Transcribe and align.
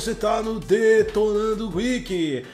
você 0.00 0.14
tá 0.14 0.40
no 0.40 0.60
Detonando 0.60 1.68
Geek. 1.70 2.44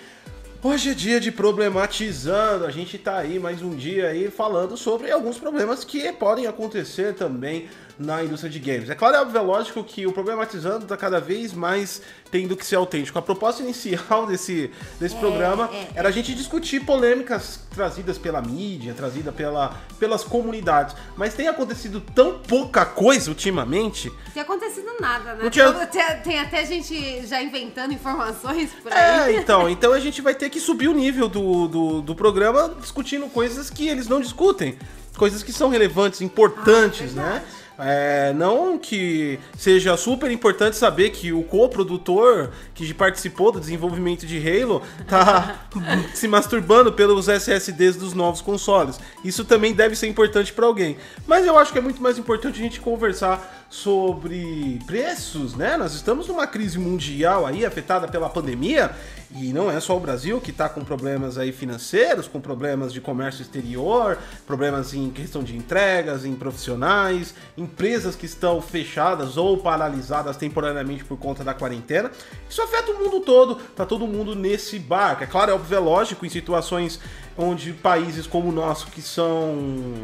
Hoje 0.63 0.93
é 0.93 0.95
dia 0.95 1.21
de 1.21 1.31
problematizando, 1.31 2.65
a 2.65 2.71
gente 2.71 2.97
tá 2.97 3.19
aí 3.19 3.39
mais 3.39 3.61
um 3.61 3.77
dia 3.77 4.07
aí 4.07 4.31
falando 4.31 4.79
sobre 4.79 5.11
alguns 5.11 5.37
problemas 5.37 5.85
que 5.85 6.11
podem 6.11 6.47
acontecer 6.47 7.13
também 7.15 7.69
na 7.99 8.23
indústria 8.25 8.51
de 8.51 8.59
games. 8.59 8.91
É 8.91 8.95
claro, 8.95 9.17
é 9.17 9.41
lógico 9.41 9.83
que 9.85 10.07
o 10.07 10.13
problematizando 10.13 10.85
está 10.85 10.97
cada 10.97 11.21
vez 11.21 11.53
mais 11.53 12.03
tendo 12.31 12.57
que 12.57 12.67
ser 12.67 12.77
autêntico. 12.77 13.17
A 13.19 13.23
proposta 13.23 13.63
inicial 13.63 14.27
desse, 14.27 14.71
desse 14.99 15.15
é, 15.15 15.19
programa 15.21 15.71
é, 15.73 15.89
era 15.95 16.09
a 16.09 16.13
gente 16.13 16.35
discutir 16.35 16.81
polêmicas 16.81 17.61
trazidas 17.73 18.19
pela 18.19 18.43
mídia, 18.43 18.93
trazida 18.93 19.31
pela, 19.31 19.77
pelas 19.99 20.25
comunidades. 20.25 20.97
Mas 21.17 21.35
tem 21.35 21.47
acontecido 21.47 22.01
tão 22.01 22.39
pouca 22.41 22.85
coisa 22.85 23.31
ultimamente. 23.31 24.13
Tem 24.33 24.43
acontecido 24.43 24.91
nada, 25.01 25.35
né? 25.35 25.49
Tinha... 25.49 25.73
Tem, 25.87 26.21
tem, 26.23 26.41
até 26.41 26.65
gente 26.67 27.25
já 27.27 27.41
inventando 27.41 27.93
informações 27.93 28.71
por 28.83 28.93
aí. 28.93 29.35
É, 29.35 29.41
então, 29.41 29.69
então 29.71 29.93
a 29.93 30.01
gente 30.01 30.21
vai 30.21 30.35
ter 30.35 30.51
que 30.51 30.59
subir 30.59 30.89
o 30.89 30.95
nível 30.95 31.29
do, 31.29 31.69
do, 31.69 32.03
do 32.03 32.15
programa 32.15 32.75
discutindo 32.81 33.29
coisas 33.29 33.71
que 33.71 33.89
eles 33.89 34.09
não 34.09 34.21
discutem. 34.21 34.77
Coisas 35.17 35.45
que 35.45 35.53
são 35.53 35.69
relevantes, 35.69 36.21
importantes, 36.21 37.17
ah, 37.17 37.21
é 37.21 37.25
né? 37.25 37.45
É, 37.79 38.33
não 38.35 38.79
que 38.79 39.39
seja 39.57 39.97
super 39.97 40.31
importante 40.31 40.77
saber 40.77 41.11
que 41.11 41.33
o 41.33 41.43
coprodutor 41.43 42.51
que 42.73 42.95
participou 42.95 43.51
do 43.51 43.59
desenvolvimento 43.59 44.27
de 44.27 44.39
Halo 44.39 44.81
tá 45.09 45.67
se 46.15 46.29
masturbando 46.29 46.93
pelos 46.93 47.29
SSDs 47.29 47.97
dos 47.97 48.15
novos 48.15 48.41
consoles. 48.41 49.01
Isso 49.25 49.45
também 49.45 49.75
deve 49.75 49.97
ser 49.97 50.07
importante 50.07 50.53
para 50.53 50.67
alguém. 50.67 50.97
Mas 51.27 51.47
eu 51.47 51.59
acho 51.59 51.73
que 51.73 51.79
é 51.79 51.83
muito 51.83 52.01
mais 52.01 52.17
importante 52.19 52.61
a 52.61 52.63
gente 52.63 52.81
conversar 52.81 53.64
sobre 53.75 54.79
preços, 54.87 55.57
né? 55.57 55.77
Nós 55.77 55.95
estamos 55.95 56.29
numa 56.29 56.47
crise 56.47 56.79
mundial 56.79 57.45
aí 57.45 57.67
afetada 57.67 58.07
pela 58.07 58.31
pandemia 58.31 58.93
e 59.35 59.53
não 59.53 59.69
é 59.69 59.81
só 59.81 59.97
o 59.97 60.01
Brasil 60.01 60.41
que 60.41 60.53
está 60.53 60.69
com 60.69 60.85
problemas 60.85 61.37
aí 61.37 61.51
financeiros, 61.51 62.29
com 62.29 62.41
problemas 62.41 62.93
de 62.93 63.01
comércio 63.01 63.43
exterior, 63.43 64.17
problemas 64.47 64.95
em 64.95 65.11
questão 65.11 65.43
de 65.43 65.57
entregas, 65.57 66.25
em 66.25 66.37
profissionais, 66.37 67.35
empresas 67.59 68.15
que 68.15 68.27
estão 68.27 68.63
fechadas 68.63 69.37
ou 69.37 69.59
paralisadas 69.59 70.37
temporariamente 70.37 71.05
por 71.05 71.19
conta 71.19 71.43
da 71.43 71.53
quarentena. 71.53 72.13
Isso 72.49 72.63
afeta 72.63 72.93
o 72.93 72.99
mundo 73.01 73.21
todo, 73.23 73.57
tá 73.57 73.85
todo 73.85 74.07
mundo 74.07 74.37
nesse 74.37 74.79
barco. 74.79 75.25
É 75.25 75.27
claro, 75.27 75.51
é 75.51 75.55
óbvio, 75.55 75.77
é 75.77 75.81
lógico, 75.81 76.25
em 76.25 76.31
situações 76.31 77.01
onde 77.37 77.73
países 77.73 78.25
como 78.25 78.51
o 78.51 78.53
nosso 78.53 78.87
que 78.87 79.03
são, 79.03 79.95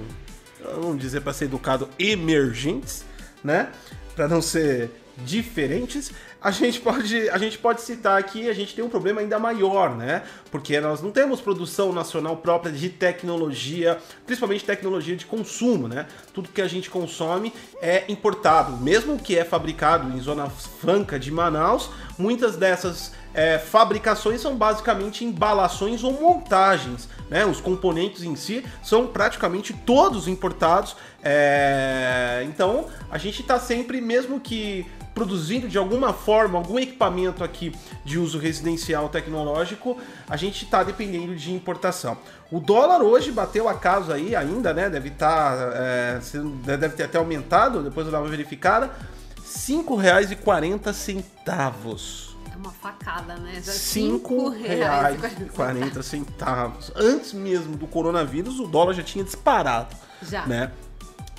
vamos 0.74 0.98
dizer 0.98 1.20
para 1.20 1.32
ser 1.32 1.44
educado, 1.44 1.88
emergentes, 2.00 3.08
né? 3.42 3.70
Para 4.14 4.28
não 4.28 4.42
ser 4.42 4.90
diferentes, 5.24 6.12
a 6.40 6.50
gente 6.50 6.80
pode 6.80 7.28
a 7.28 7.36
gente 7.36 7.58
pode 7.58 7.82
citar 7.82 8.18
aqui, 8.18 8.48
a 8.48 8.52
gente 8.54 8.74
tem 8.74 8.82
um 8.82 8.88
problema 8.88 9.20
ainda 9.20 9.38
maior, 9.38 9.94
né? 9.94 10.22
Porque 10.50 10.80
nós 10.80 11.02
não 11.02 11.10
temos 11.10 11.40
produção 11.40 11.92
nacional 11.92 12.38
própria 12.38 12.72
de 12.72 12.88
tecnologia, 12.88 13.98
principalmente 14.24 14.64
tecnologia 14.64 15.16
de 15.16 15.26
consumo, 15.26 15.86
né? 15.86 16.06
Tudo 16.32 16.48
que 16.48 16.62
a 16.62 16.68
gente 16.68 16.88
consome 16.88 17.52
é 17.82 18.04
importado, 18.08 18.76
mesmo 18.78 19.18
que 19.18 19.36
é 19.36 19.44
fabricado 19.44 20.16
em 20.16 20.20
zona 20.20 20.48
franca 20.48 21.18
de 21.18 21.30
Manaus, 21.30 21.90
muitas 22.16 22.56
dessas 22.56 23.12
é, 23.32 23.58
fabricações 23.58 24.40
são 24.40 24.56
basicamente 24.56 25.24
embalações 25.24 26.02
ou 26.02 26.12
montagens, 26.12 27.08
né? 27.28 27.46
Os 27.46 27.60
componentes 27.60 28.22
em 28.22 28.34
si 28.34 28.64
são 28.82 29.06
praticamente 29.06 29.72
todos 29.72 30.26
importados. 30.26 30.96
É... 31.22 32.42
Então 32.46 32.86
a 33.10 33.18
gente 33.18 33.42
está 33.42 33.58
sempre, 33.58 34.00
mesmo 34.00 34.40
que 34.40 34.86
produzindo 35.14 35.68
de 35.68 35.76
alguma 35.76 36.12
forma 36.12 36.58
algum 36.58 36.78
equipamento 36.78 37.44
aqui 37.44 37.74
de 38.04 38.18
uso 38.18 38.38
residencial 38.38 39.08
tecnológico, 39.08 39.98
a 40.28 40.36
gente 40.36 40.64
está 40.64 40.82
dependendo 40.82 41.36
de 41.36 41.52
importação. 41.52 42.16
O 42.50 42.58
dólar 42.58 43.02
hoje 43.02 43.30
bateu 43.30 43.68
a 43.68 43.74
casa 43.74 44.14
aí 44.14 44.34
ainda, 44.34 44.72
né? 44.72 44.90
Deve 44.90 45.08
estar, 45.08 45.56
tá, 45.56 45.72
é, 45.74 46.18
deve 46.76 46.96
ter 46.96 47.04
até 47.04 47.18
aumentado. 47.18 47.82
Depois 47.82 48.06
eu 48.06 48.12
dar 48.12 48.20
uma 48.20 48.28
verificada. 48.28 48.86
R$ 48.86 48.92
5,40 49.44 52.29
uma 52.60 52.70
facada, 52.70 53.36
né? 53.36 53.60
Cinco 53.62 54.50
reais 54.50 55.18
e 55.40 55.44
quarenta 55.46 56.02
centavos. 56.02 56.92
Antes 56.94 57.32
mesmo 57.32 57.76
do 57.76 57.86
coronavírus, 57.86 58.60
o 58.60 58.66
dólar 58.66 58.92
já 58.92 59.02
tinha 59.02 59.24
disparado. 59.24 59.96
Já. 60.22 60.46
Né? 60.46 60.70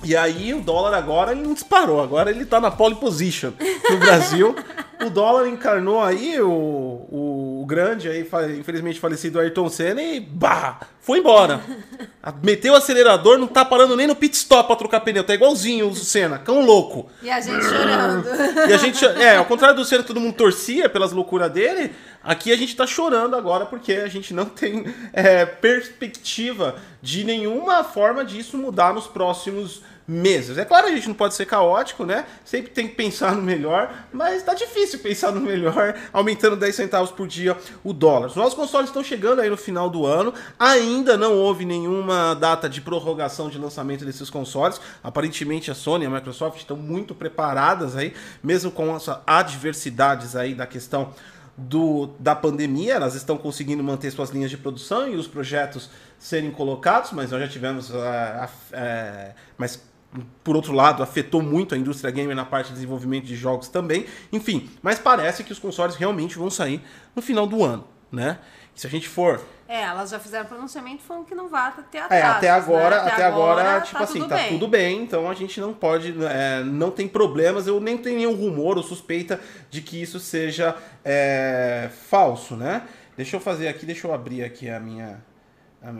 E 0.04 0.16
aí 0.16 0.52
o 0.52 0.60
dólar 0.60 0.94
agora 0.94 1.30
ele 1.30 1.42
não 1.42 1.54
disparou, 1.54 2.02
agora 2.02 2.30
ele 2.30 2.44
tá 2.44 2.60
na 2.60 2.72
pole 2.72 2.96
position 2.96 3.52
no 3.88 3.98
Brasil. 3.98 4.54
o 5.04 5.10
dólar 5.10 5.48
encarnou 5.48 6.02
aí 6.02 6.40
o, 6.40 6.50
o, 6.50 7.60
o, 7.62 7.66
grande, 7.66 8.08
aí, 8.08 8.28
infelizmente 8.58 8.98
falecido 8.98 9.38
Ayrton 9.38 9.68
Senna 9.68 10.02
e 10.02 10.18
bah, 10.18 10.80
foi 11.02 11.18
embora. 11.18 11.60
Meteu 12.42 12.72
o 12.72 12.76
acelerador, 12.76 13.36
não 13.36 13.48
tá 13.48 13.64
parando 13.64 13.96
nem 13.96 14.06
no 14.06 14.14
pit 14.14 14.36
stop 14.36 14.68
pra 14.68 14.76
trocar 14.76 15.00
pneu, 15.00 15.24
tá 15.24 15.34
igualzinho 15.34 15.88
o 15.88 15.94
Senna, 15.96 16.38
cão 16.38 16.64
louco. 16.64 17.10
E 17.20 17.28
a 17.28 17.40
gente 17.40 17.64
chorando. 17.64 18.24
E 18.68 18.72
a 18.72 18.76
gente, 18.76 19.04
é, 19.04 19.36
ao 19.36 19.44
contrário 19.44 19.74
do 19.74 19.84
Senna, 19.84 20.04
todo 20.04 20.20
mundo 20.20 20.34
torcia 20.34 20.88
pelas 20.88 21.10
loucuras 21.10 21.50
dele, 21.50 21.92
aqui 22.22 22.52
a 22.52 22.56
gente 22.56 22.76
tá 22.76 22.86
chorando 22.86 23.34
agora 23.34 23.66
porque 23.66 23.94
a 23.94 24.06
gente 24.06 24.32
não 24.32 24.44
tem 24.44 24.86
é, 25.12 25.44
perspectiva 25.44 26.76
de 27.02 27.24
nenhuma 27.24 27.82
forma 27.82 28.24
disso 28.24 28.56
mudar 28.56 28.94
nos 28.94 29.08
próximos 29.08 29.82
meses. 30.06 30.58
É 30.58 30.64
claro, 30.64 30.86
a 30.86 30.90
gente 30.90 31.08
não 31.08 31.14
pode 31.14 31.34
ser 31.34 31.46
caótico, 31.46 32.04
né? 32.04 32.26
Sempre 32.44 32.70
tem 32.70 32.88
que 32.88 32.94
pensar 32.94 33.34
no 33.34 33.42
melhor, 33.42 33.92
mas 34.12 34.42
tá 34.42 34.54
difícil 34.54 34.98
pensar 34.98 35.32
no 35.32 35.40
melhor, 35.40 35.94
aumentando 36.12 36.56
10 36.56 36.74
centavos 36.74 37.10
por 37.10 37.26
dia 37.26 37.56
o 37.84 37.92
dólar. 37.92 38.26
Os 38.28 38.36
novos 38.36 38.54
consoles 38.54 38.88
estão 38.88 39.02
chegando 39.02 39.40
aí 39.40 39.48
no 39.48 39.56
final 39.56 39.88
do 39.88 40.04
ano, 40.04 40.34
ainda 40.58 41.16
não 41.16 41.34
houve 41.34 41.64
nenhuma 41.64 42.34
data 42.34 42.68
de 42.68 42.80
prorrogação 42.80 43.48
de 43.48 43.58
lançamento 43.58 44.04
desses 44.04 44.28
consoles. 44.28 44.80
Aparentemente 45.02 45.70
a 45.70 45.74
Sony 45.74 46.04
e 46.04 46.06
a 46.06 46.10
Microsoft 46.10 46.58
estão 46.58 46.76
muito 46.76 47.14
preparadas 47.14 47.96
aí, 47.96 48.12
mesmo 48.42 48.70
com 48.70 48.94
as 48.94 49.08
adversidades 49.26 50.34
aí 50.34 50.54
da 50.54 50.66
questão 50.66 51.12
do, 51.56 52.10
da 52.18 52.34
pandemia, 52.34 52.94
elas 52.94 53.14
estão 53.14 53.36
conseguindo 53.36 53.82
manter 53.84 54.10
suas 54.10 54.30
linhas 54.30 54.50
de 54.50 54.56
produção 54.56 55.08
e 55.08 55.16
os 55.16 55.26
projetos 55.26 55.90
serem 56.18 56.50
colocados, 56.50 57.12
mas 57.12 57.30
nós 57.30 57.40
já 57.40 57.48
tivemos. 57.48 57.90
Uh, 57.90 57.94
uh, 57.94 59.34
mas 59.58 59.80
por 60.44 60.56
outro 60.56 60.72
lado, 60.72 61.02
afetou 61.02 61.42
muito 61.42 61.74
a 61.74 61.78
indústria 61.78 62.10
gamer 62.10 62.36
na 62.36 62.44
parte 62.44 62.68
de 62.68 62.74
desenvolvimento 62.74 63.24
de 63.24 63.36
jogos 63.36 63.68
também. 63.68 64.06
Enfim, 64.32 64.70
mas 64.82 64.98
parece 64.98 65.42
que 65.44 65.52
os 65.52 65.58
consoles 65.58 65.96
realmente 65.96 66.36
vão 66.36 66.50
sair 66.50 66.82
no 67.16 67.22
final 67.22 67.46
do 67.46 67.64
ano, 67.64 67.84
né? 68.10 68.38
Se 68.74 68.86
a 68.86 68.90
gente 68.90 69.08
for 69.08 69.40
é, 69.72 69.84
elas 69.84 70.10
já 70.10 70.18
fizeram 70.18 70.44
pronunciamento 70.44 71.02
falando 71.02 71.24
que 71.24 71.34
não 71.34 71.48
vai 71.48 71.72
ter 71.90 72.00
atrasos. 72.00 72.24
É, 72.26 72.28
até 72.28 72.50
agora, 72.50 72.96
né? 72.96 73.00
até, 73.00 73.12
até 73.12 73.24
agora, 73.24 73.60
agora, 73.62 73.80
tipo 73.80 73.96
tá 73.96 74.04
assim, 74.04 74.18
tudo 74.18 74.28
tá 74.28 74.36
bem. 74.36 74.48
tudo 74.50 74.68
bem, 74.68 75.02
então 75.02 75.30
a 75.30 75.32
gente 75.32 75.58
não 75.62 75.72
pode, 75.72 76.14
é, 76.26 76.62
não 76.62 76.90
tem 76.90 77.08
problemas, 77.08 77.66
eu 77.66 77.80
nem 77.80 77.96
tenho 77.96 78.18
nenhum 78.18 78.34
rumor 78.34 78.76
ou 78.76 78.82
suspeita 78.82 79.40
de 79.70 79.80
que 79.80 80.02
isso 80.02 80.20
seja 80.20 80.76
é, 81.02 81.88
falso, 82.10 82.54
né? 82.54 82.82
Deixa 83.16 83.36
eu 83.36 83.40
fazer 83.40 83.66
aqui, 83.66 83.86
deixa 83.86 84.06
eu 84.06 84.12
abrir 84.12 84.44
aqui 84.44 84.68
a 84.68 84.78
minha, 84.78 85.24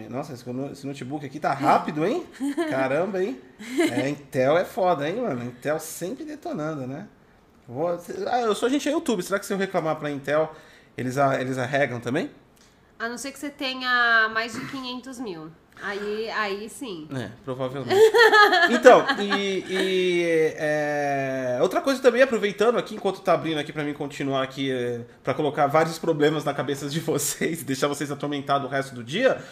nossa, 0.08 0.32
esse 0.32 0.86
notebook 0.86 1.26
aqui 1.26 1.40
tá 1.40 1.52
rápido, 1.52 2.06
hein? 2.06 2.24
Caramba, 2.70 3.22
hein? 3.22 3.40
É, 3.90 4.08
Intel 4.08 4.56
é 4.56 4.64
foda, 4.64 5.08
hein, 5.08 5.16
mano? 5.16 5.44
Intel 5.44 5.80
sempre 5.80 6.24
detonando, 6.24 6.86
né? 6.86 7.08
Vou, 7.66 7.88
ah, 7.88 8.40
eu 8.40 8.54
sou 8.54 8.68
gente 8.68 8.88
é 8.88 8.92
YouTube. 8.92 9.22
Será 9.22 9.40
que 9.40 9.46
se 9.46 9.52
eu 9.52 9.58
reclamar 9.58 9.96
pra 9.96 10.10
Intel, 10.10 10.54
eles, 10.96 11.16
eles 11.40 11.58
arregam 11.58 11.98
também? 11.98 12.30
A 12.98 13.08
não 13.08 13.18
ser 13.18 13.32
que 13.32 13.38
você 13.38 13.50
tenha 13.50 14.30
mais 14.32 14.52
de 14.52 14.64
500 14.66 15.18
mil. 15.18 15.50
Aí, 15.82 16.30
aí 16.30 16.68
sim. 16.68 17.08
É, 17.12 17.30
provavelmente. 17.44 18.00
então, 18.70 19.04
e, 19.18 19.64
e 19.68 20.54
é, 20.56 21.58
outra 21.60 21.80
coisa 21.80 22.00
também, 22.00 22.22
aproveitando 22.22 22.78
aqui, 22.78 22.94
enquanto 22.94 23.20
tá 23.20 23.32
abrindo 23.32 23.58
aqui 23.58 23.72
para 23.72 23.82
mim 23.82 23.92
continuar 23.92 24.44
aqui, 24.44 24.70
é, 24.70 25.00
para 25.24 25.34
colocar 25.34 25.66
vários 25.66 25.98
problemas 25.98 26.44
na 26.44 26.54
cabeça 26.54 26.88
de 26.88 27.00
vocês, 27.00 27.64
deixar 27.64 27.88
vocês 27.88 28.12
atormentados 28.12 28.68
o 28.68 28.70
resto 28.70 28.94
do 28.94 29.02
dia, 29.02 29.42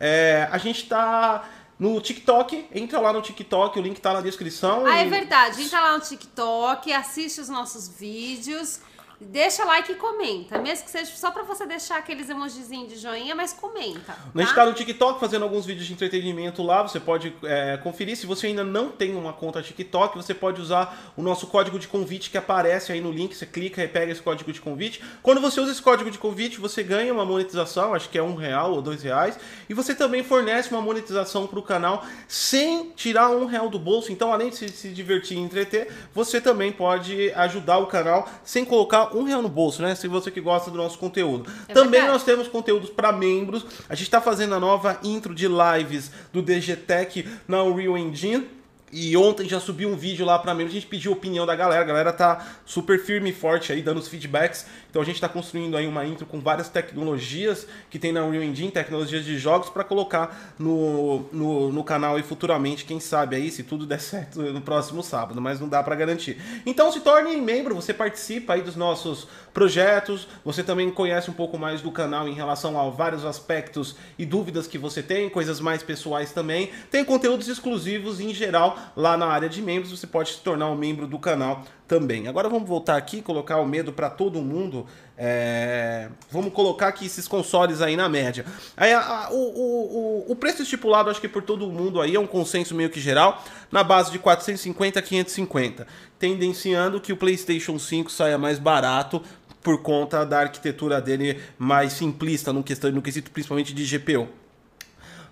é, 0.00 0.48
a 0.50 0.56
gente 0.56 0.88
tá 0.88 1.44
no 1.78 2.00
TikTok, 2.00 2.66
entra 2.74 2.98
lá 2.98 3.12
no 3.12 3.22
TikTok, 3.22 3.78
o 3.78 3.82
link 3.82 4.00
tá 4.00 4.14
na 4.14 4.20
descrição. 4.20 4.86
Ah, 4.86 5.02
e... 5.02 5.06
é 5.06 5.08
verdade, 5.08 5.62
entra 5.62 5.80
lá 5.80 5.92
no 5.96 6.00
TikTok, 6.00 6.92
assiste 6.92 7.40
os 7.40 7.48
nossos 7.48 7.88
vídeos. 7.88 8.80
Deixa 9.20 9.64
like 9.64 9.92
e 9.92 9.94
comenta. 9.96 10.58
Mesmo 10.58 10.84
que 10.86 10.90
seja 10.90 11.10
só 11.14 11.30
pra 11.30 11.42
você 11.42 11.66
deixar 11.66 11.98
aqueles 11.98 12.30
emojizinhos 12.30 12.88
de 12.88 12.98
joinha, 12.98 13.34
mas 13.34 13.52
comenta. 13.52 14.00
Tá? 14.00 14.16
A 14.34 14.40
gente 14.40 14.54
tá 14.54 14.64
no 14.64 14.72
TikTok 14.72 15.20
fazendo 15.20 15.42
alguns 15.42 15.66
vídeos 15.66 15.86
de 15.86 15.92
entretenimento 15.92 16.62
lá. 16.62 16.82
Você 16.82 16.98
pode 16.98 17.34
é, 17.44 17.76
conferir. 17.76 18.16
Se 18.16 18.24
você 18.24 18.46
ainda 18.46 18.64
não 18.64 18.88
tem 18.88 19.14
uma 19.14 19.34
conta 19.34 19.60
TikTok, 19.60 20.16
você 20.16 20.32
pode 20.32 20.60
usar 20.60 21.12
o 21.16 21.22
nosso 21.22 21.46
código 21.48 21.78
de 21.78 21.86
convite 21.86 22.30
que 22.30 22.38
aparece 22.38 22.92
aí 22.92 23.00
no 23.00 23.12
link. 23.12 23.36
Você 23.36 23.44
clica 23.44 23.84
e 23.84 23.88
pega 23.88 24.10
esse 24.10 24.22
código 24.22 24.50
de 24.52 24.60
convite. 24.60 25.02
Quando 25.22 25.40
você 25.40 25.60
usa 25.60 25.70
esse 25.70 25.82
código 25.82 26.10
de 26.10 26.18
convite, 26.18 26.58
você 26.58 26.82
ganha 26.82 27.12
uma 27.12 27.26
monetização, 27.26 27.92
acho 27.92 28.08
que 28.08 28.16
é 28.16 28.22
um 28.22 28.34
real 28.34 28.72
ou 28.72 28.80
dois 28.80 29.02
reais. 29.02 29.38
E 29.68 29.74
você 29.74 29.94
também 29.94 30.24
fornece 30.24 30.70
uma 30.70 30.80
monetização 30.80 31.46
pro 31.46 31.62
canal 31.62 32.06
sem 32.26 32.90
tirar 32.96 33.28
um 33.30 33.44
real 33.44 33.68
do 33.68 33.78
bolso. 33.78 34.10
Então, 34.10 34.32
além 34.32 34.48
de 34.48 34.56
se, 34.56 34.68
se 34.70 34.88
divertir 34.88 35.36
e 35.36 35.40
entreter, 35.40 35.92
você 36.14 36.40
também 36.40 36.72
pode 36.72 37.30
ajudar 37.32 37.78
o 37.78 37.86
canal 37.86 38.26
sem 38.42 38.64
colocar 38.64 39.09
um 39.14 39.24
real 39.24 39.42
no 39.42 39.48
bolso, 39.48 39.82
né? 39.82 39.94
Se 39.94 40.08
você 40.08 40.30
que 40.30 40.40
gosta 40.40 40.70
do 40.70 40.76
nosso 40.76 40.98
conteúdo. 40.98 41.50
É 41.68 41.72
Também 41.72 41.92
verdade. 41.92 42.12
nós 42.12 42.24
temos 42.24 42.48
conteúdos 42.48 42.90
para 42.90 43.12
membros. 43.12 43.64
A 43.88 43.94
gente 43.94 44.04
está 44.04 44.20
fazendo 44.20 44.54
a 44.54 44.60
nova 44.60 44.98
intro 45.02 45.34
de 45.34 45.48
lives 45.48 46.10
do 46.32 46.42
DGTech 46.42 47.28
na 47.46 47.62
Unreal 47.62 47.96
Engine. 47.96 48.46
E 48.92 49.16
ontem 49.16 49.48
já 49.48 49.60
subiu 49.60 49.88
um 49.88 49.96
vídeo 49.96 50.26
lá 50.26 50.36
pra 50.36 50.52
mim, 50.52 50.64
a 50.64 50.68
gente 50.68 50.84
pediu 50.84 51.12
a 51.12 51.14
opinião 51.14 51.46
da 51.46 51.54
galera, 51.54 51.80
a 51.80 51.86
galera 51.86 52.12
tá 52.12 52.44
super 52.66 52.98
firme 53.00 53.30
e 53.30 53.32
forte 53.32 53.72
aí, 53.72 53.82
dando 53.82 53.98
os 53.98 54.08
feedbacks. 54.08 54.66
Então 54.90 55.00
a 55.00 55.04
gente 55.04 55.20
tá 55.20 55.28
construindo 55.28 55.76
aí 55.76 55.86
uma 55.86 56.04
intro 56.04 56.26
com 56.26 56.40
várias 56.40 56.68
tecnologias 56.68 57.66
que 57.88 57.98
tem 57.98 58.12
na 58.12 58.24
Unreal 58.24 58.42
Engine, 58.42 58.70
tecnologias 58.70 59.24
de 59.24 59.38
jogos, 59.38 59.70
para 59.70 59.84
colocar 59.84 60.54
no, 60.58 61.26
no, 61.32 61.72
no, 61.72 61.84
canal 61.84 62.16
aí 62.16 62.22
futuramente, 62.22 62.84
quem 62.84 62.98
sabe 62.98 63.36
aí, 63.36 63.50
se 63.50 63.62
tudo 63.62 63.86
der 63.86 64.00
certo 64.02 64.42
no 64.42 64.60
próximo 64.60 65.02
sábado, 65.02 65.40
mas 65.40 65.60
não 65.60 65.68
dá 65.68 65.82
para 65.82 65.94
garantir. 65.94 66.36
Então 66.66 66.90
se 66.90 67.00
torne 67.00 67.36
membro, 67.36 67.74
você 67.74 67.94
participa 67.94 68.54
aí 68.54 68.62
dos 68.62 68.76
nossos 68.76 69.28
projetos, 69.54 70.26
você 70.44 70.62
também 70.62 70.90
conhece 70.90 71.30
um 71.30 71.34
pouco 71.34 71.56
mais 71.56 71.80
do 71.80 71.92
canal 71.92 72.28
em 72.28 72.34
relação 72.34 72.78
a 72.78 72.90
vários 72.90 73.24
aspectos 73.24 73.96
e 74.18 74.26
dúvidas 74.26 74.66
que 74.66 74.78
você 74.78 75.02
tem, 75.02 75.30
coisas 75.30 75.60
mais 75.60 75.82
pessoais 75.82 76.32
também. 76.32 76.70
Tem 76.90 77.04
conteúdos 77.04 77.48
exclusivos 77.48 78.20
em 78.20 78.34
geral 78.34 78.76
lá 78.96 79.16
na 79.16 79.26
área 79.26 79.48
de 79.48 79.62
membros, 79.62 79.90
você 79.90 80.06
pode 80.06 80.32
se 80.32 80.40
tornar 80.40 80.68
um 80.68 80.76
membro 80.76 81.06
do 81.06 81.18
canal 81.18 81.64
também. 81.90 82.28
Agora 82.28 82.48
vamos 82.48 82.68
voltar 82.68 82.96
aqui 82.96 83.20
colocar 83.20 83.56
o 83.56 83.66
medo 83.66 83.92
para 83.92 84.08
todo 84.08 84.40
mundo. 84.40 84.86
É... 85.18 86.08
Vamos 86.30 86.52
colocar 86.52 86.86
aqui 86.86 87.06
esses 87.06 87.26
consoles 87.26 87.82
aí 87.82 87.96
na 87.96 88.08
média. 88.08 88.46
Aí, 88.76 88.92
a, 88.92 89.00
a, 89.00 89.30
o, 89.32 89.34
o, 89.34 90.26
o 90.30 90.36
preço 90.36 90.62
estipulado, 90.62 91.10
acho 91.10 91.20
que 91.20 91.28
por 91.28 91.42
todo 91.42 91.66
mundo 91.66 92.00
aí, 92.00 92.14
é 92.14 92.20
um 92.20 92.28
consenso 92.28 92.76
meio 92.76 92.90
que 92.90 93.00
geral, 93.00 93.42
na 93.72 93.82
base 93.82 94.12
de 94.12 94.20
450 94.20 95.00
a 95.00 95.02
550. 95.02 95.84
Tendenciando 96.16 97.00
que 97.00 97.12
o 97.12 97.16
PlayStation 97.16 97.76
5 97.76 98.08
saia 98.08 98.38
mais 98.38 98.60
barato 98.60 99.20
por 99.60 99.82
conta 99.82 100.24
da 100.24 100.42
arquitetura 100.42 101.00
dele 101.00 101.40
mais 101.58 101.94
simplista 101.94 102.52
no, 102.52 102.62
questão, 102.62 102.92
no 102.92 103.02
quesito 103.02 103.32
principalmente 103.32 103.74
de 103.74 103.84
GPU. 103.84 104.28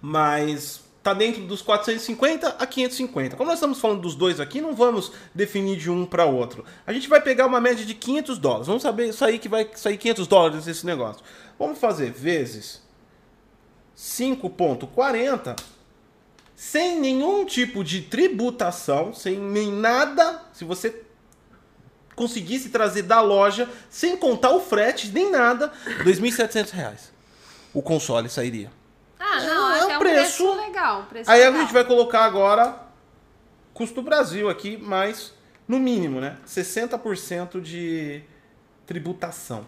Mas 0.03 0.81
está 1.09 1.15
dentro 1.15 1.43
dos 1.43 1.63
450 1.63 2.57
a 2.59 2.67
550. 2.67 3.37
Como 3.37 3.49
nós 3.49 3.59
estamos 3.59 3.81
falando 3.81 4.03
dos 4.03 4.15
dois 4.15 4.41
aqui, 4.41 4.61
não 4.61 4.75
vamos 4.75 5.13
definir 5.35 5.77
de 5.77 5.91
um 5.91 6.05
para 6.05 6.27
outro. 6.27 6.65
A 6.87 6.93
gente 6.93 7.09
vai 7.09 7.21
pegar 7.21 7.47
uma 7.47 7.61
média 7.61 7.85
de 7.85 7.95
500 7.95 8.39
dólares. 8.39 8.67
Vamos 8.67 8.83
saber 8.83 9.13
sair 9.13 9.39
que 9.39 9.49
vai 9.49 9.69
sair 9.75 9.97
500 9.97 10.27
dólares 10.27 10.67
esse 10.67 10.85
negócio. 10.85 11.23
Vamos 11.59 11.79
fazer 11.79 12.13
vezes 12.13 12.83
5.40 13.97 15.57
sem 16.55 17.01
nenhum 17.01 17.45
tipo 17.45 17.83
de 17.85 18.03
tributação, 18.03 19.15
sem 19.15 19.39
nem 19.39 19.73
nada. 19.73 20.43
Se 20.53 20.65
você 20.65 21.03
conseguisse 22.15 22.69
trazer 22.69 23.03
da 23.03 23.21
loja, 23.21 23.69
sem 23.89 24.17
contar 24.17 24.51
o 24.51 24.61
frete, 24.61 25.11
nem 25.13 25.31
nada, 25.31 25.73
R$ 25.85 26.05
2.700. 26.05 27.11
O 27.73 27.81
console 27.81 28.29
sairia. 28.29 28.78
Ah, 29.19 29.41
não, 29.41 29.73
é, 29.73 29.79
é 29.79 29.97
um 29.97 29.99
preço, 29.99 30.45
preço 30.45 30.55
legal. 30.55 31.07
Preço 31.09 31.31
Aí 31.31 31.41
legal. 31.41 31.55
a 31.55 31.61
gente 31.61 31.73
vai 31.73 31.85
colocar 31.85 32.25
agora 32.25 32.81
custo 33.75 34.03
Brasil 34.03 34.49
aqui, 34.49 34.77
mas 34.77 35.35
no 35.67 35.79
mínimo, 35.79 36.21
né? 36.21 36.39
60% 36.47 37.61
de 37.61 38.23
tributação. 38.87 39.67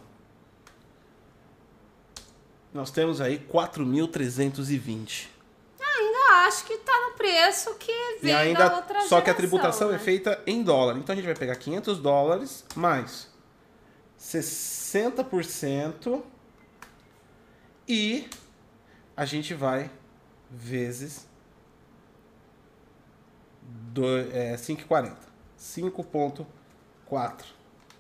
Nós 2.73 2.91
temos 2.91 3.20
aí 3.20 3.38
4.320. 3.38 5.26
Ah, 5.81 5.85
ainda 5.85 6.49
acho 6.49 6.64
que 6.64 6.79
tá 6.79 6.93
no 7.08 7.17
preço 7.17 7.75
que 7.75 7.93
vem 8.23 8.31
e 8.31 8.35
ainda, 8.35 8.69
da 8.69 8.76
outra 8.76 9.00
Só 9.02 9.20
que 9.20 9.29
a 9.29 9.35
tributação 9.35 9.88
é 9.88 9.93
né? 9.93 9.97
é 9.97 10.00
feita 10.00 10.41
em 10.47 10.62
dólar. 10.62 10.97
Então 10.97 11.12
a 11.12 11.17
gente 11.17 11.26
vai 11.26 11.35
pegar 11.35 11.56
500 11.56 11.99
dólares 11.99 12.64
mais 12.75 13.29
60% 14.19 16.23
e 17.88 18.29
a 19.17 19.25
gente 19.25 19.55
vai 19.55 19.91
vezes 20.51 21.29
do, 23.93 24.05
é, 24.33 24.57
5,40. 24.57 25.17
5,4. 25.59 27.45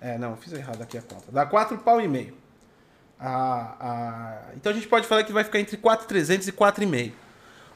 É, 0.00 0.16
não, 0.16 0.36
fiz 0.36 0.52
errado 0.52 0.82
aqui 0.82 0.96
a 0.96 1.02
conta. 1.02 1.30
Dá 1.30 1.44
4 1.44 1.78
pau 1.78 2.00
e 2.00 2.08
meio. 2.08 2.36
Ah, 3.18 3.76
ah, 3.78 4.52
então 4.56 4.72
a 4.72 4.74
gente 4.74 4.88
pode 4.88 5.06
falar 5.06 5.24
que 5.24 5.32
vai 5.32 5.44
ficar 5.44 5.60
entre 5.60 5.76
4,300 5.76 6.48
e 6.48 6.52
4,5 6.52 7.12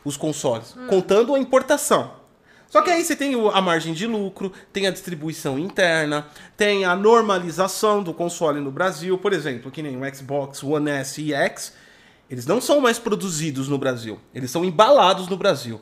os 0.05 0.17
consoles, 0.17 0.77
hum. 0.77 0.87
contando 0.87 1.35
a 1.35 1.39
importação. 1.39 2.23
Só 2.69 2.83
que 2.83 2.91
aí 2.91 3.05
você 3.05 3.15
tem 3.15 3.35
a 3.53 3.61
margem 3.61 3.95
de 3.95 4.07
lucro, 4.07 4.53
tem 4.73 4.87
a 4.87 4.91
distribuição 4.91 5.59
interna, 5.59 6.27
tem 6.57 6.85
a 6.85 6.97
normalização 6.97 8.03
do 8.03 8.13
console 8.13 8.61
no 8.61 8.71
Brasil, 8.71 9.17
por 9.17 9.33
exemplo, 9.33 9.71
que 9.71 9.83
nem 9.83 9.97
o 9.97 10.15
Xbox 10.15 10.63
One 10.63 10.91
S 10.91 11.23
e 11.23 11.33
X, 11.33 11.73
eles 12.29 12.47
não 12.47 12.61
são 12.61 12.81
mais 12.81 12.99
produzidos 12.99 13.69
no 13.69 13.79
Brasil, 13.79 14.19
eles 14.35 14.51
são 14.51 14.65
embalados 14.65 15.29
no 15.29 15.37
Brasil. 15.37 15.81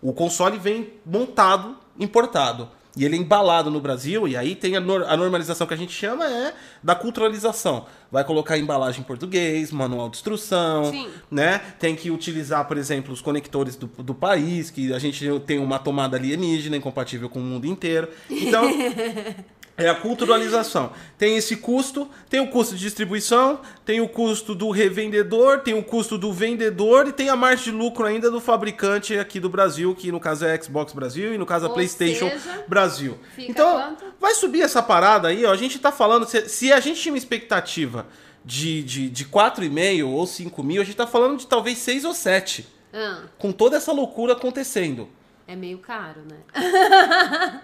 O 0.00 0.12
console 0.12 0.58
vem 0.58 0.94
montado, 1.04 1.76
importado. 1.98 2.68
E 2.94 3.06
ele 3.06 3.16
é 3.16 3.18
embalado 3.18 3.70
no 3.70 3.80
Brasil, 3.80 4.28
e 4.28 4.36
aí 4.36 4.54
tem 4.54 4.76
a, 4.76 4.80
nor 4.80 5.04
a, 5.04 5.16
normalização 5.16 5.66
que 5.66 5.72
a 5.72 5.76
gente 5.76 5.92
chama 5.92 6.26
é 6.26 6.52
da 6.82 6.94
culturalização. 6.94 7.86
Vai 8.10 8.22
colocar 8.22 8.58
embalagem 8.58 9.00
em 9.00 9.04
português, 9.04 9.72
manual 9.72 10.10
de 10.10 10.18
instrução, 10.18 10.90
Sim. 10.90 11.08
né? 11.30 11.58
Tem 11.78 11.96
que 11.96 12.10
utilizar, 12.10 12.68
por 12.68 12.76
exemplo, 12.76 13.14
os 13.14 13.22
conectores 13.22 13.76
do, 13.76 13.86
do 13.86 14.14
país, 14.14 14.70
que 14.70 14.92
a 14.92 14.98
gente 14.98 15.26
tem 15.46 15.58
uma 15.58 15.78
tomada 15.78 16.18
alienígena 16.18 16.76
incompatível 16.76 17.30
com 17.30 17.38
o 17.38 17.42
mundo 17.42 17.66
inteiro. 17.66 18.10
Então, 18.28 18.64
É 19.76 19.88
a 19.88 19.94
culturalização. 19.94 20.92
Tem 21.16 21.36
esse 21.36 21.56
custo, 21.56 22.08
tem 22.28 22.40
o 22.40 22.48
custo 22.48 22.74
de 22.74 22.80
distribuição, 22.80 23.60
tem 23.84 24.00
o 24.00 24.08
custo 24.08 24.54
do 24.54 24.70
revendedor, 24.70 25.60
tem 25.60 25.74
o 25.74 25.82
custo 25.82 26.18
do 26.18 26.32
vendedor 26.32 27.08
e 27.08 27.12
tem 27.12 27.30
a 27.30 27.36
margem 27.36 27.64
de 27.64 27.70
lucro 27.70 28.04
ainda 28.04 28.30
do 28.30 28.40
fabricante 28.40 29.18
aqui 29.18 29.40
do 29.40 29.48
Brasil, 29.48 29.94
que 29.94 30.12
no 30.12 30.20
caso 30.20 30.44
é 30.44 30.60
Xbox 30.60 30.92
Brasil 30.92 31.34
e 31.34 31.38
no 31.38 31.46
caso 31.46 31.66
é 31.66 31.68
a 31.68 31.72
PlayStation 31.72 32.28
seja, 32.28 32.64
Brasil. 32.68 33.18
então, 33.38 33.72
quanto? 33.72 34.04
vai 34.20 34.34
subir 34.34 34.60
essa 34.60 34.82
parada 34.82 35.28
aí, 35.28 35.44
ó. 35.44 35.50
A 35.50 35.56
gente 35.56 35.78
tá 35.78 35.90
falando, 35.90 36.26
se, 36.26 36.48
se 36.48 36.72
a 36.72 36.78
gente 36.78 37.00
tinha 37.00 37.12
uma 37.12 37.18
expectativa 37.18 38.06
de, 38.44 38.82
de, 38.82 39.08
de 39.08 39.24
4,5 39.24 40.06
ou 40.06 40.26
5 40.26 40.62
mil, 40.62 40.82
a 40.82 40.84
gente 40.84 40.96
tá 40.96 41.06
falando 41.06 41.38
de 41.38 41.46
talvez 41.46 41.78
6 41.78 42.04
ou 42.04 42.14
7. 42.14 42.66
Ah. 42.92 43.22
Com 43.38 43.52
toda 43.52 43.76
essa 43.76 43.90
loucura 43.90 44.34
acontecendo. 44.34 45.08
É 45.46 45.56
meio 45.56 45.78
caro, 45.78 46.20
né? 46.22 46.38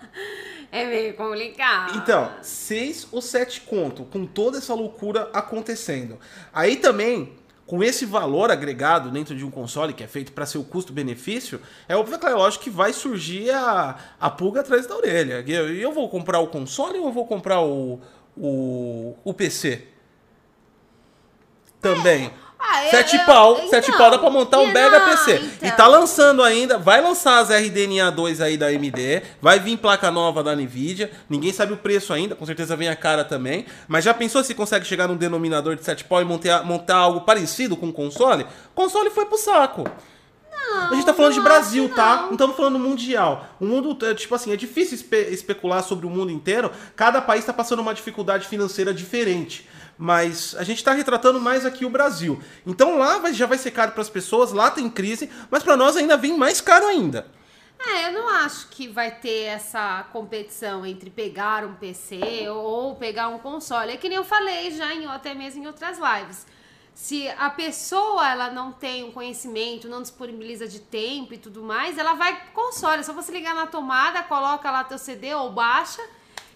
É 0.70 0.85
meio 0.85 1.14
complicado. 1.14 1.97
Então, 1.97 2.30
seis 2.42 3.08
ou 3.11 3.23
sete 3.23 3.62
conto, 3.62 4.04
com 4.04 4.26
toda 4.26 4.58
essa 4.58 4.75
loucura 4.75 5.30
acontecendo. 5.32 6.18
Aí 6.52 6.76
também, 6.76 7.32
com 7.66 7.82
esse 7.82 8.04
valor 8.04 8.50
agregado 8.50 9.11
dentro 9.11 9.35
de 9.35 9.44
um 9.44 9.50
console 9.50 9.94
que 9.94 10.04
é 10.04 10.06
feito 10.06 10.32
para 10.32 10.44
ser 10.44 10.58
o 10.58 10.64
custo-benefício, 10.64 11.61
é 11.88 11.97
óbvio 11.97 12.18
que 12.18 12.26
é 12.26 12.35
lógico 12.35 12.64
que 12.64 12.70
vai 12.70 12.92
surgir 12.92 13.50
a, 13.50 13.97
a 14.20 14.28
pulga 14.28 14.61
atrás 14.61 14.87
da 14.87 14.94
orelha. 14.94 15.42
Eu, 15.47 15.75
eu 15.75 15.92
vou 15.92 16.08
comprar 16.08 16.38
o 16.40 16.49
console 16.49 16.99
ou 16.99 17.06
eu 17.06 17.12
vou 17.12 17.26
comprar 17.26 17.62
o, 17.62 17.99
o, 18.37 19.16
o 19.25 19.32
PC? 19.32 19.87
Também. 21.80 22.26
É. 22.26 22.47
Ah, 22.58 22.82
sete 22.90 23.16
eu, 23.16 23.24
pau, 23.24 23.56
eu, 23.56 23.68
sete 23.68 23.88
então, 23.88 23.98
pau 23.98 24.10
dá 24.10 24.18
pra 24.18 24.30
montar 24.30 24.58
um 24.58 24.66
mega 24.66 25.00
PC. 25.00 25.36
Então. 25.36 25.68
E 25.68 25.72
tá 25.72 25.86
lançando 25.86 26.42
ainda, 26.42 26.76
vai 26.76 27.00
lançar 27.00 27.38
as 27.38 27.50
RDNA 27.50 28.10
2 28.10 28.40
aí 28.40 28.56
da 28.56 28.66
AMD, 28.66 29.22
vai 29.40 29.60
vir 29.60 29.76
placa 29.76 30.10
nova 30.10 30.42
da 30.42 30.56
Nvidia, 30.56 31.10
ninguém 31.30 31.52
sabe 31.52 31.72
o 31.72 31.76
preço 31.76 32.12
ainda, 32.12 32.34
com 32.34 32.44
certeza 32.44 32.74
vem 32.74 32.88
a 32.88 32.96
cara 32.96 33.24
também. 33.24 33.64
Mas 33.86 34.04
já 34.04 34.12
pensou 34.12 34.42
se 34.42 34.54
consegue 34.54 34.84
chegar 34.84 35.06
num 35.06 35.16
denominador 35.16 35.76
de 35.76 35.84
sete 35.84 36.04
pau 36.04 36.20
e 36.20 36.24
montar, 36.24 36.64
montar 36.64 36.96
algo 36.96 37.20
parecido 37.20 37.76
com 37.76 37.88
o 37.88 37.92
console? 37.92 38.42
O 38.42 38.74
console 38.74 39.10
foi 39.10 39.26
pro 39.26 39.38
saco. 39.38 39.84
Não, 40.50 40.90
a 40.90 40.94
gente 40.94 41.06
tá 41.06 41.14
falando 41.14 41.34
de 41.34 41.40
Brasil, 41.40 41.88
tá? 41.94 42.22
Não 42.24 42.32
estamos 42.32 42.56
falando 42.56 42.78
mundial. 42.78 43.46
O 43.60 43.64
mundo, 43.64 43.96
é, 44.04 44.14
tipo 44.14 44.34
assim, 44.34 44.52
é 44.52 44.56
difícil 44.56 44.96
espe 44.96 45.16
especular 45.30 45.82
sobre 45.82 46.06
o 46.06 46.10
mundo 46.10 46.30
inteiro. 46.30 46.70
Cada 46.96 47.22
país 47.22 47.44
tá 47.44 47.52
passando 47.52 47.80
uma 47.80 47.94
dificuldade 47.94 48.46
financeira 48.46 48.92
diferente 48.92 49.66
mas 49.98 50.54
a 50.56 50.62
gente 50.62 50.78
está 50.78 50.92
retratando 50.92 51.40
mais 51.40 51.66
aqui 51.66 51.84
o 51.84 51.90
Brasil. 51.90 52.40
Então 52.64 52.96
lá 52.96 53.30
já 53.32 53.46
vai 53.46 53.58
ser 53.58 53.72
caro 53.72 53.92
para 53.92 54.02
as 54.02 54.08
pessoas, 54.08 54.52
lá 54.52 54.70
tem 54.70 54.88
crise, 54.88 55.28
mas 55.50 55.62
para 55.64 55.76
nós 55.76 55.96
ainda 55.96 56.16
vem 56.16 56.38
mais 56.38 56.60
caro 56.60 56.86
ainda. 56.86 57.26
É, 57.80 58.08
eu 58.08 58.12
não 58.12 58.28
acho 58.28 58.68
que 58.68 58.88
vai 58.88 59.10
ter 59.10 59.44
essa 59.44 60.04
competição 60.12 60.84
entre 60.84 61.10
pegar 61.10 61.64
um 61.64 61.74
PC 61.74 62.48
ou 62.48 62.96
pegar 62.96 63.28
um 63.28 63.38
console. 63.38 63.92
É 63.92 63.96
que 63.96 64.08
nem 64.08 64.16
eu 64.16 64.24
falei 64.24 64.70
já 64.72 64.92
em 64.94 65.06
até 65.06 65.34
mesmo 65.34 65.62
em 65.62 65.66
outras 65.66 65.98
lives. 65.98 66.46
Se 66.92 67.28
a 67.28 67.48
pessoa 67.48 68.28
ela 68.28 68.50
não 68.50 68.72
tem 68.72 69.04
um 69.04 69.12
conhecimento, 69.12 69.88
não 69.88 70.02
disponibiliza 70.02 70.66
de 70.66 70.80
tempo 70.80 71.32
e 71.32 71.38
tudo 71.38 71.62
mais, 71.62 71.96
ela 71.96 72.14
vai 72.14 72.50
console. 72.52 73.00
É 73.00 73.02
só 73.04 73.12
você 73.12 73.30
ligar 73.30 73.54
na 73.54 73.68
tomada, 73.68 74.24
coloca 74.24 74.68
lá 74.68 74.82
teu 74.82 74.98
CD 74.98 75.32
ou 75.32 75.52
baixa 75.52 76.02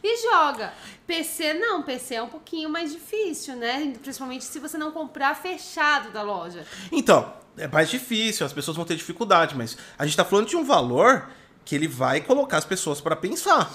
e 0.03 0.23
joga. 0.23 0.73
PC 1.07 1.55
não, 1.55 1.83
PC 1.83 2.17
é 2.17 2.23
um 2.23 2.29
pouquinho 2.29 2.69
mais 2.69 2.93
difícil, 2.93 3.57
né? 3.57 3.95
Principalmente 4.03 4.45
se 4.45 4.59
você 4.59 4.77
não 4.77 4.91
comprar 4.91 5.35
fechado 5.35 6.11
da 6.11 6.23
loja. 6.23 6.67
Então, 6.91 7.33
é 7.57 7.69
mais 7.69 7.91
difícil, 7.91 8.45
as 8.45 8.53
pessoas 8.53 8.77
vão 8.77 8.87
ter 8.87 8.97
dificuldade, 8.97 9.57
mas 9.57 9.77
a 9.99 10.07
gente 10.07 10.17
tá 10.17 10.25
falando 10.25 10.49
de 10.49 10.57
um 10.57 10.65
valor 10.65 11.29
que 11.65 11.75
ele 11.75 11.87
vai 11.87 12.21
colocar 12.21 12.59
as 12.59 12.65
pessoas 12.65 13.01
para 13.01 13.15
pensar. 13.15 13.73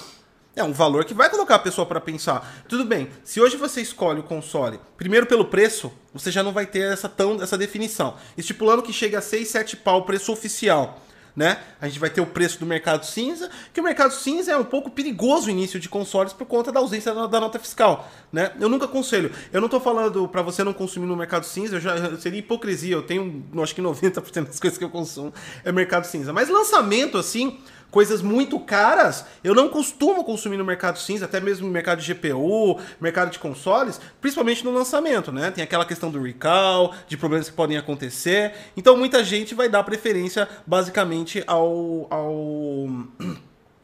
É 0.55 0.63
um 0.63 0.73
valor 0.73 1.05
que 1.05 1.13
vai 1.13 1.29
colocar 1.29 1.55
a 1.55 1.59
pessoa 1.59 1.85
para 1.85 2.01
pensar. 2.01 2.65
Tudo 2.67 2.83
bem, 2.83 3.11
se 3.23 3.39
hoje 3.39 3.55
você 3.55 3.79
escolhe 3.79 4.19
o 4.19 4.23
console, 4.23 4.79
primeiro 4.97 5.27
pelo 5.27 5.45
preço, 5.45 5.93
você 6.11 6.31
já 6.31 6.41
não 6.41 6.51
vai 6.51 6.65
ter 6.65 6.91
essa, 6.91 7.07
tão, 7.07 7.39
essa 7.41 7.55
definição. 7.55 8.17
Estipulando 8.35 8.81
que 8.81 8.91
chega 8.91 9.19
a 9.19 9.21
6, 9.21 9.47
7 9.47 9.77
pau 9.77 9.99
o 9.99 10.01
preço 10.01 10.31
oficial 10.31 10.99
né? 11.37 11.59
A 11.79 11.87
gente 11.87 11.99
vai 11.99 12.09
ter 12.09 12.19
o 12.19 12.25
preço 12.25 12.59
do 12.59 12.65
mercado 12.65 13.05
cinza, 13.05 13.47
que 13.71 13.79
o 13.79 13.83
mercado 13.83 14.11
cinza 14.11 14.51
é 14.51 14.57
um 14.57 14.63
pouco 14.63 14.89
perigoso 14.89 15.47
o 15.47 15.51
início 15.51 15.79
de 15.79 15.87
consoles 15.87 16.33
por 16.33 16.47
conta 16.47 16.71
da 16.71 16.79
ausência 16.79 17.13
da, 17.13 17.39
nota 17.39 17.59
fiscal, 17.59 18.11
né? 18.33 18.51
Eu 18.59 18.67
nunca 18.67 18.85
aconselho. 18.85 19.31
Eu 19.53 19.61
não 19.61 19.69
tô 19.69 19.79
falando 19.79 20.27
para 20.27 20.41
você 20.41 20.63
não 20.63 20.73
consumir 20.73 21.05
no 21.05 21.15
mercado 21.15 21.45
cinza, 21.45 21.75
eu 21.75 21.79
já 21.79 22.17
seria 22.17 22.39
hipocrisia. 22.39 22.95
Eu 22.95 23.03
tenho, 23.03 23.45
acho 23.61 23.75
que 23.75 23.81
90% 23.83 24.47
das 24.47 24.59
coisas 24.59 24.79
que 24.79 24.83
eu 24.83 24.89
consumo 24.89 25.31
é 25.63 25.71
mercado 25.71 26.05
cinza. 26.05 26.33
Mas 26.33 26.49
lançamento 26.49 27.19
assim, 27.19 27.59
coisas 27.91 28.21
muito 28.21 28.59
caras, 28.59 29.25
eu 29.43 29.55
não 29.55 29.69
costumo 29.69 30.23
consumir 30.23 30.57
no 30.57 30.65
mercado 30.65 30.99
cinza, 30.99 31.25
até 31.25 31.39
mesmo 31.39 31.67
no 31.67 31.73
mercado 31.73 32.01
de 32.01 32.13
GPU, 32.13 32.79
mercado 32.99 33.31
de 33.31 33.39
consoles, 33.39 33.99
principalmente 34.19 34.63
no 34.63 34.71
lançamento, 34.71 35.31
né? 35.31 35.51
Tem 35.51 35.63
aquela 35.63 35.85
questão 35.85 36.11
do 36.11 36.21
recall, 36.21 36.93
de 37.07 37.17
problemas 37.17 37.49
que 37.49 37.55
podem 37.55 37.77
acontecer. 37.77 38.53
Então 38.75 38.97
muita 38.97 39.23
gente 39.23 39.55
vai 39.55 39.69
dar 39.69 39.83
preferência 39.83 40.47
basicamente 40.65 41.43
ao. 41.47 42.07
ao. 42.09 42.87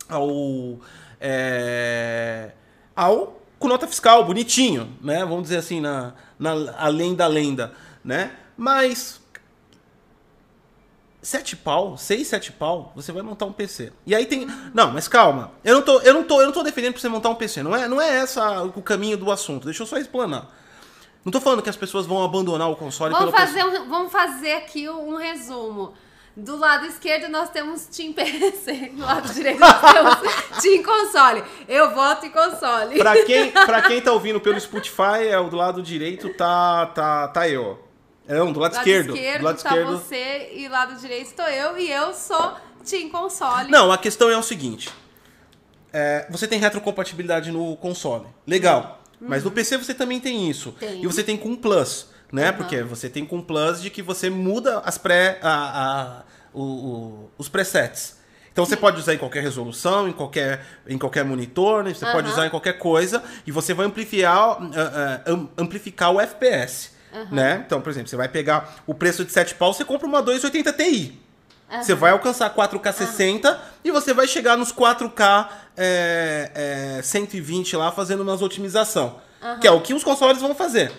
ao. 0.09 0.79
É, 1.19 2.51
ao 2.95 3.41
com 3.63 3.69
nota 3.69 3.87
fiscal, 3.87 4.25
bonitinho, 4.25 4.89
né? 5.01 5.19
Vamos 5.19 5.43
dizer 5.43 5.55
assim, 5.55 5.79
na, 5.79 6.13
na 6.37 6.51
além 6.77 7.15
da 7.15 7.27
lenda, 7.27 7.71
né? 8.03 8.33
Mas 8.57 9.22
sete 11.23 11.55
pau, 11.55 11.97
seis, 11.97 12.27
sete 12.27 12.51
pau, 12.51 12.91
você 12.95 13.11
vai 13.11 13.23
montar 13.23 13.45
um 13.45 13.53
PC. 13.53 13.91
E 14.05 14.13
aí 14.13 14.25
tem. 14.25 14.45
Não, 14.73 14.91
mas 14.91 15.07
calma. 15.07 15.51
Eu 15.63 15.75
não 15.75 15.81
tô, 15.81 15.99
eu 16.01 16.13
não 16.13 16.23
tô, 16.23 16.41
eu 16.41 16.45
não 16.45 16.53
tô 16.53 16.61
defendendo 16.61 16.91
pra 16.91 17.01
você 17.01 17.09
montar 17.09 17.29
um 17.29 17.35
PC. 17.35 17.63
Não 17.63 17.75
é, 17.75 17.87
não 17.87 17.99
é 17.99 18.17
essa 18.17 18.61
o 18.63 18.81
caminho 18.81 19.17
do 19.17 19.31
assunto. 19.31 19.65
Deixa 19.65 19.81
eu 19.81 19.87
só 19.87 19.97
explanar. 19.97 20.51
Não 21.23 21.31
tô 21.31 21.39
falando 21.39 21.61
que 21.61 21.69
as 21.69 21.77
pessoas 21.77 22.05
vão 22.05 22.21
abandonar 22.21 22.69
o 22.69 22.75
console 22.75 23.13
vamos 23.13 23.31
fazer 23.33 23.63
um, 23.63 23.87
Vamos 23.87 24.11
fazer 24.11 24.53
aqui 24.53 24.89
um 24.89 25.15
resumo. 25.15 25.93
Do 26.35 26.57
lado 26.57 26.87
esquerdo 26.87 27.29
nós 27.29 27.51
temos 27.51 27.85
Team 27.85 28.11
PC, 28.11 28.89
do 28.97 29.03
lado 29.03 29.31
direito 29.31 29.59
nós 29.59 29.79
temos 29.79 30.61
Team 30.61 30.83
Console. 30.83 31.43
Eu 31.67 31.93
voto 31.93 32.25
em 32.25 32.31
console. 32.31 32.97
Pra 32.97 33.23
quem, 33.23 33.51
pra 33.51 33.81
quem 33.87 34.01
tá 34.01 34.11
ouvindo 34.11 34.41
pelo 34.41 34.59
Spotify, 34.59 35.27
é, 35.29 35.41
do 35.41 35.55
lado 35.55 35.81
direito 35.81 36.33
tá, 36.33 36.87
tá, 36.87 37.27
tá 37.27 37.47
eu. 37.47 37.79
É, 38.27 38.41
um, 38.41 38.51
do 38.51 38.59
lado, 38.59 38.73
lado 38.73 38.81
esquerdo. 38.81 39.15
esquerdo. 39.15 39.39
Do 39.39 39.45
lado 39.45 39.61
tá 39.61 39.69
esquerdo. 39.69 39.91
você 39.91 40.49
e 40.53 40.67
lado 40.67 40.99
direito 40.99 41.27
estou 41.27 41.45
eu 41.45 41.77
e 41.77 41.91
eu 41.91 42.13
sou 42.13 42.55
Team 42.89 43.09
Console. 43.09 43.69
Não, 43.69 43.91
a 43.91 43.97
questão 43.97 44.29
é 44.29 44.37
o 44.37 44.43
seguinte. 44.43 44.89
É, 45.91 46.25
você 46.29 46.47
tem 46.47 46.59
retrocompatibilidade 46.59 47.51
no 47.51 47.75
console. 47.77 48.25
Legal. 48.47 49.03
Uhum. 49.21 49.27
Mas 49.29 49.43
no 49.43 49.51
PC 49.51 49.77
você 49.77 49.93
também 49.93 50.19
tem 50.19 50.49
isso. 50.49 50.71
Tem. 50.79 51.03
E 51.03 51.07
você 51.07 51.23
tem 51.23 51.37
com 51.37 51.55
Plus, 51.55 52.07
né? 52.31 52.49
Uhum. 52.49 52.57
Porque 52.57 52.81
você 52.81 53.09
tem 53.09 53.25
com 53.25 53.41
Plus 53.41 53.81
de 53.81 53.89
que 53.89 54.01
você 54.01 54.29
muda 54.29 54.79
as 54.79 54.97
pré, 54.97 55.39
a, 55.41 55.81
a 55.81 56.23
o, 56.53 56.61
o, 56.61 57.31
os 57.37 57.49
presets. 57.49 58.17
Então 58.51 58.65
você 58.65 58.77
pode 58.77 58.99
usar 58.99 59.15
em 59.15 59.17
qualquer 59.17 59.41
resolução, 59.41 60.07
em 60.07 60.11
qualquer, 60.11 60.63
em 60.87 60.97
qualquer 60.97 61.25
monitor, 61.25 61.83
né? 61.83 61.91
você 61.91 62.05
uhum. 62.05 62.11
pode 62.11 62.29
usar 62.29 62.45
em 62.45 62.49
qualquer 62.51 62.77
coisa 62.77 63.23
e 63.47 63.51
você 63.51 63.73
vai 63.73 63.87
amplificar, 63.87 64.61
uh, 64.61 64.65
uh, 64.65 65.49
amplificar 65.57 66.11
o 66.11 66.21
FPS. 66.21 66.92
Uhum. 67.13 67.27
Né? 67.31 67.63
Então, 67.65 67.79
por 67.79 67.89
exemplo, 67.89 68.09
você 68.09 68.15
vai 68.15 68.27
pegar 68.27 68.75
o 68.87 68.93
preço 68.93 69.23
de 69.23 69.31
7 69.31 69.55
pau, 69.55 69.73
você 69.73 69.85
compra 69.85 70.07
uma 70.07 70.21
280 70.21 70.73
Ti. 70.73 71.19
Uhum. 71.71 71.83
Você 71.83 71.93
vai 71.93 72.11
alcançar 72.11 72.53
4K 72.53 72.93
60 72.93 73.49
uhum. 73.49 73.57
e 73.83 73.91
você 73.91 74.13
vai 74.13 74.27
chegar 74.27 74.57
nos 74.57 74.71
4K 74.73 75.49
é, 75.77 76.97
é, 76.97 77.01
120 77.01 77.75
lá 77.75 77.91
fazendo 77.91 78.21
umas 78.21 78.41
otimização. 78.41 79.21
Que 79.59 79.67
é 79.67 79.71
o 79.71 79.81
que 79.81 79.93
os 79.93 80.03
consoles 80.03 80.41
vão 80.41 80.55
fazer. 80.55 80.91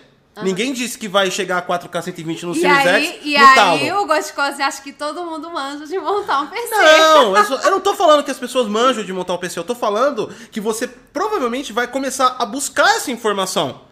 Ninguém 0.43 0.73
disse 0.73 0.99
que 0.99 1.07
vai 1.07 1.31
chegar 1.31 1.59
a 1.59 1.63
4K 1.63 2.03
120 2.03 2.47
no 2.47 2.53
e 2.53 2.61
Series 2.61 2.87
aí, 2.87 3.07
X 3.07 3.21
E 3.23 3.37
aí 3.37 3.55
talo. 3.55 4.03
o 4.03 4.07
Ghostcose 4.07 4.63
acha 4.63 4.83
que 4.83 4.93
todo 4.93 5.25
mundo 5.25 5.49
manja 5.51 5.87
de 5.87 5.97
montar 5.99 6.41
um 6.41 6.49
PC. 6.49 6.75
Não, 6.75 7.37
eu, 7.37 7.45
só, 7.45 7.55
eu, 7.63 7.71
não 7.71 7.81
tô 7.81 7.95
falando 7.95 8.25
que 8.25 8.31
as 8.31 8.39
pessoas 8.39 8.67
manjam 8.67 9.05
de 9.05 9.13
montar 9.13 9.35
um 9.35 9.39
PC. 9.39 9.61
Eu 9.61 9.65
tô 9.65 9.75
falando 9.75 10.29
que 10.51 10.61
você 10.61 10.89
provavelmente 10.89 11.73
vai 11.73 11.87
começar 11.87 12.35
a 12.39 12.45
buscar 12.45 12.97
essa 12.97 13.13
informação. 13.13 13.83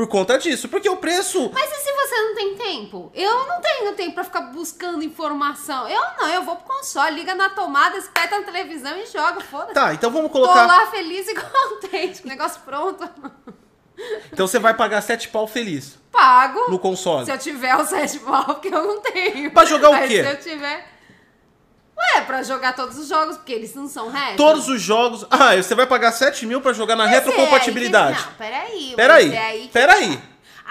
Por 0.00 0.08
conta 0.08 0.38
disso, 0.38 0.66
porque 0.66 0.88
o 0.88 0.96
preço. 0.96 1.50
Mas 1.52 1.70
e 1.70 1.74
se 1.74 1.92
você 1.92 2.22
não 2.22 2.34
tem 2.34 2.56
tempo? 2.56 3.12
Eu 3.14 3.46
não 3.46 3.60
tenho 3.60 3.92
tempo 3.92 4.14
pra 4.14 4.24
ficar 4.24 4.40
buscando 4.40 5.04
informação. 5.04 5.86
Eu 5.86 6.00
não, 6.16 6.26
eu 6.26 6.42
vou 6.42 6.56
pro 6.56 6.74
console, 6.74 7.16
liga 7.16 7.34
na 7.34 7.50
tomada, 7.50 7.98
espeta 7.98 8.38
na 8.38 8.44
televisão 8.46 8.96
e 8.96 9.04
joga, 9.04 9.42
foda-se. 9.42 9.74
Tá, 9.74 9.92
então 9.92 10.10
vamos 10.10 10.32
colocar. 10.32 10.62
Tô 10.62 10.66
lá 10.66 10.86
feliz 10.86 11.28
e 11.28 11.34
contente, 11.36 12.26
negócio 12.26 12.62
pronto. 12.62 13.06
Então 14.32 14.46
você 14.46 14.58
vai 14.58 14.72
pagar 14.72 15.02
7 15.02 15.28
pau 15.28 15.46
feliz. 15.46 15.98
Pago. 16.10 16.70
No 16.70 16.78
console. 16.78 17.26
Se 17.26 17.32
eu 17.32 17.38
tiver 17.38 17.76
o 17.76 17.84
7 17.84 18.20
pau, 18.20 18.44
porque 18.46 18.68
eu 18.68 18.82
não 18.82 19.02
tenho. 19.02 19.50
Pra 19.50 19.66
jogar 19.66 19.90
o 19.90 20.08
quê? 20.08 20.24
Se 20.24 20.30
eu 20.30 20.40
tiver. 20.40 20.88
Ué, 22.00 22.22
pra 22.22 22.42
jogar 22.42 22.74
todos 22.74 22.98
os 22.98 23.08
jogos, 23.08 23.36
porque 23.36 23.52
eles 23.52 23.74
não 23.74 23.86
são 23.86 24.10
retro. 24.10 24.36
Todos 24.36 24.68
os 24.68 24.80
jogos. 24.80 25.26
Ah, 25.30 25.56
você 25.56 25.74
vai 25.74 25.86
pagar 25.86 26.12
7 26.12 26.46
mil 26.46 26.60
pra 26.60 26.72
jogar 26.72 26.96
na 26.96 27.04
mas 27.04 27.12
retrocompatibilidade. 27.12 28.18
É, 28.18 28.22
não, 28.22 28.32
peraí. 28.34 28.92
Peraí. 28.96 29.34
É 29.34 29.46
aí 29.46 29.70
peraí. 29.72 30.16
Tá. 30.16 30.22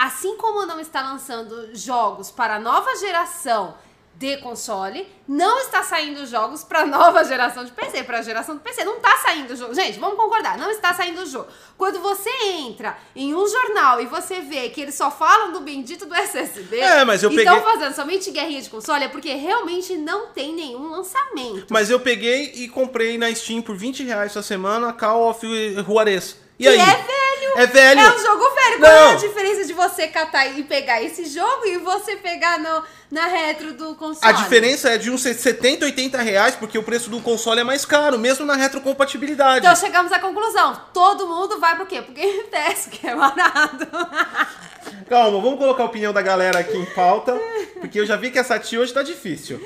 Assim 0.05 0.37
como 0.37 0.65
não 0.65 0.79
está 0.79 1.01
lançando 1.01 1.75
jogos 1.75 2.31
para 2.31 2.55
a 2.55 2.59
nova 2.59 2.95
geração 2.95 3.75
de 4.19 4.35
console, 4.37 5.07
não 5.25 5.59
está 5.59 5.81
saindo 5.81 6.25
jogos 6.25 6.61
para 6.61 6.85
nova 6.85 7.23
geração 7.23 7.63
de 7.63 7.71
PC, 7.71 8.03
para 8.03 8.19
a 8.19 8.21
geração 8.21 8.55
do 8.55 8.61
PC. 8.61 8.83
Não 8.83 8.97
está 8.97 9.15
saindo 9.15 9.55
jogo. 9.55 9.73
Gente, 9.73 9.97
vamos 9.97 10.17
concordar, 10.17 10.57
não 10.57 10.69
está 10.69 10.93
saindo 10.93 11.25
jogo. 11.25 11.47
Quando 11.77 12.01
você 12.01 12.29
entra 12.43 12.97
em 13.15 13.33
um 13.33 13.47
jornal 13.47 14.01
e 14.01 14.07
você 14.07 14.41
vê 14.41 14.67
que 14.69 14.81
eles 14.81 14.95
só 14.95 15.09
falam 15.09 15.53
do 15.53 15.61
bendito 15.61 16.05
do 16.05 16.13
SSD 16.13 16.79
é, 16.79 17.05
mas 17.05 17.23
eu 17.23 17.31
e 17.31 17.37
estão 17.37 17.55
peguei... 17.55 17.71
fazendo 17.71 17.95
somente 17.95 18.29
guerrinha 18.29 18.61
de 18.61 18.69
console, 18.69 19.05
é 19.05 19.07
porque 19.07 19.33
realmente 19.35 19.95
não 19.95 20.27
tem 20.27 20.53
nenhum 20.53 20.89
lançamento. 20.89 21.67
Mas 21.69 21.89
eu 21.89 22.01
peguei 22.01 22.51
e 22.55 22.67
comprei 22.67 23.17
na 23.17 23.33
Steam 23.33 23.61
por 23.61 23.77
20 23.77 24.03
reais 24.03 24.31
essa 24.31 24.41
semana 24.41 24.91
Call 24.91 25.29
of 25.29 25.47
Juarez. 25.85 26.35
E, 26.59 26.65
e 26.65 26.67
aí? 26.67 26.77
é 26.77 26.85
velho. 26.85 27.29
É 27.55 27.65
velho. 27.65 27.99
É 28.01 28.15
um 28.15 28.19
jogo 28.19 28.49
velho. 28.53 28.79
Qual 28.79 28.91
é 28.91 29.11
a 29.13 29.15
diferença 29.15 29.65
de 29.65 29.73
você 29.73 30.07
catar 30.07 30.45
e 30.47 30.63
pegar 30.63 31.01
esse 31.01 31.25
jogo 31.25 31.65
e 31.65 31.77
você 31.77 32.17
pegar 32.17 32.59
no, 32.59 32.83
na 33.11 33.25
retro 33.25 33.73
do 33.73 33.95
console? 33.95 34.19
A 34.21 34.31
diferença 34.31 34.89
é 34.89 34.97
de 34.97 35.09
uns 35.09 35.21
70, 35.21 35.85
80 35.85 36.17
reais, 36.21 36.55
porque 36.55 36.77
o 36.77 36.83
preço 36.83 37.09
do 37.09 37.19
console 37.21 37.61
é 37.61 37.63
mais 37.63 37.85
caro, 37.85 38.19
mesmo 38.19 38.45
na 38.45 38.55
retrocompatibilidade. 38.55 39.65
Então 39.65 39.75
chegamos 39.75 40.11
à 40.11 40.19
conclusão. 40.19 40.79
Todo 40.93 41.27
mundo 41.27 41.59
vai 41.59 41.75
pro 41.75 41.85
quê? 41.85 42.01
Pro 42.01 42.13
Game 42.13 42.43
Pass, 42.45 42.87
que 42.91 43.07
é 43.07 43.15
barato. 43.15 43.87
Calma, 45.09 45.41
vamos 45.41 45.57
colocar 45.57 45.83
a 45.83 45.85
opinião 45.87 46.13
da 46.13 46.21
galera 46.21 46.59
aqui 46.59 46.77
em 46.77 46.85
pauta, 46.85 47.35
porque 47.79 47.99
eu 47.99 48.05
já 48.05 48.15
vi 48.15 48.31
que 48.31 48.37
essa 48.39 48.57
tia 48.59 48.79
hoje 48.79 48.93
tá 48.93 49.01
difícil. 49.03 49.59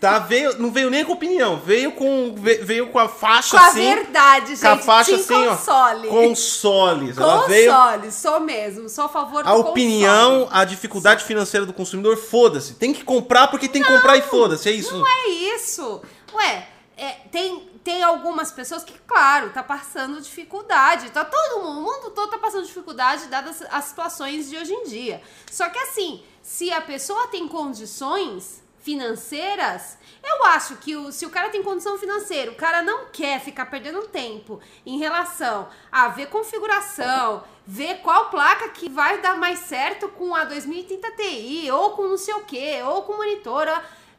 Tá, 0.00 0.18
veio, 0.18 0.58
não 0.58 0.70
veio 0.70 0.88
nem 0.88 1.04
com 1.04 1.12
opinião, 1.12 1.56
veio 1.58 1.92
com, 1.92 2.34
veio 2.34 2.86
com 2.88 2.98
a 2.98 3.06
faixa 3.08 3.58
com 3.58 3.64
assim. 3.64 3.84
Com 3.84 3.92
a 3.92 3.94
verdade, 3.94 4.46
gente. 4.48 4.60
Com 4.60 4.68
a 4.68 4.76
faixa 4.78 5.14
assim, 5.14 5.46
console. 5.48 6.08
ó. 6.08 6.10
Consoles. 6.10 7.18
Ela 7.18 7.46
veio. 7.46 7.72
Sou 8.10 8.40
mesmo, 8.40 8.88
sou 8.88 9.04
a 9.04 9.08
favor 9.08 9.42
do 9.44 9.48
A 9.48 9.54
opinião, 9.54 10.40
console. 10.40 10.60
a 10.60 10.64
dificuldade 10.64 11.24
financeira 11.24 11.66
do 11.66 11.72
consumidor, 11.72 12.16
foda-se. 12.16 12.69
Tem 12.74 12.92
que 12.92 13.04
comprar 13.04 13.48
porque 13.48 13.68
tem 13.68 13.82
que 13.82 13.88
não, 13.88 13.96
comprar 13.96 14.16
e 14.16 14.22
foda-se, 14.22 14.68
é 14.68 14.72
isso. 14.72 14.96
Não 14.96 15.06
é 15.06 15.28
isso. 15.28 16.02
Ué, 16.34 16.68
é, 16.96 17.12
tem, 17.30 17.70
tem 17.82 18.02
algumas 18.02 18.52
pessoas 18.52 18.84
que, 18.84 18.92
claro, 19.06 19.50
tá 19.50 19.62
passando 19.62 20.20
dificuldade. 20.20 21.10
Tá 21.10 21.24
todo 21.24 21.62
mundo, 21.62 21.78
o 21.78 21.82
mundo 21.82 22.10
todo 22.10 22.30
tá 22.30 22.38
passando 22.38 22.66
dificuldade 22.66 23.26
dadas 23.26 23.62
as 23.70 23.84
situações 23.86 24.50
de 24.50 24.56
hoje 24.56 24.72
em 24.72 24.84
dia. 24.84 25.22
Só 25.50 25.68
que 25.68 25.78
assim, 25.78 26.22
se 26.42 26.70
a 26.70 26.80
pessoa 26.80 27.28
tem 27.28 27.48
condições 27.48 28.59
financeiras, 28.80 29.98
eu 30.22 30.44
acho 30.46 30.76
que 30.76 30.96
o, 30.96 31.12
se 31.12 31.26
o 31.26 31.30
cara 31.30 31.50
tem 31.50 31.62
condição 31.62 31.98
financeira, 31.98 32.50
o 32.50 32.56
cara 32.56 32.82
não 32.82 33.06
quer 33.06 33.40
ficar 33.40 33.66
perdendo 33.66 34.08
tempo 34.08 34.60
em 34.84 34.98
relação 34.98 35.68
a 35.92 36.08
ver 36.08 36.26
configuração, 36.26 37.44
ver 37.66 38.00
qual 38.00 38.30
placa 38.30 38.70
que 38.70 38.88
vai 38.88 39.20
dar 39.20 39.36
mais 39.36 39.60
certo 39.60 40.08
com 40.08 40.34
a 40.34 40.44
2030 40.44 41.10
Ti, 41.12 41.70
ou 41.70 41.90
com 41.90 42.08
não 42.08 42.18
sei 42.18 42.34
o 42.34 42.44
que, 42.44 42.82
ou 42.82 43.02
com 43.02 43.16
monitor. 43.16 43.66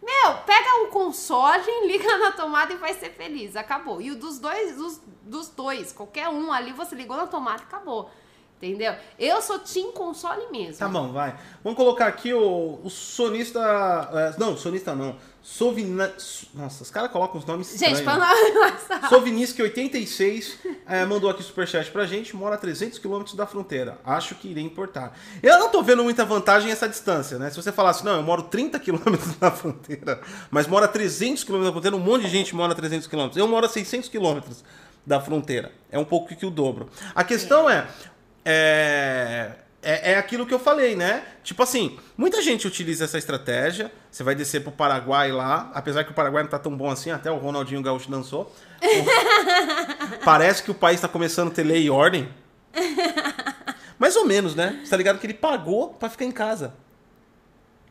Meu, 0.01 0.37
pega 0.45 0.83
o 0.83 0.87
console, 0.87 1.63
liga 1.87 2.17
na 2.17 2.31
tomada 2.31 2.73
e 2.73 2.77
vai 2.77 2.93
ser 2.93 3.11
feliz. 3.11 3.55
Acabou. 3.55 4.01
E 4.01 4.11
o 4.11 4.15
dos 4.15 4.39
dois, 4.39 4.75
dos, 4.75 5.01
dos 5.23 5.49
dois, 5.49 5.91
qualquer 5.91 6.27
um 6.29 6.51
ali, 6.51 6.71
você 6.71 6.95
ligou 6.95 7.15
na 7.15 7.27
tomada 7.27 7.61
e 7.61 7.65
acabou. 7.65 8.09
Entendeu? 8.61 8.93
Eu 9.17 9.41
sou 9.41 9.57
Team 9.57 9.91
Console 9.91 10.51
mesmo. 10.51 10.77
Tá 10.77 10.87
bom, 10.87 11.11
vai. 11.11 11.35
Vamos 11.63 11.75
colocar 11.75 12.05
aqui 12.05 12.31
o, 12.31 12.79
o 12.83 12.89
sonista. 12.91 13.59
é, 14.13 14.39
não, 14.39 14.55
sonista 14.55 14.93
não. 14.93 15.15
Sovina... 15.41 16.13
Nossa, 16.53 16.83
os 16.83 16.91
caras 16.91 17.09
colocam 17.11 17.39
os 17.39 17.45
nomes 17.45 17.71
Gente, 17.71 17.93
estranhos. 17.93 18.01
pra 18.01 18.99
não... 18.99 19.09
Sovinisk86 19.09 20.57
é, 20.87 21.03
mandou 21.03 21.31
aqui 21.31 21.41
superchat 21.41 21.89
pra 21.89 22.05
gente, 22.05 22.35
mora 22.35 22.53
a 22.53 22.57
300 22.59 22.99
km 22.99 23.23
da 23.33 23.47
fronteira. 23.47 23.97
Acho 24.05 24.35
que 24.35 24.49
iria 24.49 24.63
importar. 24.63 25.17
Eu 25.41 25.57
não 25.57 25.69
tô 25.69 25.81
vendo 25.81 26.03
muita 26.03 26.23
vantagem 26.23 26.71
essa 26.71 26.87
distância, 26.87 27.39
né? 27.39 27.49
Se 27.49 27.55
você 27.55 27.71
falasse, 27.71 28.05
não, 28.05 28.17
eu 28.17 28.23
moro 28.23 28.43
30 28.43 28.79
km 28.79 29.17
da 29.39 29.49
fronteira, 29.49 30.21
mas 30.51 30.67
mora 30.67 30.85
a 30.85 30.89
300 30.89 31.43
km 31.43 31.63
da 31.63 31.71
fronteira, 31.71 31.97
um 31.97 31.99
monte 31.99 32.25
de 32.25 32.29
gente 32.29 32.55
mora 32.55 32.73
a 32.73 32.75
300 32.75 33.07
km. 33.07 33.29
Eu 33.35 33.47
moro 33.47 33.65
a 33.65 33.69
600 33.69 34.09
km 34.09 34.41
da 35.05 35.19
fronteira. 35.19 35.71
É 35.91 35.97
um 35.97 36.05
pouco 36.05 36.33
que 36.35 36.45
o 36.45 36.51
dobro. 36.51 36.87
A 37.13 37.23
questão 37.23 37.69
é, 37.69 37.79
é, 37.79 37.87
é, 38.45 40.11
é 40.13 40.17
aquilo 40.17 40.45
que 40.45 40.53
eu 40.53 40.59
falei, 40.59 40.95
né? 40.95 41.23
Tipo 41.43 41.63
assim, 41.63 41.97
muita 42.17 42.41
gente 42.41 42.67
utiliza 42.67 43.05
essa 43.05 43.17
estratégia. 43.17 43.91
Você 44.11 44.23
vai 44.23 44.35
descer 44.35 44.61
pro 44.61 44.71
Paraguai 44.71 45.31
lá, 45.31 45.71
apesar 45.73 46.03
que 46.03 46.11
o 46.11 46.13
Paraguai 46.13 46.43
não 46.43 46.49
tá 46.49 46.59
tão 46.59 46.75
bom 46.75 46.89
assim, 46.89 47.11
até 47.11 47.31
o 47.31 47.37
Ronaldinho 47.37 47.81
Gaúcho 47.81 48.09
dançou. 48.09 48.53
Parece 50.23 50.63
que 50.63 50.71
o 50.71 50.75
país 50.75 50.99
tá 51.01 51.07
começando 51.07 51.49
a 51.49 51.53
ter 51.53 51.63
lei 51.63 51.83
e 51.83 51.89
ordem. 51.89 52.29
Mais 53.97 54.15
ou 54.15 54.25
menos, 54.25 54.55
né? 54.55 54.79
Você 54.83 54.89
tá 54.89 54.97
ligado 54.97 55.19
que 55.19 55.25
ele 55.25 55.33
pagou 55.33 55.89
pra 55.89 56.09
ficar 56.09 56.25
em 56.25 56.31
casa. 56.31 56.73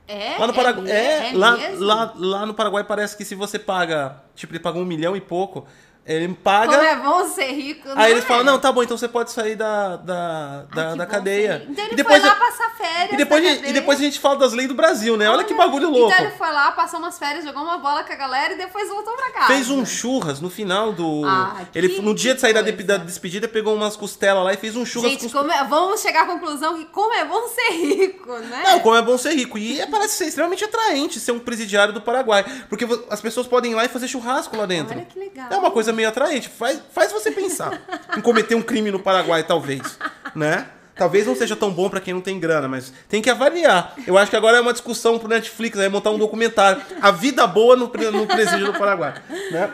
É, 0.09 0.37
Lá 0.39 0.49
no 0.49 0.53
Paraguai. 0.53 0.91
é, 0.91 0.95
É, 0.95 1.31
é 1.31 1.33
lá, 1.35 1.57
lá, 1.77 2.13
lá 2.17 2.47
no 2.47 2.53
Paraguai 2.53 2.83
parece 2.83 3.17
que 3.17 3.25
se 3.25 3.37
você 3.37 3.61
paga. 3.61 4.17
Tipo, 4.35 4.53
ele 4.53 4.61
pagou 4.61 4.83
um 4.83 4.85
milhão 4.85 5.17
e 5.17 5.21
pouco. 5.21 5.69
Ele 6.07 6.27
paga. 6.35 6.73
Como 6.73 6.83
é 6.89 6.97
bom 6.97 7.29
ser 7.29 7.53
rico, 7.53 7.87
né? 7.89 7.95
Aí 7.97 8.13
eles 8.13 8.25
falam, 8.25 8.43
não, 8.43 8.59
tá 8.59 8.73
bom, 8.73 8.83
então 8.83 8.97
você 8.97 9.07
pode 9.07 9.31
sair 9.31 9.55
da, 9.55 9.97
da, 9.97 10.63
da, 10.75 10.89
Ai, 10.91 10.97
da 10.97 11.07
cadeia. 11.07 11.65
Então 11.69 11.85
ele 11.85 11.93
e 11.93 11.97
depois, 11.97 12.21
foi 12.21 12.29
lá 12.29 12.35
passar 12.35 12.71
férias 12.77 13.13
e 13.13 13.17
depois, 13.17 13.45
na 13.45 13.49
a 13.51 13.53
gente- 13.55 13.69
e 13.69 13.73
depois 13.73 13.99
a 14.01 14.03
gente 14.03 14.19
fala 14.19 14.37
das 14.37 14.53
leis 14.53 14.67
do 14.69 14.75
Brasil, 14.75 15.17
né? 15.17 15.29
Olha, 15.31 15.45
que 15.45 15.55
bagulho 15.55 15.89
louco. 15.91 16.13
Então 16.13 16.25
ele 16.27 16.35
foi 16.37 16.51
lá, 16.51 16.73
passou 16.73 16.99
umas 16.99 17.19
férias, 17.19 17.45
jogou 17.45 17.63
uma 17.63 17.79
bola 17.79 18.03
com 18.03 18.13
a 18.13 18.17
galera 18.17 18.55
e 18.55 18.57
depois 18.57 18.89
voltou 18.89 19.15
pra 19.15 19.31
casa. 19.31 19.47
Fez 19.49 19.71
um 19.71 19.85
churras 19.87 20.41
no 20.41 20.51
final 20.51 20.93
do. 20.93 21.23
Ah, 21.25 21.61
ele 21.75 22.01
no 22.01 22.15
dia 22.15 22.35
de 22.35 22.41
sair 22.41 22.55
da, 22.55 22.63
de- 22.63 22.73
da 22.73 22.97
despedida, 22.97 23.47
pegou 23.47 23.75
umas 23.77 23.95
costelas 23.95 24.43
lá 24.43 24.53
e 24.53 24.57
fez 24.57 24.75
um 24.77 24.85
churras 24.87 25.13
Gente, 25.13 25.29
com 25.31 25.51
é- 25.51 25.65
vamos 25.65 26.01
chegar 26.01 26.23
à 26.23 26.27
conclusão 26.27 26.77
que 26.77 26.87
como 26.87 27.13
é 27.15 27.25
bom 27.25 27.47
ser 27.49 27.71
rico, 27.73 28.33
né? 28.39 28.63
Não, 28.65 28.81
como 28.81 28.97
é 28.97 29.03
bom 29.03 29.17
ser 29.19 29.33
rico. 29.35 29.59
E 29.59 29.81
é- 29.81 29.87
parece 29.87 30.15
ser 30.17 30.25
extremamente 30.25 30.65
atraente 30.65 31.21
ser 31.21 31.33
um 31.33 31.39
presidiário 31.39 31.93
do 31.93 32.01
Paraguai. 32.01 32.45
Porque 32.69 32.87
as 33.11 33.21
pessoas 33.21 33.47
podem 33.47 33.73
ir 33.73 33.75
lá 33.75 33.85
e 33.85 33.89
fazer 33.89 34.09
churrasco 34.09 34.57
lá 34.57 34.67
dentro. 34.67 34.97
Olha 34.97 35.05
que 35.05 35.19
legal. 35.19 35.47
É 35.51 35.57
uma 35.57 35.71
coisa 35.71 35.90
meio 35.93 36.09
atraente. 36.09 36.49
Faz, 36.49 36.81
faz 36.93 37.13
você 37.13 37.31
pensar 37.31 37.81
em 38.17 38.21
cometer 38.21 38.55
um 38.55 38.63
crime 38.63 38.91
no 38.91 38.99
Paraguai, 38.99 39.43
talvez. 39.43 39.99
Né? 40.35 40.67
Talvez 40.95 41.27
não 41.27 41.35
seja 41.35 41.57
tão 41.57 41.71
bom 41.71 41.89
pra 41.89 42.01
quem 42.01 42.13
não 42.13 42.21
tem 42.21 42.39
grana, 42.39 42.69
mas 42.69 42.93
tem 43.09 43.23
que 43.23 43.31
avaliar. 43.31 43.95
Eu 44.07 44.19
acho 44.19 44.31
que 44.31 44.37
agora 44.37 44.59
é 44.59 44.61
uma 44.61 44.73
discussão 44.73 45.19
pro 45.19 45.29
Netflix, 45.29 45.79
aí 45.79 45.89
montar 45.89 46.11
um 46.11 46.19
documentário. 46.19 46.83
A 47.01 47.11
vida 47.11 47.47
boa 47.47 47.75
no, 47.75 47.91
no 48.13 48.27
presídio 48.27 48.67
do 48.67 48.79
Paraguai. 48.79 49.15
Né? 49.51 49.71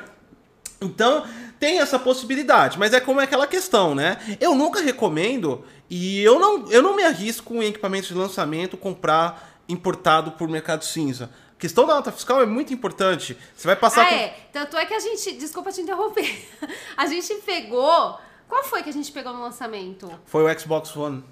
Então, 0.80 1.24
tem 1.58 1.80
essa 1.80 1.98
possibilidade, 1.98 2.78
mas 2.78 2.92
é 2.92 3.00
como 3.00 3.20
é 3.20 3.24
aquela 3.24 3.46
questão, 3.46 3.94
né? 3.94 4.18
Eu 4.40 4.54
nunca 4.54 4.80
recomendo 4.80 5.64
e 5.88 6.22
eu 6.22 6.38
não, 6.38 6.70
eu 6.70 6.82
não 6.82 6.94
me 6.94 7.02
arrisco 7.02 7.54
em 7.56 7.66
equipamentos 7.66 8.08
de 8.08 8.14
lançamento 8.14 8.76
comprar 8.76 9.60
importado 9.68 10.32
por 10.32 10.48
mercado 10.48 10.84
cinza. 10.84 11.30
A 11.56 11.58
questão 11.58 11.86
da 11.86 11.94
nota 11.94 12.12
fiscal 12.12 12.42
é 12.42 12.46
muito 12.46 12.72
importante. 12.74 13.36
Você 13.56 13.66
vai 13.66 13.76
passar 13.76 14.02
Ah, 14.02 14.08
com- 14.08 14.14
é. 14.14 14.28
Tanto 14.52 14.76
é 14.76 14.84
que 14.84 14.92
a 14.94 15.00
gente. 15.00 15.32
Desculpa 15.32 15.72
te 15.72 15.80
interromper. 15.80 16.46
A 16.96 17.06
gente 17.06 17.34
pegou. 17.36 18.18
Qual 18.48 18.62
foi 18.62 18.82
que 18.82 18.90
a 18.90 18.92
gente 18.92 19.10
pegou 19.10 19.32
no 19.32 19.40
lançamento? 19.42 20.08
Foi 20.26 20.44
o 20.44 20.60
Xbox 20.60 20.94
One. 20.94 21.24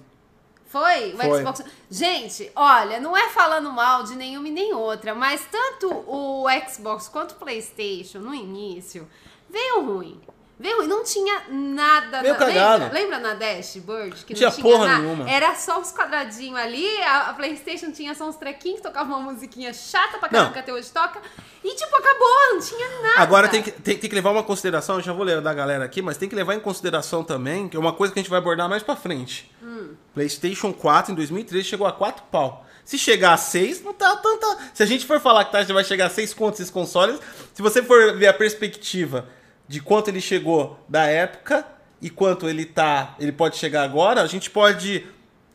Foi? 0.65 1.13
O 1.13 1.17
Foi. 1.17 1.39
Xbox. 1.39 1.63
Gente, 1.89 2.51
olha, 2.55 2.99
não 2.99 3.15
é 3.15 3.29
falando 3.29 3.71
mal 3.71 4.03
de 4.03 4.15
nenhuma 4.15 4.47
e 4.47 4.51
nem 4.51 4.73
outra, 4.73 5.15
mas 5.15 5.45
tanto 5.49 5.87
o 6.07 6.45
Xbox 6.69 7.07
quanto 7.07 7.31
o 7.31 7.35
PlayStation 7.35 8.19
no 8.19 8.33
início 8.35 9.07
veio 9.49 9.85
ruim. 9.85 10.19
Veio 10.57 10.77
ruim, 10.77 10.87
não 10.87 11.03
tinha 11.03 11.43
nada. 11.49 12.21
Veio 12.21 12.33
na, 12.33 12.39
cagado. 12.39 12.83
lembra, 12.83 12.99
lembra 12.99 13.19
na 13.19 13.33
Dashboard? 13.33 14.23
Que 14.25 14.33
Não 14.33 14.51
tinha 14.51 14.51
porra 14.63 14.87
nada? 14.87 15.01
nenhuma. 15.01 15.29
Era 15.29 15.53
só 15.55 15.79
uns 15.79 15.91
quadradinhos 15.91 16.57
ali, 16.57 16.87
a, 17.01 17.29
a 17.29 17.33
PlayStation 17.33 17.91
tinha 17.91 18.15
só 18.15 18.27
uns 18.29 18.37
trequinhos 18.37 18.77
que 18.77 18.83
tocavam 18.83 19.19
uma 19.19 19.33
musiquinha 19.33 19.73
chata 19.73 20.17
pra 20.17 20.29
caramba 20.29 20.53
que 20.53 20.59
até 20.59 20.71
hoje 20.71 20.89
toca. 20.91 21.21
E 21.61 21.75
tipo, 21.75 21.95
acabou, 21.95 22.53
não 22.53 22.59
tinha 22.61 23.01
nada. 23.01 23.21
Agora 23.21 23.49
tem 23.49 23.61
que, 23.61 23.71
tem, 23.71 23.97
tem 23.97 24.09
que 24.09 24.15
levar 24.15 24.31
uma 24.31 24.43
consideração, 24.43 24.95
eu 24.95 25.01
já 25.01 25.11
vou 25.11 25.25
ler 25.25 25.41
da 25.41 25.53
galera 25.53 25.83
aqui, 25.83 26.01
mas 26.01 26.15
tem 26.15 26.29
que 26.29 26.35
levar 26.35 26.55
em 26.55 26.59
consideração 26.59 27.23
também, 27.23 27.67
que 27.67 27.75
é 27.75 27.79
uma 27.79 27.91
coisa 27.91 28.13
que 28.13 28.19
a 28.19 28.21
gente 28.21 28.29
vai 28.29 28.39
abordar 28.39 28.69
mais 28.69 28.81
pra 28.81 28.95
frente. 28.95 29.51
PlayStation 30.13 30.71
4 30.71 31.11
em 31.11 31.15
2013 31.15 31.67
chegou 31.67 31.85
a 31.85 31.91
4 31.91 32.23
pau. 32.31 32.65
Se 32.85 32.99
chegar 32.99 33.33
a 33.33 33.37
6, 33.37 33.83
não 33.83 33.93
tá 33.93 34.15
tanta. 34.17 34.57
Se 34.73 34.83
a 34.83 34.85
gente 34.85 35.05
for 35.05 35.19
falar 35.19 35.43
que 35.45 35.51
tá, 35.51 35.63
vai 35.73 35.83
chegar 35.83 36.05
a 36.05 36.09
6 36.09 36.33
contos 36.35 36.59
esses 36.59 36.71
consoles, 36.71 37.19
se 37.53 37.61
você 37.61 37.81
for 37.81 38.15
ver 38.15 38.27
a 38.27 38.33
perspectiva 38.33 39.27
de 39.67 39.79
quanto 39.79 40.09
ele 40.09 40.21
chegou 40.21 40.79
da 40.87 41.05
época 41.05 41.65
e 42.01 42.09
quanto 42.09 42.47
ele 42.47 42.65
tá, 42.65 43.15
ele 43.19 43.31
pode 43.31 43.57
chegar 43.57 43.83
agora, 43.83 44.21
a 44.21 44.27
gente 44.27 44.49
pode 44.49 45.05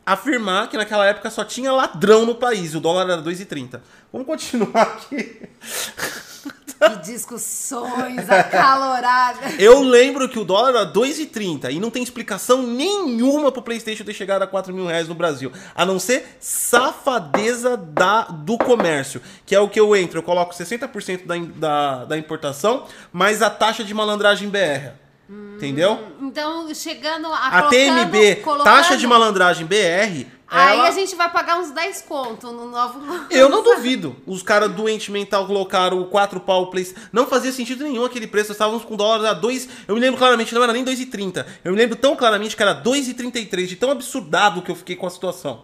afirmar 0.05 0.69
que 0.69 0.77
naquela 0.77 1.05
época 1.05 1.29
só 1.29 1.43
tinha 1.43 1.71
ladrão 1.71 2.25
no 2.25 2.35
país, 2.35 2.75
o 2.75 2.79
dólar 2.79 3.09
era 3.09 3.21
2,30. 3.21 3.79
Vamos 4.11 4.27
continuar 4.27 4.81
aqui. 4.81 5.41
Que 6.81 6.95
discussões 7.11 8.27
acaloradas. 8.27 9.53
Eu 9.59 9.81
lembro 9.81 10.27
que 10.27 10.39
o 10.39 10.43
dólar 10.43 10.69
era 10.69 10.85
2,30 10.91 11.71
e 11.71 11.79
não 11.79 11.91
tem 11.91 12.01
explicação 12.01 12.63
nenhuma 12.63 13.51
pro 13.51 13.61
PlayStation 13.61 14.03
ter 14.03 14.15
chegado 14.15 14.41
a 14.41 14.47
4 14.47 14.73
mil 14.73 14.87
reais 14.87 15.07
no 15.07 15.13
Brasil. 15.13 15.51
A 15.75 15.85
não 15.85 15.99
ser 15.99 16.37
safadeza 16.39 17.77
da, 17.77 18.23
do 18.23 18.57
comércio. 18.57 19.21
Que 19.45 19.53
é 19.53 19.59
o 19.59 19.69
que 19.69 19.79
eu 19.79 19.95
entro, 19.95 20.17
eu 20.19 20.23
coloco 20.23 20.55
60% 20.55 21.25
da, 21.27 21.35
da, 21.37 22.05
da 22.05 22.17
importação, 22.17 22.85
mais 23.13 23.43
a 23.43 23.49
taxa 23.51 23.83
de 23.83 23.93
malandragem 23.93 24.49
BR. 24.49 24.93
Entendeu? 25.29 25.97
Então, 26.19 26.73
chegando 26.73 27.27
a. 27.27 27.37
A 27.47 27.61
colocando- 27.61 27.69
TMB, 28.11 28.35
colocando- 28.37 28.63
taxa 28.65 28.97
de 28.97 29.07
malandragem 29.07 29.65
BR. 29.65 30.25
Aí 30.53 30.77
ela- 30.77 30.89
a 30.89 30.91
gente 30.91 31.15
vai 31.15 31.31
pagar 31.31 31.59
uns 31.59 31.71
10 31.71 32.01
conto 32.01 32.51
no 32.51 32.69
novo. 32.69 32.99
Eu 33.31 33.47
não 33.47 33.63
duvido. 33.63 34.17
Os 34.27 34.43
caras 34.43 34.69
doente 34.71 35.09
mental 35.09 35.47
colocaram 35.47 36.01
o 36.01 36.07
4 36.07 36.41
pau 36.41 36.69
Play. 36.69 36.93
Não 37.13 37.25
fazia 37.25 37.53
sentido 37.53 37.85
nenhum 37.85 38.03
aquele 38.03 38.27
preço. 38.27 38.51
Estávamos 38.51 38.83
com 38.83 38.97
dólar 38.97 39.29
a 39.29 39.33
2. 39.33 39.69
Eu 39.87 39.95
me 39.95 40.01
lembro 40.01 40.19
claramente, 40.19 40.53
não 40.53 40.61
era 40.61 40.73
nem 40.73 40.83
2,30. 40.83 41.45
Eu 41.63 41.71
me 41.71 41.77
lembro 41.77 41.95
tão 41.95 42.17
claramente 42.17 42.57
que 42.57 42.61
era 42.61 42.73
2,33. 42.73 43.65
De 43.69 43.77
tão 43.77 43.91
absurdado 43.91 44.61
que 44.61 44.69
eu 44.69 44.75
fiquei 44.75 44.97
com 44.97 45.07
a 45.07 45.09
situação. 45.09 45.63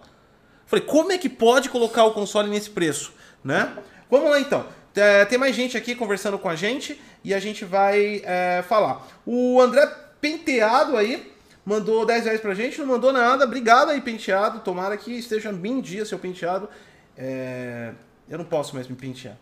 Falei, 0.65 0.85
como 0.85 1.11
é 1.11 1.17
que 1.17 1.27
pode 1.29 1.69
colocar 1.69 2.05
o 2.05 2.11
console 2.11 2.49
nesse 2.49 2.69
preço? 2.69 3.11
Né? 3.43 3.71
Vamos 4.09 4.29
lá 4.29 4.39
então. 4.39 4.65
É, 4.95 5.25
tem 5.25 5.37
mais 5.37 5.55
gente 5.55 5.77
aqui 5.77 5.95
conversando 5.95 6.39
com 6.39 6.49
a 6.49 6.55
gente 6.55 6.99
e 7.23 7.33
a 7.33 7.39
gente 7.39 7.65
vai 7.65 8.21
é, 8.23 8.63
falar. 8.67 9.05
O 9.25 9.61
André 9.61 9.85
Penteado 10.19 10.97
aí 10.97 11.31
mandou 11.67 12.05
10 12.05 12.23
reais 12.25 12.39
pra 12.41 12.53
gente, 12.53 12.79
não 12.79 12.87
mandou 12.87 13.11
nada. 13.11 13.43
Obrigado 13.43 13.89
aí, 13.91 13.99
Penteado. 14.01 14.61
Tomara 14.61 14.95
que 14.97 15.11
esteja 15.11 15.51
bem 15.51 15.73
em 15.73 15.81
dia, 15.81 16.05
seu 16.05 16.17
Penteado. 16.17 16.69
É, 17.17 17.91
eu 18.29 18.37
não 18.37 18.45
posso 18.45 18.73
mais 18.73 18.87
me 18.87 18.95
pentear. 18.95 19.35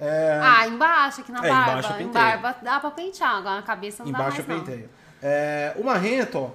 É, 0.00 0.40
Ah, 0.42 0.66
embaixo, 0.68 1.20
aqui 1.20 1.32
na 1.32 1.44
É, 1.44 1.48
barba. 1.48 1.70
embaixo 1.72 1.92
eu 1.92 2.00
em 2.00 2.08
barba 2.08 2.56
dá 2.62 2.80
pra 2.80 2.90
pentear, 2.90 3.36
agora 3.36 3.56
na 3.56 3.62
cabeça 3.62 4.02
não 4.02 4.10
embaixo 4.10 4.40
eu 4.40 4.44
dá 4.44 4.48
mais 4.48 4.60
não. 4.60 4.66
penteio. 4.66 4.90
É, 5.22 5.74
o 5.76 5.84
Marrento, 5.84 6.38
ó. 6.38 6.50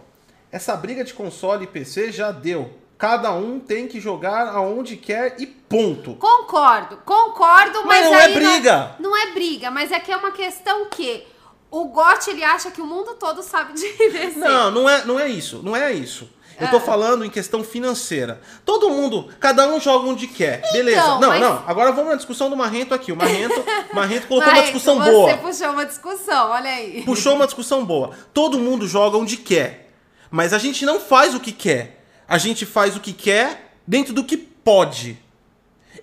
Essa 0.51 0.75
briga 0.75 1.03
de 1.03 1.13
console 1.13 1.63
e 1.63 1.67
PC 1.67 2.11
já 2.11 2.31
deu. 2.31 2.77
Cada 2.97 3.31
um 3.33 3.59
tem 3.59 3.87
que 3.87 3.99
jogar 3.99 4.47
aonde 4.49 4.95
quer 4.95 5.35
e 5.39 5.47
ponto. 5.47 6.13
Concordo, 6.15 6.97
concordo, 6.97 7.83
mas, 7.85 8.01
Mas 8.01 8.05
não 8.05 8.15
é 8.15 8.23
aí 8.25 8.33
briga. 8.35 8.95
Não, 8.99 9.17
é 9.17 9.31
briga, 9.31 9.71
mas 9.71 9.91
é 9.91 9.99
que 9.99 10.11
é 10.11 10.17
uma 10.17 10.31
questão 10.31 10.85
que 10.89 11.25
o 11.71 11.85
Gotti, 11.85 12.29
ele 12.31 12.43
acha 12.43 12.69
que 12.69 12.81
o 12.81 12.85
mundo 12.85 13.15
todo 13.15 13.41
sabe 13.41 13.73
de 13.73 13.87
DC. 14.11 14.37
Não, 14.37 14.69
não 14.69 14.89
é, 14.89 15.05
não 15.05 15.19
é 15.19 15.27
isso. 15.27 15.61
Não 15.63 15.75
é 15.75 15.91
isso. 15.93 16.29
Eu 16.59 16.69
tô 16.69 16.77
Ah. 16.77 16.81
falando 16.81 17.25
em 17.25 17.29
questão 17.29 17.63
financeira. 17.63 18.39
Todo 18.63 18.89
mundo, 18.91 19.29
cada 19.39 19.67
um 19.67 19.79
joga 19.79 20.07
onde 20.07 20.27
quer. 20.27 20.61
Beleza. 20.71 21.01
Não, 21.01 21.17
Então, 21.17 21.29
mas- 21.29 21.41
não. 21.41 21.63
Agora 21.65 21.91
vamos 21.91 22.11
na 22.11 22.15
discussão 22.17 22.51
do 22.51 22.55
Marrento 22.57 22.93
aqui. 22.93 23.11
O 23.11 23.15
Marrento, 23.15 23.63
Marrento 23.93 24.27
colocou 24.27 24.49
uma 24.51 24.57
Mas 24.57 24.65
discussão 24.69 24.99
você 24.99 25.09
boa. 25.11 25.37
puxou 25.37 25.69
uma 25.71 25.85
discussão, 25.87 26.49
olha 26.51 26.69
aí. 26.69 27.01
Puxou 27.03 27.33
uma 27.33 27.45
discussão 27.45 27.83
boa. 27.83 28.11
Todo 28.31 28.59
mundo 28.59 28.87
joga 28.87 29.17
onde 29.17 29.37
quer. 29.37 29.89
Mas 30.29 30.53
a 30.53 30.59
gente 30.59 30.85
não 30.85 30.99
faz 30.99 31.33
o 31.33 31.39
que 31.39 31.51
quer. 31.51 32.03
A 32.27 32.37
gente 32.37 32.63
faz 32.65 32.95
o 32.95 32.99
que 32.99 33.11
quer 33.13 33.73
dentro 33.87 34.13
do 34.13 34.23
que 34.23 34.37
pode. 34.37 35.17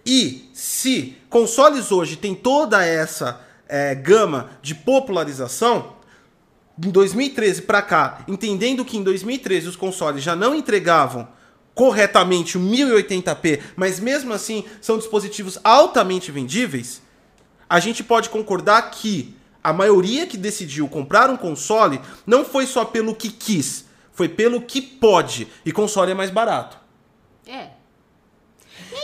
E 0.05 0.51
se 0.53 1.17
consoles 1.31 1.93
hoje 1.93 2.17
tem 2.17 2.35
toda 2.35 2.85
essa 2.85 3.41
é, 3.69 3.95
gama 3.95 4.51
de 4.63 4.75
popularização, 4.75 5.97
em 6.83 6.91
2013 6.91 7.63
para 7.63 7.83
cá, 7.83 8.25
entendendo 8.29 8.85
que 8.85 8.97
em 8.97 9.03
2013 9.03 9.69
os 9.69 9.77
consoles 9.77 10.23
já 10.23 10.35
não 10.35 10.55
entregavam 10.55 11.29
corretamente 11.75 12.59
o 12.59 12.61
1080p, 12.61 13.61
mas 13.77 14.01
mesmo 14.01 14.33
assim 14.33 14.65
são 14.81 14.99
dispositivos 14.99 15.59
altamente 15.63 16.33
vendíveis, 16.33 17.03
a 17.69 17.79
gente 17.79 18.03
pode 18.03 18.31
concordar 18.31 18.91
que 18.91 19.37
a 19.63 19.73
maioria 19.73 20.27
que 20.27 20.37
decidiu 20.37 20.89
comprar 20.89 21.31
um 21.31 21.37
console 21.37 22.01
não 22.27 22.45
foi 22.45 22.67
só 22.67 22.85
pelo 22.85 23.15
que 23.15 23.31
quis, 23.31 23.85
foi 24.13 24.29
pelo 24.29 24.63
que 24.63 24.81
pode. 24.81 25.47
E 25.65 25.71
console 25.71 26.13
é 26.13 26.15
mais 26.15 26.31
barato. 26.31 26.79
É. 27.47 27.78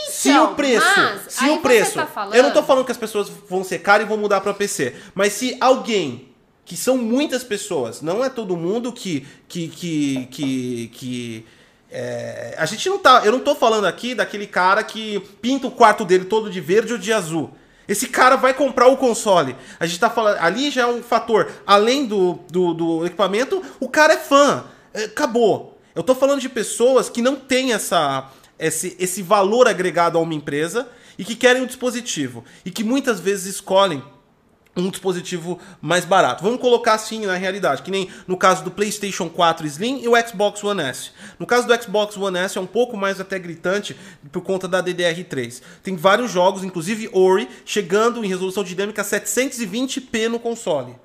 Se 0.09 0.29
Então, 0.29 0.51
o 0.51 0.55
preço, 0.55 0.85
mas, 0.97 1.21
se 1.33 1.45
o 1.49 1.55
você 1.55 1.59
preço, 1.59 1.93
tá 1.93 2.05
falando- 2.07 2.35
eu 2.35 2.43
não 2.43 2.51
tô 2.51 2.63
falando 2.63 2.85
que 2.85 2.91
as 2.91 2.97
pessoas 2.97 3.29
vão 3.49 3.63
ser 3.63 3.79
caras 3.79 4.05
e 4.05 4.09
vão 4.09 4.17
mudar 4.17 4.41
para 4.41 4.53
PC, 4.53 4.95
mas 5.13 5.33
se 5.33 5.57
alguém 5.59 6.29
que 6.65 6.75
são 6.75 6.97
muitas 6.97 7.43
pessoas, 7.43 8.01
não 8.01 8.23
é 8.23 8.29
todo 8.29 8.57
mundo 8.57 8.91
que 8.91 9.25
que 9.47 9.67
que 9.67 10.27
que, 10.31 10.87
que 10.93 11.45
é, 11.91 12.55
a 12.57 12.65
gente 12.65 12.89
não 12.89 12.97
tá, 12.97 13.21
eu 13.23 13.31
não 13.31 13.39
tô 13.39 13.53
falando 13.55 13.85
aqui 13.85 14.15
daquele 14.15 14.47
cara 14.47 14.83
que 14.83 15.19
pinta 15.41 15.67
o 15.67 15.71
quarto 15.71 16.03
dele 16.03 16.25
todo 16.25 16.49
de 16.49 16.59
verde 16.59 16.93
ou 16.93 16.99
de 16.99 17.13
azul. 17.13 17.51
Esse 17.87 18.07
cara 18.07 18.35
vai 18.35 18.51
comprar 18.51 18.87
o 18.87 18.97
console. 18.97 19.55
A 19.79 19.85
gente 19.85 19.99
tá 19.99 20.09
falando. 20.09 20.37
Ali 20.39 20.71
já 20.71 20.81
é 20.81 20.87
um 20.87 21.03
fator. 21.03 21.51
Além 21.67 22.07
do, 22.07 22.39
do, 22.49 22.73
do 22.73 23.05
equipamento, 23.05 23.61
o 23.79 23.87
cara 23.87 24.13
é 24.13 24.17
fã. 24.17 24.63
É, 24.91 25.03
Acabou. 25.03 25.79
Eu 25.93 26.01
tô 26.01 26.15
falando 26.15 26.41
de 26.41 26.49
pessoas 26.49 27.09
que 27.11 27.21
não 27.21 27.35
têm 27.35 27.73
essa, 27.73 28.27
esse, 28.59 28.95
esse 28.99 29.21
valor 29.21 29.67
agregado 29.67 30.17
a 30.17 30.21
uma 30.21 30.33
empresa 30.33 30.87
e 31.17 31.23
que 31.23 31.35
querem 31.35 31.61
um 31.61 31.65
dispositivo. 31.65 32.43
E 32.63 32.71
que 32.71 32.83
muitas 32.83 33.19
vezes 33.19 33.55
escolhem 33.55 34.03
um 34.75 34.89
dispositivo 34.89 35.59
mais 35.81 36.03
barato. 36.03 36.43
Vamos 36.43 36.59
colocar 36.59 36.95
assim 36.95 37.25
na 37.25 37.35
realidade, 37.35 37.81
que 37.81 37.91
nem 37.91 38.09
no 38.27 38.35
caso 38.35 38.63
do 38.63 38.71
PlayStation 38.71 39.29
4 39.29 39.65
Slim 39.67 40.01
e 40.03 40.07
o 40.07 40.27
Xbox 40.27 40.63
One 40.63 40.81
S. 40.81 41.11
No 41.39 41.45
caso 41.45 41.65
do 41.65 41.81
Xbox 41.81 42.17
One 42.17 42.37
S 42.37 42.57
é 42.57 42.61
um 42.61 42.65
pouco 42.65 42.97
mais 42.97 43.21
até 43.21 43.39
gritante 43.39 43.95
por 44.31 44.41
conta 44.41 44.67
da 44.67 44.83
DDR3. 44.83 45.61
Tem 45.81 45.95
vários 45.95 46.31
jogos, 46.31 46.63
inclusive 46.63 47.09
Ori, 47.13 47.47
chegando 47.63 48.23
em 48.23 48.27
resolução 48.27 48.63
dinâmica 48.63 49.01
720p 49.01 50.27
no 50.27 50.39
console. 50.39 50.95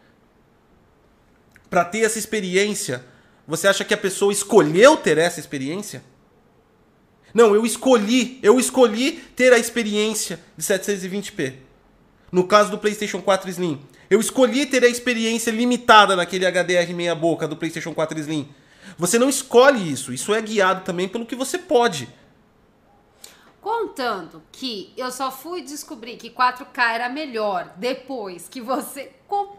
Para 1.68 1.84
ter 1.84 2.00
essa 2.00 2.18
experiência, 2.18 3.04
você 3.46 3.68
acha 3.68 3.84
que 3.84 3.94
a 3.94 3.98
pessoa 3.98 4.32
escolheu 4.32 4.96
ter 4.96 5.16
essa 5.18 5.38
experiência? 5.38 6.02
Não, 7.32 7.54
eu 7.54 7.64
escolhi, 7.64 8.38
eu 8.42 8.58
escolhi 8.58 9.12
ter 9.36 9.52
a 9.52 9.58
experiência 9.58 10.40
de 10.56 10.64
720p. 10.64 11.54
No 12.32 12.46
caso 12.46 12.70
do 12.70 12.78
PlayStation 12.78 13.20
4 13.20 13.50
Slim, 13.50 13.80
eu 14.08 14.20
escolhi 14.20 14.66
ter 14.66 14.82
a 14.84 14.88
experiência 14.88 15.50
limitada 15.50 16.16
naquele 16.16 16.46
HDR 16.46 16.92
meia 16.94 17.14
boca 17.14 17.46
do 17.46 17.56
PlayStation 17.56 17.92
4 17.94 18.18
Slim. 18.20 18.48
Você 18.98 19.18
não 19.18 19.28
escolhe 19.28 19.90
isso, 19.90 20.12
isso 20.12 20.34
é 20.34 20.40
guiado 20.42 20.82
também 20.84 21.08
pelo 21.08 21.26
que 21.26 21.34
você 21.36 21.58
pode. 21.58 22.08
Contando 23.60 24.42
que 24.50 24.92
eu 24.96 25.10
só 25.10 25.30
fui 25.30 25.62
descobrir 25.62 26.16
que 26.16 26.30
4K 26.30 26.94
era 26.94 27.08
melhor 27.08 27.72
depois 27.76 28.48
que 28.48 28.60
você 28.60 29.12
com- 29.28 29.56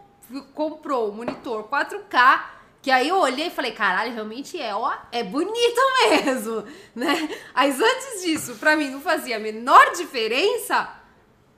comprou 0.54 1.08
o 1.10 1.14
monitor 1.14 1.64
4K, 1.64 2.44
que 2.82 2.90
aí 2.90 3.08
eu 3.08 3.16
olhei 3.18 3.46
e 3.46 3.50
falei, 3.50 3.70
caralho, 3.70 4.12
realmente 4.12 4.60
é, 4.60 4.74
ó, 4.74 4.92
é 5.12 5.22
bonito 5.22 5.80
mesmo, 6.10 6.64
né? 6.94 7.28
Mas 7.54 7.80
antes 7.80 8.22
disso, 8.22 8.56
pra 8.56 8.76
mim 8.76 8.90
não 8.90 9.00
fazia 9.00 9.36
a 9.36 9.40
menor 9.40 9.92
diferença, 9.92 10.90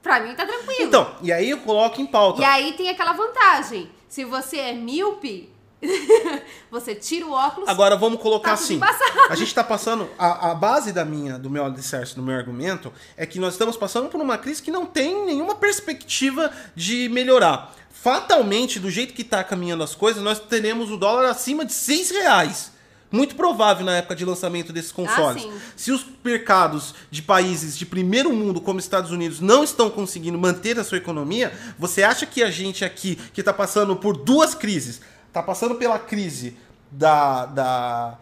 pra 0.02 0.20
mim 0.20 0.34
tá 0.34 0.44
tranquilo. 0.44 0.82
Então, 0.82 1.16
e 1.22 1.32
aí 1.32 1.48
eu 1.48 1.58
coloco 1.58 1.98
em 1.98 2.06
pauta. 2.06 2.42
E 2.42 2.44
aí 2.44 2.74
tem 2.74 2.90
aquela 2.90 3.14
vantagem, 3.14 3.90
se 4.06 4.22
você 4.22 4.58
é 4.58 4.72
míope, 4.74 5.50
você 6.70 6.94
tira 6.94 7.26
o 7.26 7.32
óculos, 7.32 7.68
Agora 7.68 7.96
vamos 7.96 8.20
colocar 8.20 8.50
Tá 8.50 8.54
assim. 8.54 8.80
A 9.28 9.34
gente 9.34 9.48
está 9.48 9.64
passando. 9.64 10.08
A, 10.18 10.50
a 10.50 10.54
base 10.54 10.92
da 10.92 11.04
minha, 11.04 11.38
do 11.38 11.50
meu 11.50 11.64
alicerce, 11.64 12.14
do 12.14 12.22
meu 12.22 12.36
argumento, 12.36 12.92
é 13.16 13.26
que 13.26 13.38
nós 13.38 13.54
estamos 13.54 13.76
passando 13.76 14.08
por 14.08 14.20
uma 14.20 14.38
crise 14.38 14.62
que 14.62 14.70
não 14.70 14.86
tem 14.86 15.24
nenhuma 15.26 15.54
perspectiva 15.54 16.50
de 16.74 17.08
melhorar. 17.08 17.74
Fatalmente, 18.04 18.78
do 18.78 18.90
jeito 18.90 19.14
que 19.14 19.22
está 19.22 19.42
caminhando 19.42 19.82
as 19.82 19.94
coisas, 19.94 20.22
nós 20.22 20.38
teremos 20.38 20.90
o 20.90 20.96
dólar 20.98 21.24
acima 21.30 21.64
de 21.64 21.72
6 21.72 22.10
reais. 22.10 22.70
Muito 23.10 23.34
provável 23.34 23.82
na 23.86 23.96
época 23.96 24.14
de 24.14 24.26
lançamento 24.26 24.74
desses 24.74 24.92
consoles. 24.92 25.42
sim. 25.42 25.52
Se 25.74 25.90
os 25.90 26.04
mercados 26.22 26.94
de 27.10 27.22
países 27.22 27.78
de 27.78 27.86
primeiro 27.86 28.30
mundo, 28.30 28.60
como 28.60 28.78
Estados 28.78 29.10
Unidos, 29.10 29.40
não 29.40 29.64
estão 29.64 29.88
conseguindo 29.88 30.36
manter 30.36 30.78
a 30.78 30.84
sua 30.84 30.98
economia, 30.98 31.50
você 31.78 32.02
acha 32.02 32.26
que 32.26 32.42
a 32.42 32.50
gente 32.50 32.84
aqui, 32.84 33.16
que 33.32 33.40
está 33.40 33.54
passando 33.54 33.96
por 33.96 34.14
duas 34.18 34.54
crises, 34.54 35.00
está 35.28 35.42
passando 35.42 35.74
pela 35.76 35.98
crise 35.98 36.58
da, 36.90 37.46
da, 37.46 38.18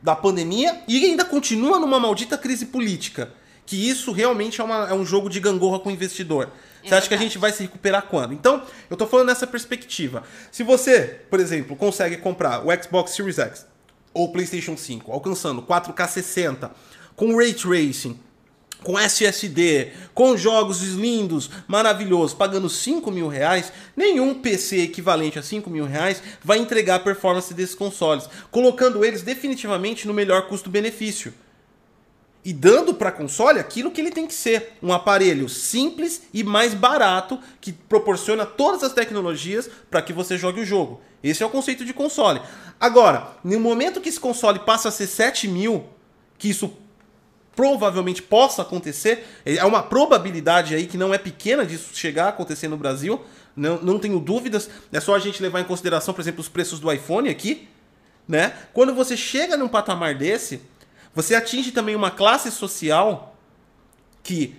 da 0.00 0.14
pandemia 0.14 0.82
e 0.86 1.04
ainda 1.04 1.24
continua 1.24 1.80
numa 1.80 1.98
maldita 1.98 2.38
crise 2.38 2.66
política? 2.66 3.32
Que 3.64 3.74
isso 3.90 4.12
realmente 4.12 4.60
é, 4.60 4.64
uma- 4.64 4.88
é 4.88 4.94
um 4.94 5.04
jogo 5.04 5.28
de 5.28 5.40
gangorra 5.40 5.80
com 5.80 5.88
o 5.88 5.92
investidor. 5.92 6.50
Você 6.86 6.94
acha 6.94 7.08
que 7.08 7.14
a 7.14 7.18
gente 7.18 7.38
vai 7.38 7.52
se 7.52 7.62
recuperar 7.62 8.02
quando? 8.02 8.32
Então, 8.32 8.62
eu 8.88 8.96
tô 8.96 9.06
falando 9.06 9.26
nessa 9.26 9.46
perspectiva. 9.46 10.22
Se 10.52 10.62
você, 10.62 11.20
por 11.28 11.40
exemplo, 11.40 11.74
consegue 11.74 12.16
comprar 12.16 12.64
o 12.64 12.82
Xbox 12.82 13.12
Series 13.12 13.38
X 13.38 13.66
ou 14.14 14.30
PlayStation 14.30 14.76
5, 14.76 15.10
alcançando 15.10 15.62
4K 15.62 16.08
60, 16.08 16.70
com 17.16 17.36
Ray 17.36 17.54
Tracing, 17.54 18.18
com 18.82 18.98
SSD, 18.98 19.92
com 20.14 20.36
jogos 20.36 20.80
lindos, 20.82 21.50
maravilhosos, 21.66 22.34
pagando 22.34 22.68
5 22.68 23.10
mil 23.10 23.26
reais, 23.26 23.72
nenhum 23.96 24.34
PC 24.34 24.82
equivalente 24.82 25.38
a 25.38 25.42
5 25.42 25.68
mil 25.68 25.86
reais 25.86 26.22
vai 26.44 26.58
entregar 26.58 26.96
a 26.96 27.00
performance 27.00 27.52
desses 27.52 27.74
consoles, 27.74 28.28
colocando 28.50 29.04
eles 29.04 29.22
definitivamente 29.22 30.06
no 30.06 30.14
melhor 30.14 30.46
custo-benefício 30.46 31.34
e 32.46 32.52
dando 32.52 32.94
para 32.94 33.10
console 33.10 33.58
aquilo 33.58 33.90
que 33.90 34.00
ele 34.00 34.12
tem 34.12 34.24
que 34.24 34.32
ser, 34.32 34.74
um 34.80 34.92
aparelho 34.92 35.48
simples 35.48 36.22
e 36.32 36.44
mais 36.44 36.74
barato 36.74 37.40
que 37.60 37.72
proporciona 37.72 38.46
todas 38.46 38.84
as 38.84 38.92
tecnologias 38.92 39.68
para 39.90 40.00
que 40.00 40.12
você 40.12 40.38
jogue 40.38 40.60
o 40.60 40.64
jogo. 40.64 41.00
Esse 41.24 41.42
é 41.42 41.46
o 41.46 41.50
conceito 41.50 41.84
de 41.84 41.92
console. 41.92 42.40
Agora, 42.78 43.32
no 43.42 43.58
momento 43.58 44.00
que 44.00 44.08
esse 44.08 44.20
console 44.20 44.60
passa 44.60 44.90
a 44.90 44.92
ser 44.92 45.08
7 45.08 45.48
mil, 45.48 45.86
que 46.38 46.48
isso 46.48 46.72
provavelmente 47.56 48.22
possa 48.22 48.62
acontecer, 48.62 49.26
é 49.44 49.64
uma 49.64 49.82
probabilidade 49.82 50.72
aí 50.72 50.86
que 50.86 50.96
não 50.96 51.12
é 51.12 51.18
pequena 51.18 51.66
disso 51.66 51.90
chegar 51.94 52.26
a 52.26 52.28
acontecer 52.28 52.68
no 52.68 52.76
Brasil, 52.76 53.20
não, 53.56 53.82
não 53.82 53.98
tenho 53.98 54.20
dúvidas, 54.20 54.70
é 54.92 55.00
só 55.00 55.16
a 55.16 55.18
gente 55.18 55.42
levar 55.42 55.62
em 55.62 55.64
consideração, 55.64 56.14
por 56.14 56.20
exemplo, 56.20 56.42
os 56.42 56.48
preços 56.48 56.78
do 56.78 56.92
iPhone 56.92 57.28
aqui, 57.28 57.66
né? 58.28 58.52
Quando 58.72 58.94
você 58.94 59.16
chega 59.16 59.56
num 59.56 59.66
patamar 59.66 60.14
desse, 60.14 60.60
você 61.16 61.34
atinge 61.34 61.72
também 61.72 61.96
uma 61.96 62.10
classe 62.12 62.52
social 62.52 63.34
que, 64.22 64.54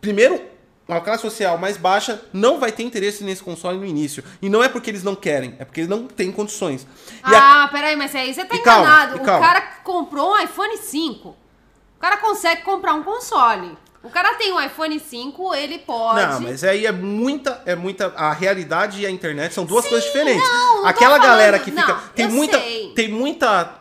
primeiro, 0.00 0.42
uma 0.88 1.00
classe 1.00 1.22
social 1.22 1.56
mais 1.56 1.76
baixa 1.76 2.20
não 2.32 2.58
vai 2.58 2.72
ter 2.72 2.82
interesse 2.82 3.22
nesse 3.22 3.42
console 3.42 3.78
no 3.78 3.86
início. 3.86 4.24
E 4.42 4.48
não 4.48 4.62
é 4.64 4.68
porque 4.68 4.90
eles 4.90 5.04
não 5.04 5.14
querem, 5.14 5.54
é 5.60 5.64
porque 5.64 5.80
eles 5.80 5.88
não 5.88 6.06
têm 6.08 6.32
condições. 6.32 6.84
E 7.30 7.34
a- 7.34 7.62
Ah, 7.64 7.68
peraí, 7.68 7.94
mas 7.94 8.12
aí 8.14 8.34
você 8.34 8.44
tá 8.44 8.56
E 8.56 8.58
calma, 8.58 8.82
enganado. 8.88 9.16
o 9.16 9.20
calma. 9.20 9.46
cara 9.46 9.60
comprou 9.84 10.32
um 10.32 10.38
iPhone 10.40 10.76
5. 10.76 11.28
O 11.28 12.00
cara 12.00 12.16
consegue 12.16 12.62
comprar 12.62 12.94
um 12.94 13.02
console. 13.04 13.78
O 14.02 14.08
cara 14.08 14.34
tem 14.34 14.50
um 14.52 14.60
iPhone 14.60 14.98
5, 14.98 15.54
ele 15.54 15.78
pode. 15.78 16.20
Não, 16.26 16.40
mas 16.40 16.64
aí 16.64 16.86
é 16.86 16.90
muita, 16.92 17.62
é 17.66 17.76
muita. 17.76 18.06
A 18.16 18.32
realidade 18.32 19.02
e 19.02 19.06
a 19.06 19.10
internet 19.10 19.52
são 19.52 19.66
duas 19.66 19.84
Sim, 19.84 19.90
coisas 19.90 20.06
diferentes. 20.08 20.42
não, 20.42 20.76
não 20.78 20.86
Aquela 20.86 21.18
galera 21.18 21.58
que 21.58 21.70
fica. 21.70 21.86
não, 21.86 22.00
tem 22.16 22.26
muita. 22.26 22.58
sei. 22.58 22.92
Tem 22.94 23.08
muita. 23.08 23.78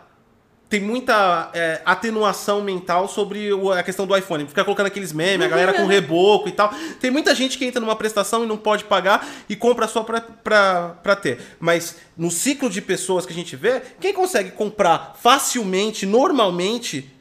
Tem 0.70 0.80
muita 0.80 1.50
é, 1.54 1.82
atenuação 1.84 2.62
mental 2.62 3.08
sobre 3.08 3.52
o- 3.52 3.72
a 3.72 3.82
questão 3.82 4.06
do 4.06 4.16
iPhone. 4.16 4.46
Fica 4.48 4.64
colocando 4.64 4.86
aqueles 4.86 5.12
memes, 5.12 5.46
a 5.48 5.50
galera 5.50 5.74
com 5.74 5.86
reboco 5.88 6.48
e 6.48 6.52
tal. 6.52 6.72
Tem 7.00 7.10
muita 7.10 7.34
gente 7.34 7.58
que 7.58 7.66
entra 7.66 7.82
numa 7.82 7.96
prestação 7.96 8.44
e 8.44 8.48
não 8.48 8.56
pode 8.56 8.84
pagar 8.84 9.28
e 9.50 9.56
compra 9.56 9.88
só 9.88 10.04
pra, 10.04 10.22
pra, 10.22 10.90
pra 11.02 11.16
ter. 11.16 11.40
Mas 11.60 11.96
no 12.16 12.30
ciclo 12.30 12.70
de 12.70 12.82
pessoas 12.84 13.26
que 13.26 13.34
a 13.34 13.36
gente 13.36 13.56
vê, 13.56 13.82
quem 14.00 14.14
consegue 14.14 14.52
comprar 14.52 15.16
facilmente, 15.20 16.06
normalmente, 16.06 17.12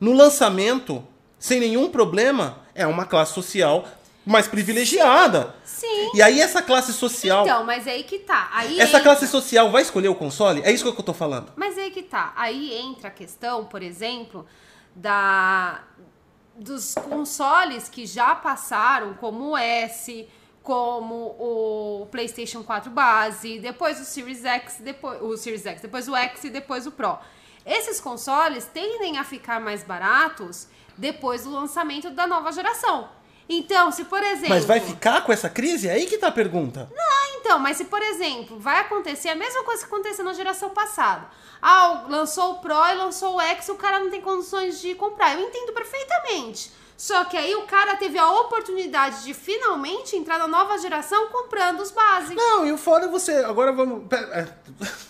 no 0.00 0.12
lançamento, 0.12 1.02
sem 1.38 1.60
nenhum 1.60 1.88
problema, 1.88 2.58
é 2.74 2.86
uma 2.88 3.04
classe 3.04 3.32
social 3.32 3.86
mais 4.26 4.48
privilegiada. 4.48 5.54
Sim. 5.64 6.10
E 6.14 6.20
aí 6.20 6.40
essa 6.40 6.60
classe 6.60 6.92
social, 6.92 7.44
Então, 7.46 7.64
mas 7.64 7.86
aí 7.86 8.02
que 8.02 8.18
tá. 8.18 8.50
Aí 8.52 8.74
essa 8.80 8.98
entra- 8.98 9.00
classe 9.02 9.28
social 9.28 9.70
vai 9.70 9.82
escolher 9.82 10.08
o 10.08 10.14
console? 10.14 10.60
É 10.64 10.72
isso 10.72 10.82
que 10.92 11.00
eu 11.00 11.04
tô 11.04 11.14
falando. 11.14 11.52
Mas 11.56 11.78
aí 11.78 11.90
que 11.92 12.02
tá. 12.02 12.32
Aí 12.36 12.74
entra 12.76 13.08
a 13.08 13.10
questão, 13.10 13.64
por 13.64 13.82
exemplo, 13.82 14.44
da 14.94 15.80
dos 16.58 16.94
consoles 16.94 17.86
que 17.88 18.06
já 18.06 18.34
passaram, 18.34 19.12
como 19.14 19.50
o 19.50 19.56
S, 19.58 20.26
como 20.62 21.36
o 21.38 22.08
PlayStation 22.10 22.62
4 22.64 22.90
base, 22.90 23.58
depois 23.60 24.00
o 24.00 24.04
Series 24.06 24.42
X, 24.42 24.78
depois 24.80 25.20
o 25.22 25.36
Series 25.36 25.66
X, 25.66 25.82
depois 25.82 26.08
o 26.08 26.16
X 26.16 26.44
e 26.44 26.50
depois 26.50 26.86
o 26.86 26.90
Pro. 26.92 27.18
Esses 27.64 28.00
consoles 28.00 28.64
tendem 28.72 29.18
a 29.18 29.24
ficar 29.24 29.60
mais 29.60 29.82
baratos 29.84 30.66
depois 30.96 31.44
do 31.44 31.50
lançamento 31.50 32.08
da 32.10 32.26
nova 32.26 32.50
geração. 32.52 33.08
Então, 33.48 33.92
se 33.92 34.04
por 34.04 34.22
exemplo. 34.22 34.50
Mas 34.50 34.64
vai 34.64 34.80
ficar 34.80 35.22
com 35.22 35.32
essa 35.32 35.48
crise? 35.48 35.88
É 35.88 35.92
aí 35.92 36.06
que 36.06 36.18
tá 36.18 36.28
a 36.28 36.32
pergunta. 36.32 36.90
Então, 37.46 37.60
mas 37.60 37.76
se, 37.76 37.84
por 37.84 38.02
exemplo, 38.02 38.58
vai 38.58 38.80
acontecer 38.80 39.28
a 39.28 39.36
mesma 39.36 39.62
coisa 39.62 39.80
que 39.80 39.86
aconteceu 39.86 40.24
na 40.24 40.32
geração 40.32 40.70
passada. 40.70 41.28
Ah, 41.62 42.04
lançou 42.08 42.54
o 42.54 42.58
Pro 42.58 42.74
e 42.74 42.94
lançou 42.94 43.36
o 43.36 43.40
X, 43.40 43.68
o 43.68 43.76
cara 43.76 44.00
não 44.00 44.10
tem 44.10 44.20
condições 44.20 44.80
de 44.80 44.96
comprar. 44.96 45.32
Eu 45.34 45.46
entendo 45.46 45.72
perfeitamente. 45.72 46.72
Só 46.96 47.24
que 47.24 47.36
aí 47.36 47.54
o 47.54 47.62
cara 47.62 47.94
teve 47.96 48.18
a 48.18 48.28
oportunidade 48.28 49.22
de 49.22 49.32
finalmente 49.32 50.16
entrar 50.16 50.38
na 50.38 50.48
nova 50.48 50.76
geração 50.78 51.28
comprando 51.28 51.80
os 51.80 51.92
básicos. 51.92 52.34
Não, 52.36 52.66
e 52.66 52.72
o 52.72 52.76
foda 52.78 53.06
é 53.06 53.08
você. 53.08 53.36
Agora 53.44 53.70
vamos. 53.70 54.10
é. 54.12 54.48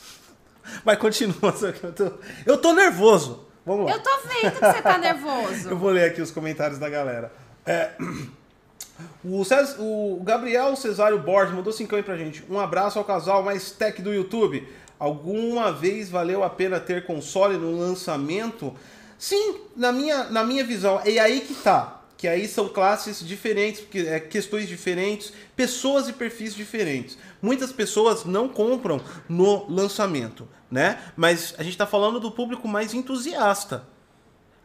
Vai, 0.85 0.97
continua. 0.99 1.53
só 1.57 1.73
que 1.73 1.83
Eu 1.85 1.93
tô, 1.95 2.13
eu 2.45 2.59
tô 2.59 2.75
nervoso. 2.75 3.47
Vamos 3.65 3.87
lá. 3.87 3.93
Eu 3.93 4.03
tô 4.03 4.11
vendo 4.29 4.53
que 4.53 4.61
você 4.61 4.83
tá 4.83 4.99
nervoso. 4.99 5.71
Eu 5.71 5.79
vou 5.79 5.91
ler 5.91 6.11
aqui 6.11 6.21
os 6.21 6.31
comentários 6.31 6.79
da 6.79 6.89
galera. 6.89 7.33
É, 7.67 7.91
o, 9.25 9.45
Cés- 9.45 9.77
o 9.79 10.21
Gabriel 10.23 10.75
Cesário 10.77 11.19
Borges 11.19 11.55
mandou 11.55 11.73
5 11.73 11.97
aí 11.97 12.03
pra 12.03 12.17
gente. 12.17 12.45
Um 12.49 12.59
abraço 12.59 12.99
ao 12.99 13.05
casal 13.05 13.43
mais 13.43 13.71
tech 13.71 14.01
do 14.01 14.13
YouTube. 14.13 14.67
Alguma 14.99 15.73
vez 15.73 16.09
valeu 16.09 16.43
a 16.43 16.49
pena 16.49 16.81
ter 16.81 17.05
console 17.05 17.57
no 17.59 17.79
lançamento? 17.79 18.75
Sim, 19.19 19.57
na 19.77 19.93
minha, 19.93 20.25
na 20.25 20.43
minha 20.45 20.65
visão. 20.65 21.01
E 21.05 21.19
aí 21.19 21.41
que 21.41 21.55
tá. 21.55 22.01
Que 22.17 22.27
aí 22.27 22.49
são 22.49 22.67
classes 22.69 23.21
diferentes, 23.21 23.83
porque 23.83 23.99
é, 23.99 24.19
questões 24.19 24.67
diferentes, 24.67 25.35
pessoas 25.55 26.09
e 26.09 26.15
perfis 26.15 26.55
diferentes. 26.55 27.19
Muitas 27.43 27.73
pessoas 27.73 28.25
não 28.25 28.49
compram 28.49 28.99
no 29.29 29.69
lançamento, 29.71 30.49
né? 30.71 30.99
Mas 31.15 31.55
a 31.59 31.63
gente 31.63 31.77
tá 31.77 31.87
falando 31.87 32.19
do 32.19 32.31
público 32.31 32.67
mais 32.67 32.95
entusiasta. 32.95 33.87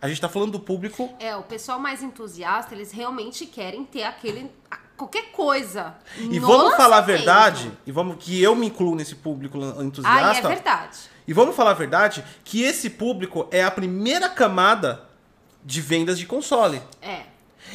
A 0.01 0.07
gente 0.07 0.19
tá 0.19 0.27
falando 0.27 0.51
do 0.53 0.59
público 0.59 1.13
É, 1.19 1.35
o 1.35 1.43
pessoal 1.43 1.79
mais 1.79 2.01
entusiasta, 2.01 2.73
eles 2.73 2.91
realmente 2.91 3.45
querem 3.45 3.85
ter 3.85 4.03
aquele. 4.03 4.49
qualquer 4.97 5.31
coisa. 5.31 5.95
E 6.17 6.37
vamos 6.39 6.75
falar 6.75 6.97
a 6.97 7.01
verdade, 7.01 7.71
e 7.87 7.91
vamos 7.91 8.17
que 8.19 8.41
eu 8.41 8.55
me 8.55 8.67
incluo 8.67 8.95
nesse 8.95 9.15
público 9.15 9.57
lan- 9.57 9.75
Ah, 9.77 9.81
é 9.81 9.83
entusiasta. 9.85 10.47
verdade. 10.47 10.97
e 11.27 11.33
vamos 11.33 11.55
falar 11.55 11.71
a 11.71 11.75
verdade 11.75 12.23
que 12.43 12.61
esse 12.63 12.89
público 12.89 13.47
é 13.51 13.63
a 13.63 13.71
primeira 13.71 14.29
camada 14.29 15.03
de 15.63 15.81
vendas 15.81 16.17
de 16.19 16.25
console. 16.25 16.81
É. 17.01 17.21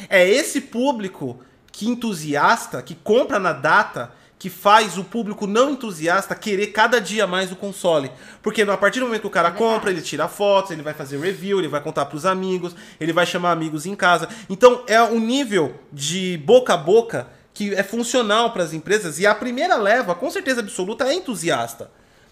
É 0.09 0.27
esse 0.27 0.61
público 0.61 1.39
que 1.71 1.87
entusiasta, 1.87 2.81
que 2.81 2.95
compra 2.95 3.39
na 3.39 3.51
data, 3.53 4.11
que 4.39 4.49
faz 4.49 4.97
o 4.97 5.03
público 5.03 5.47
não 5.47 5.71
entusiasta 5.71 6.35
querer 6.35 6.67
cada 6.67 6.99
dia 6.99 7.25
mais 7.25 7.51
o 7.51 7.55
console. 7.55 8.11
Porque 8.41 8.61
a 8.61 8.77
partir 8.77 8.99
do 8.99 9.05
momento 9.05 9.21
que 9.21 9.27
o 9.27 9.31
cara 9.31 9.49
É 9.49 9.51
compra, 9.51 9.89
ele 9.89 10.01
tira 10.01 10.27
fotos, 10.27 10.71
ele 10.71 10.83
vai 10.83 10.93
fazer 10.93 11.19
review, 11.19 11.59
ele 11.59 11.67
vai 11.67 11.81
contar 11.81 12.05
pros 12.05 12.25
amigos, 12.25 12.75
ele 12.99 13.13
vai 13.13 13.25
chamar 13.25 13.51
amigos 13.51 13.85
em 13.85 13.95
casa. 13.95 14.29
Então 14.49 14.83
é 14.87 15.01
um 15.01 15.19
nível 15.19 15.75
de 15.91 16.37
boca 16.45 16.73
a 16.73 16.77
boca 16.77 17.27
que 17.53 17.73
é 17.73 17.81
funcional 17.81 18.51
para 18.51 18.63
as 18.63 18.73
empresas 18.73 19.17
e 19.17 19.25
a 19.25 19.33
primeira 19.33 19.75
leva, 19.75 20.13
com 20.13 20.29
certeza 20.29 20.61
absoluta, 20.61 21.05
é 21.05 21.13
entusiasta. 21.15 21.89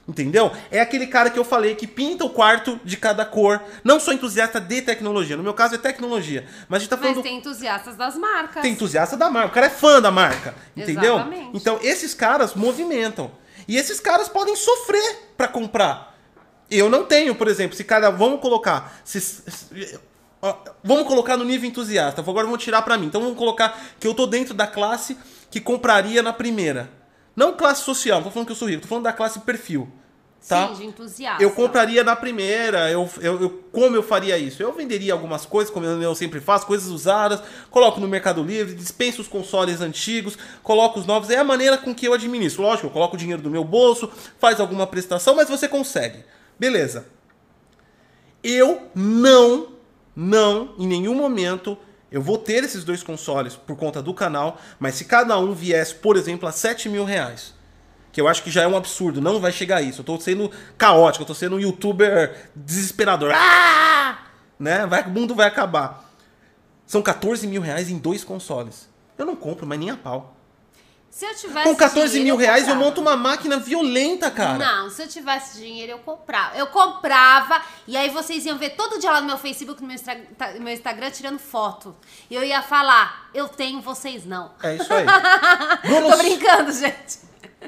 Entendeu? 0.07 0.51
É 0.69 0.79
aquele 0.79 1.07
cara 1.07 1.31
que 1.31 1.39
eu 1.39 1.43
falei 1.43 1.73
que 1.73 1.87
pinta 1.87 2.23
o 2.23 2.29
quarto 2.29 2.79
de 2.83 2.95
cada 2.95 3.25
cor. 3.25 3.59
Não 3.83 3.99
sou 3.99 4.13
entusiasta 4.13 4.61
de 4.61 4.81
tecnologia. 4.83 5.35
No 5.35 5.41
meu 5.41 5.53
caso 5.55 5.73
é 5.73 5.77
tecnologia. 5.79 6.45
Mas 6.69 6.77
a 6.77 6.79
gente 6.81 6.89
tá 6.91 6.97
falando 6.97 7.15
Mas 7.15 7.23
tem 7.23 7.37
entusiastas 7.37 7.95
das 7.95 8.15
marcas. 8.15 8.61
tem 8.61 8.71
entusiasta 8.73 9.17
da 9.17 9.31
marca, 9.31 9.47
o 9.49 9.51
cara 9.51 9.65
é 9.65 9.69
fã 9.71 9.99
da 9.99 10.11
marca, 10.11 10.53
entendeu? 10.77 11.15
Exatamente. 11.15 11.49
Então 11.57 11.79
esses 11.81 12.13
caras 12.13 12.53
movimentam. 12.53 13.31
E 13.67 13.77
esses 13.77 13.99
caras 13.99 14.29
podem 14.29 14.55
sofrer 14.55 15.31
pra 15.35 15.47
comprar. 15.47 16.15
Eu 16.69 16.87
não 16.87 17.03
tenho, 17.05 17.33
por 17.33 17.47
exemplo, 17.47 17.75
se 17.75 17.83
cada 17.83 18.11
vamos 18.11 18.39
colocar, 18.41 18.99
se, 19.03 19.19
se- 19.19 19.99
vamos 20.83 21.07
colocar 21.07 21.35
no 21.35 21.43
nível 21.43 21.67
entusiasta. 21.67 22.21
Agora 22.21 22.45
vamos 22.45 22.63
tirar 22.63 22.83
pra 22.83 22.95
mim. 22.97 23.07
Então 23.07 23.21
vamos 23.21 23.37
colocar 23.37 23.75
que 23.99 24.05
eu 24.07 24.13
tô 24.13 24.27
dentro 24.27 24.53
da 24.53 24.67
classe 24.67 25.17
que 25.49 25.59
compraria 25.59 26.21
na 26.21 26.31
primeira. 26.33 26.89
Não 27.35 27.53
classe 27.53 27.83
social, 27.83 28.17
não 28.19 28.25
tô 28.25 28.31
falando 28.31 28.47
que 28.47 28.51
eu 28.53 28.55
sou 28.55 28.67
rico, 28.69 28.81
tô 28.83 28.87
falando 28.87 29.03
da 29.03 29.13
classe 29.13 29.39
perfil. 29.39 29.89
Tá? 30.47 30.67
Sim, 30.67 30.73
de 30.75 30.85
entusiasta. 30.85 31.41
Eu 31.41 31.49
compraria 31.51 32.03
na 32.03 32.15
primeira, 32.15 32.89
eu, 32.91 33.09
eu, 33.19 33.41
eu- 33.41 33.49
como 33.71 33.95
eu 33.95 34.03
faria 34.03 34.37
isso? 34.37 34.61
Eu 34.61 34.71
venderia 34.73 35.11
algumas 35.11 35.43
coisas, 35.43 35.73
como 35.73 35.87
eu, 35.87 36.13
sempre 36.13 36.39
faço, 36.39 36.67
coisas 36.67 36.87
usadas, 36.87 37.41
coloco 37.71 37.99
no 37.99 38.07
Mercado 38.07 38.43
Livre, 38.43 38.75
dispenso 38.75 39.21
os 39.21 39.27
consoles 39.27 39.81
antigos, 39.81 40.37
coloco 40.61 40.99
os 40.99 41.07
novos, 41.07 41.31
é 41.31 41.37
a 41.37 41.43
maneira 41.43 41.79
com 41.79 41.95
que 41.95 42.07
eu 42.07 42.13
administro. 42.13 42.61
Lógico, 42.61 42.85
eu 42.87 42.91
coloco 42.91 43.15
o 43.15 43.17
dinheiro 43.17 43.41
do 43.41 43.49
meu 43.49 43.63
bolso, 43.63 44.07
faz 44.37 44.59
alguma 44.59 44.85
prestação, 44.85 45.33
mas 45.35 45.49
você 45.49 45.67
consegue. 45.67 46.23
Beleza. 46.59 47.07
Eu 48.43 48.83
não, 48.93 49.69
não, 50.15 50.75
em 50.77 50.85
nenhum 50.87 51.15
momento, 51.15 51.75
eu 52.15 52.21
vou 52.21 52.37
ter 52.37 52.63
esses 52.63 52.85
dois 52.85 53.03
consoles 53.03 53.57
por 53.57 53.75
conta 53.75 54.01
do 54.01 54.13
canal, 54.13 54.57
mas 54.79 54.95
se 54.95 55.03
cada 55.03 55.37
um 55.37 55.53
viesse, 55.53 55.95
por 55.95 56.15
exemplo, 56.15 56.47
a 56.47 56.51
7 56.53 56.87
mil 56.87 57.03
reais, 57.03 57.53
que 58.09 58.21
eu 58.21 58.27
acho 58.29 58.41
que 58.41 58.49
já 58.49 58.61
é 58.61 58.67
um 58.69 58.77
absurdo, 58.77 59.19
não 59.19 59.37
vai 59.37 59.51
chegar 59.51 59.79
a 59.79 59.81
isso. 59.81 59.99
Eu 59.99 60.05
tô 60.05 60.17
sendo 60.17 60.49
caótico, 60.77 61.23
eu 61.23 61.27
tô 61.27 61.33
sendo 61.33 61.57
um 61.57 61.59
youtuber 61.59 62.49
desesperador. 62.55 63.33
Ah! 63.35 64.19
Né? 64.57 64.85
Vai, 64.85 65.03
o 65.03 65.09
mundo 65.09 65.35
vai 65.35 65.45
acabar. 65.45 66.09
São 66.87 67.01
14 67.01 67.45
mil 67.47 67.61
reais 67.61 67.89
em 67.89 67.97
dois 67.97 68.23
consoles. 68.23 68.87
Eu 69.17 69.25
não 69.25 69.35
compro, 69.35 69.67
mas 69.67 69.77
nem 69.77 69.89
a 69.89 69.97
pau. 69.97 70.34
Se 71.15 71.25
eu 71.25 71.33
tivesse 71.33 71.63
Com 71.69 71.73
14 71.77 72.11
dinheiro, 72.11 72.25
mil 72.25 72.45
reais 72.45 72.67
eu 72.67 72.75
monto 72.75 72.99
uma 72.99 73.15
máquina 73.15 73.55
violenta, 73.57 74.29
cara. 74.29 74.57
Não, 74.57 74.89
se 74.89 75.01
eu 75.01 75.07
tivesse 75.07 75.57
dinheiro, 75.57 75.93
eu 75.93 75.99
comprava. 75.99 76.57
Eu 76.57 76.67
comprava, 76.67 77.61
e 77.87 77.95
aí 77.95 78.09
vocês 78.09 78.45
iam 78.45 78.57
ver 78.57 78.71
todo 78.71 78.99
dia 78.99 79.09
lá 79.09 79.21
no 79.21 79.27
meu 79.27 79.37
Facebook, 79.37 79.79
no 79.81 79.87
meu, 79.87 79.95
Instra- 79.95 80.19
tá- 80.37 80.51
no 80.51 80.59
meu 80.59 80.73
Instagram, 80.73 81.09
tirando 81.11 81.39
foto. 81.39 81.95
E 82.29 82.35
eu 82.35 82.43
ia 82.43 82.61
falar, 82.61 83.29
eu 83.33 83.47
tenho, 83.47 83.79
vocês 83.79 84.25
não. 84.25 84.51
É 84.61 84.75
isso 84.75 84.93
aí. 84.93 85.05
Bruno, 85.87 86.09
Tô 86.11 86.17
brincando, 86.17 86.73
gente. 86.73 87.19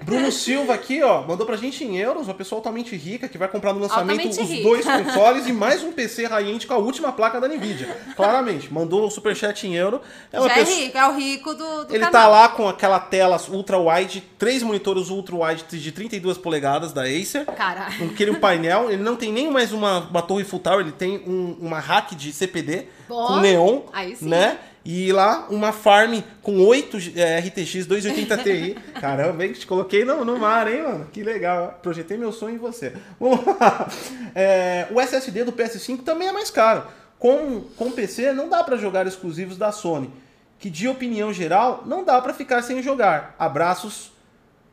Bruno 0.03 0.31
Silva 0.31 0.73
aqui, 0.73 1.01
ó, 1.03 1.21
mandou 1.23 1.45
pra 1.45 1.55
gente 1.57 1.83
em 1.83 1.97
euros, 1.97 2.27
uma 2.27 2.33
pessoa 2.33 2.59
altamente 2.59 2.95
rica 2.95 3.27
que 3.27 3.37
vai 3.37 3.47
comprar 3.47 3.73
no 3.73 3.79
lançamento 3.79 4.19
Altamente 4.19 4.41
os 4.41 4.49
rica. 4.49 4.63
dois 4.63 4.85
consoles 5.05 5.47
e 5.47 5.53
mais 5.53 5.83
um 5.83 5.91
PC 5.91 6.25
high-end 6.25 6.65
com 6.67 6.73
a 6.73 6.77
última 6.77 7.11
placa 7.11 7.39
da 7.41 7.47
Nvidia. 7.47 7.87
Claramente, 8.15 8.71
mandou 8.73 9.05
um 9.05 9.09
superchat 9.09 9.65
em 9.67 9.75
euro. 9.75 10.01
É 10.31 10.39
uma 10.39 10.47
Já 10.49 10.55
pessoa- 10.55 10.77
é 10.77 10.79
rico, 10.85 10.97
é 10.97 11.07
o 11.09 11.15
rico 11.15 11.53
do, 11.53 11.85
do 11.85 11.91
Ele 11.95 11.99
canal. 12.05 12.11
tá 12.11 12.27
lá 12.27 12.49
com 12.49 12.67
aquela 12.67 12.99
tela 12.99 13.39
ultra 13.49 13.77
wide, 13.77 14.23
três 14.37 14.63
monitores 14.63 15.09
ultra 15.09 15.35
wide 15.35 15.63
de 15.69 15.91
32 15.91 16.37
polegadas 16.37 16.93
da 16.93 17.03
Acer. 17.03 17.45
Cara. 17.45 17.87
Com 17.97 18.05
aquele 18.05 18.35
painel, 18.37 18.91
ele 18.91 19.03
não 19.03 19.15
tem 19.15 19.31
nem 19.31 19.49
mais 19.51 19.71
uma, 19.71 19.99
uma 20.09 20.21
torre 20.21 20.43
full 20.43 20.59
tower, 20.59 20.81
ele 20.81 20.91
tem 20.91 21.17
um- 21.27 21.57
uma 21.59 21.79
rack 21.79 22.15
de 22.15 22.31
CPD 22.31 22.85
Bom, 23.07 23.27
com 23.27 23.35
neon, 23.37 23.81
né? 24.21 24.57
E 24.89 25.11
lá 25.11 25.47
uma 25.49 25.73
farm 25.73 26.21
com 26.41 26.65
8 26.65 26.97
é, 27.17 27.39
RTX 27.39 27.85
280 27.85 28.37
Ti. 28.37 28.77
Caramba, 28.93 29.45
hein? 29.45 29.51
Te 29.51 29.67
coloquei 29.67 30.05
no, 30.05 30.23
no 30.23 30.39
mar, 30.39 30.71
hein, 30.71 30.81
mano? 30.81 31.09
Que 31.11 31.23
legal. 31.23 31.77
Projetei 31.83 32.17
meu 32.17 32.31
sonho 32.31 32.55
em 32.55 32.57
você. 32.57 32.93
Vamos 33.19 33.45
lá. 33.45 33.89
É, 34.33 34.87
o 34.95 35.01
SSD 35.01 35.43
do 35.43 35.51
PS5 35.51 36.03
também 36.03 36.29
é 36.29 36.31
mais 36.31 36.49
caro. 36.49 36.87
Com, 37.19 37.65
com 37.75 37.91
PC 37.91 38.31
não 38.31 38.47
dá 38.47 38.63
pra 38.63 38.77
jogar 38.77 39.05
exclusivos 39.05 39.57
da 39.57 39.73
Sony. 39.73 40.09
Que 40.57 40.69
de 40.69 40.87
opinião 40.87 41.33
geral, 41.33 41.83
não 41.85 42.05
dá 42.05 42.21
pra 42.21 42.33
ficar 42.33 42.61
sem 42.61 42.81
jogar. 42.81 43.35
Abraços 43.37 44.13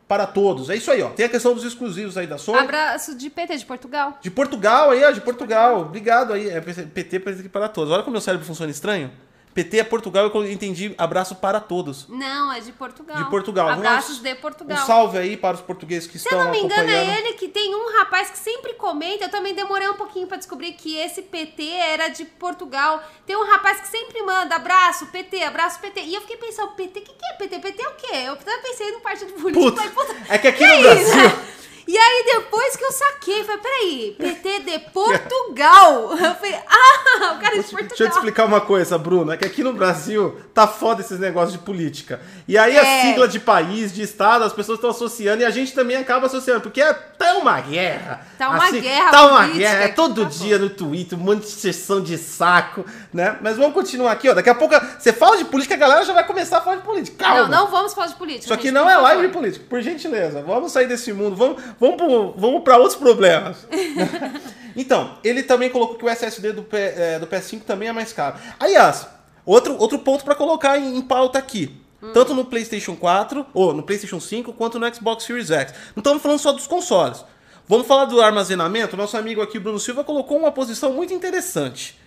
para 0.06 0.28
todos. 0.28 0.70
É 0.70 0.76
isso 0.76 0.92
aí, 0.92 1.02
ó. 1.02 1.08
Tem 1.08 1.26
a 1.26 1.28
questão 1.28 1.54
dos 1.54 1.64
exclusivos 1.64 2.16
aí 2.16 2.28
da 2.28 2.38
Sony. 2.38 2.58
Abraço 2.58 3.16
de 3.16 3.28
PT 3.28 3.56
de 3.56 3.66
Portugal. 3.66 4.16
De 4.20 4.30
Portugal 4.30 4.92
aí, 4.92 5.02
ó, 5.02 5.10
de 5.10 5.20
Portugal. 5.20 5.80
Obrigado 5.80 6.32
aí. 6.32 6.50
É 6.50 6.60
PT 6.60 7.18
presente 7.18 7.48
para 7.48 7.68
todos. 7.68 7.92
Olha 7.92 8.04
como 8.04 8.12
meu 8.12 8.20
cérebro 8.20 8.46
funciona 8.46 8.70
estranho. 8.70 9.10
PT 9.54 9.78
é 9.78 9.84
Portugal, 9.84 10.26
eu 10.34 10.50
entendi 10.50 10.92
abraço 10.98 11.36
para 11.36 11.60
todos. 11.60 12.06
Não, 12.08 12.52
é 12.52 12.58
de 12.58 12.72
Portugal. 12.72 13.16
De 13.16 13.30
Portugal. 13.30 13.68
Abraços 13.68 14.18
Um- 14.18 14.22
de 14.22 14.32
Um 14.32 14.36
Portugal. 14.36 14.84
salve 14.86 15.16
aí 15.16 15.36
para 15.36 15.54
os 15.54 15.60
portugueses 15.62 16.08
que 16.08 16.18
Se 16.18 16.24
estão 16.26 16.40
eu 16.40 16.44
não 16.46 16.50
me 16.50 16.58
engano, 16.58 16.82
acompanhando. 16.82 17.10
é 17.10 17.18
ele 17.20 17.32
que 17.34 17.46
tem 17.46 17.72
um 17.72 17.96
rapaz 17.98 18.30
que 18.30 18.38
sempre 18.38 18.74
comenta. 18.74 19.24
Eu 19.26 19.30
também 19.30 19.54
demorei 19.54 19.88
um 19.88 19.94
pouquinho 19.94 20.26
pra 20.26 20.36
descobrir 20.36 20.72
que 20.72 20.96
esse 20.98 21.22
PT 21.22 21.62
era 21.68 22.08
de 22.08 22.24
Portugal. 22.24 23.00
Tem 23.24 23.36
um 23.36 23.44
rapaz 23.48 23.80
que 23.80 23.86
sempre 23.88 24.20
manda 24.22 24.56
abraço, 24.56 25.06
PT, 25.06 25.42
abraço, 25.44 25.78
PT. 25.78 26.00
E 26.00 26.14
eu 26.16 26.20
fiquei 26.22 26.36
pensando, 26.36 26.72
PT, 26.72 26.98
o 26.98 27.02
que, 27.02 27.12
que 27.12 27.24
é 27.26 27.32
PT? 27.34 27.58
PT 27.60 27.82
é 27.82 27.88
o 27.88 27.94
quê? 27.94 28.16
Eu 28.26 28.32
até 28.32 28.58
pensei 28.58 28.90
no 28.90 29.00
partido 29.00 29.32
político. 29.34 29.70
Puta, 29.94 30.16
é 30.28 30.36
que 30.38 30.48
aqui 30.48 30.58
que 30.58 30.66
no 30.66 30.74
isso? 30.94 31.14
Brasil- 31.14 31.38
E 31.86 31.96
aí 31.96 32.24
depois 32.34 32.76
que 32.76 32.84
eu 32.84 32.92
saquei, 32.92 33.44
falei, 33.44 33.60
peraí, 33.60 34.16
PT 34.18 34.60
de 34.60 34.78
Portugal. 34.90 36.12
Eu 36.24 36.34
falei, 36.34 36.54
ah, 36.66 37.34
o 37.34 37.40
cara 37.40 37.56
é 37.56 37.58
de 37.58 37.64
Portugal. 37.64 37.88
Deixa 37.88 38.04
eu 38.04 38.08
te 38.10 38.14
explicar 38.14 38.44
uma 38.46 38.60
coisa, 38.60 38.96
Bruno. 38.96 39.32
É 39.32 39.36
que 39.36 39.44
aqui 39.44 39.62
no 39.62 39.72
Brasil 39.72 40.38
tá 40.54 40.66
foda 40.66 41.00
esses 41.02 41.18
negócios 41.18 41.52
de 41.52 41.58
política. 41.58 42.20
E 42.48 42.56
aí 42.56 42.76
a 42.78 42.84
É. 42.84 43.02
sigla 43.02 43.28
de 43.28 43.38
país, 43.38 43.92
de 43.92 44.02
estado, 44.02 44.44
as 44.44 44.52
pessoas 44.52 44.78
estão 44.78 44.90
associando 44.90 45.42
e 45.42 45.44
a 45.44 45.50
gente 45.50 45.72
também 45.74 45.96
acaba 45.96 46.26
associando. 46.26 46.60
Porque 46.60 46.80
é, 46.80 46.92
tá 46.92 47.34
uma 47.34 47.60
guerra. 47.60 48.26
Tá 48.38 48.48
uma 48.50 48.70
guerra 48.70 49.10
Tá 49.10 49.26
uma 49.26 49.46
guerra. 49.48 49.84
É 49.84 49.88
todo 49.88 50.22
tá 50.24 50.28
dia 50.30 50.58
no 50.58 50.70
Twitter, 50.70 51.18
um 51.18 51.22
monte 51.22 51.42
de 51.42 51.50
sessão 51.50 52.00
de 52.00 52.16
saco, 52.16 52.84
né? 53.12 53.38
Mas 53.42 53.56
vamos 53.56 53.74
continuar 53.74 54.12
aqui, 54.12 54.28
ó. 54.28 54.34
Daqui 54.34 54.50
a 54.50 54.54
pouco 54.54 54.74
você 54.98 55.12
fala 55.12 55.36
de 55.36 55.44
política, 55.44 55.74
a 55.74 55.78
galera 55.78 56.04
já 56.04 56.12
vai 56.12 56.26
começar 56.26 56.58
a 56.58 56.60
falar 56.60 56.76
de 56.76 56.82
política. 56.82 57.24
Calma. 57.24 57.42
Não, 57.42 57.64
não 57.64 57.70
vamos 57.70 57.92
falar 57.92 58.06
de 58.06 58.14
política. 58.14 58.44
Isso 58.44 58.54
aqui 58.54 58.70
não 58.70 58.88
é 58.88 58.96
live 58.96 59.22
de 59.26 59.32
política, 59.32 59.66
por 59.68 59.80
gentileza. 59.80 60.42
Vamos 60.42 60.72
sair 60.72 60.86
desse 60.86 61.12
mundo, 61.12 61.36
vamos, 61.36 61.62
vamos, 61.80 61.96
pro- 61.96 62.34
vamos 62.36 62.62
para 62.62 62.76
outros 62.78 62.96
problemas. 62.96 63.66
então, 64.76 65.18
ele 65.22 65.42
também 65.42 65.70
colocou 65.70 65.96
que 65.96 66.04
o 66.04 66.08
SSD 66.08 66.52
do, 66.52 66.62
P- 66.62 66.76
eh, 66.76 67.18
do 67.18 67.26
PS5 67.26 67.62
também 67.62 67.88
é 67.88 67.92
mais 67.92 68.12
caro. 68.12 68.36
Aliás, 68.58 69.06
outro, 69.44 69.76
outro 69.78 69.98
ponto 69.98 70.24
para 70.24 70.34
colocar 70.34 70.78
em, 70.78 70.96
em 70.96 71.02
pauta 71.02 71.38
aqui. 71.38 71.80
Tanto 72.12 72.34
no 72.34 72.44
PlayStation 72.44 72.94
4, 72.94 73.46
ou 73.54 73.72
no 73.72 73.82
PlayStation 73.82 74.20
5, 74.20 74.52
quanto 74.52 74.78
no 74.78 74.94
Xbox 74.94 75.24
Series 75.24 75.50
X. 75.50 75.72
Não 75.96 76.00
estamos 76.02 76.22
falando 76.22 76.38
só 76.38 76.52
dos 76.52 76.66
consoles. 76.66 77.24
Vamos 77.66 77.86
falar 77.86 78.04
do 78.04 78.20
armazenamento? 78.20 78.94
Nosso 78.94 79.16
amigo 79.16 79.40
aqui, 79.40 79.58
Bruno 79.58 79.78
Silva, 79.80 80.04
colocou 80.04 80.36
uma 80.38 80.52
posição 80.52 80.92
muito 80.92 81.14
interessante. 81.14 81.98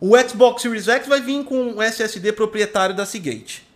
O 0.00 0.16
Xbox 0.18 0.62
Series 0.62 0.86
X 0.88 1.06
vai 1.08 1.20
vir 1.20 1.44
com 1.44 1.72
um 1.72 1.82
SSD 1.82 2.32
proprietário 2.32 2.94
da 2.94 3.04
Seagate. 3.04 3.66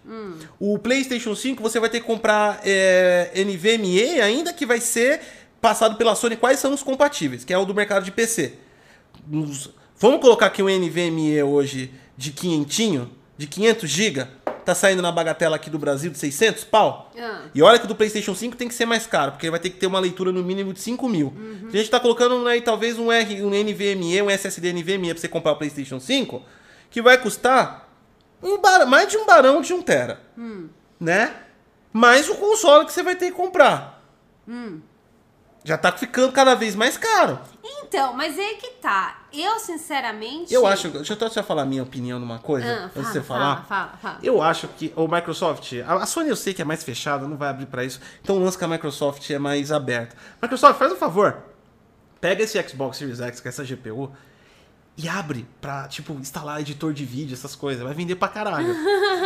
O 0.59 0.79
PlayStation 0.79 1.35
5 1.35 1.63
você 1.63 1.79
vai 1.81 1.89
ter 1.89 2.01
que 2.01 2.07
comprar 2.07 2.61
é, 2.65 3.31
NVMe 3.37 4.21
ainda 4.21 4.53
que 4.53 4.67
vai 4.67 4.81
ser 4.81 5.21
passado 5.61 5.97
pela 5.97 6.15
Sony. 6.15 6.37
Quais 6.37 6.59
são 6.59 6.73
os 6.75 6.83
compatíveis? 6.83 7.45
Que 7.45 7.53
é 7.53 7.59
o 7.59 7.65
do 7.65 7.75
mercado 7.75 8.05
de 8.05 8.11
PC. 8.11 8.55
Nos- 9.29 9.71
vamos 9.99 10.21
colocar 10.21 10.47
aqui 10.47 10.63
um 10.63 10.69
NVMe 10.69 11.43
hoje 11.43 11.93
de 12.17 12.31
quinhentinho, 12.33 13.11
de 13.39 13.47
500 13.47 13.89
GB. 13.91 14.27
Tá 14.65 14.75
saindo 14.75 15.03
na 15.03 15.11
bagatela 15.11 15.57
aqui 15.57 15.69
do 15.69 15.79
Brasil 15.79 16.11
de 16.11 16.19
600 16.19 16.63
pau. 16.65 17.11
Ah. 17.19 17.43
E 17.55 17.61
olha 17.63 17.79
que 17.79 17.85
o 17.85 17.89
do 17.89 17.95
PlayStation 17.97 18.35
5 18.35 18.57
tem 18.57 18.69
que 18.69 18.75
ser 18.75 18.87
mais 18.87 19.07
caro, 19.07 19.33
porque 19.33 19.51
vai 19.51 19.59
ter 19.59 19.71
que 19.71 19.77
ter 19.79 19.87
uma 19.89 19.99
leitura 19.99 20.31
no 20.31 20.43
mínimo 20.43 20.73
de 20.73 20.81
5 20.81 21.09
mil. 21.09 21.33
A 21.69 21.77
gente 21.77 21.91
tá 21.91 21.99
colocando 21.99 22.47
aí 22.47 22.61
talvez 22.61 22.99
um, 22.99 23.11
R, 23.11 23.43
um 23.43 23.51
NVMe, 23.51 24.23
um 24.23 24.31
SSD 24.31 24.73
NVMe 24.73 25.11
pra 25.13 25.21
você 25.21 25.29
comprar 25.29 25.53
o 25.53 25.57
PlayStation 25.57 25.99
5, 25.99 26.43
que 26.91 27.03
vai 27.03 27.19
custar 27.19 27.89
um 28.43 28.61
bar- 28.61 28.87
mais 28.87 29.09
de 29.09 29.17
um 29.17 29.27
barão 29.27 29.61
de 29.61 29.73
1 29.75 29.83
tera. 29.83 30.21
Né? 31.01 31.35
Mais 31.93 32.29
o 32.29 32.35
console 32.37 32.85
que 32.87 32.93
você 32.93 33.03
vai 33.03 33.17
ter 33.17 33.27
que 33.27 33.37
comprar. 33.37 34.01
Já 35.65 35.77
tá 35.79 35.91
ficando 35.93 36.33
cada 36.33 36.55
vez 36.55 36.75
mais 36.75 36.97
caro. 36.97 37.39
Então, 37.65 37.82
mas 38.15 38.39
aí 38.39 38.57
que 38.57 38.71
tá. 38.81 39.23
Eu, 39.33 39.59
sinceramente. 39.59 40.53
Eu 40.53 40.67
acho. 40.67 40.89
Deixa 40.89 41.15
eu 41.19 41.31
só 41.31 41.43
falar 41.43 41.63
a 41.63 41.67
minha 41.67 41.83
opinião 41.83 42.19
numa 42.19 42.39
coisa, 42.39 42.67
Ah, 42.67 42.85
antes 42.85 42.95
de 42.95 43.03
fala, 43.03 43.13
você 43.13 43.21
falar. 43.23 43.57
fala, 43.65 43.65
fala, 43.67 43.99
fala. 44.01 44.19
Eu 44.23 44.43
acho 44.43 44.69
que 44.69 44.93
o 44.97 45.09
Microsoft, 45.09 45.73
a 45.87 46.07
Sony 46.07 46.29
eu 46.29 46.37
sei 46.37 46.53
que 46.55 46.63
é 46.63 46.65
mais 46.65 46.83
fechada, 46.83 47.27
não 47.27 47.37
vai 47.37 47.49
abrir 47.49 47.67
pra 47.67 47.85
isso. 47.85 48.01
Então 48.23 48.37
o 48.37 48.39
lance 48.45 48.57
que 48.59 48.65
a 48.65 48.69
Microsoft 48.69 49.29
é 49.31 49.39
mais 49.39 49.73
aberto. 49.73 50.17
Microsoft, 50.41 50.79
faz 50.79 50.93
um 50.93 50.97
favor. 50.97 51.39
Pega 52.21 52.43
esse 52.45 52.63
Xbox 52.69 52.99
Series 52.99 53.21
X 53.21 53.41
com 53.41 53.49
essa 53.49 53.65
GPU 53.65 54.13
e 54.97 55.09
abre 55.09 55.47
pra, 55.61 55.89
tipo, 55.89 56.13
instalar 56.15 56.61
editor 56.61 56.93
de 56.93 57.05
vídeo, 57.05 57.35
essas 57.35 57.57
coisas. 57.57 57.83
Vai 57.83 57.95
vender 57.95 58.17
pra 58.17 58.29
caralho. 58.29 58.75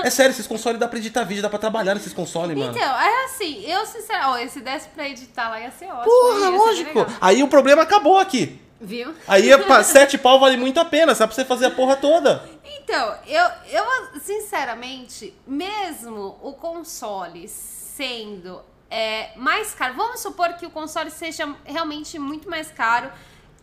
é 0.04 0.10
sério, 0.10 0.30
esses 0.30 0.46
consoles 0.46 0.78
dá 0.78 0.86
pra 0.86 0.98
editar 0.98 1.24
vídeo, 1.24 1.42
dá 1.42 1.50
pra 1.50 1.58
trabalhar 1.58 1.94
nesses 1.94 2.12
consoles, 2.12 2.56
mano. 2.56 2.70
Então, 2.70 3.00
é 3.00 3.24
assim, 3.24 3.64
eu 3.64 3.84
sinceramente, 3.84 4.46
ó, 4.46 4.48
se 4.48 4.60
desse 4.60 4.88
pra 4.88 5.08
editar 5.08 5.48
lá 5.48 5.60
ia 5.60 5.70
ser 5.72 5.86
ótimo. 5.86 6.04
Porra, 6.04 6.48
lógico. 6.50 7.06
Aí 7.20 7.42
o 7.42 7.48
problema 7.48 7.82
acabou 7.82 8.18
aqui. 8.18 8.60
Viu? 8.80 9.14
Aí 9.26 9.50
é 9.50 9.58
sete 9.82 10.18
pau 10.18 10.38
vale 10.38 10.56
muito 10.56 10.78
a 10.78 10.84
pena, 10.84 11.14
só 11.14 11.26
pra 11.26 11.34
você 11.34 11.44
fazer 11.44 11.66
a 11.66 11.70
porra 11.70 11.96
toda. 11.96 12.48
Então, 12.64 13.16
eu, 13.26 13.44
eu 13.70 13.84
sinceramente, 14.20 15.34
mesmo 15.46 16.38
o 16.42 16.52
console 16.52 17.48
sendo 17.48 18.60
é, 18.90 19.30
mais 19.36 19.74
caro, 19.74 19.94
vamos 19.94 20.20
supor 20.20 20.52
que 20.54 20.66
o 20.66 20.70
console 20.70 21.10
seja 21.10 21.52
realmente 21.64 22.18
muito 22.18 22.48
mais 22.48 22.70
caro 22.70 23.10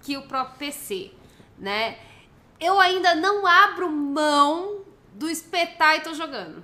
que 0.01 0.17
o 0.17 0.23
próprio 0.23 0.57
PC, 0.57 1.11
né? 1.63 1.97
Eu 2.59 2.79
ainda 2.79 3.15
não 3.15 3.47
abro 3.47 3.89
mão 3.89 4.81
do 5.13 5.29
espetar 5.29 5.95
e 5.97 6.01
tô 6.01 6.13
jogando. 6.13 6.63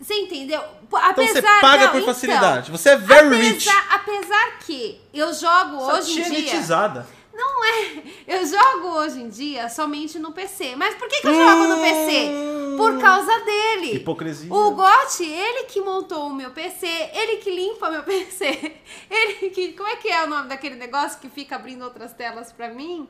Você 0.00 0.14
entendeu? 0.14 0.60
P- 0.60 0.66
Então 0.96 1.10
Apesar, 1.10 1.32
você 1.42 1.60
paga 1.60 1.84
não, 1.84 1.90
por 1.92 2.00
então, 2.00 2.14
facilidade. 2.14 2.70
Você 2.70 2.88
é 2.90 2.96
very 2.96 3.26
apesar, 3.26 3.42
rich. 3.52 3.68
Apesar 3.90 4.58
que 4.60 5.00
eu 5.12 5.32
jogo 5.34 5.76
hoje 5.76 6.12
em 6.20 6.24
dia. 6.24 6.38
Elitizada. 6.38 7.06
Não 7.34 7.64
é. 7.64 8.02
Eu 8.26 8.46
jogo 8.46 8.88
hoje 8.98 9.20
em 9.20 9.28
dia 9.28 9.68
somente 9.68 10.18
no 10.18 10.32
PC. 10.32 10.74
Mas 10.76 10.94
por 10.96 11.08
que, 11.08 11.20
que 11.20 11.26
eu 11.26 11.34
jogo 11.34 11.64
no 11.68 11.80
PC? 11.80 12.30
Por 12.76 12.98
causa 13.00 13.38
dele. 13.40 13.94
Hipocrisia. 13.96 14.52
O 14.52 14.70
Gotti, 14.72 15.24
ele 15.24 15.64
que 15.64 15.80
montou 15.80 16.26
o 16.28 16.34
meu 16.34 16.50
PC, 16.50 16.86
ele 16.86 17.36
que 17.38 17.50
limpa 17.50 17.90
meu 17.90 18.02
PC, 18.04 18.72
ele 19.10 19.50
que. 19.50 19.72
Como 19.72 19.88
é 19.88 19.96
que 19.96 20.08
é 20.08 20.22
o 20.24 20.28
nome 20.28 20.48
daquele 20.48 20.74
negócio 20.76 21.18
que 21.18 21.28
fica 21.28 21.56
abrindo 21.56 21.82
outras 21.82 22.12
telas 22.12 22.52
pra 22.52 22.68
mim? 22.68 23.08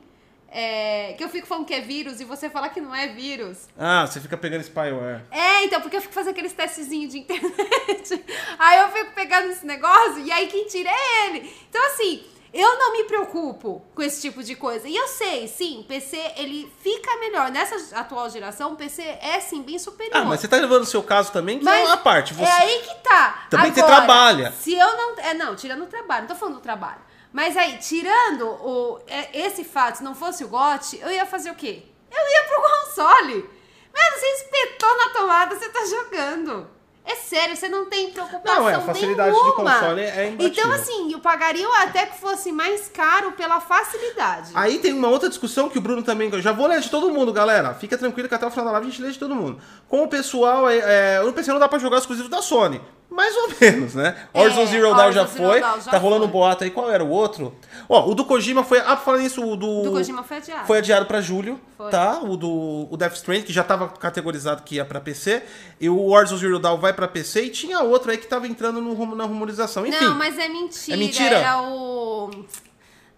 É, 0.53 1.13
que 1.13 1.23
eu 1.23 1.29
fico 1.29 1.47
falando 1.47 1.65
que 1.65 1.73
é 1.73 1.79
vírus 1.79 2.19
e 2.19 2.25
você 2.25 2.49
fala 2.49 2.67
que 2.67 2.81
não 2.81 2.93
é 2.93 3.07
vírus. 3.07 3.69
Ah, 3.79 4.05
você 4.05 4.19
fica 4.19 4.35
pegando 4.35 4.61
spyware. 4.61 5.21
É, 5.31 5.63
então, 5.63 5.79
porque 5.79 5.95
eu 5.95 6.01
fico 6.01 6.13
fazendo 6.13 6.31
aqueles 6.31 6.51
testezinhos 6.51 7.13
de 7.13 7.19
internet. 7.19 8.25
Aí 8.59 8.79
eu 8.79 8.89
fico 8.89 9.15
pegando 9.15 9.49
esse 9.49 9.65
negócio 9.65 10.19
e 10.19 10.29
aí 10.29 10.47
quem 10.47 10.67
tira 10.67 10.89
é 10.89 11.27
ele. 11.27 11.49
Então, 11.69 11.81
assim, 11.87 12.25
eu 12.53 12.77
não 12.77 12.91
me 12.91 13.05
preocupo 13.05 13.81
com 13.95 14.01
esse 14.01 14.21
tipo 14.21 14.43
de 14.43 14.55
coisa. 14.55 14.89
E 14.89 14.95
eu 14.95 15.07
sei, 15.07 15.47
sim, 15.47 15.85
PC, 15.87 16.17
ele 16.35 16.69
fica 16.81 17.17
melhor. 17.17 17.49
Nessa 17.49 17.95
atual 17.97 18.29
geração, 18.29 18.73
o 18.73 18.75
PC 18.75 19.01
é, 19.01 19.39
sim, 19.39 19.61
bem 19.61 19.79
superior. 19.79 20.17
Ah, 20.17 20.25
mas 20.25 20.41
você 20.41 20.49
tá 20.49 20.57
levando 20.57 20.83
o 20.83 20.85
seu 20.85 21.01
caso 21.01 21.31
também, 21.31 21.59
que 21.59 21.63
Mas 21.63 21.79
é 21.79 21.85
uma 21.85 21.97
parte. 21.97 22.33
Você... 22.33 22.43
É 22.43 22.51
aí 22.51 22.79
que 22.79 22.95
tá. 22.95 23.47
Também 23.49 23.73
você 23.73 23.79
Agora, 23.79 23.95
trabalha. 23.95 24.51
Se 24.51 24.73
eu 24.73 24.97
não. 24.97 25.19
É, 25.19 25.33
não, 25.33 25.55
tirando 25.55 25.83
o 25.83 25.87
trabalho, 25.87 26.23
não 26.23 26.27
tô 26.27 26.35
falando 26.35 26.55
do 26.55 26.61
trabalho. 26.61 26.99
Mas 27.31 27.55
aí, 27.55 27.77
tirando 27.77 28.45
o, 28.45 28.99
é, 29.07 29.45
esse 29.45 29.63
fato, 29.63 29.99
se 29.99 30.03
não 30.03 30.13
fosse 30.13 30.43
o 30.43 30.47
GOT, 30.47 30.99
eu 31.01 31.11
ia 31.11 31.25
fazer 31.25 31.49
o 31.51 31.55
quê? 31.55 31.83
Eu 32.11 32.29
ia 32.29 32.43
pro 32.43 32.61
console. 32.61 33.49
Mano, 33.93 34.17
você 34.17 34.25
espetou 34.27 34.97
na 34.97 35.09
tomada, 35.09 35.55
você 35.55 35.69
tá 35.69 35.85
jogando. 35.85 36.67
É 37.03 37.15
sério, 37.15 37.55
você 37.55 37.67
não 37.67 37.85
tem 37.85 38.11
preocupação 38.11 38.61
Não, 38.61 38.69
é, 38.69 38.75
a 38.75 38.79
facilidade 38.79 39.35
de 39.35 39.41
nenhuma. 39.41 39.73
console 39.73 40.01
é 40.01 40.27
imbatível. 40.27 40.47
Então, 40.47 40.71
assim, 40.71 41.11
eu 41.11 41.19
pagaria 41.19 41.67
até 41.81 42.05
que 42.05 42.19
fosse 42.19 42.51
mais 42.51 42.87
caro 42.89 43.31
pela 43.31 43.59
facilidade. 43.59 44.51
Aí 44.53 44.77
tem 44.77 44.93
uma 44.93 45.07
outra 45.07 45.27
discussão 45.27 45.67
que 45.67 45.79
o 45.79 45.81
Bruno 45.81 46.03
também. 46.03 46.29
Eu 46.31 46.41
já 46.41 46.51
vou 46.51 46.67
ler 46.67 46.79
de 46.79 46.89
todo 46.89 47.09
mundo, 47.09 47.33
galera. 47.33 47.73
Fica 47.73 47.97
tranquilo 47.97 48.29
que 48.29 48.35
até 48.35 48.45
o 48.45 48.51
final 48.51 48.65
da 48.65 48.71
live 48.73 48.87
a 48.87 48.89
gente 48.91 49.01
lê 49.01 49.11
de 49.11 49.17
todo 49.17 49.33
mundo. 49.33 49.59
Com 49.89 50.03
o 50.03 50.07
pessoal, 50.07 50.69
é, 50.69 51.15
é, 51.17 51.21
no 51.21 51.33
PC 51.33 51.51
não 51.51 51.59
dá 51.59 51.67
pra 51.67 51.79
jogar 51.79 51.97
exclusivo 51.97 52.29
da 52.29 52.41
Sony. 52.41 52.79
Mais 53.11 53.35
ou 53.35 53.49
menos, 53.59 53.93
né? 53.93 54.15
É, 54.33 54.41
Horizon 54.41 54.65
Zero 54.67 54.95
Dawn 54.95 55.11
já 55.11 55.25
Zero 55.25 55.45
foi. 55.45 55.59
Já 55.59 55.77
tá 55.91 55.97
rolando 55.97 56.25
um 56.25 56.29
boato 56.29 56.63
aí. 56.63 56.71
Qual 56.71 56.89
era 56.89 57.03
o 57.03 57.09
outro? 57.09 57.53
Ó, 57.89 58.09
o 58.09 58.15
do 58.15 58.23
Kojima 58.23 58.63
foi. 58.63 58.79
Ah, 58.79 58.95
falando 58.95 59.25
isso, 59.25 59.45
o 59.45 59.57
do. 59.57 59.83
Do 59.83 59.91
Kojima 59.91 60.23
foi 60.23 60.37
adiado. 60.37 60.65
Foi 60.65 60.77
adiado 60.77 61.05
pra 61.05 61.19
julho, 61.19 61.59
Foi. 61.77 61.91
tá? 61.91 62.21
O 62.21 62.37
do 62.37 62.87
o 62.89 62.95
Death 62.95 63.15
Stranding, 63.15 63.43
que 63.43 63.51
já 63.51 63.65
tava 63.65 63.89
categorizado 63.89 64.63
que 64.63 64.75
ia 64.75 64.85
pra 64.85 65.01
PC. 65.01 65.43
E 65.79 65.89
o 65.89 66.07
Horizon 66.07 66.37
Zero 66.37 66.57
Dawn 66.57 66.77
vai 66.77 66.93
pra 66.93 67.05
PC. 67.05 67.43
E 67.43 67.49
tinha 67.49 67.81
outro 67.81 68.11
aí 68.11 68.17
que 68.17 68.27
tava 68.27 68.47
entrando 68.47 68.81
no, 68.81 69.13
na 69.13 69.25
rumorização. 69.25 69.85
Enfim. 69.85 70.05
Não, 70.05 70.15
mas 70.15 70.39
é 70.39 70.47
mentira. 70.47 70.95
É 70.95 70.97
mentira? 70.97 71.35
Era 71.35 71.61
o. 71.61 72.31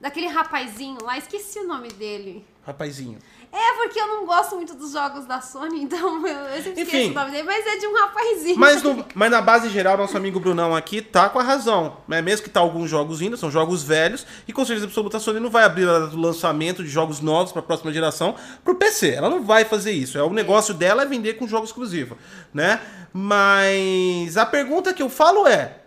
Daquele 0.02 0.28
rapazinho 0.28 0.98
lá, 1.04 1.20
esqueci 1.20 1.60
o 1.60 1.68
nome 1.68 1.90
dele. 1.90 2.44
Rapazinho. 2.66 3.20
É, 3.56 3.74
porque 3.84 4.00
eu 4.00 4.08
não 4.08 4.26
gosto 4.26 4.56
muito 4.56 4.74
dos 4.74 4.94
jogos 4.94 5.26
da 5.26 5.40
Sony, 5.40 5.84
então 5.84 6.26
eu, 6.26 6.36
eu 6.50 6.64
sempre 6.64 6.82
esqueço 6.82 6.98
Enfim. 7.04 7.12
o 7.12 7.14
nome 7.14 7.30
dele, 7.32 7.44
mas 7.44 7.68
é 7.68 7.78
de 7.78 7.86
um 7.86 7.94
rapazinho. 7.94 8.58
Mas, 8.58 8.82
no- 8.82 9.06
mas 9.14 9.30
na 9.30 9.42
base 9.42 9.70
geral, 9.70 9.96
nosso 9.96 10.18
amigo 10.18 10.40
Brunão 10.40 10.76
aqui 10.76 11.04
tá 11.04 11.30
com 11.30 11.38
a 11.38 11.44
razão. 11.44 11.98
Né? 12.08 12.20
Mesmo 12.20 12.44
que 12.44 12.50
tá 12.50 12.60
alguns 12.60 12.90
jogos 12.90 13.22
indo, 13.22 13.38
são 13.38 13.52
jogos 13.52 13.84
velhos, 13.84 14.26
e 14.48 14.52
com 14.52 14.66
certeza 14.66 14.88
absoluta 14.88 15.18
a 15.18 15.20
Sony 15.20 15.40
não 15.40 15.52
vai 15.52 15.66
abrir 15.66 15.86
o 15.88 16.18
lançamento 16.18 16.84
de 16.84 16.90
jogos 16.90 17.22
novos 17.22 17.52
para 17.52 17.60
a 17.60 17.64
próxima 17.64 17.94
geração 17.94 18.34
pro 18.64 18.74
PC. 18.74 19.12
Ela 19.12 19.30
não 19.30 19.44
vai 19.44 19.66
fazer 19.66 19.92
isso. 19.92 20.18
É 20.18 20.24
o 20.24 20.32
negócio 20.34 20.74
dela 20.74 21.04
é 21.04 21.06
vender 21.06 21.36
com 21.36 21.48
jogo 21.48 21.66
exclusivo, 21.66 22.18
né? 22.52 22.82
Mas 23.14 24.36
a 24.36 24.46
pergunta 24.48 24.94
que 24.94 25.04
eu 25.04 25.10
falo 25.10 25.48
é: 25.48 25.83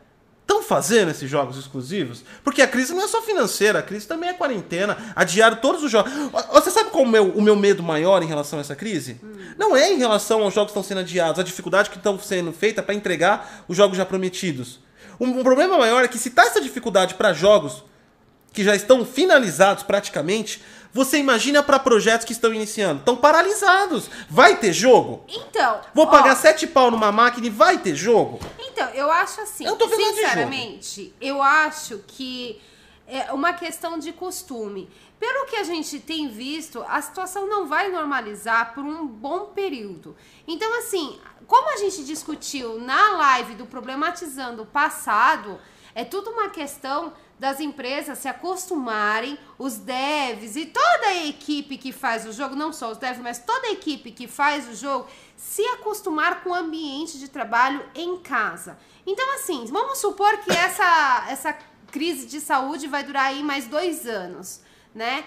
Estão 0.46 0.62
fazendo 0.62 1.10
esses 1.10 1.28
jogos 1.28 1.58
exclusivos? 1.58 2.22
Porque 2.44 2.62
a 2.62 2.68
crise 2.68 2.94
não 2.94 3.02
é 3.02 3.08
só 3.08 3.20
financeira, 3.20 3.80
a 3.80 3.82
crise 3.82 4.06
também 4.06 4.28
é 4.28 4.32
quarentena. 4.32 4.96
Adiaram 5.16 5.56
todos 5.56 5.82
os 5.82 5.90
jogos. 5.90 6.12
Você 6.52 6.70
sabe 6.70 6.90
qual 6.90 7.02
é 7.02 7.06
o 7.06 7.10
meu, 7.10 7.28
o 7.30 7.42
meu 7.42 7.56
medo 7.56 7.82
maior 7.82 8.22
em 8.22 8.26
relação 8.26 8.60
a 8.60 8.62
essa 8.62 8.76
crise? 8.76 9.20
Não 9.58 9.76
é 9.76 9.92
em 9.92 9.98
relação 9.98 10.44
aos 10.44 10.54
jogos 10.54 10.70
que 10.70 10.78
estão 10.78 10.88
sendo 10.88 11.00
adiados, 11.00 11.40
a 11.40 11.42
dificuldade 11.42 11.90
que 11.90 11.96
estão 11.96 12.16
sendo 12.20 12.52
feita 12.52 12.80
para 12.80 12.94
entregar 12.94 13.64
os 13.66 13.76
jogos 13.76 13.96
já 13.96 14.06
prometidos. 14.06 14.78
Um, 15.18 15.40
um 15.40 15.42
problema 15.42 15.76
maior 15.78 16.04
é 16.04 16.08
que 16.08 16.18
se 16.18 16.30
tá 16.30 16.44
essa 16.44 16.60
dificuldade 16.60 17.14
para 17.14 17.32
jogos 17.32 17.82
que 18.56 18.64
já 18.64 18.74
estão 18.74 19.04
finalizados 19.04 19.82
praticamente, 19.82 20.62
você 20.90 21.18
imagina 21.18 21.62
para 21.62 21.78
projetos 21.78 22.24
que 22.24 22.32
estão 22.32 22.54
iniciando. 22.54 23.00
Estão 23.00 23.14
paralisados. 23.14 24.08
Vai 24.30 24.56
ter 24.56 24.72
jogo? 24.72 25.22
Então. 25.28 25.82
Vou 25.92 26.06
ó, 26.06 26.10
pagar 26.10 26.34
sete 26.34 26.66
pau 26.66 26.90
numa 26.90 27.12
máquina 27.12 27.46
e 27.48 27.50
vai 27.50 27.76
ter 27.76 27.94
jogo? 27.94 28.40
Então, 28.58 28.88
eu 28.94 29.10
acho 29.10 29.42
assim, 29.42 29.66
Eu 29.66 29.76
tô 29.76 29.86
sinceramente, 29.90 31.14
eu 31.20 31.42
acho 31.42 31.98
que 32.06 32.58
é 33.06 33.30
uma 33.30 33.52
questão 33.52 33.98
de 33.98 34.10
costume. 34.10 34.88
Pelo 35.20 35.44
que 35.44 35.56
a 35.56 35.62
gente 35.62 36.00
tem 36.00 36.28
visto, 36.28 36.82
a 36.88 37.02
situação 37.02 37.46
não 37.46 37.66
vai 37.66 37.90
normalizar 37.90 38.72
por 38.74 38.82
um 38.82 39.06
bom 39.06 39.46
período. 39.54 40.16
Então, 40.48 40.78
assim, 40.78 41.18
como 41.46 41.74
a 41.74 41.76
gente 41.76 42.04
discutiu 42.04 42.80
na 42.80 43.18
live 43.18 43.54
do 43.54 43.66
Problematizando 43.66 44.62
o 44.62 44.66
passado, 44.66 45.58
é 45.94 46.04
tudo 46.04 46.30
uma 46.30 46.48
questão 46.48 47.12
das 47.38 47.60
empresas 47.60 48.18
se 48.18 48.28
acostumarem, 48.28 49.38
os 49.58 49.76
devs 49.76 50.56
e 50.56 50.66
toda 50.66 51.06
a 51.06 51.26
equipe 51.26 51.76
que 51.76 51.92
faz 51.92 52.26
o 52.26 52.32
jogo, 52.32 52.56
não 52.56 52.72
só 52.72 52.90
os 52.90 52.98
devs, 52.98 53.20
mas 53.20 53.38
toda 53.38 53.68
a 53.68 53.72
equipe 53.72 54.10
que 54.10 54.26
faz 54.26 54.68
o 54.68 54.74
jogo, 54.74 55.06
se 55.36 55.62
acostumar 55.68 56.42
com 56.42 56.50
o 56.50 56.54
ambiente 56.54 57.18
de 57.18 57.28
trabalho 57.28 57.84
em 57.94 58.16
casa. 58.18 58.78
Então, 59.06 59.34
assim, 59.34 59.66
vamos 59.66 59.98
supor 59.98 60.38
que 60.38 60.50
essa, 60.50 61.26
essa 61.28 61.58
crise 61.90 62.26
de 62.26 62.40
saúde 62.40 62.88
vai 62.88 63.04
durar 63.04 63.26
aí 63.26 63.42
mais 63.42 63.66
dois 63.66 64.06
anos, 64.06 64.60
né? 64.94 65.24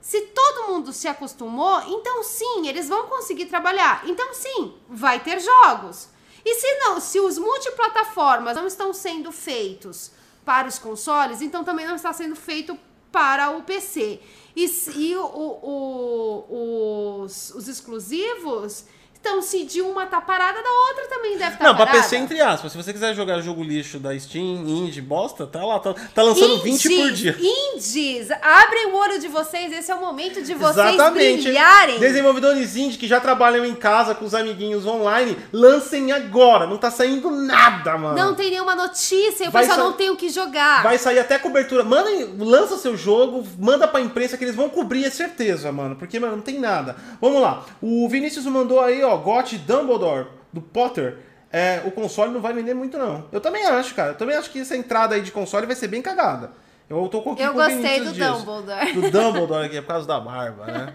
Se 0.00 0.20
todo 0.20 0.72
mundo 0.72 0.92
se 0.92 1.06
acostumou, 1.06 1.80
então 1.86 2.24
sim, 2.24 2.66
eles 2.66 2.88
vão 2.88 3.06
conseguir 3.06 3.46
trabalhar. 3.46 4.02
Então 4.04 4.34
sim, 4.34 4.74
vai 4.88 5.20
ter 5.20 5.38
jogos. 5.38 6.08
E 6.44 6.56
se 6.56 6.74
não, 6.80 6.98
se 6.98 7.20
os 7.20 7.38
multiplataformas 7.38 8.56
não 8.56 8.66
estão 8.66 8.92
sendo 8.92 9.30
feitos 9.30 10.10
para 10.44 10.68
os 10.68 10.78
consoles, 10.78 11.40
então 11.40 11.64
também 11.64 11.86
não 11.86 11.94
está 11.94 12.12
sendo 12.12 12.34
feito 12.36 12.78
para 13.10 13.50
o 13.50 13.62
PC. 13.62 14.20
E, 14.56 14.66
e 14.96 15.16
o, 15.16 15.24
o, 15.24 17.22
os, 17.22 17.50
os 17.54 17.68
exclusivos 17.68 18.84
então, 19.22 19.40
se 19.40 19.62
de 19.62 19.80
uma 19.80 20.04
tá 20.04 20.20
parada, 20.20 20.60
da 20.60 20.68
outra 20.88 21.06
também 21.08 21.38
deve 21.38 21.52
estar 21.52 21.58
tá 21.58 21.64
Não, 21.64 21.76
parada. 21.76 21.92
pra 21.92 22.02
PC, 22.02 22.16
entre 22.16 22.40
aspas. 22.40 22.72
Se 22.72 22.76
você 22.76 22.92
quiser 22.92 23.14
jogar 23.14 23.40
jogo 23.40 23.62
lixo 23.62 24.00
da 24.00 24.18
Steam, 24.18 24.66
indie, 24.66 25.00
bosta, 25.00 25.46
tá 25.46 25.64
lá. 25.64 25.78
Tá, 25.78 25.94
tá 26.12 26.22
lançando 26.24 26.54
indies, 26.54 26.82
20 26.82 26.96
por 26.96 27.12
dia. 27.12 27.36
Indies! 27.40 28.32
Abrem 28.32 28.86
o 28.86 28.96
olho 28.96 29.20
de 29.20 29.28
vocês. 29.28 29.72
Esse 29.72 29.92
é 29.92 29.94
o 29.94 30.00
momento 30.00 30.42
de 30.42 30.54
vocês 30.54 30.94
Exatamente. 30.94 31.44
brilharem. 31.44 32.00
Desenvolvedores 32.00 32.74
indie 32.74 32.98
que 32.98 33.06
já 33.06 33.20
trabalham 33.20 33.64
em 33.64 33.76
casa 33.76 34.12
com 34.12 34.24
os 34.24 34.34
amiguinhos 34.34 34.86
online, 34.86 35.38
lancem 35.52 36.10
agora. 36.10 36.66
Não 36.66 36.76
tá 36.76 36.90
saindo 36.90 37.30
nada, 37.30 37.96
mano. 37.96 38.16
Não 38.16 38.34
tem 38.34 38.50
nenhuma 38.50 38.74
notícia. 38.74 39.48
O 39.48 39.52
pessoal 39.52 39.78
não 39.78 39.92
tem 39.92 40.10
o 40.10 40.16
que 40.16 40.30
jogar. 40.30 40.82
Vai 40.82 40.98
sair 40.98 41.20
até 41.20 41.38
cobertura. 41.38 41.84
Manda, 41.84 42.10
lança 42.40 42.76
seu 42.76 42.96
jogo, 42.96 43.46
manda 43.56 43.86
pra 43.86 44.00
imprensa 44.00 44.36
que 44.36 44.42
eles 44.42 44.56
vão 44.56 44.68
cobrir, 44.68 45.04
é 45.04 45.10
certeza, 45.10 45.70
mano. 45.70 45.94
Porque, 45.94 46.18
mano, 46.18 46.34
não 46.34 46.42
tem 46.42 46.58
nada. 46.58 46.96
Vamos 47.20 47.40
lá. 47.40 47.64
O 47.80 48.08
Vinícius 48.08 48.44
mandou 48.46 48.80
aí, 48.80 49.00
ó 49.04 49.11
ó, 49.12 49.16
GOT 49.18 49.58
Dumbledore, 49.58 50.28
do 50.52 50.60
Potter, 50.60 51.18
é, 51.52 51.82
o 51.84 51.90
console 51.90 52.32
não 52.32 52.40
vai 52.40 52.52
vender 52.52 52.74
muito, 52.74 52.96
não. 52.96 53.26
Eu 53.30 53.40
também 53.40 53.66
acho, 53.66 53.94
cara. 53.94 54.10
Eu 54.10 54.16
também 54.16 54.36
acho 54.36 54.50
que 54.50 54.60
essa 54.60 54.76
entrada 54.76 55.14
aí 55.14 55.20
de 55.20 55.30
console 55.30 55.66
vai 55.66 55.76
ser 55.76 55.88
bem 55.88 56.00
cagada. 56.00 56.50
Eu 56.88 57.08
tô 57.08 57.22
com 57.22 57.34
Eu 57.36 57.54
gostei 57.54 58.00
do 58.00 58.12
disso. 58.12 58.44
Dumbledore. 58.44 58.92
Do 58.92 59.10
Dumbledore 59.10 59.66
aqui, 59.66 59.76
é 59.78 59.80
por 59.80 59.88
causa 59.88 60.06
da 60.06 60.20
barba, 60.20 60.66
né? 60.66 60.92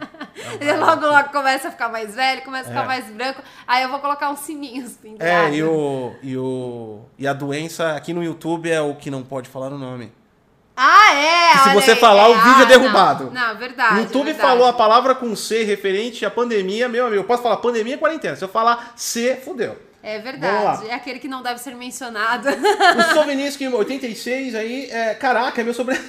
Ele 0.60 0.74
logo, 0.78 1.06
logo 1.06 1.30
começa 1.30 1.70
a 1.70 1.72
ficar 1.72 1.90
mais 1.90 2.14
velho, 2.14 2.44
começa 2.44 2.70
a 2.70 2.72
ficar 2.72 2.84
é. 2.84 2.88
mais 2.88 3.06
branco. 3.06 3.42
Aí 3.68 3.84
eu 3.84 3.90
vou 3.90 4.00
colocar 4.00 4.30
uns 4.30 4.40
sininhos 4.40 4.94
pendurados. 4.94 5.54
É, 5.54 5.56
e 5.56 5.64
o, 5.64 6.14
e 6.22 6.38
o. 6.38 7.02
E 7.18 7.28
a 7.28 7.34
doença 7.34 7.96
aqui 7.96 8.14
no 8.14 8.24
YouTube 8.24 8.70
é 8.70 8.82
o 8.82 8.96
que 8.96 9.10
não 9.10 9.24
pode 9.24 9.50
falar 9.50 9.72
o 9.72 9.78
nome. 9.78 10.12
Ah, 10.80 11.16
é? 11.16 11.52
Que 11.54 11.60
se 11.64 11.74
você 11.74 11.92
aí, 11.92 11.98
falar, 11.98 12.30
é, 12.30 12.30
o 12.30 12.36
vídeo 12.36 12.52
é 12.52 12.60
ah, 12.60 12.62
é 12.62 12.66
derrubado. 12.66 13.32
Não, 13.34 13.48
não 13.48 13.56
verdade. 13.58 13.96
O 13.96 14.04
YouTube 14.04 14.26
verdade. 14.26 14.48
falou 14.48 14.68
a 14.68 14.74
palavra 14.74 15.16
com 15.16 15.36
C 15.36 15.64
referente 15.64 16.24
à 16.24 16.30
pandemia, 16.30 16.88
meu 16.88 17.08
amigo. 17.08 17.22
Eu 17.22 17.26
posso 17.26 17.42
falar 17.42 17.58
pandemia 17.58 17.96
e 17.96 17.98
quarentena. 17.98 18.36
Se 18.36 18.44
eu 18.44 18.48
falar 18.48 18.94
C, 18.96 19.42
fudeu. 19.44 19.76
É 20.04 20.20
verdade. 20.20 20.88
É 20.88 20.94
aquele 20.94 21.18
que 21.18 21.28
não 21.28 21.42
deve 21.42 21.60
ser 21.60 21.76
mencionado. 21.76 22.48
O 22.48 23.14
Sovinisky 23.16 23.68
86 23.68 24.54
aí, 24.54 24.88
é, 24.92 25.16
caraca, 25.16 25.60
é 25.60 25.64
meu 25.64 25.74
sobrenome. 25.74 26.08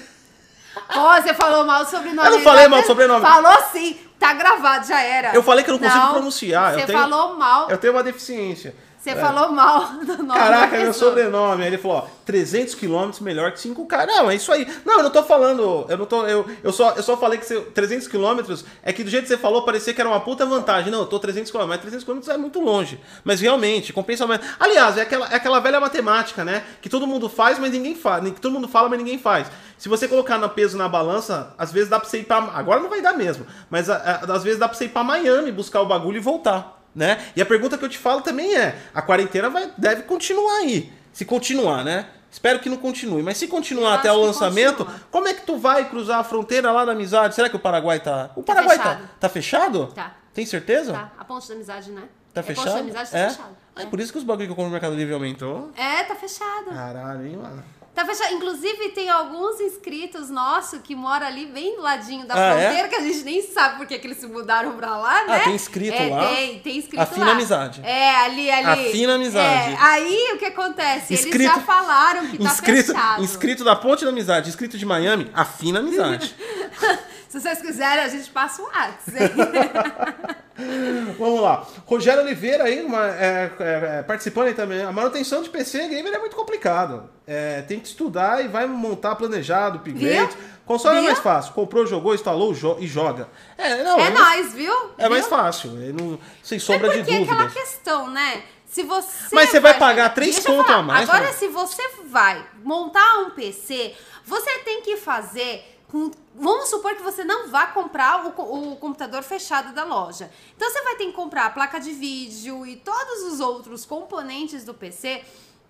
Pô, 0.92 1.14
você 1.14 1.34
falou 1.34 1.64
mal 1.64 1.84
do 1.84 1.90
sobrenome. 1.90 2.28
Eu 2.28 2.34
não 2.34 2.40
falei 2.42 2.68
mal 2.68 2.82
do 2.82 2.86
sobrenome. 2.86 3.22
Falou 3.22 3.62
sim. 3.72 3.98
Tá 4.18 4.34
gravado, 4.34 4.86
já 4.86 5.00
era. 5.00 5.34
Eu 5.34 5.42
falei 5.42 5.64
que 5.64 5.70
eu 5.70 5.74
não 5.74 5.80
consigo 5.80 6.04
não, 6.04 6.12
pronunciar. 6.12 6.74
Você 6.74 6.86
tenho, 6.86 6.98
falou 6.98 7.36
mal. 7.36 7.70
Eu 7.70 7.78
tenho 7.78 7.92
uma 7.92 8.02
deficiência. 8.02 8.74
Você 8.99 9.11
é. 9.11 9.16
falou 9.16 9.53
mal 9.53 9.92
do 10.05 10.16
nome 10.24 10.38
Caraca, 10.38 10.76
meu 10.76 10.92
sobrenome. 10.92 11.62
Aí 11.62 11.68
ele 11.68 11.78
falou, 11.78 11.99
ó, 11.99 12.07
300 12.26 12.74
quilômetros 12.74 13.20
melhor 13.20 13.53
que 13.53 13.59
5K. 13.59 14.07
Não, 14.07 14.28
é 14.28 14.34
isso 14.34 14.51
aí. 14.51 14.66
Não, 14.84 14.99
eu 14.99 15.03
não 15.05 15.11
tô 15.11 15.22
falando, 15.22 15.86
eu 15.88 15.96
não 15.96 16.05
tô, 16.05 16.26
eu, 16.26 16.44
eu, 16.64 16.72
só, 16.72 16.92
eu 16.92 17.03
só 17.03 17.16
falei 17.16 17.38
que 17.38 17.46
você, 17.46 17.61
300 17.61 18.09
quilômetros 18.09 18.64
é 18.82 18.92
que 18.92 19.05
do 19.05 19.11
jeito 19.11 19.22
que 19.22 19.28
você 19.28 19.38
falou 19.38 19.62
parecia 19.62 19.94
que 19.94 20.01
era 20.01 20.11
uma 20.11 20.20
puta 20.20 20.44
vantagem. 20.44 20.90
Não, 20.90 21.01
eu 21.01 21.07
tô 21.07 21.18
300 21.18 21.51
quilômetros, 21.51 21.76
mas 21.76 21.80
300 21.80 22.05
quilômetros 22.05 22.34
é 22.34 22.36
muito 22.36 22.61
longe. 22.61 23.01
Mas 23.22 23.40
realmente, 23.40 23.92
compensa 23.92 24.26
mais. 24.26 24.40
Aliás, 24.59 24.99
é 24.99 25.03
aquela, 25.03 25.28
é 25.28 25.36
aquela 25.36 25.61
velha 25.61 25.78
matemática, 25.78 26.44
né? 26.44 26.64
Que 26.82 26.88
todo 26.88 27.07
mundo 27.07 27.28
faz, 27.28 27.59
mas 27.59 27.70
ninguém 27.70 27.94
faz. 27.94 28.24
Que 28.24 28.40
todo 28.40 28.53
mundo 28.53 28.66
fala, 28.66 28.88
mas 28.88 28.99
ninguém 28.99 29.18
faz. 29.18 29.46
Se 29.78 29.88
você 29.88 30.09
colocar 30.09 30.38
no 30.38 30.49
peso 30.49 30.76
na 30.76 30.88
balança, 30.88 31.55
às 31.57 31.70
vezes 31.70 31.88
dá 31.88 32.01
pra 32.01 32.09
você 32.09 32.18
ir 32.18 32.24
pra... 32.24 32.38
Agora 32.55 32.80
não 32.80 32.90
vai 32.90 33.01
dar 33.01 33.12
mesmo. 33.12 33.46
Mas 33.70 33.88
a, 33.88 33.96
a, 33.96 34.34
às 34.34 34.42
vezes 34.42 34.59
dá 34.59 34.68
pra 34.68 34.76
você 34.76 34.86
ir 34.86 34.88
pra 34.88 35.05
Miami, 35.05 35.53
buscar 35.53 35.80
o 35.82 35.86
bagulho 35.86 36.16
e 36.16 36.20
voltar 36.20 36.77
né? 36.95 37.18
E 37.34 37.43
a 37.43 37.47
pergunta 37.47 37.76
que 37.76 37.84
eu 37.84 37.89
te 37.89 37.99
falo 37.99 38.20
também 38.20 38.57
é: 38.57 38.76
a 38.95 39.03
quarentena 39.03 39.49
vai, 39.51 39.70
deve 39.76 40.03
continuar 40.03 40.59
aí. 40.59 40.93
Se 41.12 41.24
continuar, 41.24 41.84
né? 41.84 42.07
Espero 42.30 42.59
que 42.61 42.68
não 42.68 42.76
continue. 42.76 43.22
Mas 43.22 43.39
se 43.39 43.49
continuar 43.49 43.95
até 43.95 44.12
o 44.12 44.20
lançamento, 44.20 44.84
continua. 44.84 45.01
como 45.11 45.28
é 45.28 45.34
que 45.34 45.43
tu 45.43 45.57
vai 45.57 45.89
cruzar 45.89 46.20
a 46.20 46.24
fronteira 46.24 46.70
lá 46.70 46.84
da 46.84 46.93
amizade? 46.93 47.34
Será 47.34 47.49
que 47.49 47.57
o 47.57 47.59
Paraguai 47.59 48.01
tá. 48.01 48.30
O 48.36 48.43
tá 48.43 48.55
Paraguai 48.55 48.76
tá 48.76 48.84
fechado. 48.84 49.01
tá, 49.01 49.14
tá 49.18 49.28
fechado? 49.28 49.86
Tá. 49.95 50.16
Tem 50.34 50.45
certeza? 50.45 50.93
Tá. 50.93 51.12
A 51.18 51.24
ponte 51.24 51.49
da 51.49 51.55
amizade, 51.55 51.91
né? 51.91 52.03
Tá 52.34 52.41
é 52.41 52.45
fechado? 52.45 52.68
A 52.68 52.70
ponte 52.70 52.74
da 52.74 52.80
amizade 52.80 53.11
tá 53.11 53.18
é? 53.18 53.30
fechado. 53.30 53.57
Ah, 53.74 53.82
é. 53.82 53.86
por 53.86 54.01
isso 54.01 54.12
que 54.12 54.18
os 54.18 54.24
bagulho 54.24 54.47
que 54.47 54.53
eu 54.53 54.57
compro 54.57 54.66
no 54.66 54.72
Mercado 54.72 54.95
Livre 54.95 55.14
aumentou. 55.14 55.72
É, 55.76 56.05
tá 56.05 56.14
fechado. 56.14 56.66
Caralho, 56.66 57.26
hein, 57.26 57.36
mano. 57.36 57.64
Tá 57.99 58.05
fechado. 58.05 58.32
Inclusive, 58.32 58.90
tem 58.90 59.11
alguns 59.11 59.61
inscritos 59.61 60.30
nossos 60.30 60.80
que 60.80 60.94
moram 60.94 61.26
ali 61.26 61.46
bem 61.46 61.74
do 61.74 61.82
ladinho 61.82 62.24
da 62.24 62.34
ah, 62.34 62.38
é? 62.38 62.51
fronteira, 62.51 62.86
é? 62.86 62.88
que 62.88 62.94
a 62.94 63.01
gente 63.01 63.24
nem 63.24 63.42
sabe 63.42 63.76
por 63.76 63.88
que 63.88 63.94
eles 63.94 64.18
se 64.18 64.26
mudaram 64.28 64.76
pra 64.76 64.96
lá, 64.96 65.18
ah, 65.22 65.24
né? 65.24 65.36
Ah, 65.38 65.40
tem 65.40 65.55
inscrito 65.57 66.01
é, 66.01 66.09
lá? 66.09 66.28
Tem, 66.28 66.59
tem 66.61 66.76
inscrito 66.76 67.03
A 67.03 67.07
fina 67.07 67.26
lá. 67.26 67.32
amizade. 67.32 67.80
É, 67.82 68.14
ali, 68.14 68.49
ali. 68.53 68.88
A 68.88 68.92
fina 68.92 69.14
amizade. 69.16 69.72
É, 69.72 69.76
aí, 69.80 70.30
o 70.32 70.38
que 70.38 70.44
acontece? 70.44 71.12
Inscrito, 71.12 71.38
eles 71.38 71.46
já 71.49 71.59
falaram 71.59 72.28
que 72.28 72.38
tá 72.38 72.44
inscrito, 72.44 72.92
fechado. 72.92 73.24
Inscrito 73.24 73.64
da 73.64 73.74
Ponte 73.74 74.05
da 74.05 74.11
Amizade, 74.12 74.49
inscrito 74.49 74.78
de 74.78 74.86
Miami, 74.86 75.28
a 75.34 75.44
fina 75.44 75.80
amizade. 75.80 76.36
Se 77.28 77.38
vocês 77.40 77.60
quiserem, 77.60 78.02
a 78.02 78.08
gente 78.08 78.30
passa 78.30 78.62
o 78.62 78.64
WhatsApp. 78.64 79.34
Vamos 81.18 81.40
lá. 81.40 81.66
Rogério 81.86 82.22
Oliveira 82.22 82.64
aí, 82.64 82.82
uma, 82.82 83.06
é, 83.06 83.52
é, 83.60 83.98
é, 83.98 84.02
participando 84.02 84.48
aí 84.48 84.54
também. 84.54 84.82
A 84.82 84.90
manutenção 84.90 85.42
de 85.42 85.50
PC 85.50 85.88
gamer 85.88 86.12
é 86.14 86.18
muito 86.18 86.34
complicado. 86.34 87.08
É, 87.26 87.62
tem 87.62 87.78
que 87.78 87.86
estudar 87.86 88.44
e 88.44 88.48
vai 88.48 88.66
montar 88.66 89.14
planejado, 89.14 89.76
upgrade. 89.78 90.36
Console 90.64 90.96
viu? 90.96 91.04
é 91.04 91.06
mais 91.12 91.18
fácil. 91.18 91.52
Comprou, 91.52 91.86
jogou, 91.86 92.14
instalou 92.14 92.52
jo 92.54 92.76
e 92.80 92.86
joga. 92.86 93.28
É, 93.56 93.84
não, 93.84 94.00
é, 94.00 94.06
é 94.06 94.10
mais, 94.10 94.54
viu? 94.54 94.74
É 94.96 95.02
viu? 95.02 95.10
mais 95.10 95.26
fácil. 95.26 95.70
Não, 95.70 96.18
sem 96.42 96.58
sombra 96.58 96.88
de 96.90 97.02
dúvidas. 97.02 97.20
É 97.20 97.32
aquela 97.32 97.50
questão, 97.50 98.10
né? 98.10 98.42
Se 98.66 98.82
você 98.82 99.34
Mas 99.34 99.50
você 99.50 99.60
vai, 99.60 99.72
vai 99.72 99.80
pagar 99.80 100.14
três 100.14 100.44
conto 100.44 100.70
a 100.70 100.82
mais. 100.82 101.08
Agora, 101.08 101.26
né? 101.26 101.32
se 101.32 101.48
você 101.48 101.82
vai 102.06 102.44
montar 102.62 103.20
um 103.20 103.30
PC, 103.30 103.94
você 104.24 104.58
tem 104.58 104.82
que 104.82 104.96
fazer 104.96 105.77
com, 105.91 106.11
vamos 106.34 106.68
supor 106.68 106.95
que 106.95 107.03
você 107.03 107.24
não 107.24 107.49
vá 107.49 107.66
comprar 107.68 108.26
o, 108.26 108.72
o, 108.72 108.76
computador 108.76 109.22
fechado 109.22 109.74
da 109.74 109.84
loja. 109.84 110.30
Então 110.55 110.70
você 110.70 110.82
vai 110.82 110.97
ter 110.97 111.07
que 111.07 111.12
comprar 111.12 111.47
a 111.47 111.51
placa 111.51 111.80
de 111.80 111.93
vídeo 111.93 112.66
e 112.66 112.76
todos 112.76 113.22
os 113.32 113.41
outros 113.41 113.86
componentes 113.86 114.64
do 114.64 114.74
PC 114.74 115.24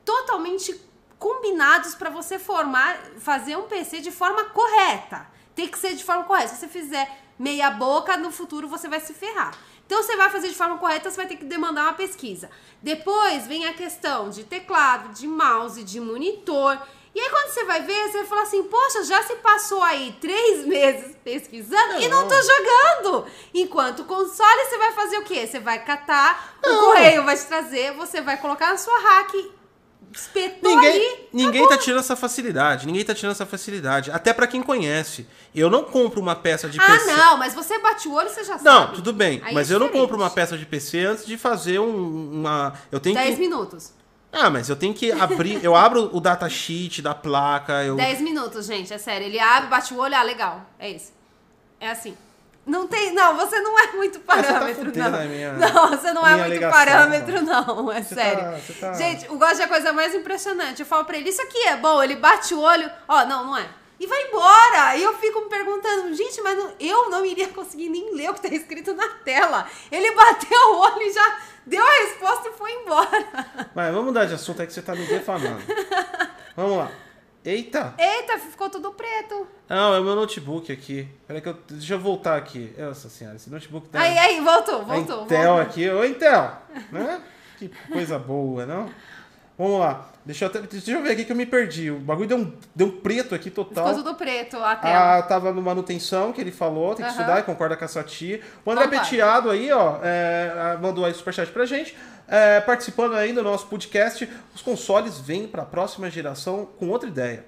totalmente 0.05 0.79
combinados 1.19 1.95
para 1.95 2.11
você 2.11 2.39
formar, 2.39 2.97
fazer 3.19 3.57
um 3.57 3.69
PC 3.69 4.01
de 4.01 4.11
forma 4.11 4.45
correta. 4.47 5.27
Tem 5.55 5.69
que 5.69 5.79
ser 5.79 5.95
de 5.95 6.05
forma 6.05 6.25
correta. 6.25 6.49
Se 6.49 6.57
você 6.57 6.69
fizer 6.69 7.11
meia 7.39 7.71
boca, 7.71 8.17
no 8.17 8.31
futuro 8.31 8.69
você 8.69 8.89
vai 8.89 9.01
se 9.01 9.15
ferrar. 9.15 9.55
Então 9.87 10.03
você 10.03 10.17
vai 10.17 10.29
fazer 10.31 10.49
de 10.49 10.55
forma 10.55 10.79
correta, 10.79 11.11
você 11.11 11.17
vai 11.17 11.27
ter 11.27 11.37
que 11.37 11.45
demandar 11.45 11.85
uma 11.85 11.95
pesquisa. 11.95 12.51
Depois 12.83 13.47
vem 13.47 13.67
a 13.67 13.73
questão 13.73 14.29
de 14.31 14.45
teclado, 14.45 15.15
de 15.15 15.27
mouse, 15.27 15.83
de 15.83 16.01
monitor. 16.01 16.79
E 17.15 17.21
aí 17.21 17.31
quando 17.31 17.49
você 17.49 17.65
vai 17.65 17.83
ver, 17.83 18.09
você 18.09 18.19
vai 18.19 18.27
falar 18.27 18.43
assim, 18.43 18.63
poxa, 18.65 19.05
já 19.05 19.23
se 19.23 19.35
passou 19.37 19.83
aí 19.83 20.15
três 20.21 20.65
meses 20.67 21.17
pesquisando 21.25 21.95
não. 21.95 22.01
e 22.01 22.09
não 22.09 22.29
tô 22.29 22.35
jogando. 22.35 23.27
Enquanto 23.55 24.05
console, 24.05 24.65
você 24.65 24.79
vai 24.79 24.93
fazer 24.93 25.19
o 25.19 25.25
quê? 25.25 25.47
Você 25.47 25.59
vai 25.59 25.85
catar, 25.85 26.59
não. 26.63 26.75
o 26.75 26.85
correio 26.87 27.25
vai 27.25 27.37
te 27.37 27.45
trazer, 27.45 27.93
você 27.95 28.21
vai 28.21 28.37
colocar 28.37 28.71
na 28.71 28.79
sua 28.79 28.99
hack 28.99 29.35
espetou 30.13 30.75
ninguém, 30.75 30.91
ali. 30.91 31.29
Ninguém 31.33 31.69
tá 31.69 31.77
tirando 31.77 32.01
essa 32.01 32.17
facilidade. 32.17 32.87
Ninguém 32.87 33.05
tá 33.05 33.15
tirando 33.15 33.33
essa 33.33 33.47
facilidade. 33.47 34.11
Até 34.11 34.33
para 34.33 34.47
quem 34.47 34.63
conhece. 34.63 35.27
Eu 35.55 35.71
não 35.71 35.85
compro 35.85 36.21
uma 36.21 36.37
peça 36.37 36.69
de 36.69 36.79
ah, 36.81 36.87
PC. 36.87 37.11
Ah, 37.11 37.17
não, 37.17 37.37
mas 37.37 37.55
você 37.55 37.79
bate 37.79 38.09
o 38.09 38.13
olho, 38.13 38.29
você 38.29 38.45
já 38.45 38.57
não, 38.57 38.63
sabe. 38.63 38.87
Não, 38.87 38.93
tudo 38.95 39.13
bem. 39.13 39.41
Aí 39.45 39.55
mas 39.55 39.71
é 39.71 39.75
eu 39.75 39.79
não 39.79 39.89
compro 39.89 40.17
uma 40.17 40.31
peça 40.31 40.57
de 40.57 40.65
PC 40.65 41.05
antes 41.05 41.27
de 41.27 41.37
fazer 41.37 41.79
um, 41.79 42.33
uma. 42.33 42.75
Eu 42.91 43.01
tenho 43.01 43.15
10 43.15 43.35
que... 43.35 43.41
minutos. 43.41 43.93
Ah, 44.33 44.51
mas 44.51 44.69
eu 44.69 44.77
tenho 44.77 44.95
que 44.95 45.11
abrir. 45.11 45.63
eu 45.65 45.75
abro 45.75 46.11
o 46.13 46.21
datasheet 46.21 47.01
da 47.01 47.15
placa. 47.15 47.85
Eu... 47.85 47.97
10 47.97 48.21
minutos, 48.21 48.67
gente, 48.67 48.93
é 48.93 48.99
sério. 48.99 49.27
Ele 49.27 49.39
abre, 49.39 49.69
bate 49.69 49.95
o 49.95 49.99
olho, 49.99 50.15
ah, 50.15 50.23
legal. 50.23 50.67
É 50.79 50.91
isso. 50.91 51.13
É 51.81 51.91
assim. 51.91 52.17
Não 52.69 52.87
tem. 52.87 53.15
Não, 53.15 53.35
você 53.35 53.59
não 53.61 53.79
é 53.79 53.93
muito 53.93 54.21
parâmetro, 54.21 54.93
tá 54.93 55.09
não. 55.09 55.25
Minha, 55.27 55.55
não, 55.55 55.89
você 55.89 56.13
não 56.13 56.27
é 56.27 56.37
muito 56.37 56.51
ligação, 56.51 56.79
parâmetro, 56.79 57.43
não. 57.43 57.91
É 57.91 58.03
tá- 58.03 58.15
sério. 58.15 58.63
Tá, 58.79 58.89
tá... 58.89 58.93
Gente, 58.93 59.27
o 59.31 59.39
gosto 59.39 59.61
é 59.61 59.65
a 59.65 59.69
coisa 59.69 59.93
mais 59.93 60.15
impressionante. 60.15 60.81
Eu 60.81 60.87
falo 60.87 61.07
pra 61.07 61.17
ele, 61.17 61.31
isso 61.31 61.41
aqui 61.41 61.67
é 61.67 61.77
bom, 61.77 62.03
ele 62.03 62.17
bate 62.17 62.53
o 62.53 62.61
olho, 62.61 62.91
ó, 63.09 63.25
não, 63.25 63.47
não 63.47 63.57
é. 63.57 63.67
E 63.99 64.07
vai 64.07 64.23
embora. 64.29 64.97
E 64.97 65.03
eu 65.03 65.17
fico 65.19 65.41
me 65.41 65.49
perguntando, 65.49 66.15
gente, 66.15 66.41
mas 66.43 66.57
não, 66.57 66.73
eu 66.79 67.11
não 67.11 67.25
iria 67.25 67.49
conseguir 67.49 67.89
nem 67.89 68.15
ler 68.15 68.31
o 68.31 68.35
que 68.35 68.43
tá 68.43 68.55
escrito 68.55 68.95
na 68.95 69.09
tela. 69.25 69.67
Ele 69.91 70.13
bateu 70.13 70.75
o 70.75 70.79
olho 70.79 71.03
e 71.03 71.13
já 71.13 71.39
deu 71.69 71.85
a 71.85 71.91
resposta 72.07 72.49
e 72.49 72.53
foi 72.53 72.73
embora. 72.73 73.69
Mas 73.75 73.91
vamos 73.93 74.07
mudar 74.07 74.25
de 74.25 74.35
assunto, 74.35 74.63
é 74.63 74.67
que 74.67 74.73
você 74.73 74.83
tá 74.83 74.95
me 74.95 75.07
defamando. 75.07 75.63
vamos 76.57 76.79
lá. 76.79 76.91
Eita! 77.45 77.95
Eita, 77.97 78.39
ficou 78.39 78.69
tudo 78.69 78.93
preto. 78.93 79.47
Não, 79.69 79.95
é 79.95 80.01
o 80.01 80.05
meu 80.05 80.17
notebook 80.17 80.73
aqui. 80.73 81.09
Peraí 81.27 81.41
que 81.41 81.49
eu. 81.49 81.57
Deixa 81.71 81.95
eu 81.95 81.99
voltar 82.01 82.37
aqui. 82.37 82.75
Nossa 82.77 83.09
senhora, 83.09 83.37
esse 83.37 83.49
notebook 83.49 83.89
tá. 83.89 84.01
Aí, 84.01 84.19
aí, 84.19 84.41
voltou, 84.41 84.85
voltou. 84.85 85.21
A 85.21 85.25
Intel 85.25 85.45
voltou. 85.45 85.61
aqui. 85.61 85.89
Oi, 85.89 86.09
Intel! 86.09 86.53
né? 86.91 87.23
Que 87.59 87.71
coisa 87.91 88.19
boa, 88.19 88.67
não? 88.67 88.91
Vamos 89.57 89.81
lá. 89.81 90.11
Deixa 90.29 90.45
eu, 90.45 90.51
deixa 90.51 90.91
eu 90.91 91.03
ver 91.03 91.13
aqui 91.13 91.25
que 91.25 91.33
eu 91.33 91.37
me 91.37 91.47
perdi. 91.47 91.91
O 91.91 92.01
bagulho 92.01 92.29
deu 92.29 92.37
um, 92.37 92.53
deu 92.77 92.89
um 92.89 92.91
preto 92.91 93.35
aqui 93.35 93.49
total. 93.49 93.89
Ficou 93.89 94.05
tudo 94.05 94.15
preto 94.15 94.59
a 94.59 94.77
tela. 94.77 95.17
Ah, 95.17 95.23
tava 95.23 95.53
no 95.55 95.63
manutenção 95.63 96.35
que 96.35 96.41
ele 96.43 96.53
falou, 96.53 96.95
tem 96.95 96.97
que 96.97 97.11
uhum. 97.11 97.19
estudar, 97.19 97.43
concorda 97.45 97.75
com 97.79 97.85
a 97.87 97.89
Sati. 97.89 98.39
O 98.63 98.71
André 98.71 98.85
Concordo. 98.85 99.05
Peteado 99.07 99.49
aí, 99.51 99.73
ó, 99.73 99.97
é, 100.03 100.77
mandou 100.83 101.07
aí 101.07 101.15
superchat 101.15 101.51
pra 101.51 101.65
gente. 101.65 101.97
É, 102.29 102.61
participando 102.61 103.15
aí 103.15 103.33
do 103.33 103.43
nosso 103.43 103.69
podcast, 103.69 104.29
os 104.55 104.61
consoles 104.61 105.19
vêm 105.19 105.49
para 105.49 105.63
a 105.63 105.65
próxima 105.65 106.11
geração 106.11 106.69
com 106.79 106.91
outra 106.91 107.09
ideia. 107.09 107.47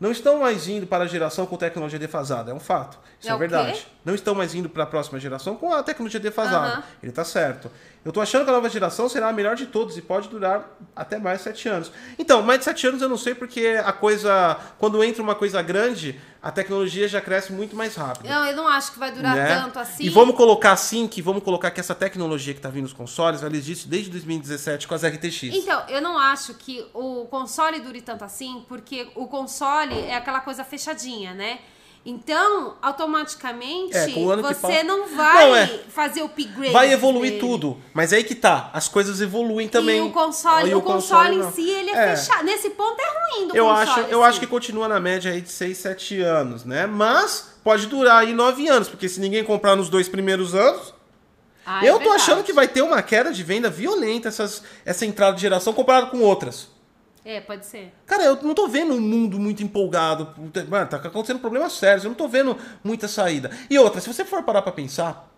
não 0.00 0.10
estão 0.10 0.40
mais 0.40 0.66
indo 0.66 0.86
para 0.86 1.04
a 1.04 1.06
geração 1.06 1.44
com 1.44 1.58
tecnologia 1.58 1.98
defasada, 1.98 2.50
é 2.50 2.54
um 2.54 2.60
fato. 2.60 2.98
Isso 3.20 3.28
É 3.28 3.32
é, 3.32 3.34
o 3.34 3.38
verdade. 3.38 3.86
Não 4.02 4.14
estão 4.14 4.34
mais 4.34 4.54
indo 4.54 4.70
para 4.70 4.84
a 4.84 4.86
próxima 4.86 5.20
geração 5.20 5.56
com 5.56 5.74
a 5.74 5.82
tecnologia 5.82 6.20
defasada. 6.20 6.72
Aham. 6.72 6.84
Ele 7.02 7.12
tá 7.12 7.22
certo. 7.22 7.70
Eu 8.04 8.12
tô 8.12 8.20
achando 8.20 8.44
que 8.44 8.50
a 8.50 8.52
nova 8.52 8.68
geração 8.68 9.08
será 9.08 9.28
a 9.28 9.32
melhor 9.32 9.56
de 9.56 9.66
todos 9.66 9.96
e 9.96 10.02
pode 10.02 10.28
durar 10.28 10.76
até 10.94 11.18
mais 11.18 11.40
sete 11.40 11.68
anos. 11.68 11.90
Então, 12.18 12.42
mais 12.42 12.58
de 12.58 12.66
sete 12.66 12.86
anos 12.86 13.00
eu 13.00 13.08
não 13.08 13.16
sei 13.16 13.34
porque 13.34 13.80
a 13.82 13.92
coisa. 13.92 14.58
Quando 14.78 15.02
entra 15.02 15.22
uma 15.22 15.34
coisa 15.34 15.62
grande, 15.62 16.20
a 16.42 16.50
tecnologia 16.50 17.08
já 17.08 17.22
cresce 17.22 17.50
muito 17.50 17.74
mais 17.74 17.94
rápido. 17.94 18.28
Não, 18.28 18.44
eu 18.44 18.54
não 18.54 18.68
acho 18.68 18.92
que 18.92 18.98
vai 18.98 19.10
durar 19.10 19.34
né? 19.34 19.58
tanto 19.58 19.78
assim. 19.78 20.04
E 20.04 20.10
vamos 20.10 20.36
colocar 20.36 20.72
assim 20.72 21.08
que 21.08 21.22
vamos 21.22 21.42
colocar 21.42 21.70
que 21.70 21.80
essa 21.80 21.94
tecnologia 21.94 22.52
que 22.52 22.58
está 22.58 22.68
vindo 22.68 22.82
nos 22.82 22.92
consoles, 22.92 23.42
ela 23.42 23.56
existe 23.56 23.88
desde 23.88 24.10
2017 24.10 24.86
com 24.86 24.94
as 24.94 25.02
RTX. 25.02 25.44
Então, 25.44 25.82
eu 25.88 26.02
não 26.02 26.18
acho 26.18 26.52
que 26.54 26.84
o 26.92 27.24
console 27.30 27.80
dure 27.80 28.02
tanto 28.02 28.22
assim, 28.22 28.64
porque 28.68 29.08
o 29.14 29.26
console 29.26 29.98
é 30.00 30.16
aquela 30.16 30.40
coisa 30.40 30.62
fechadinha, 30.62 31.32
né? 31.32 31.60
Então, 32.06 32.74
automaticamente, 32.82 33.96
É, 33.96 34.04
o 34.14 34.42
você 34.42 34.82
não 34.82 35.08
vai 35.16 35.46
Não, 35.48 35.56
é. 35.56 35.66
fazer 35.88 36.20
o 36.20 36.26
upgrade. 36.26 36.70
Vai 36.72 36.92
evoluir 36.92 37.30
dele. 37.32 37.40
tudo, 37.40 37.78
mas 37.94 38.12
é 38.12 38.16
aí 38.16 38.24
que 38.24 38.34
tá. 38.34 38.68
As 38.74 38.88
coisas 38.88 39.22
evoluem 39.22 39.68
também. 39.68 39.98
E 39.98 40.00
o 40.02 40.10
console, 40.10 40.70
E 40.70 40.74
o 40.74 40.82
console, 40.82 41.36
não. 41.36 41.48
em 41.48 41.52
si, 41.52 41.68
ele 41.70 41.90
é, 41.90 42.12
É. 42.12 42.16
fechado. 42.16 42.44
Nesse 42.44 42.68
ponto 42.70 42.96
é 43.00 43.06
ruim 43.38 43.48
do 43.48 43.56
Eu 43.56 43.64
console. 43.64 43.88
acho, 43.88 44.00
eu 44.10 44.22
acho 44.22 44.38
que 44.38 44.46
continua 44.46 44.86
na 44.86 45.00
média 45.00 45.32
aí 45.32 45.40
de 45.40 45.48
6, 45.50 45.78
7 45.78 46.20
anos, 46.20 46.62
né? 46.64 46.86
Mas 46.86 47.54
pode 47.64 47.86
durar 47.86 48.18
aí 48.22 48.34
9 48.34 48.68
anos, 48.68 48.86
porque 48.88 49.08
se 49.08 49.18
ninguém 49.18 49.42
comprar 49.42 49.74
nos 49.74 49.88
dois 49.88 50.06
primeiros 50.06 50.54
anos, 50.54 50.92
Ah, 51.64 51.82
é 51.86 51.88
eu 51.88 51.98
tô 51.98 52.12
achando 52.12 52.42
que 52.44 52.52
vai 52.52 52.68
ter 52.68 52.82
uma 52.82 53.00
queda 53.00 53.32
de 53.32 53.42
venda 53.42 53.70
violenta 53.70 54.28
essas, 54.28 54.62
essa 54.84 55.06
entrada 55.06 55.34
de 55.36 55.40
geração 55.40 55.72
comparado 55.72 56.08
com 56.10 56.20
outras. 56.20 56.68
É, 57.24 57.40
pode 57.40 57.64
ser. 57.64 57.92
Cara, 58.04 58.22
eu 58.22 58.42
não 58.42 58.54
tô 58.54 58.68
vendo 58.68 58.92
um 58.94 59.00
mundo 59.00 59.38
muito 59.38 59.62
empolgado. 59.62 60.34
Mano, 60.68 60.86
tá 60.88 60.98
acontecendo 60.98 61.38
problemas 61.38 61.72
sérios. 61.72 62.04
Eu 62.04 62.10
não 62.10 62.16
tô 62.16 62.28
vendo 62.28 62.56
muita 62.82 63.08
saída. 63.08 63.50
E 63.70 63.78
outra, 63.78 64.00
se 64.00 64.12
você 64.12 64.24
for 64.24 64.42
parar 64.42 64.60
pra 64.60 64.70
pensar, 64.70 65.32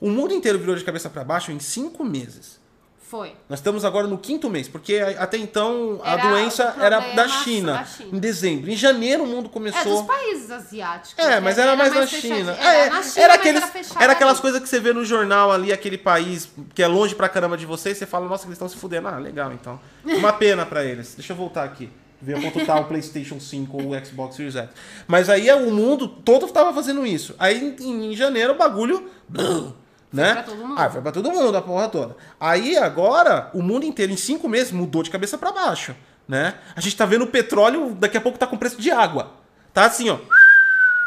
o 0.00 0.08
mundo 0.08 0.32
inteiro 0.32 0.58
virou 0.58 0.76
de 0.76 0.84
cabeça 0.84 1.10
pra 1.10 1.24
baixo 1.24 1.50
em 1.50 1.58
cinco 1.58 2.04
meses. 2.04 2.60
Foi. 3.08 3.32
Nós 3.48 3.58
estamos 3.58 3.84
agora 3.84 4.06
no 4.06 4.16
quinto 4.16 4.48
mês, 4.48 4.66
porque 4.66 4.96
até 5.18 5.36
então 5.36 6.00
a 6.02 6.12
Era 6.14 6.28
doença 6.28 6.74
era 6.80 7.00
da 7.14 7.28
China, 7.28 7.72
da 7.74 7.84
China. 7.84 8.08
em 8.12 8.18
dezembro. 8.18 8.70
Em 8.70 8.76
janeiro 8.76 9.24
o 9.24 9.26
mundo 9.26 9.46
É 9.46 9.52
começou. 9.52 9.98
dos 9.98 10.06
países 10.06 10.50
asiáticos. 10.50 11.22
É, 11.24 11.38
mas 11.38 11.58
era, 11.58 11.76
mais 11.76 11.94
na 11.94 12.06
fechadinho. 12.06 12.36
China. 12.38 12.52
Era, 12.52 12.74
É, 12.86 12.90
na 12.90 13.02
China, 13.02 13.24
era, 13.24 13.34
aqueles, 13.34 13.62
era, 13.62 14.04
era 14.04 14.12
aquelas 14.14 14.40
coisas 14.40 14.60
que 14.60 14.68
você 14.68 14.80
vê 14.80 14.92
no 14.92 15.04
jornal 15.04 15.52
ali, 15.52 15.70
aquele 15.72 15.98
país 15.98 16.48
que 16.74 16.82
é 16.82 16.86
longe 16.86 17.14
pra 17.14 17.28
caramba 17.28 17.56
de 17.56 17.66
você, 17.66 17.90
e 17.90 17.94
você 17.94 18.06
fala, 18.06 18.26
nossa, 18.26 18.46
eles 18.46 18.54
estão 18.54 18.68
se 18.68 18.76
fudendo. 18.76 19.06
Ah, 19.06 19.18
legal, 19.18 19.52
então. 19.52 19.78
Uma 20.04 20.32
pena 20.34 20.64
pra 20.64 20.82
eles. 20.84 21.14
Deixa 21.14 21.32
eu 21.34 21.36
voltar 21.36 21.62
aqui. 21.64 21.90
Ver 22.22 22.40
quanto 22.40 22.64
tá 22.64 22.80
o 22.80 22.86
PlayStation 22.86 23.38
5 23.38 23.82
ou 23.82 23.90
o 23.94 24.04
Xbox 24.06 24.34
Series 24.36 24.56
X. 24.56 24.70
Mas 25.06 25.28
aí 25.28 25.50
o 25.52 25.70
mundo 25.70 26.08
todo 26.08 26.46
tava 26.48 26.72
fazendo 26.72 27.04
isso. 27.06 27.34
Aí 27.38 27.76
em, 27.80 28.12
em 28.12 28.16
janeiro 28.16 28.54
o 28.54 28.56
bagulho. 28.56 29.10
Né? 30.14 30.32
pra 30.32 30.42
todo 30.42 30.56
mundo. 30.56 30.74
Ah, 30.78 30.90
foi 30.90 31.00
pra 31.02 31.12
todo 31.12 31.30
mundo, 31.30 31.56
a 31.56 31.62
porra 31.62 31.88
toda. 31.88 32.16
Aí 32.38 32.76
agora, 32.76 33.50
o 33.52 33.62
mundo 33.62 33.84
inteiro, 33.84 34.12
em 34.12 34.16
cinco 34.16 34.48
meses, 34.48 34.72
mudou 34.72 35.02
de 35.02 35.10
cabeça 35.10 35.36
pra 35.36 35.52
baixo. 35.52 35.94
Né? 36.26 36.54
A 36.74 36.80
gente 36.80 36.96
tá 36.96 37.04
vendo 37.04 37.22
o 37.22 37.26
petróleo, 37.26 37.94
daqui 37.94 38.16
a 38.16 38.20
pouco 38.20 38.38
tá 38.38 38.46
com 38.46 38.56
preço 38.56 38.80
de 38.80 38.90
água. 38.90 39.32
Tá 39.72 39.86
assim, 39.86 40.08
ó. 40.08 40.18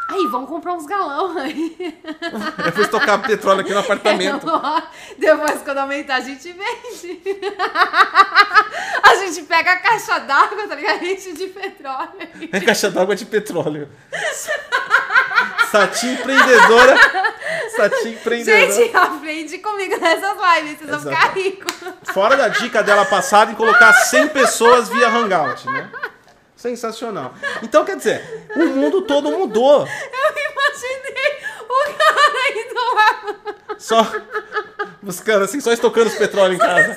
Aí, 0.09 0.25
vamos 0.27 0.47
comprar 0.47 0.73
uns 0.73 0.85
galão 0.85 1.37
aí. 1.37 1.75
Eu 2.65 2.71
fui 2.71 2.87
tocar 2.87 3.17
petróleo 3.21 3.59
aqui 3.59 3.73
no 3.73 3.79
apartamento. 3.79 4.47
Depois, 5.19 5.61
quando 5.63 5.79
aumentar, 5.79 6.15
a 6.15 6.21
gente 6.21 6.53
vende. 6.53 7.21
A 9.03 9.15
gente 9.15 9.43
pega 9.43 9.73
a 9.73 9.77
caixa 9.77 10.19
d'água, 10.19 10.67
tá 10.67 10.75
ligado? 10.75 10.95
A 10.95 11.03
gente 11.03 11.33
de 11.33 11.47
petróleo. 11.47 12.11
É 12.51 12.59
caixa 12.59 12.89
d'água 12.89 13.15
de 13.15 13.25
petróleo. 13.25 13.89
Sati 15.71 16.07
empreendedora. 16.07 17.26
Sati 17.78 18.09
empreendedora. 18.09 18.71
Gente, 18.71 18.95
aprende 18.97 19.57
comigo 19.59 19.97
nessas 19.99 20.38
lives, 20.38 20.78
vocês 20.80 20.89
vão 20.89 20.99
Exato. 20.99 21.15
ficar 21.15 21.34
ricos. 21.34 21.75
Fora 22.13 22.36
da 22.36 22.47
dica 22.47 22.84
dela 22.84 23.05
passada 23.05 23.51
em 23.51 23.55
colocar 23.55 23.93
100 23.93 24.30
pessoas 24.30 24.89
via 24.89 25.07
Hangout, 25.07 25.65
né? 25.69 25.89
Sensacional. 26.55 27.34
Então, 27.61 27.86
quer 27.86 27.97
dizer, 27.97 28.47
o 28.55 28.65
mundo 28.67 29.03
todo 29.03 29.30
mudou. 29.32 29.82
Eu 29.88 30.51
imaginei 30.51 31.38
o 31.69 31.97
cara 31.97 32.49
indo 32.55 32.95
lá. 32.95 33.36
Só 33.78 34.11
buscando 35.01 35.45
assim, 35.45 35.59
só 35.59 35.71
estocando 35.71 36.07
os 36.07 36.15
petróleo 36.15 36.55
em 36.55 36.57
casa. 36.57 36.95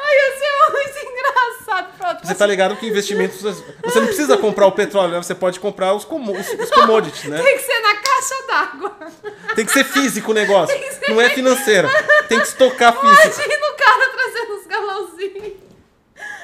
Ai, 0.00 0.14
ia 0.14 0.38
ser 0.38 0.70
muito 0.70 1.12
engraçado. 1.12 1.96
Pronto, 1.98 2.17
Você 2.28 2.34
tá 2.34 2.46
ligado 2.46 2.76
que 2.76 2.86
investimentos. 2.86 3.40
Você 3.40 4.00
não 4.00 4.06
precisa 4.06 4.36
comprar 4.36 4.66
o 4.66 4.72
petróleo, 4.72 5.12
né? 5.12 5.16
Você 5.22 5.34
pode 5.34 5.58
comprar 5.58 5.94
os, 5.94 6.04
como- 6.04 6.32
os, 6.38 6.46
os 6.48 6.70
commodities, 6.70 7.24
né? 7.24 7.42
tem 7.42 7.56
que 7.56 7.62
ser 7.64 7.80
na 7.80 7.94
caixa 7.96 8.34
d'água. 8.46 8.96
Tem 9.54 9.64
que 9.66 9.72
ser 9.72 9.84
físico 9.84 10.30
o 10.30 10.34
negócio. 10.34 10.76
Tem 10.78 10.88
que 10.88 10.94
ser- 10.94 11.10
Não 11.10 11.20
é 11.20 11.30
financeiro. 11.30 11.88
Tem 12.28 12.38
que 12.40 12.46
estocar 12.46 12.92
físico. 12.92 13.40
Imagina 13.42 13.66
o 13.72 13.76
cara 13.76 14.10
trazendo 14.12 14.54
uns 14.54 14.66
galãozinhos. 14.66 15.52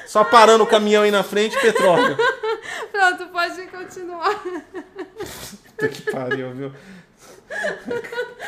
Só 0.07 0.23
parando 0.23 0.63
o 0.63 0.67
caminhão 0.67 1.03
aí 1.03 1.11
na 1.11 1.23
frente, 1.23 1.59
petróleo. 1.59 2.15
Pronto, 2.91 3.25
pode 3.27 3.61
continuar. 3.67 4.41
Puta 5.67 5.87
que 5.89 6.01
pariu, 6.11 6.51
viu? 6.53 6.71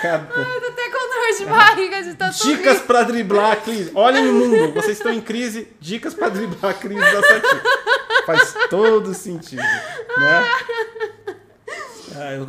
Cada... 0.01 0.33
Eu 0.33 0.61
tô 0.61 0.67
até 0.67 0.89
com 0.89 0.97
dor 0.97 1.37
de 1.37 1.45
barriga 1.45 2.03
de 2.03 2.13
tanto 2.15 2.37
Dicas 2.43 2.79
pra 2.79 3.03
driblar 3.03 3.51
a 3.53 3.55
crise. 3.55 3.91
Olhem 3.95 4.27
o 4.27 4.33
mundo, 4.33 4.73
vocês 4.73 4.97
estão 4.97 5.11
em 5.11 5.21
crise. 5.21 5.67
Dicas 5.79 6.13
pra 6.13 6.29
driblar 6.29 6.71
a 6.71 6.73
crise 6.73 6.99
da 6.99 7.21
Sati. 7.21 7.61
Faz 8.25 8.55
todo 8.69 9.13
sentido, 9.13 9.61
né? 9.61 10.45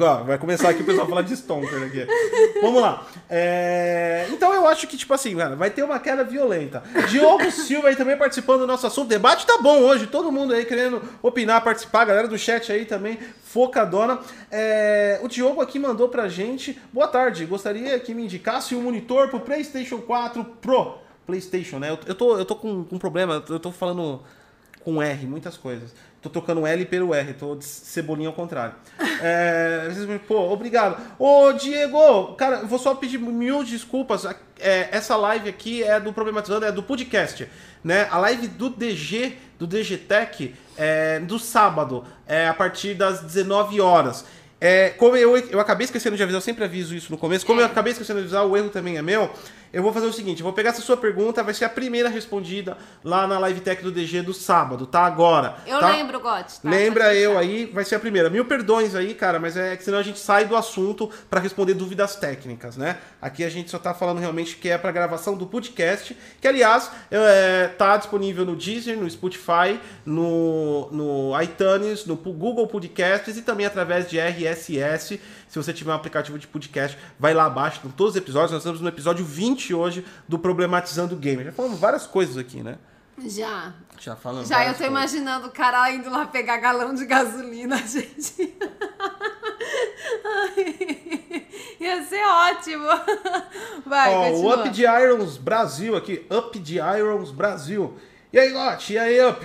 Ó, 0.01 0.25
vai 0.25 0.39
começar 0.39 0.69
aqui 0.71 0.83
o 0.83 0.85
pessoal 0.85 1.07
a 1.07 1.09
falar 1.09 1.23
de 1.23 1.37
Stonker 1.37 1.83
aqui. 1.83 2.07
Vamos 2.61 2.81
lá. 2.81 3.07
É, 3.29 4.27
Então 4.31 4.53
eu 4.55 4.67
acho 4.67 4.87
que, 4.87 4.97
tipo 4.97 5.13
assim, 5.13 5.37
cara, 5.37 5.57
vai 5.57 5.71
ter 5.71 5.83
uma 5.83 5.99
queda 5.99 6.23
violenta. 6.25 6.83
Diogo 7.09 7.51
Silva 7.51 7.89
aí 7.89 7.97
também 7.97 8.17
participando 8.17 8.61
do 8.61 8.67
nosso 8.67 8.87
assunto. 8.87 9.07
O 9.07 9.09
debate 9.09 9.47
tá 9.47 9.59
bom 9.61 9.81
hoje, 9.81 10.07
todo 10.07 10.31
mundo 10.31 10.55
aí 10.55 10.65
querendo 10.65 11.03
opinar, 11.23 11.63
participar. 11.63 12.03
A 12.03 12.07
galera 12.07 12.29
do 12.29 12.39
chat 12.39 12.71
aí 12.73 12.85
também, 12.85 13.19
focadona. 13.45 14.21
É, 14.51 15.19
O 15.23 15.29
Diogo 15.29 15.61
aqui 15.61 15.79
mandou 15.79 16.09
pra 16.09 16.29
gente. 16.29 16.81
Boa 16.93 17.09
tarde, 17.09 17.45
gostaria 17.45 17.99
que 17.99 18.15
me 18.15 18.25
indicasse 18.25 18.75
um 18.75 18.83
monitor 18.83 19.29
pro 19.29 19.41
PlayStation 19.41 19.99
4 19.99 20.45
Pro. 20.61 20.99
PlayStation, 21.27 21.79
né? 21.79 21.91
Eu, 21.91 21.99
eu 22.07 22.15
tô, 22.15 22.39
eu 22.39 22.45
tô 22.45 22.57
com, 22.57 22.85
com 22.85 22.97
um 22.97 22.99
problema, 22.99 23.43
eu 23.51 23.61
tô 23.61 23.71
falando 23.71 24.23
com 24.83 25.03
R, 25.03 25.27
muitas 25.27 25.57
coisas. 25.59 25.95
Tô 26.21 26.29
tocando 26.29 26.67
L 26.67 26.85
pelo 26.87 27.15
R, 27.15 27.33
tô 27.35 27.55
de 27.55 27.65
cebolinha 27.65 28.29
ao 28.29 28.35
contrário. 28.35 28.75
É, 29.21 29.89
pô, 30.29 30.53
obrigado. 30.53 30.97
Ô, 31.19 31.53
Diego, 31.53 32.35
cara, 32.35 32.59
vou 32.59 32.79
só 32.79 32.95
pedir 32.95 33.19
mil 33.19 33.65
desculpas. 33.65 34.25
É, 34.61 34.89
essa 34.93 35.17
live 35.17 35.49
aqui 35.49 35.83
é 35.83 35.99
do 35.99 36.13
Problematizando, 36.13 36.65
é 36.65 36.71
do 36.71 36.85
podcast. 36.85 37.49
Né? 37.83 38.07
A 38.13 38.19
live 38.19 38.47
do 38.47 38.71
DG, 38.71 39.37
do 39.59 39.67
DG 39.67 39.97
Tech, 39.99 40.55
é 40.77 41.19
do 41.19 41.37
sábado, 41.37 42.05
é 42.29 42.47
a 42.47 42.55
partir 42.55 42.95
das 42.95 43.23
19 43.23 43.81
horas. 43.81 44.25
É, 44.61 44.91
como 44.91 45.17
eu, 45.17 45.37
eu 45.37 45.61
acabei 45.61 45.85
esquecendo 45.85 46.17
de 46.17 46.23
avisar, 46.23 46.39
eu 46.39 46.45
sempre 46.45 46.65
aviso 46.65 46.95
isso 46.95 47.11
no 47.11 47.19
começo. 47.19 47.47
Como 47.47 47.61
eu 47.61 47.67
acabei 47.67 47.93
esquecendo 47.93 48.19
de 48.21 48.27
avisar, 48.27 48.47
o 48.47 48.57
erro 48.57 48.71
também 48.71 48.97
é 48.97 49.03
meu. 49.03 49.31
Eu 49.73 49.83
vou 49.83 49.93
fazer 49.93 50.07
o 50.07 50.13
seguinte: 50.13 50.41
eu 50.41 50.45
vou 50.45 50.53
pegar 50.53 50.71
essa 50.71 50.81
sua 50.81 50.97
pergunta, 50.97 51.43
vai 51.43 51.55
ser 51.55 51.65
a 51.65 51.69
primeira 51.69 52.09
respondida 52.09 52.77
lá 53.05 53.27
na 53.27 53.39
live 53.39 53.61
tech 53.61 53.83
do 53.83 53.91
DG 53.91 54.23
do 54.23 54.33
sábado, 54.33 54.87
tá? 54.87 55.01
Agora. 55.01 55.57
Eu 55.67 55.81
tá? 55.81 55.91
lembro, 55.91 56.21
Gotti. 56.21 56.61
Tá? 56.61 56.69
Lembra 56.71 57.15
eu 57.15 57.39
aí, 57.39 57.67
vai 57.67 57.85
ser 57.85 57.97
a 57.97 58.01
primeira. 58.01 58.31
Mil 58.31 58.45
perdões 58.45 58.95
aí, 58.95 59.15
cara, 59.15 59.39
mas 59.39 59.57
é 59.57 59.77
que 59.77 59.85
senão 59.85 59.99
a 59.99 60.03
gente 60.03 60.19
sai 60.19 60.45
do 60.45 60.57
assunto 60.57 61.11
pra 61.29 61.41
responder 61.41 61.75
dúvidas 61.75 62.17
técnicas, 62.17 62.77
né? 62.77 62.99
Aqui 63.21 63.45
a 63.45 63.49
gente 63.49 63.71
só 63.71 63.79
tá 63.79 63.93
falando 63.95 64.19
realmente 64.19 64.57
que 64.57 64.69
é 64.69 64.79
pra 64.79 64.91
gravação 64.93 65.37
do 65.37 65.47
podcast, 65.47 66.17
que 66.41 66.49
aliás 66.49 66.91
é, 67.11 67.69
tá 67.79 67.97
disponível 67.97 68.45
no 68.45 68.57
Deezer, 68.57 68.97
no 68.97 69.09
Spotify, 69.09 69.79
no, 70.05 70.89
no 70.91 71.43
iTunes, 71.43 72.07
no 72.07 72.17
Google 72.17 72.67
Podcasts 72.67 73.37
e 73.37 73.43
também 73.43 73.67
através 73.67 74.09
de 74.09 74.19
RSS. 74.19 75.21
Se 75.49 75.57
você 75.57 75.73
tiver 75.73 75.91
um 75.91 75.95
aplicativo 75.95 76.39
de 76.39 76.47
podcast, 76.47 76.99
vai 77.19 77.33
lá 77.33 77.47
abaixo, 77.47 77.81
com 77.81 77.89
todos 77.91 78.13
os 78.15 78.17
episódios. 78.19 78.53
Nós 78.53 78.61
estamos 78.61 78.81
no 78.81 78.89
episódio 78.89 79.25
20 79.25 79.73
hoje 79.75 80.05
do 80.29 80.39
Problematizando 80.39 81.17
Gamer. 81.17 81.47
Já 81.47 81.53
falamos 81.53 81.79
várias 81.81 82.07
coisas 82.07 82.37
aqui, 82.37 82.63
né? 82.63 82.77
Já. 83.27 83.73
Já 83.99 84.15
falamos. 84.15 84.49
Já 84.49 84.61
eu 84.65 84.73
tô 84.73 84.79
coisas. 84.79 84.87
imaginando 84.87 85.49
o 85.49 85.51
cara 85.51 85.91
indo 85.93 86.09
lá 86.11 86.27
pegar 86.27 86.59
galão 86.59 86.95
de 86.95 87.05
gasolina, 87.07 87.77
gente. 87.87 88.57
Ai, 90.25 91.47
Ia 91.81 92.03
ser 92.05 92.23
ótimo. 92.25 92.87
Vai, 93.87 94.11
Ó, 94.15 94.31
o. 94.31 94.55
Up 94.55 94.69
de 94.71 94.83
Irons 94.83 95.37
Brasil 95.37 95.97
aqui. 95.97 96.27
Up 96.31 96.59
de 96.59 96.79
Irons 96.79 97.31
Brasil. 97.31 97.97
E 98.33 98.39
aí, 98.39 98.51
Gotti? 98.53 98.93
E 98.95 98.99
aí, 98.99 99.25
Up? 99.27 99.45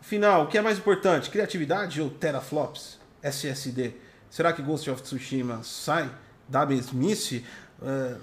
Afinal, 0.00 0.44
o 0.44 0.46
que 0.48 0.58
é 0.58 0.60
mais 0.60 0.78
importante? 0.78 1.30
Criatividade 1.30 2.00
ou 2.00 2.10
teraflops? 2.10 2.98
SSD? 3.22 3.94
Será 4.30 4.52
que 4.52 4.62
Ghost 4.62 4.88
of 4.90 5.02
Tsushima 5.02 5.62
sai 5.62 6.10
da 6.46 6.64
mesmice? 6.66 7.44
É, 7.82 8.16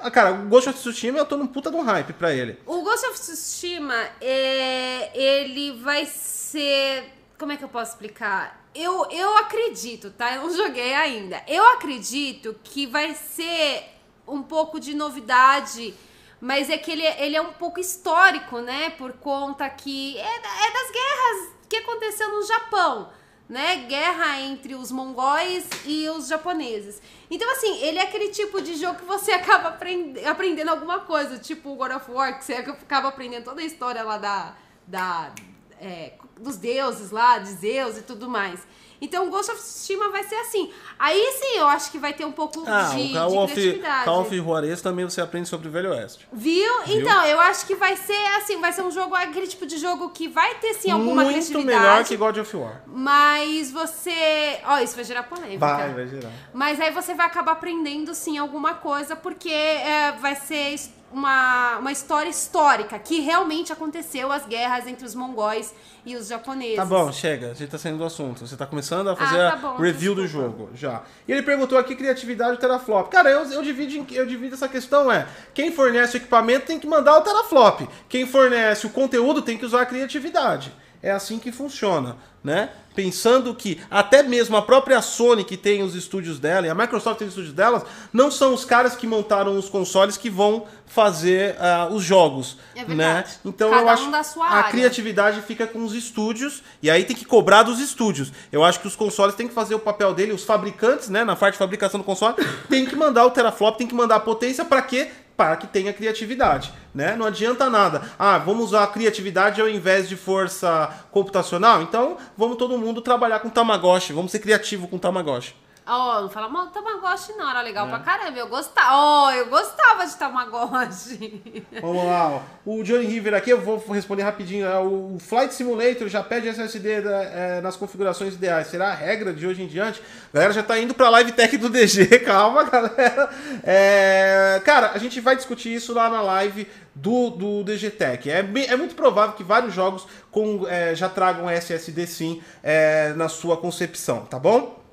Ah, 0.00 0.10
cara, 0.10 0.32
o 0.32 0.46
Ghost 0.48 0.68
of 0.68 0.78
Tsushima 0.78 1.18
eu 1.18 1.26
tô 1.26 1.36
num 1.36 1.46
puta 1.46 1.70
de 1.70 1.76
um 1.76 1.82
hype 1.82 2.12
pra 2.12 2.32
ele. 2.32 2.58
O 2.66 2.82
Ghost 2.82 3.06
of 3.06 3.18
Tsushima, 3.18 3.96
é, 4.20 5.10
ele 5.18 5.72
vai 5.82 6.06
ser 6.06 7.12
Como 7.38 7.52
é 7.52 7.56
que 7.56 7.64
eu 7.64 7.68
posso 7.68 7.92
explicar? 7.92 8.64
Eu, 8.74 9.10
eu 9.10 9.36
acredito, 9.38 10.10
tá? 10.10 10.34
Eu 10.36 10.42
não 10.42 10.56
joguei 10.56 10.94
ainda. 10.94 11.42
Eu 11.48 11.66
acredito 11.72 12.54
que 12.62 12.86
vai 12.86 13.14
ser 13.14 13.84
um 14.28 14.42
pouco 14.42 14.78
de 14.78 14.94
novidade, 14.94 15.94
mas 16.40 16.68
é 16.70 16.76
que 16.76 16.90
ele, 16.90 17.04
ele 17.04 17.36
é 17.36 17.40
um 17.40 17.52
pouco 17.54 17.80
histórico, 17.80 18.60
né? 18.60 18.90
Por 18.90 19.14
conta 19.14 19.68
que 19.70 20.18
é, 20.18 20.22
é 20.22 20.72
das 20.72 20.90
guerras 20.92 21.56
que 21.68 21.76
aconteceu 21.76 22.30
no 22.30 22.46
Japão 22.46 23.10
né? 23.48 23.86
Guerra 23.88 24.40
entre 24.40 24.74
os 24.74 24.90
mongóis 24.90 25.68
e 25.84 26.08
os 26.10 26.28
japoneses. 26.28 27.00
Então, 27.30 27.50
assim, 27.52 27.80
ele 27.82 27.98
é 27.98 28.02
aquele 28.02 28.28
tipo 28.28 28.60
de 28.60 28.74
jogo 28.76 28.98
que 28.98 29.04
você 29.04 29.32
acaba 29.32 29.68
aprend 29.68 30.18
aprendendo 30.24 30.70
alguma 30.70 31.00
coisa, 31.00 31.38
tipo 31.38 31.70
o 31.70 31.76
God 31.76 31.92
of 31.92 32.10
War, 32.10 32.38
que 32.38 32.44
você 32.44 32.54
acaba 32.54 33.08
aprendendo 33.08 33.44
toda 33.44 33.60
a 33.60 33.64
história 33.64 34.02
lá 34.02 34.18
da. 34.18 34.54
da 34.86 35.32
é, 35.78 36.14
dos 36.38 36.56
deuses 36.56 37.10
lá, 37.10 37.38
de 37.38 37.50
Zeus 37.50 37.96
e 37.98 38.02
tudo 38.02 38.28
mais. 38.28 38.60
Então, 39.00 39.28
Ghost 39.30 39.50
of 39.50 39.60
Tsushima 39.60 40.10
vai 40.10 40.24
ser 40.24 40.36
assim. 40.36 40.70
Aí 40.98 41.20
sim, 41.40 41.58
eu 41.58 41.66
acho 41.66 41.90
que 41.90 41.98
vai 41.98 42.12
ter 42.12 42.24
um 42.24 42.32
pouco 42.32 42.62
ah, 42.66 42.94
de, 42.94 43.10
o 43.10 43.12
Call 43.12 43.30
de 43.30 43.36
of, 43.36 43.52
criatividade. 43.52 44.04
Call 44.04 44.20
of 44.22 44.36
Juarez 44.36 44.80
também 44.80 45.04
você 45.04 45.20
aprende 45.20 45.48
sobre 45.48 45.68
o 45.68 45.70
Velho 45.70 45.90
Oeste. 45.90 46.26
Viu? 46.32 46.84
Viu? 46.84 47.00
Então, 47.00 47.24
eu 47.24 47.40
acho 47.40 47.66
que 47.66 47.74
vai 47.74 47.96
ser 47.96 48.26
assim, 48.36 48.60
vai 48.60 48.72
ser 48.72 48.82
um 48.82 48.90
jogo, 48.90 49.14
aquele 49.14 49.46
tipo 49.46 49.66
de 49.66 49.78
jogo 49.78 50.10
que 50.10 50.28
vai 50.28 50.54
ter 50.56 50.74
sim 50.74 50.90
alguma 50.90 51.22
Muito 51.22 51.34
criatividade. 51.34 51.66
melhor 51.66 52.04
que 52.04 52.16
God 52.16 52.38
of 52.38 52.56
War. 52.56 52.82
Mas 52.86 53.70
você. 53.70 54.58
Ó, 54.64 54.78
isso 54.78 54.94
vai 54.94 55.04
gerar 55.04 55.24
polêmica. 55.24 55.58
Vai, 55.58 55.92
vai 55.92 56.06
gerar. 56.06 56.30
Mas 56.52 56.80
aí 56.80 56.90
você 56.90 57.14
vai 57.14 57.26
acabar 57.26 57.52
aprendendo 57.52 58.14
sim 58.14 58.38
alguma 58.38 58.74
coisa, 58.74 59.14
porque 59.14 59.50
é, 59.50 60.12
vai 60.12 60.34
ser 60.34 60.74
uma, 61.12 61.78
uma 61.78 61.92
história 61.92 62.28
histórica 62.28 62.98
que 62.98 63.20
realmente 63.20 63.72
aconteceu 63.72 64.30
as 64.32 64.44
guerras 64.46 64.86
entre 64.86 65.04
os 65.06 65.14
mongóis 65.14 65.72
e 66.04 66.14
os 66.16 66.28
japoneses. 66.28 66.76
Tá 66.76 66.84
bom, 66.84 67.10
chega. 67.12 67.50
A 67.50 67.54
gente 67.54 67.70
tá 67.70 67.78
saindo 67.78 67.98
do 67.98 68.04
assunto. 68.04 68.46
Você 68.46 68.56
tá 68.56 68.66
começando 68.66 69.08
a 69.08 69.16
fazer 69.16 69.36
tá 69.38 69.52
a 69.52 69.56
bom, 69.56 69.76
review 69.76 70.14
do 70.14 70.22
desculpa. 70.22 70.48
jogo, 70.48 70.70
já. 70.74 71.02
E 71.26 71.32
ele 71.32 71.42
perguntou 71.42 71.78
aqui 71.78 71.94
criatividade 71.96 72.52
do 72.52 72.60
teraflop. 72.60 73.08
Cara, 73.10 73.30
eu, 73.30 73.42
eu, 73.50 73.62
divido, 73.62 73.92
em- 73.94 74.06
eu 74.14 74.26
divido 74.26 74.54
essa 74.54 74.68
questão 74.68 75.10
é, 75.10 75.26
quem 75.54 75.72
fornece 75.72 76.16
o 76.16 76.18
equipamento 76.18 76.66
tem 76.66 76.78
que 76.78 76.86
mandar 76.86 77.18
o 77.18 77.22
teraflop. 77.22 77.82
Quem 78.08 78.26
fornece 78.26 78.86
o 78.86 78.90
conteúdo 78.90 79.42
tem 79.42 79.56
que 79.58 79.64
usar 79.64 79.82
a 79.82 79.86
criatividade. 79.86 80.72
É 81.02 81.10
assim 81.10 81.38
que 81.38 81.52
funciona, 81.52 82.16
né? 82.42 82.70
Pensando 82.94 83.54
que 83.54 83.80
até 83.90 84.22
mesmo 84.22 84.56
a 84.56 84.62
própria 84.62 85.02
Sony 85.02 85.44
que 85.44 85.56
tem 85.56 85.82
os 85.82 85.94
estúdios 85.94 86.38
dela 86.38 86.66
e 86.66 86.70
a 86.70 86.74
Microsoft 86.74 87.18
tem 87.18 87.28
os 87.28 87.32
estúdios 87.34 87.54
delas, 87.54 87.82
não 88.12 88.30
são 88.30 88.54
os 88.54 88.64
caras 88.64 88.96
que 88.96 89.06
montaram 89.06 89.56
os 89.58 89.68
consoles 89.68 90.16
que 90.16 90.30
vão 90.30 90.66
fazer 90.86 91.56
ah, 91.60 91.88
os 91.90 92.02
jogos, 92.02 92.56
É 92.74 92.84
né? 92.84 93.24
Então 93.44 93.68
Cada 93.68 93.82
eu 93.82 93.86
um 93.86 93.90
acho 93.90 94.32
sua 94.32 94.46
a 94.46 94.54
área. 94.54 94.70
criatividade 94.70 95.42
fica 95.42 95.66
com 95.66 95.84
os 95.84 95.92
estúdios 95.94 96.62
e 96.82 96.90
aí 96.90 97.04
tem 97.04 97.14
que 97.14 97.24
cobrar 97.26 97.62
dos 97.64 97.80
estúdios. 97.80 98.32
Eu 98.50 98.64
acho 98.64 98.80
que 98.80 98.86
os 98.86 98.96
consoles 98.96 99.34
têm 99.34 99.46
que 99.46 99.54
fazer 99.54 99.74
o 99.74 99.78
papel 99.78 100.14
dele, 100.14 100.32
os 100.32 100.44
fabricantes, 100.44 101.10
né, 101.10 101.22
na 101.24 101.36
parte 101.36 101.54
de 101.54 101.58
fabricação 101.58 102.00
do 102.00 102.04
console, 102.04 102.36
tem 102.68 102.86
que 102.86 102.96
mandar 102.96 103.26
o 103.26 103.30
teraflop, 103.30 103.76
tem 103.76 103.86
que 103.86 103.94
mandar 103.94 104.16
a 104.16 104.20
potência 104.20 104.64
para 104.64 104.80
quê? 104.80 105.10
Para 105.36 105.56
que 105.56 105.66
tenha 105.66 105.92
criatividade, 105.92 106.72
né? 106.94 107.14
Não 107.14 107.26
adianta 107.26 107.68
nada. 107.68 108.02
Ah, 108.18 108.38
vamos 108.38 108.66
usar 108.66 108.84
a 108.84 108.86
criatividade 108.86 109.60
ao 109.60 109.68
invés 109.68 110.08
de 110.08 110.16
força 110.16 110.88
computacional? 111.10 111.82
Então, 111.82 112.16
vamos 112.36 112.56
todo 112.56 112.78
mundo 112.78 113.02
trabalhar 113.02 113.40
com 113.40 113.50
Tamagotchi, 113.50 114.12
vamos 114.12 114.32
ser 114.32 114.38
criativo 114.38 114.88
com 114.88 114.96
Tamagotchi. 114.96 115.54
Ó, 115.88 116.20
não 116.22 116.28
fala 116.28 116.48
mal 116.48 116.66
do 116.66 116.72
Tamagotchi, 116.72 117.32
não. 117.34 117.48
Era 117.48 117.60
É. 117.60 117.62
legal 117.62 117.86
pra 117.88 118.00
caramba. 118.00 118.36
Eu 118.36 118.48
gostava. 118.48 118.88
Ó, 118.96 119.30
eu 119.32 119.46
gostava 119.46 120.04
de 120.04 120.16
Tamagotchi. 120.16 121.64
Vamos 121.80 122.04
lá, 122.04 122.28
ó. 122.30 122.40
o 122.64 122.82
Johnny 122.82 123.06
River 123.06 123.34
aqui, 123.34 123.50
eu 123.50 123.60
vou 123.60 123.78
responder 123.92 124.22
rapidinho. 124.22 124.66
É, 124.66 124.78
o 124.80 125.16
Flight 125.20 125.54
Simulator 125.54 126.08
já 126.08 126.22
pede 126.24 126.48
SSD 126.48 127.02
da- 127.02 127.22
é, 127.22 127.60
nas 127.60 127.76
configurações 127.76 128.34
ideais. 128.34 128.66
Será 128.66 128.88
a 128.88 128.94
regra 128.94 129.32
de 129.32 129.46
hoje 129.46 129.62
em 129.62 129.66
diante? 129.68 130.02
A 130.32 130.36
galera 130.36 130.52
já 130.52 130.62
tá 130.62 130.76
indo 130.78 130.92
pra 130.92 131.08
live 131.08 131.30
tech 131.32 131.56
do 131.56 131.68
DG, 131.68 132.18
calma, 132.26 132.64
galera. 132.64 133.30
É, 133.62 134.60
cara, 134.64 134.90
a 134.92 134.98
gente 134.98 135.20
vai 135.20 135.36
discutir 135.36 135.72
isso 135.74 135.94
lá 135.94 136.08
na 136.08 136.20
live 136.20 136.68
do, 136.94 137.30
do 137.30 137.62
DG 137.64 137.90
Tech. 137.90 138.28
É, 138.30 138.38
é 138.68 138.76
muito 138.76 138.94
provável 138.94 139.34
que 139.36 139.44
vários 139.44 139.72
jogos 139.74 140.06
com, 140.30 140.66
é, 140.68 140.94
já 140.94 141.08
tragam 141.08 141.48
SSD 141.48 142.06
sim 142.06 142.42
é, 142.62 143.12
na 143.16 143.28
sua 143.28 143.56
concepção, 143.56 144.24
tá 144.26 144.38
bom? 144.38 144.84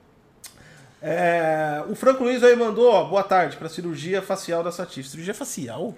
É, 1.05 1.83
o 1.89 1.95
Franco 1.95 2.23
Luiz 2.23 2.41
aí 2.43 2.55
mandou, 2.55 2.89
ó, 2.89 3.03
boa 3.03 3.23
tarde, 3.23 3.57
pra 3.57 3.67
cirurgia 3.67 4.21
facial 4.21 4.63
da 4.63 4.71
Satif. 4.71 5.05
Cirurgia 5.05 5.33
facial? 5.33 5.93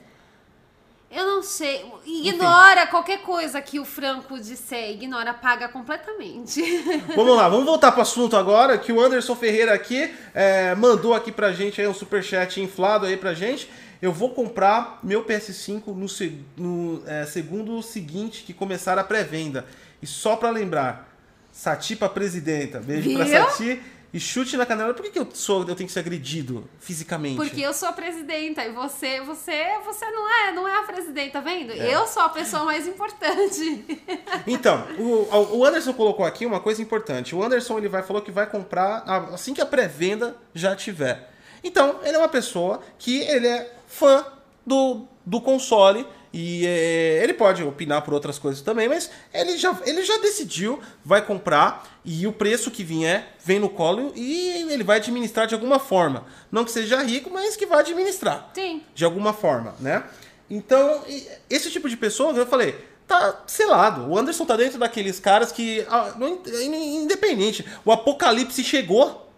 Eu 1.11 1.25
não 1.27 1.43
sei. 1.43 1.85
Ignora 2.05 2.87
qualquer 2.87 3.19
coisa 3.21 3.61
que 3.61 3.79
o 3.79 3.85
Franco 3.85 4.37
disser. 4.39 4.89
Ignora, 4.89 5.29
apaga 5.29 5.69
completamente. 5.69 6.59
Vamos 7.15 7.37
lá, 7.37 7.47
vamos 7.47 7.65
voltar 7.65 7.91
pro 7.91 8.01
assunto 8.01 8.35
agora, 8.35 8.77
que 8.79 8.91
o 8.91 8.99
Anderson 8.99 9.35
Ferreira 9.35 9.73
aqui 9.73 10.11
é, 10.33 10.73
mandou 10.75 11.13
aqui 11.13 11.31
pra 11.31 11.53
gente 11.53 11.79
aí 11.79 11.87
um 11.87 11.93
superchat 11.93 12.59
inflado 12.59 13.05
aí 13.05 13.15
pra 13.15 13.33
gente. 13.35 13.69
Eu 14.01 14.11
vou 14.11 14.31
comprar 14.31 14.99
meu 15.03 15.23
PS5 15.23 15.87
no, 15.95 16.09
se- 16.09 16.43
no, 16.57 17.01
é, 17.05 17.25
segundo 17.25 17.81
seguinte 17.81 18.43
que 18.43 18.53
começar 18.53 18.97
a 18.97 19.03
pré-venda. 19.03 19.65
E 20.01 20.07
só 20.07 20.35
pra 20.35 20.49
lembrar, 20.49 21.15
Sati 21.51 21.95
pra 21.95 22.09
presidenta. 22.09 22.79
Beijo 22.79 23.13
pra 23.13 23.23
Viu? 23.23 23.37
Sati. 23.45 23.81
E 24.15 24.19
chute 24.19 24.55
na 24.55 24.65
canela. 24.65 24.93
Por 24.93 25.03
que, 25.03 25.11
que 25.11 25.19
eu, 25.19 25.27
sou, 25.33 25.67
eu 25.67 25.75
tenho 25.75 25.87
que 25.87 25.91
ser 25.91 25.99
agredido 25.99 26.69
fisicamente? 26.79 27.35
Porque 27.35 27.59
eu 27.59 27.73
sou 27.73 27.89
a 27.89 27.91
presidenta 27.91 28.63
e 28.63 28.71
você, 28.71 29.19
você, 29.19 29.77
você 29.83 30.09
não 30.09 30.33
é, 30.33 30.51
não 30.53 30.65
é 30.65 30.79
a 30.79 30.83
presidenta, 30.83 31.31
tá 31.31 31.41
vendo? 31.41 31.73
É. 31.73 31.93
Eu 31.93 32.07
sou 32.07 32.23
a 32.23 32.29
pessoa 32.29 32.63
mais 32.63 32.87
importante. 32.87 33.83
Então, 34.47 34.85
o, 34.97 35.57
o 35.57 35.65
Anderson 35.65 35.91
colocou 35.93 36.25
aqui 36.25 36.45
uma 36.45 36.59
coisa 36.59 36.81
importante. 36.81 37.35
O 37.35 37.43
Anderson 37.43 37.77
ele 37.77 37.89
vai 37.89 38.03
falou 38.03 38.21
que 38.21 38.31
vai 38.31 38.47
comprar 38.47 39.03
assim 39.33 39.53
que 39.53 39.61
a 39.61 39.65
pré-venda 39.65 40.37
já 40.53 40.75
tiver. 40.75 41.31
Então, 41.63 41.99
ele 42.03 42.15
é 42.15 42.19
uma 42.19 42.29
pessoa 42.29 42.81
que 42.97 43.19
ele 43.21 43.47
é 43.47 43.73
fã 43.87 44.25
do, 44.65 45.07
do 45.25 45.41
console 45.41 46.05
e 46.37 46.67
é, 46.67 47.23
ele 47.23 47.33
pode 47.33 47.63
opinar 47.63 48.01
por 48.01 48.13
outras 48.13 48.37
coisas 48.37 48.61
também, 48.61 48.89
mas 48.89 49.09
ele 49.33 49.55
já, 49.57 49.73
ele 49.85 50.03
já 50.03 50.17
decidiu, 50.17 50.81
vai 51.03 51.25
comprar 51.25 51.87
e 52.03 52.27
o 52.27 52.33
preço 52.33 52.69
que 52.69 52.83
vier 52.83 53.35
vem 53.41 53.57
no 53.57 53.69
colo 53.69 54.11
e 54.17 54.49
ele 54.69 54.83
vai 54.83 54.97
administrar 54.97 55.47
de 55.47 55.53
alguma 55.55 55.79
forma. 55.79 56.25
Não 56.51 56.65
que 56.65 56.71
seja 56.71 57.01
rico, 57.01 57.29
mas 57.33 57.55
que 57.55 57.65
vai 57.65 57.79
administrar 57.79 58.49
Sim. 58.53 58.81
de 58.93 59.05
alguma 59.05 59.31
forma, 59.31 59.75
né? 59.79 60.03
Então, 60.49 61.01
esse 61.49 61.71
tipo 61.71 61.87
de 61.87 61.95
pessoa, 61.95 62.33
eu 62.33 62.45
falei, 62.45 62.75
tá 63.07 63.41
selado. 63.47 64.09
O 64.09 64.17
Anderson 64.17 64.45
tá 64.45 64.57
dentro 64.57 64.77
daqueles 64.77 65.19
caras 65.21 65.53
que, 65.53 65.85
ah, 65.89 66.13
in- 66.19 67.01
independente, 67.03 67.65
o 67.85 67.91
apocalipse 67.93 68.61
chegou, 68.61 69.31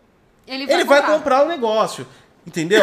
Ele 0.47 0.65
vai, 0.65 0.75
ele 0.75 0.83
vai 0.83 0.99
comprar. 1.01 1.17
comprar 1.17 1.45
o 1.45 1.47
negócio. 1.47 2.07
Entendeu? 2.47 2.81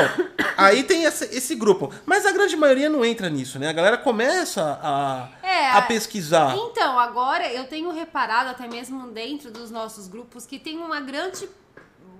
Aí 0.58 0.84
tem 0.84 1.04
esse, 1.04 1.24
esse 1.34 1.54
grupo. 1.54 1.90
Mas 2.04 2.26
a 2.26 2.32
grande 2.32 2.54
maioria 2.54 2.90
não 2.90 3.02
entra 3.02 3.30
nisso, 3.30 3.58
né? 3.58 3.66
A 3.70 3.72
galera 3.72 3.96
começa 3.96 4.78
a, 4.82 5.28
É, 5.42 5.70
a 5.70 5.80
pesquisar. 5.80 6.54
Então, 6.54 6.98
agora 7.00 7.50
eu 7.50 7.64
tenho 7.66 7.90
reparado, 7.90 8.50
até 8.50 8.68
mesmo 8.68 9.08
dentro 9.08 9.50
dos 9.50 9.70
nossos 9.70 10.06
grupos, 10.06 10.44
que 10.44 10.58
tem 10.58 10.76
uma 10.76 11.00
grande, 11.00 11.48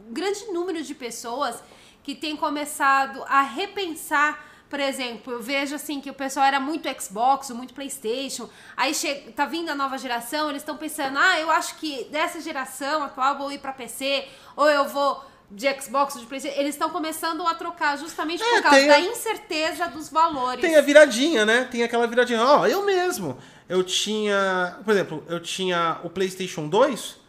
um 0.08 0.12
grande 0.14 0.46
número 0.46 0.82
de 0.82 0.94
pessoas 0.94 1.62
que 2.02 2.14
tem 2.14 2.34
começado 2.34 3.22
a 3.28 3.42
repensar. 3.42 4.42
Por 4.70 4.80
exemplo, 4.80 5.34
eu 5.34 5.42
vejo 5.42 5.74
assim 5.74 6.00
que 6.00 6.08
o 6.08 6.14
pessoal 6.14 6.46
era 6.46 6.58
muito 6.58 6.88
Xbox, 6.98 7.50
muito 7.50 7.74
PlayStation. 7.74 8.48
Aí 8.74 8.94
che- 8.94 9.32
tá 9.36 9.44
vindo 9.44 9.68
a 9.68 9.74
nova 9.74 9.98
geração, 9.98 10.48
eles 10.48 10.62
estão 10.62 10.78
pensando: 10.78 11.18
ah, 11.18 11.38
eu 11.38 11.50
acho 11.50 11.74
que 11.76 12.04
dessa 12.04 12.40
geração 12.40 13.02
atual 13.02 13.36
vou 13.36 13.52
ir 13.52 13.58
pra 13.58 13.70
PC, 13.72 14.26
ou 14.56 14.68
eu 14.68 14.86
vou 14.88 15.22
de 15.54 15.80
Xbox, 15.80 16.18
de 16.18 16.26
PlayStation. 16.26 16.58
Eles 16.60 16.74
estão 16.74 16.90
começando 16.90 17.46
a 17.46 17.54
trocar 17.54 17.96
justamente 17.96 18.42
É, 18.42 18.54
por 18.56 18.62
causa 18.64 18.86
da 18.86 18.94
a- 18.94 19.00
incerteza 19.00 19.86
dos 19.88 20.08
valores. 20.08 20.60
Tem 20.60 20.76
a 20.76 20.80
viradinha, 20.80 21.46
né? 21.46 21.68
Tem 21.70 21.82
aquela 21.82 22.06
viradinha. 22.06 22.42
Ó, 22.42 22.66
eu 22.66 22.84
mesmo. 22.84 23.38
Eu 23.68 23.82
tinha. 23.82 24.76
Por 24.84 24.92
exemplo, 24.92 25.24
eu 25.28 25.40
tinha 25.40 25.98
o 26.04 26.10
PlayStation 26.10 26.68
2. 26.68 27.22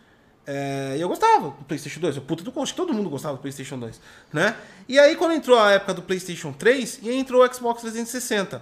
é, 0.48 0.96
e 0.98 1.02
eu 1.02 1.08
gostava 1.08 1.50
do 1.50 1.66
PlayStation 1.66 2.00
2. 2.00 2.18
Eu, 2.18 2.22
puta 2.22 2.44
do 2.44 2.62
acho 2.62 2.74
que 2.74 2.78
todo 2.78 2.94
mundo 2.94 3.10
gostava 3.10 3.36
do 3.36 3.40
PlayStation 3.42 3.80
2, 3.80 4.00
né? 4.32 4.56
E 4.88 5.00
aí, 5.00 5.16
quando 5.16 5.34
entrou 5.34 5.58
a 5.58 5.72
época 5.72 5.94
do 5.96 6.02
PlayStation 6.04 6.52
3, 6.54 7.00
e 7.02 7.12
entrou 7.12 7.44
o 7.44 7.52
Xbox 7.54 7.82
360, 7.82 8.62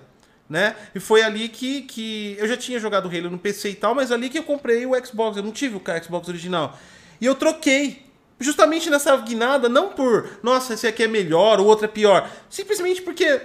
né? 0.49 0.75
E 0.95 0.99
foi 1.01 1.23
ali 1.23 1.49
que, 1.49 1.81
que 1.81 2.37
eu 2.39 2.47
já 2.47 2.55
tinha 2.55 2.79
jogado 2.79 3.09
Halo 3.09 3.29
no 3.29 3.37
PC 3.37 3.71
e 3.71 3.75
tal, 3.75 3.93
mas 3.93 4.11
ali 4.13 4.29
que 4.29 4.37
eu 4.37 4.43
comprei 4.43 4.85
o 4.85 4.91
Xbox. 5.05 5.35
Eu 5.35 5.43
não 5.43 5.51
tive 5.51 5.75
o 5.75 5.81
Xbox 6.03 6.27
original. 6.29 6.77
E 7.19 7.25
eu 7.25 7.35
troquei. 7.35 8.05
Justamente 8.43 8.89
nessa 8.89 9.15
guinada, 9.17 9.67
não 9.69 9.89
por, 9.89 10.29
nossa, 10.43 10.73
esse 10.73 10.85
aqui 10.85 11.03
é 11.03 11.07
melhor, 11.07 11.59
o 11.59 11.65
outro 11.65 11.85
é 11.85 11.87
pior. 11.87 12.29
Simplesmente 12.49 13.01
porque 13.01 13.41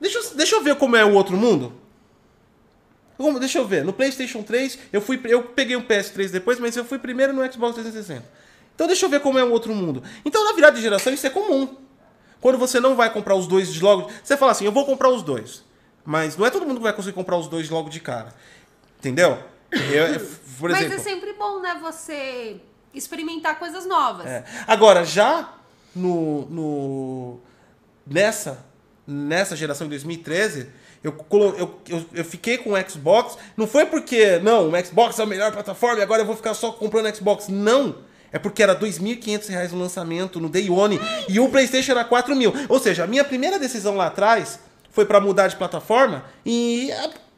Deixa 0.00 0.18
eu, 0.18 0.34
deixa 0.34 0.56
eu 0.56 0.62
ver 0.62 0.76
como 0.76 0.96
é 0.96 1.04
o 1.04 1.12
outro 1.12 1.36
mundo. 1.36 1.74
Como- 3.18 3.38
Deixa 3.38 3.58
eu 3.58 3.66
ver. 3.66 3.84
No 3.84 3.92
PlayStation 3.92 4.42
3, 4.42 4.78
eu 4.92 5.00
fui 5.02 5.20
eu 5.24 5.42
peguei 5.42 5.76
um 5.76 5.82
PS3 5.82 6.30
depois, 6.30 6.58
mas 6.58 6.74
eu 6.74 6.84
fui 6.86 6.98
primeiro 6.98 7.32
no 7.34 7.42
Xbox 7.52 7.74
360. 7.74 8.24
Então 8.74 8.86
deixa 8.86 9.04
eu 9.04 9.10
ver 9.10 9.20
como 9.20 9.38
é 9.38 9.44
o 9.44 9.50
outro 9.50 9.74
mundo. 9.74 10.02
Então 10.24 10.42
na 10.44 10.52
virada 10.54 10.76
de 10.76 10.82
geração 10.82 11.12
isso 11.12 11.26
é 11.26 11.30
comum. 11.30 11.76
Quando 12.40 12.56
você 12.56 12.80
não 12.80 12.96
vai 12.96 13.12
comprar 13.12 13.34
os 13.34 13.46
dois 13.46 13.70
de 13.70 13.78
logo, 13.82 14.10
você 14.24 14.38
fala 14.38 14.52
assim, 14.52 14.64
eu 14.64 14.72
vou 14.72 14.86
comprar 14.86 15.10
os 15.10 15.22
dois. 15.22 15.62
Mas 16.02 16.34
não 16.38 16.46
é 16.46 16.50
todo 16.50 16.64
mundo 16.64 16.78
que 16.78 16.82
vai 16.84 16.94
conseguir 16.94 17.14
comprar 17.14 17.36
os 17.36 17.46
dois 17.46 17.68
logo 17.68 17.90
de 17.90 18.00
cara. 18.00 18.34
Entendeu? 18.98 19.38
Eu, 19.70 20.18
por 20.58 20.70
Mas 20.70 20.80
exemplo, 20.80 20.94
é 20.96 20.98
sempre 20.98 21.32
bom, 21.34 21.60
né, 21.60 21.78
você 21.82 22.58
experimentar 22.94 23.58
coisas 23.58 23.86
novas. 23.86 24.26
É. 24.26 24.44
Agora, 24.66 25.04
já 25.04 25.54
no, 25.94 26.46
no 26.46 27.40
nessa 28.06 28.70
nessa 29.10 29.56
geração 29.56 29.86
de 29.86 29.90
2013, 29.90 30.68
eu, 31.02 31.14
eu, 31.32 31.80
eu, 31.88 32.06
eu 32.12 32.24
fiquei 32.24 32.58
com 32.58 32.72
o 32.72 32.90
Xbox. 32.90 33.36
Não 33.56 33.66
foi 33.66 33.86
porque, 33.86 34.38
não, 34.38 34.70
o 34.70 34.84
Xbox 34.84 35.18
é 35.18 35.22
a 35.22 35.26
melhor 35.26 35.50
plataforma 35.50 35.98
e 35.98 36.02
agora 36.02 36.22
eu 36.22 36.26
vou 36.26 36.36
ficar 36.36 36.54
só 36.54 36.70
comprando 36.72 37.14
Xbox. 37.14 37.48
Não. 37.48 37.96
É 38.32 38.38
porque 38.38 38.62
era 38.62 38.78
2.500 38.78 39.48
reais 39.48 39.72
o 39.72 39.76
lançamento 39.76 40.38
no 40.38 40.48
Day 40.48 40.70
One 40.70 41.00
e 41.28 41.40
o 41.40 41.48
PlayStation 41.48 41.92
era 41.92 42.04
4 42.04 42.36
mil. 42.36 42.52
Ou 42.68 42.78
seja, 42.78 43.02
a 43.02 43.06
minha 43.06 43.24
primeira 43.24 43.58
decisão 43.58 43.96
lá 43.96 44.06
atrás 44.06 44.60
foi 44.90 45.04
para 45.04 45.20
mudar 45.20 45.48
de 45.48 45.56
plataforma 45.56 46.24
e, 46.46 46.90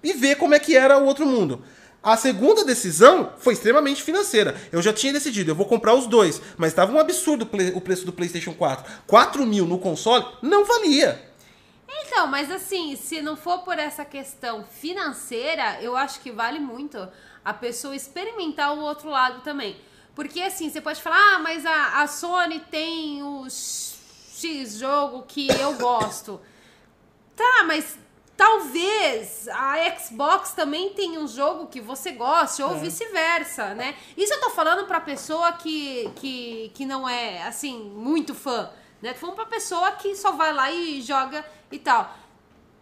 e 0.03 0.13
ver 0.13 0.37
como 0.37 0.55
é 0.55 0.59
que 0.59 0.77
era 0.77 0.99
o 0.99 1.07
outro 1.07 1.25
mundo. 1.25 1.63
A 2.03 2.17
segunda 2.17 2.65
decisão 2.65 3.33
foi 3.39 3.53
extremamente 3.53 4.03
financeira. 4.03 4.61
Eu 4.73 4.83
já 4.83 4.93
tinha 4.93 5.13
decidido, 5.13 5.53
eu 5.53 5.55
vou 5.55 5.67
comprar 5.67 5.95
os 5.95 6.09
dois. 6.09 6.43
Mas 6.57 6.73
estava 6.73 6.93
um 6.93 6.99
absurdo 6.99 7.49
o 7.75 7.81
preço 7.81 8.05
do 8.05 8.13
PlayStation 8.13 8.53
4. 8.53 9.03
4 9.07 9.47
mil 9.47 9.67
no 9.67 9.79
console 9.79 10.27
não 10.43 10.65
valia. 10.65 11.31
Então, 11.89 12.27
mas 12.27 12.51
assim, 12.51 12.97
se 12.97 13.23
não 13.23 13.37
for 13.37 13.61
por 13.61 13.79
essa 13.79 14.05
questão 14.05 14.65
financeira, 14.65 15.81
eu 15.81 15.97
acho 15.97 16.21
que 16.21 16.33
vale 16.33 16.59
muito 16.59 17.09
a 17.45 17.55
pessoa 17.55 17.95
experimentar 17.95 18.77
o 18.77 18.81
outro 18.81 19.09
lado 19.09 19.41
também. 19.43 19.77
Porque 20.15 20.41
assim, 20.41 20.69
você 20.69 20.81
pode 20.81 21.01
falar, 21.01 21.37
ah, 21.37 21.39
mas 21.39 21.65
a, 21.65 22.03
a 22.03 22.07
Sony 22.09 22.61
tem 22.71 23.23
o 23.23 23.47
X 23.49 24.77
jogo 24.77 25.23
que 25.23 25.49
eu 25.49 25.75
gosto. 25.75 26.41
Tá, 27.37 27.65
mas 27.67 27.97
talvez 28.43 29.47
a 29.53 29.97
Xbox 29.97 30.51
também 30.51 30.91
tenha 30.95 31.21
um 31.21 31.29
jogo 31.29 31.69
que 31.69 31.81
você 31.81 32.11
goste, 32.11 32.61
ou 32.61 32.75
vice-versa, 32.75 33.73
né? 33.73 33.95
Isso 34.17 34.35
eu 34.35 34.41
tô 34.41 34.51
falando 34.51 34.85
pra 34.85 35.01
pessoa 35.01 35.53
que, 35.53 36.11
que, 36.17 36.73
que 36.75 36.85
não 36.85 37.09
é, 37.09 37.45
assim, 37.45 37.79
muito 37.95 38.35
fã, 38.35 38.69
né? 39.01 39.13
Tô 39.13 39.21
falando 39.21 39.37
pra 39.37 39.47
pessoa 39.47 39.93
que 39.93 40.17
só 40.17 40.33
vai 40.33 40.53
lá 40.53 40.73
e 40.73 41.01
joga 41.01 41.45
e 41.71 41.79
tal. 41.79 42.13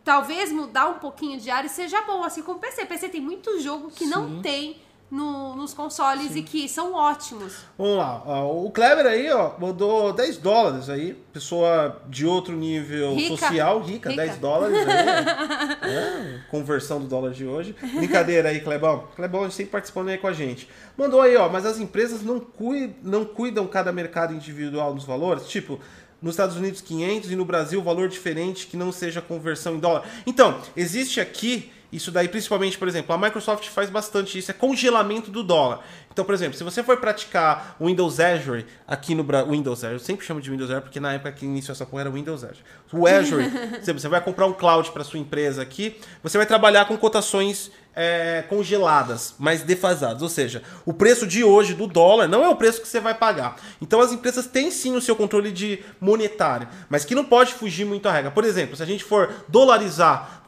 Talvez 0.02 0.50
mudar 0.50 0.88
um 0.88 0.98
pouquinho 0.98 1.38
de 1.38 1.50
área 1.50 1.68
seja 1.68 2.00
bom, 2.02 2.24
assim 2.24 2.40
como 2.40 2.56
o 2.56 2.61
PC. 2.61 2.86
PC 2.86 3.11
tem 3.11 3.20
muito 3.20 3.61
jogo 3.61 3.90
que 3.90 4.06
não 4.06 4.40
tem 4.40 4.80
no- 5.11 5.56
nos 5.56 5.74
consoles 5.74 6.36
e 6.36 6.42
que 6.42 6.68
são 6.68 6.94
ótimos. 6.94 7.52
Vamos 7.76 7.96
lá. 7.96 8.44
O 8.44 8.70
Kleber 8.70 9.04
aí, 9.06 9.28
ó, 9.30 9.52
mandou 9.58 10.12
10 10.12 10.36
dólares 10.38 10.88
aí. 10.88 11.14
Pessoa 11.32 12.00
de 12.08 12.24
outro 12.26 12.54
nível 12.54 13.14
Rica. 13.14 13.36
social, 13.36 13.80
rica, 13.80 14.11
Rica. 14.11 14.22
10 14.22 14.38
dólares 14.38 14.76
aí. 14.78 15.80
É, 15.82 16.40
conversão 16.50 17.00
do 17.00 17.06
dólar 17.06 17.32
de 17.32 17.44
hoje. 17.46 17.74
Brincadeira 17.96 18.48
aí, 18.50 18.61
Clebão. 18.61 19.04
Clebão 19.16 19.50
sempre 19.50 19.72
participando 19.72 20.08
aí 20.08 20.18
com 20.18 20.26
a 20.28 20.32
gente. 20.32 20.68
Mandou 20.96 21.20
aí, 21.20 21.36
ó, 21.36 21.48
mas 21.48 21.64
as 21.66 21.78
empresas 21.78 22.22
não, 22.22 22.38
cui- 22.38 22.94
não 23.02 23.24
cuidam 23.24 23.66
cada 23.66 23.90
mercado 23.92 24.32
individual 24.34 24.94
dos 24.94 25.04
valores? 25.04 25.48
Tipo, 25.48 25.80
nos 26.22 26.34
Estados 26.34 26.56
Unidos 26.56 26.80
500 26.80 27.30
e 27.32 27.36
no 27.36 27.44
Brasil 27.44 27.82
valor 27.82 28.08
diferente 28.08 28.66
que 28.66 28.76
não 28.76 28.92
seja 28.92 29.20
conversão 29.22 29.74
em 29.76 29.78
dólar. 29.80 30.04
Então, 30.26 30.61
existe 30.76 31.20
aqui 31.20 31.72
isso 31.93 32.11
daí, 32.11 32.28
principalmente, 32.28 32.78
por 32.78 32.86
exemplo, 32.86 33.14
a 33.14 33.18
Microsoft 33.18 33.68
faz 33.68 33.91
bastante 33.91 34.38
isso, 34.38 34.51
é 34.51 34.55
congelamento 34.55 35.30
do 35.30 35.43
dólar. 35.43 35.80
Então, 36.12 36.24
por 36.24 36.34
exemplo, 36.34 36.57
se 36.57 36.64
você 36.64 36.82
for 36.82 36.97
praticar 36.99 37.76
o 37.78 37.86
Windows 37.86 38.20
Azure 38.20 38.66
aqui 38.86 39.14
no 39.14 39.24
Brasil, 39.24 39.51
Windows 39.51 39.84
Azure, 39.84 39.95
eu 39.95 40.05
sempre 40.05 40.26
chamo 40.26 40.41
de 40.41 40.51
Windows 40.51 40.70
Azure 40.70 40.82
porque 40.82 41.01
na 41.01 41.12
época 41.12 41.32
que 41.32 41.45
iniciou 41.45 41.72
essa 41.72 41.86
porra 41.86 42.03
era 42.03 42.11
Windows 42.11 42.45
Azure. 42.45 42.64
O 42.93 43.07
Azure, 43.07 43.51
você 43.82 44.09
vai 44.09 44.20
comprar 44.20 44.47
um 44.47 44.53
cloud 44.53 44.91
para 44.91 45.05
sua 45.05 45.18
empresa 45.18 45.62
aqui, 45.62 45.97
você 46.22 46.36
vai 46.36 46.47
trabalhar 46.47 46.84
com 46.86 46.97
cotações 46.97 47.70
é, 47.95 48.45
congeladas, 48.49 49.34
mas 49.38 49.62
defasadas. 49.62 50.22
Ou 50.22 50.28
seja, 50.28 50.62
o 50.84 50.93
preço 50.93 51.26
de 51.26 51.43
hoje 51.43 51.74
do 51.74 51.86
dólar 51.86 52.28
não 52.28 52.45
é 52.45 52.49
o 52.49 52.57
preço 52.57 52.80
que 52.80 52.88
você 52.88 53.01
vai 53.01 53.14
pagar. 53.14 53.57
Então 53.80 54.01
as 54.01 54.12
empresas 54.12 54.47
têm 54.47 54.70
sim 54.70 54.97
o 54.97 55.01
seu 55.01 55.16
controle 55.16 55.51
de 55.51 55.82
monetário, 56.01 56.68
mas 56.88 57.05
que 57.05 57.14
não 57.14 57.24
pode 57.24 57.55
fugir 57.55 57.84
muito 57.84 58.09
à 58.09 58.12
regra. 58.12 58.30
Por 58.30 58.45
exemplo, 58.45 58.76
se 58.76 58.82
a 58.82 58.86
gente 58.86 59.05
for 59.05 59.30
dolarizar, 59.49 60.43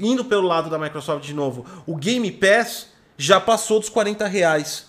indo 0.00 0.24
pelo 0.24 0.46
lado 0.46 0.70
da 0.70 0.78
Microsoft 0.78 1.24
de 1.24 1.34
novo, 1.34 1.64
o 1.86 1.96
Game 1.96 2.30
Pass 2.32 2.88
já 3.16 3.40
passou 3.40 3.80
dos 3.80 3.88
40 3.88 4.26
reais 4.26 4.88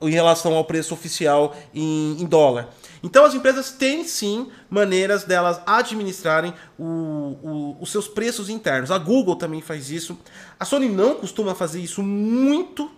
em 0.00 0.10
relação 0.10 0.54
ao 0.54 0.64
preço 0.64 0.94
oficial 0.94 1.54
em, 1.74 2.20
em 2.20 2.26
dólar. 2.26 2.68
Então 3.06 3.24
as 3.24 3.34
empresas 3.34 3.70
têm 3.70 4.02
sim 4.04 4.50
maneiras 4.68 5.22
delas 5.22 5.60
administrarem 5.64 6.52
o- 6.76 6.82
o- 6.84 7.76
os 7.80 7.92
seus 7.92 8.08
preços 8.08 8.48
internos. 8.50 8.90
A 8.90 8.98
Google 8.98 9.36
também 9.36 9.60
faz 9.60 9.90
isso. 9.90 10.18
A 10.58 10.64
Sony 10.64 10.88
não 10.88 11.14
costuma 11.14 11.54
fazer 11.54 11.80
isso 11.80 12.02
muito. 12.02 12.90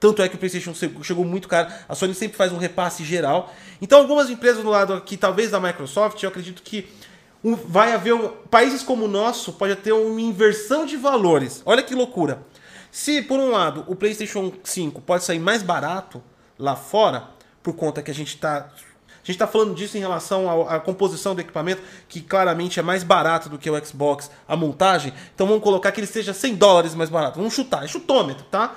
Tanto 0.00 0.22
é 0.22 0.28
que 0.28 0.36
o 0.36 0.38
PlayStation 0.38 0.72
chegou 1.02 1.24
muito 1.24 1.46
caro. 1.48 1.70
A 1.86 1.94
Sony 1.94 2.14
sempre 2.14 2.36
faz 2.36 2.50
um 2.50 2.56
repasse 2.56 3.04
geral. 3.04 3.52
Então 3.80 3.98
algumas 4.00 4.30
empresas 4.30 4.62
do 4.64 4.70
lado 4.70 4.94
aqui, 4.94 5.18
talvez 5.18 5.50
da 5.50 5.60
Microsoft, 5.60 6.20
eu 6.22 6.30
acredito 6.30 6.62
que 6.62 6.88
vai 7.68 7.92
haver 7.92 8.14
um- 8.14 8.28
países 8.50 8.82
como 8.82 9.04
o 9.04 9.08
nosso 9.08 9.52
pode 9.52 9.76
ter 9.76 9.92
uma 9.92 10.20
inversão 10.20 10.86
de 10.86 10.96
valores. 10.96 11.60
Olha 11.66 11.82
que 11.82 11.94
loucura. 11.94 12.42
Se 12.90 13.20
por 13.20 13.38
um 13.38 13.50
lado 13.50 13.84
o 13.86 13.94
PlayStation 13.94 14.50
5 14.64 15.00
pode 15.02 15.24
sair 15.24 15.38
mais 15.38 15.62
barato 15.62 16.22
lá 16.58 16.74
fora, 16.74 17.28
por 17.62 17.74
conta 17.74 18.02
que 18.02 18.10
a 18.10 18.14
gente 18.14 18.34
está 18.34 18.70
a 19.22 19.26
gente 19.26 19.36
está 19.36 19.46
falando 19.46 19.74
disso 19.74 19.96
em 19.96 20.00
relação 20.00 20.68
à 20.68 20.80
composição 20.80 21.34
do 21.34 21.40
equipamento, 21.40 21.80
que 22.08 22.20
claramente 22.20 22.80
é 22.80 22.82
mais 22.82 23.04
barato 23.04 23.48
do 23.48 23.56
que 23.56 23.70
o 23.70 23.86
Xbox, 23.86 24.30
a 24.48 24.56
montagem. 24.56 25.12
Então 25.34 25.46
vamos 25.46 25.62
colocar 25.62 25.92
que 25.92 26.00
ele 26.00 26.06
seja 26.08 26.34
100 26.34 26.56
dólares 26.56 26.94
mais 26.94 27.08
barato. 27.08 27.38
Vamos 27.38 27.54
chutar, 27.54 27.84
é 27.84 27.86
chutômetro, 27.88 28.44
tá? 28.50 28.74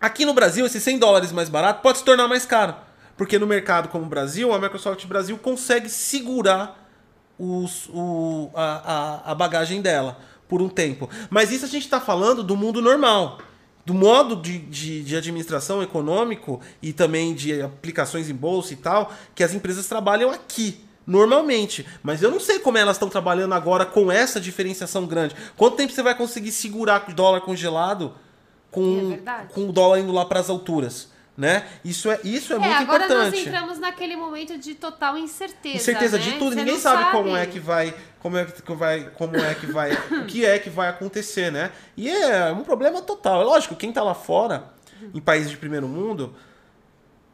Aqui 0.00 0.24
no 0.24 0.34
Brasil, 0.34 0.64
esse 0.66 0.80
100 0.80 0.98
dólares 0.98 1.30
mais 1.32 1.48
barato 1.48 1.82
pode 1.82 1.98
se 1.98 2.04
tornar 2.04 2.26
mais 2.28 2.44
caro. 2.46 2.74
Porque 3.16 3.38
no 3.38 3.46
mercado 3.46 3.88
como 3.88 4.04
o 4.04 4.08
Brasil, 4.08 4.52
a 4.52 4.58
Microsoft 4.58 5.04
Brasil 5.06 5.38
consegue 5.38 5.88
segurar 5.88 6.82
os- 7.38 7.88
o- 7.92 8.50
a, 8.54 9.22
a- 9.26 9.30
a 9.32 9.34
bagagem 9.34 9.80
dela 9.80 10.18
por 10.48 10.60
um 10.60 10.68
tempo. 10.68 11.08
Mas 11.30 11.52
isso 11.52 11.64
a 11.64 11.68
gente 11.68 11.84
está 11.84 12.00
falando 12.00 12.42
do 12.42 12.56
mundo 12.56 12.82
normal. 12.82 13.38
Do 13.86 13.92
modo 13.92 14.36
de, 14.36 14.58
de, 14.58 15.02
de 15.02 15.14
administração 15.16 15.82
econômico 15.82 16.60
e 16.80 16.92
também 16.92 17.34
de 17.34 17.60
aplicações 17.60 18.30
em 18.30 18.34
bolsa 18.34 18.72
e 18.72 18.76
tal, 18.76 19.12
que 19.34 19.44
as 19.44 19.52
empresas 19.52 19.86
trabalham 19.86 20.30
aqui. 20.30 20.80
Normalmente, 21.06 21.86
mas 22.02 22.22
eu 22.22 22.30
não 22.30 22.40
sei 22.40 22.58
como 22.58 22.78
elas 22.78 22.96
estão 22.96 23.10
trabalhando 23.10 23.52
agora 23.52 23.84
com 23.84 24.10
essa 24.10 24.40
diferenciação 24.40 25.06
grande. 25.06 25.34
Quanto 25.54 25.76
tempo 25.76 25.92
você 25.92 26.02
vai 26.02 26.14
conseguir 26.16 26.50
segurar 26.50 27.04
o 27.06 27.12
dólar 27.14 27.42
congelado 27.42 28.12
É 28.14 28.74
com, 28.74 29.08
verdade. 29.10 29.52
com 29.52 29.68
o 29.68 29.72
dólar 29.72 30.00
indo 30.00 30.12
lá 30.12 30.24
para 30.24 30.40
as 30.40 30.48
alturas? 30.48 31.12
Né? 31.36 31.66
Isso 31.84 32.08
é, 32.10 32.20
isso 32.22 32.52
é, 32.52 32.56
É, 32.56 32.58
muito 32.60 32.72
agora 32.74 33.08
nós 33.08 33.28
importante. 33.28 33.48
entramos 33.48 33.78
naquele 33.80 34.14
momento 34.14 34.56
de 34.56 34.74
total 34.76 35.18
incerteza. 35.18 35.76
Incerteza 35.76 36.16
né? 36.16 36.22
de 36.22 36.32
tudo, 36.34 36.50
Você 36.50 36.54
ninguém 36.54 36.74
não 36.74 36.80
sabe, 36.80 37.10
como 37.10 37.36
é 37.36 37.44
que 37.44 37.58
vai, 37.58 37.92
como 38.20 38.36
é 38.36 38.44
que 38.44 38.72
vai, 38.72 39.10
como 39.10 39.36
é 39.36 39.54
que 39.54 39.66
vai, 39.66 39.92
o 40.22 40.26
que 40.26 40.44
é 40.44 40.58
que 40.60 40.70
vai 40.70 40.88
acontecer, 40.88 41.50
né? 41.50 41.72
E 41.96 42.08
é 42.08 42.52
um 42.52 42.62
problema 42.62 43.02
total. 43.02 43.40
É 43.40 43.44
lógico, 43.44 43.74
quem 43.74 43.92
tá 43.92 44.02
lá 44.02 44.14
fora, 44.14 44.72
em 45.12 45.20
países 45.20 45.50
de 45.50 45.56
primeiro 45.56 45.88
mundo, 45.88 46.36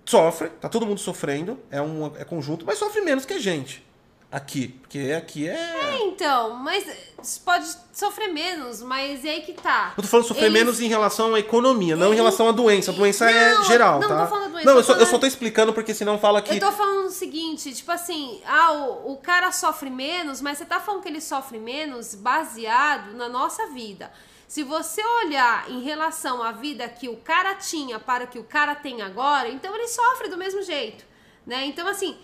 sofre, 0.06 0.48
tá 0.48 0.68
todo 0.68 0.86
mundo 0.86 0.98
sofrendo, 0.98 1.58
é 1.70 1.82
um 1.82 2.10
é 2.16 2.24
conjunto, 2.24 2.64
mas 2.64 2.78
sofre 2.78 3.02
menos 3.02 3.26
que 3.26 3.34
a 3.34 3.38
gente 3.38 3.84
aqui, 4.32 4.68
porque 4.68 5.12
aqui 5.16 5.48
é 5.48 5.98
Então, 6.02 6.54
mas 6.54 6.84
pode 7.44 7.66
sofrer 7.92 8.28
menos, 8.32 8.80
mas 8.82 9.24
é 9.24 9.30
aí 9.30 9.40
que 9.42 9.52
tá. 9.54 9.92
eu 9.96 10.02
tô 10.02 10.08
falando 10.08 10.26
sofrer 10.26 10.44
Eles- 10.46 10.52
menos 10.58 10.80
em 10.80 10.88
relação 10.88 11.34
à 11.34 11.40
economia, 11.40 11.96
não 11.96 12.12
em 12.12 12.16
relação 12.16 12.48
à 12.48 12.52
doença. 12.52 12.90
A 12.90 12.94
doença 12.94 13.28
é 13.30 13.54
Não, 13.54 13.64
geral, 13.64 14.00
não 14.00 14.08
tá? 14.08 14.24
tô 14.24 14.30
falando 14.30 14.52
doença, 14.52 14.66
não, 14.66 14.74
tô 14.74 14.78
eu 14.80 14.84
só, 14.84 14.92
eu 14.92 14.96
falando- 14.98 15.10
só 15.10 15.18
tô 15.18 15.26
explicando 15.26 15.72
porque 15.72 15.92
senão 15.94 16.18
fala 16.18 16.40
que 16.40 16.54
Eu 16.54 16.60
tô 16.60 16.70
falando 16.72 17.06
o 17.06 17.10
seguinte, 17.10 17.74
tipo 17.74 17.90
assim, 17.90 18.40
ah, 18.46 18.72
o, 18.72 19.12
o 19.12 19.16
cara 19.18 19.50
sofre 19.52 19.90
menos, 19.90 20.40
mas 20.40 20.58
você 20.58 20.64
tá 20.64 20.78
falando 20.80 21.02
que 21.02 21.08
ele 21.08 21.20
sofre 21.20 21.58
menos 21.58 22.14
baseado 22.14 23.12
na 23.14 23.28
nossa 23.28 23.66
vida. 23.68 24.10
Se 24.46 24.62
você 24.64 25.00
olhar 25.24 25.70
em 25.70 25.80
relação 25.82 26.42
à 26.42 26.50
vida 26.50 26.88
que 26.88 27.08
o 27.08 27.16
cara 27.16 27.54
tinha 27.54 28.00
para 28.00 28.24
o 28.24 28.26
que 28.26 28.38
o 28.38 28.42
cara 28.44 28.74
tem 28.74 29.00
agora, 29.02 29.48
então 29.48 29.74
ele 29.76 29.86
sofre 29.86 30.28
do 30.28 30.36
mesmo 30.36 30.60
jeito, 30.62 31.04
né? 31.46 31.66
Então, 31.66 31.86
assim, 31.86 32.16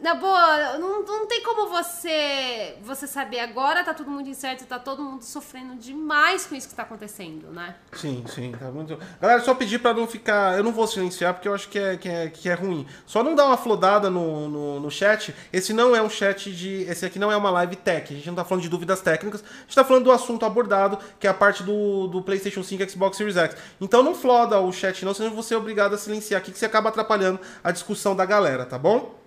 na 0.00 0.14
boa, 0.14 0.78
não, 0.78 1.02
não 1.02 1.26
tem 1.26 1.42
como 1.42 1.68
você 1.68 2.76
você 2.82 3.06
saber 3.06 3.40
agora, 3.40 3.82
tá 3.82 3.94
tudo 3.94 4.10
muito 4.10 4.28
incerto, 4.28 4.66
tá 4.66 4.78
todo 4.78 5.02
mundo 5.02 5.22
sofrendo 5.22 5.74
demais 5.76 6.44
com 6.46 6.54
isso 6.54 6.68
que 6.68 6.74
tá 6.74 6.82
acontecendo, 6.82 7.50
né? 7.50 7.74
Sim, 7.92 8.22
sim, 8.28 8.52
tá 8.52 8.70
muito. 8.70 8.98
Galera, 9.20 9.42
só 9.42 9.54
pedir 9.54 9.78
pra 9.78 9.94
não 9.94 10.06
ficar. 10.06 10.56
Eu 10.56 10.62
não 10.62 10.72
vou 10.72 10.86
silenciar 10.86 11.32
porque 11.32 11.48
eu 11.48 11.54
acho 11.54 11.68
que 11.70 11.78
é, 11.78 11.96
que 11.96 12.08
é, 12.08 12.28
que 12.28 12.48
é 12.48 12.54
ruim. 12.54 12.86
Só 13.06 13.22
não 13.22 13.34
dá 13.34 13.46
uma 13.46 13.56
flodada 13.56 14.10
no, 14.10 14.48
no, 14.48 14.80
no 14.80 14.90
chat. 14.90 15.34
Esse 15.50 15.72
não 15.72 15.96
é 15.96 16.02
um 16.02 16.10
chat 16.10 16.52
de. 16.52 16.82
Esse 16.82 17.06
aqui 17.06 17.18
não 17.18 17.32
é 17.32 17.36
uma 17.36 17.50
live 17.50 17.76
tech. 17.76 18.12
A 18.12 18.16
gente 18.16 18.28
não 18.28 18.34
tá 18.34 18.44
falando 18.44 18.62
de 18.62 18.68
dúvidas 18.68 19.00
técnicas. 19.00 19.42
A 19.42 19.62
gente 19.62 19.74
tá 19.74 19.84
falando 19.84 20.04
do 20.04 20.12
assunto 20.12 20.44
abordado, 20.44 20.98
que 21.18 21.26
é 21.26 21.30
a 21.30 21.34
parte 21.34 21.62
do, 21.62 22.06
do 22.06 22.20
PlayStation 22.20 22.62
5 22.62 22.82
e 22.82 22.88
Xbox 22.90 23.16
Series 23.16 23.36
X. 23.36 23.56
Então 23.80 24.02
não 24.02 24.14
floda 24.14 24.60
o 24.60 24.70
chat, 24.72 25.04
não, 25.04 25.14
senão 25.14 25.30
você 25.30 25.54
é 25.54 25.56
obrigado 25.56 25.94
a 25.94 25.98
silenciar 25.98 26.40
aqui, 26.40 26.52
que 26.52 26.58
você 26.58 26.66
acaba 26.66 26.90
atrapalhando 26.90 27.40
a 27.64 27.70
discussão 27.70 28.14
da 28.14 28.26
galera, 28.26 28.66
tá 28.66 28.78
bom? 28.78 29.25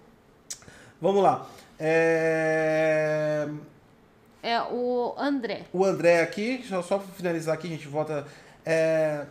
Vamos 1.01 1.23
lá. 1.23 1.47
É... 1.79 3.47
É 4.41 4.61
o 4.61 5.15
André. 5.17 5.65
o 5.73 5.83
André 5.83 6.21
aqui, 6.21 6.63
só, 6.67 6.81
só 6.81 6.97
pra 6.97 7.07
finalizar 7.13 7.53
aqui, 7.53 7.67
a 7.67 7.71
gente 7.71 7.87
volta. 7.87 8.25
É, 8.65 9.25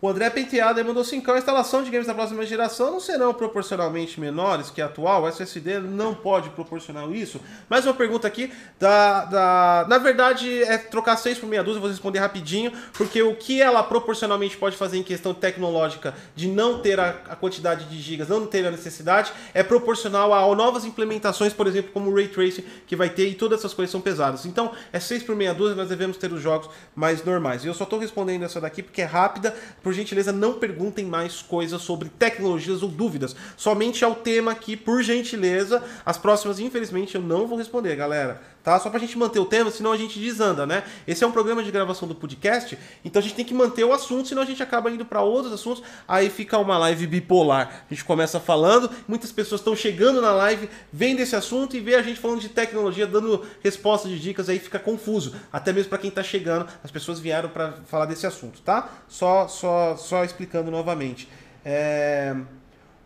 O 0.00 0.08
André 0.08 0.30
Penteado 0.30 0.84
mandou 0.84 1.02
5 1.02 1.28
A 1.28 1.38
instalação 1.38 1.82
de 1.82 1.90
games 1.90 2.06
da 2.06 2.14
próxima 2.14 2.46
geração 2.46 2.92
não 2.92 3.00
serão 3.00 3.34
proporcionalmente 3.34 4.20
menores 4.20 4.70
que 4.70 4.80
a 4.80 4.86
atual. 4.86 5.24
O 5.24 5.28
SSD 5.28 5.80
não 5.80 6.14
pode 6.14 6.50
proporcionar 6.50 7.10
isso. 7.10 7.40
Mais 7.68 7.84
uma 7.84 7.94
pergunta 7.94 8.28
aqui. 8.28 8.52
Da, 8.78 9.24
da... 9.24 9.86
Na 9.88 9.98
verdade, 9.98 10.62
é 10.62 10.78
trocar 10.78 11.16
6 11.16 11.38
por 11.38 11.48
meia 11.48 11.64
dúzia. 11.64 11.80
Vou 11.80 11.90
responder 11.90 12.20
rapidinho. 12.20 12.72
Porque 12.92 13.20
o 13.20 13.34
que 13.34 13.60
ela 13.60 13.82
proporcionalmente 13.82 14.56
pode 14.56 14.76
fazer 14.76 14.98
em 14.98 15.02
questão 15.02 15.34
tecnológica 15.34 16.14
de 16.36 16.46
não 16.46 16.80
ter 16.80 17.00
a, 17.00 17.08
a 17.30 17.34
quantidade 17.34 17.86
de 17.86 18.00
gigas, 18.00 18.28
não 18.28 18.46
ter 18.46 18.64
a 18.64 18.70
necessidade, 18.70 19.32
é 19.52 19.64
proporcional 19.64 20.32
a 20.32 20.54
novas 20.54 20.84
implementações, 20.84 21.52
por 21.52 21.66
exemplo, 21.66 21.90
como 21.92 22.08
o 22.08 22.14
Ray 22.14 22.28
Tracing, 22.28 22.64
que 22.86 22.94
vai 22.94 23.10
ter, 23.10 23.28
e 23.28 23.34
todas 23.34 23.58
essas 23.58 23.74
coisas 23.74 23.90
são 23.90 24.00
pesadas. 24.00 24.46
Então, 24.46 24.70
é 24.92 25.00
6 25.00 25.24
por 25.24 25.34
meia 25.34 25.52
dúzia, 25.52 25.74
nós 25.74 25.88
devemos 25.88 26.16
ter 26.16 26.32
os 26.32 26.40
jogos 26.40 26.70
mais 26.94 27.24
normais. 27.24 27.64
E 27.64 27.66
eu 27.66 27.74
só 27.74 27.82
estou 27.82 27.98
respondendo 27.98 28.44
essa 28.44 28.60
daqui 28.60 28.80
porque 28.80 29.02
é 29.02 29.04
rápida 29.04 29.52
por 29.88 29.94
gentileza, 29.94 30.32
não 30.32 30.52
perguntem 30.52 31.06
mais 31.06 31.40
coisas 31.40 31.80
sobre 31.80 32.10
tecnologias 32.10 32.82
ou 32.82 32.90
dúvidas. 32.90 33.34
Somente 33.56 34.04
ao 34.04 34.14
tema 34.14 34.50
aqui, 34.50 34.76
por 34.76 35.02
gentileza. 35.02 35.82
As 36.04 36.18
próximas, 36.18 36.60
infelizmente, 36.60 37.14
eu 37.14 37.22
não 37.22 37.46
vou 37.46 37.56
responder, 37.56 37.96
galera. 37.96 38.38
Tá? 38.62 38.78
Só 38.78 38.90
pra 38.90 38.98
gente 38.98 39.16
manter 39.16 39.38
o 39.38 39.46
tema, 39.46 39.70
senão 39.70 39.92
a 39.92 39.96
gente 39.96 40.18
desanda, 40.18 40.66
né? 40.66 40.82
Esse 41.06 41.24
é 41.24 41.26
um 41.26 41.32
programa 41.32 41.62
de 41.62 41.70
gravação 41.70 42.06
do 42.06 42.14
podcast, 42.14 42.78
então 43.04 43.20
a 43.20 43.22
gente 43.22 43.34
tem 43.34 43.44
que 43.44 43.54
manter 43.54 43.84
o 43.84 43.92
assunto, 43.92 44.28
senão 44.28 44.42
a 44.42 44.44
gente 44.44 44.62
acaba 44.62 44.90
indo 44.90 45.04
para 45.04 45.22
outros 45.22 45.52
assuntos, 45.52 45.82
aí 46.06 46.28
fica 46.28 46.58
uma 46.58 46.76
live 46.76 47.06
bipolar. 47.06 47.84
A 47.88 47.94
gente 47.94 48.04
começa 48.04 48.38
falando, 48.38 48.90
muitas 49.06 49.32
pessoas 49.32 49.60
estão 49.60 49.74
chegando 49.74 50.20
na 50.20 50.32
live, 50.32 50.68
vendo 50.92 51.20
esse 51.20 51.34
assunto 51.34 51.76
e 51.76 51.80
vê 51.80 51.94
a 51.94 52.02
gente 52.02 52.20
falando 52.20 52.40
de 52.40 52.48
tecnologia, 52.48 53.06
dando 53.06 53.44
respostas 53.62 54.10
de 54.10 54.18
dicas, 54.18 54.48
aí 54.48 54.58
fica 54.58 54.78
confuso. 54.78 55.34
Até 55.52 55.72
mesmo 55.72 55.88
para 55.88 55.98
quem 55.98 56.10
tá 56.10 56.22
chegando, 56.22 56.66
as 56.82 56.90
pessoas 56.90 57.20
vieram 57.20 57.48
para 57.48 57.72
falar 57.86 58.06
desse 58.06 58.26
assunto, 58.26 58.60
tá? 58.60 58.90
Só, 59.08 59.48
só, 59.48 59.96
só 59.96 60.24
explicando 60.24 60.70
novamente. 60.70 61.28
É... 61.64 62.36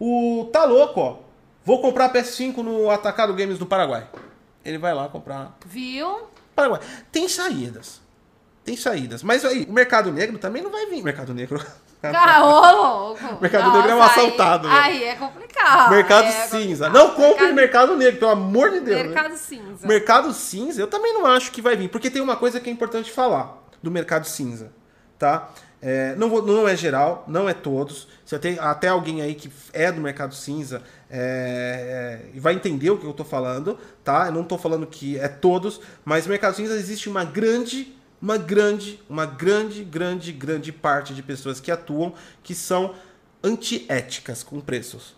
O 0.01 0.49
Tá 0.53 0.65
Louco, 0.65 1.01
ó. 1.01 1.17
Vou 1.65 1.81
comprar 1.81 2.13
PS5 2.13 2.57
no 2.57 2.91
Atacado 2.91 3.33
Games 3.35 3.59
do 3.59 3.67
Paraguai 3.67 4.09
ele 4.65 4.79
vai 4.79 4.95
lá 4.95 5.09
comprar. 5.09 5.57
Viu? 5.67 6.29
Paraguai. 6.55 6.81
Tem 7.11 7.29
saídas. 7.29 8.01
Tem 8.65 8.77
saídas. 8.77 9.23
Mas 9.23 9.45
aí, 9.45 9.65
o 9.69 9.73
mercado 9.73 10.13
negro 10.13 10.39
também 10.39 10.63
não 10.63 10.71
vai 10.71 10.87
vir. 10.87 11.03
Mercado 11.03 11.35
negro. 11.35 11.61
Louco. 12.03 13.41
mercado 13.41 13.67
Nossa, 13.67 13.77
negro 13.77 13.91
é 13.93 13.95
um 13.95 14.03
assaltado. 14.03 14.69
Aí, 14.69 14.75
aí 14.75 15.05
é 15.05 15.15
complicado. 15.15 15.91
Mercado 15.91 16.27
é 16.27 16.47
cinza. 16.47 16.87
Complicado. 16.87 16.93
Não 16.93 17.15
compre 17.15 17.53
mercado... 17.53 17.55
mercado 17.55 17.97
negro, 17.97 18.19
pelo 18.19 18.31
amor 18.33 18.71
de 18.71 18.81
Deus. 18.81 18.99
Né? 18.99 19.05
Mercado 19.05 19.31
né? 19.31 19.37
cinza. 19.37 19.87
Mercado 19.87 20.33
cinza, 20.33 20.81
eu 20.81 20.87
também 20.89 21.15
não 21.15 21.27
acho 21.27 21.53
que 21.53 21.63
vai 21.63 21.77
vir. 21.77 21.89
Porque 21.89 22.11
tem 22.11 22.21
uma 22.21 22.37
coisa 22.37 22.59
que 22.59 22.69
é 22.69 22.73
importante 22.73 23.11
falar 23.11 23.63
do 23.83 23.91
mercado 23.91 24.27
cinza. 24.27 24.73
Tá? 25.19 25.49
É, 25.85 26.15
não, 26.15 26.31
vou, 26.31 26.41
não 26.41 26.69
é 26.69 26.77
geral, 26.77 27.25
não 27.27 27.49
é 27.49 27.53
todos. 27.53 28.07
Você 28.25 28.39
tem 28.39 28.57
até 28.61 28.87
alguém 28.87 29.21
aí 29.21 29.35
que 29.35 29.51
é 29.73 29.91
do 29.91 30.01
mercado 30.01 30.33
cinza 30.33 30.81
é, 31.11 32.31
é, 32.35 32.41
vai 32.41 32.55
entender 32.55 32.89
o 32.91 32.97
que 32.97 33.05
eu 33.05 33.11
estou 33.11 33.27
falando, 33.27 33.77
tá? 34.05 34.27
Eu 34.27 34.33
não 34.33 34.43
estou 34.43 34.57
falando 34.57 34.87
que 34.87 35.19
é 35.19 35.27
todos, 35.27 35.81
mas 36.05 36.25
no 36.25 36.31
mercado 36.31 36.55
cinza 36.55 36.75
existe 36.75 37.09
uma 37.09 37.25
grande, 37.25 37.95
uma 38.21 38.39
grande, 38.39 39.03
uma 39.11 39.27
grande, 39.27 39.83
grande, 39.83 40.33
grande 40.33 40.71
parte 40.71 41.13
de 41.13 41.23
pessoas 41.23 41.59
que 41.59 41.71
atuam 41.71 42.15
que 42.45 42.55
são 42.55 42.95
antiéticas 43.43 44.45
com 44.45 44.61
preços, 44.61 45.17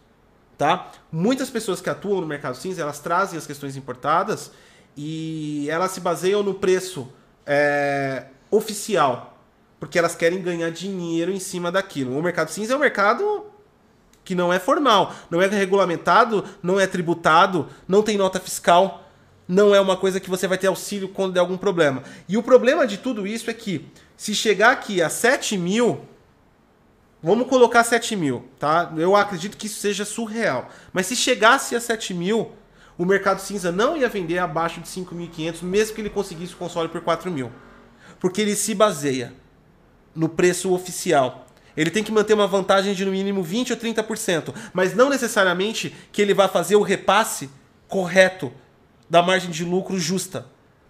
tá? 0.56 0.90
Muitas 1.12 1.50
pessoas 1.50 1.80
que 1.80 1.90
atuam 1.90 2.22
no 2.22 2.26
mercado 2.26 2.56
cinza, 2.56 2.80
elas 2.80 3.00
trazem 3.00 3.38
as 3.38 3.46
questões 3.46 3.76
importadas 3.76 4.50
e 4.96 5.68
elas 5.68 5.90
se 5.90 6.00
baseiam 6.00 6.42
no 6.42 6.54
preço 6.54 7.12
é, 7.46 8.24
oficial, 8.50 9.33
porque 9.84 9.98
elas 9.98 10.14
querem 10.14 10.40
ganhar 10.40 10.70
dinheiro 10.70 11.30
em 11.30 11.38
cima 11.38 11.70
daquilo. 11.70 12.18
O 12.18 12.22
mercado 12.22 12.48
cinza 12.48 12.72
é 12.72 12.76
um 12.76 12.80
mercado 12.80 13.44
que 14.24 14.34
não 14.34 14.50
é 14.50 14.58
formal, 14.58 15.14
não 15.30 15.42
é 15.42 15.46
regulamentado, 15.46 16.42
não 16.62 16.80
é 16.80 16.86
tributado, 16.86 17.68
não 17.86 18.02
tem 18.02 18.16
nota 18.16 18.40
fiscal, 18.40 19.06
não 19.46 19.74
é 19.74 19.80
uma 19.82 19.94
coisa 19.94 20.18
que 20.18 20.30
você 20.30 20.48
vai 20.48 20.56
ter 20.56 20.68
auxílio 20.68 21.10
quando 21.10 21.34
der 21.34 21.40
algum 21.40 21.58
problema. 21.58 22.02
E 22.26 22.34
o 22.38 22.42
problema 22.42 22.86
de 22.86 22.96
tudo 22.96 23.26
isso 23.26 23.50
é 23.50 23.52
que, 23.52 23.86
se 24.16 24.34
chegar 24.34 24.72
aqui 24.72 25.02
a 25.02 25.10
7 25.10 25.58
mil, 25.58 26.00
vamos 27.22 27.46
colocar 27.46 27.84
7 27.84 28.16
mil, 28.16 28.48
tá? 28.58 28.90
Eu 28.96 29.14
acredito 29.14 29.54
que 29.54 29.66
isso 29.66 29.80
seja 29.80 30.06
surreal. 30.06 30.70
Mas 30.94 31.04
se 31.04 31.14
chegasse 31.14 31.76
a 31.76 31.80
7 31.80 32.14
mil, 32.14 32.52
o 32.96 33.04
mercado 33.04 33.38
cinza 33.38 33.70
não 33.70 33.98
ia 33.98 34.08
vender 34.08 34.38
abaixo 34.38 34.80
de 34.80 34.88
5.500, 34.88 35.62
mesmo 35.62 35.94
que 35.94 36.00
ele 36.00 36.08
conseguisse 36.08 36.54
o 36.54 36.56
console 36.56 36.88
por 36.88 37.02
4 37.02 37.30
mil. 37.30 37.52
Porque 38.18 38.40
ele 38.40 38.56
se 38.56 38.74
baseia 38.74 39.43
no 40.14 40.28
preço 40.28 40.72
oficial. 40.72 41.46
Ele 41.76 41.90
tem 41.90 42.04
que 42.04 42.12
manter 42.12 42.34
uma 42.34 42.46
vantagem 42.46 42.94
de 42.94 43.04
no 43.04 43.10
mínimo 43.10 43.42
20 43.42 43.72
ou 43.72 43.78
30%, 43.78 44.54
mas 44.72 44.94
não 44.94 45.10
necessariamente 45.10 45.94
que 46.12 46.22
ele 46.22 46.34
vá 46.34 46.48
fazer 46.48 46.76
o 46.76 46.82
repasse 46.82 47.50
correto 47.88 48.52
da 49.10 49.22
margem 49.22 49.50
de 49.50 49.64
lucro 49.64 49.98
justa. 49.98 50.46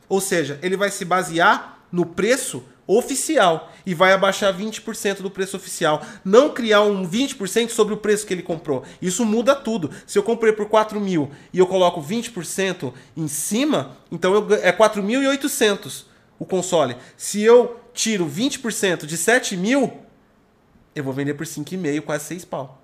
Ou 0.08 0.20
seja, 0.20 0.58
ele 0.62 0.76
vai 0.76 0.90
se 0.90 1.04
basear 1.04 1.78
no 1.90 2.04
preço 2.04 2.62
oficial 2.86 3.72
e 3.86 3.94
vai 3.94 4.12
abaixar 4.12 4.54
20% 4.54 5.22
do 5.22 5.30
preço 5.30 5.56
oficial. 5.56 6.02
Não 6.24 6.50
criar 6.50 6.82
um 6.82 7.08
20% 7.08 7.70
sobre 7.70 7.94
o 7.94 7.96
preço 7.96 8.26
que 8.26 8.34
ele 8.34 8.42
comprou. 8.42 8.84
Isso 9.00 9.24
muda 9.24 9.54
tudo. 9.54 9.90
Se 10.06 10.18
eu 10.18 10.22
comprei 10.22 10.52
por 10.52 10.68
4 10.68 11.00
mil 11.00 11.30
e 11.52 11.58
eu 11.58 11.66
coloco 11.66 12.02
20% 12.02 12.92
em 13.16 13.28
cima, 13.28 13.96
então 14.12 14.34
eu, 14.34 14.54
é 14.56 14.72
4.800 14.72 16.04
o 16.38 16.44
console. 16.44 16.96
Se 17.16 17.42
eu 17.42 17.80
tiro 17.94 18.28
20% 18.28 19.06
de 19.06 19.16
7 19.16 19.56
mil, 19.56 20.02
eu 20.94 21.02
vou 21.02 21.12
vender 21.12 21.34
por 21.34 21.46
5,5, 21.46 22.02
quase 22.02 22.24
6 22.24 22.44
pau. 22.44 22.82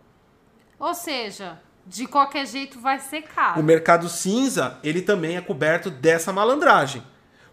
Ou 0.79 0.95
seja, 0.95 1.59
de 1.87 2.07
qualquer 2.07 2.47
jeito 2.47 2.81
vai 2.81 2.99
ser 2.99 3.23
caro. 3.23 3.61
O 3.61 3.63
mercado 3.63 4.09
cinza, 4.09 4.79
ele 4.83 5.03
também 5.03 5.37
é 5.37 5.41
coberto 5.41 5.91
dessa 5.91 6.33
malandragem. 6.33 7.03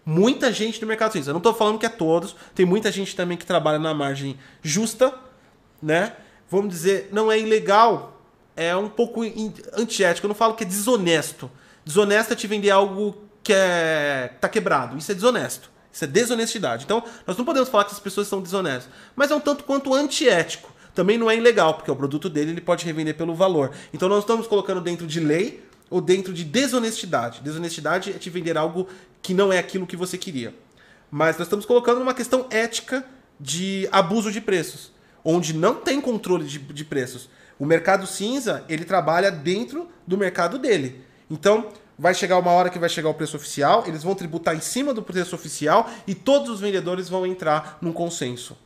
Muita 0.06 0.54
gente 0.54 0.80
no 0.80 0.88
mercado 0.88 1.12
cinza. 1.12 1.32
Eu 1.32 1.34
não 1.34 1.40
estou 1.40 1.54
falando 1.54 1.78
que 1.78 1.86
é 1.86 1.90
todos. 1.90 2.36
Tem 2.56 2.66
muita 2.66 2.90
gente 2.92 3.14
também 3.16 3.38
que 3.38 3.46
trabalha 3.46 3.78
na 3.78 3.94
margem 3.94 4.40
justa, 4.62 5.14
né? 5.82 6.14
Vamos 6.50 6.70
dizer, 6.70 7.10
não 7.12 7.30
é 7.30 7.38
ilegal, 7.38 8.22
é 8.56 8.74
um 8.76 8.88
pouco 8.88 9.22
antiético. 9.74 10.26
Eu 10.26 10.30
não 10.30 10.36
falo 10.36 10.54
que 10.54 10.64
é 10.64 10.68
desonesto. 10.68 11.52
Desonesto 11.84 12.32
é 12.32 12.36
te 12.36 12.48
vender 12.48 12.70
algo 12.70 13.24
que 13.44 13.52
é 13.52 14.34
tá 14.40 14.48
quebrado. 14.48 14.98
Isso 14.98 15.12
é 15.12 15.16
desonesto. 15.16 15.70
Isso 15.98 16.04
é 16.04 16.08
desonestidade. 16.08 16.84
Então, 16.84 17.04
nós 17.26 17.36
não 17.36 17.44
podemos 17.44 17.70
falar 17.70 17.86
que 17.86 17.92
as 17.92 18.00
pessoas 18.00 18.28
são 18.28 18.40
desonestas. 18.40 18.94
Mas 19.16 19.32
é 19.32 19.36
um 19.36 19.40
tanto 19.40 19.64
quanto 19.64 19.96
antiético. 19.96 20.72
Também 20.94 21.18
não 21.18 21.30
é 21.30 21.36
ilegal, 21.36 21.74
porque 21.74 21.90
o 21.90 21.96
produto 21.96 22.30
dele 22.30 22.52
ele 22.52 22.62
pode 22.62 22.86
revender 22.86 23.18
pelo 23.18 23.34
valor. 23.34 23.72
Então, 23.92 24.08
nós 24.08 24.20
estamos 24.20 24.46
colocando 24.46 24.80
dentro 24.80 25.08
de 25.08 25.20
lei 25.20 25.64
ou 25.90 26.00
dentro 26.00 26.32
de 26.32 26.44
desonestidade. 26.44 27.42
Desonestidade 27.42 28.12
é 28.12 28.14
te 28.14 28.30
vender 28.30 28.56
algo 28.60 28.88
que 29.24 29.34
não 29.34 29.52
é 29.52 29.58
aquilo 29.58 29.88
que 29.88 29.98
você 29.98 30.20
queria. 30.20 30.54
Mas 31.10 31.36
nós 31.36 31.48
estamos 31.48 31.66
colocando 31.66 32.00
uma 32.00 32.14
questão 32.14 32.46
ética 32.52 33.04
de 33.40 33.90
abuso 33.92 34.32
de 34.32 34.40
preços, 34.40 34.92
onde 35.26 35.52
não 35.52 35.74
tem 35.74 36.00
controle 36.00 36.46
de, 36.46 36.60
de 36.60 36.86
preços. 36.86 37.28
O 37.58 37.66
mercado 37.66 38.06
cinza, 38.06 38.64
ele 38.70 38.86
trabalha 38.86 39.32
dentro 39.32 39.90
do 40.06 40.16
mercado 40.16 40.60
dele. 40.60 41.04
Então, 41.28 41.70
vai 41.98 42.14
chegar 42.14 42.38
uma 42.38 42.52
hora 42.52 42.70
que 42.70 42.78
vai 42.78 42.90
chegar 42.90 43.10
o 43.10 43.14
preço 43.14 43.36
oficial, 43.36 43.84
eles 43.88 44.04
vão 44.04 44.14
tributar 44.14 44.56
em 44.56 44.62
cima 44.62 44.94
do 44.94 45.02
preço 45.02 45.36
oficial 45.36 45.90
e 46.06 46.14
todos 46.14 46.50
os 46.50 46.60
vendedores 46.60 47.10
vão 47.10 47.26
entrar 47.26 47.78
num 47.82 47.92
consenso. 47.92 48.58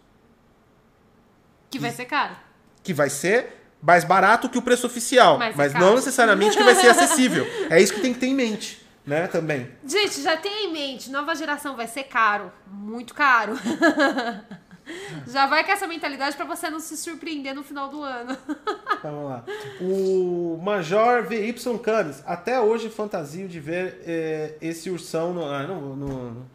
Que 1.70 1.80
vai 1.80 1.92
ser 1.92 2.06
caro. 2.06 2.36
Que 2.84 2.94
vai 2.94 3.10
ser 3.10 3.62
mais 3.82 4.04
barato 4.04 4.50
que 4.50 4.58
o 4.58 4.62
preço 4.62 4.86
oficial, 4.86 5.40
mas 5.56 5.74
não 5.74 5.96
necessariamente 5.96 6.58
que 6.58 6.64
vai 6.64 6.76
ser 6.76 6.90
acessível. 6.90 7.48
É 7.70 7.82
isso 7.82 7.94
que 7.94 8.02
tem 8.02 8.14
que 8.14 8.20
ter 8.20 8.28
em 8.28 8.36
mente, 8.36 8.86
né, 9.06 9.28
também. 9.28 9.72
Gente, 9.86 10.22
já 10.22 10.38
tem 10.38 10.68
em 10.68 10.74
mente, 10.74 11.10
nova 11.10 11.34
geração 11.34 11.76
vai 11.76 11.88
ser 11.88 12.04
caro, 12.04 12.52
muito 12.68 13.14
caro. 13.14 13.54
Já 15.28 15.46
vai 15.46 15.64
com 15.64 15.72
essa 15.72 15.88
mentalidade 15.88 16.36
para 16.36 16.46
você 16.46 16.70
não 16.70 16.80
se 16.80 16.98
surpreender 16.98 17.54
no 17.54 17.64
final 17.64 17.90
do 17.90 18.04
ano. 18.04 18.38
Vamos 19.04 19.30
lá. 19.30 19.44
O 19.80 20.60
Major 20.62 21.24
VY 21.24 21.54
Canes. 21.84 22.24
Até 22.26 22.60
hoje 22.60 22.90
fantasio 22.90 23.48
de 23.48 23.60
ver 23.60 24.02
é, 24.06 24.58
esse 24.62 24.90
ursão 24.90 25.34
no, 25.34 25.46
ah, 25.46 25.64
no, 25.64 25.96
no, 25.96 26.46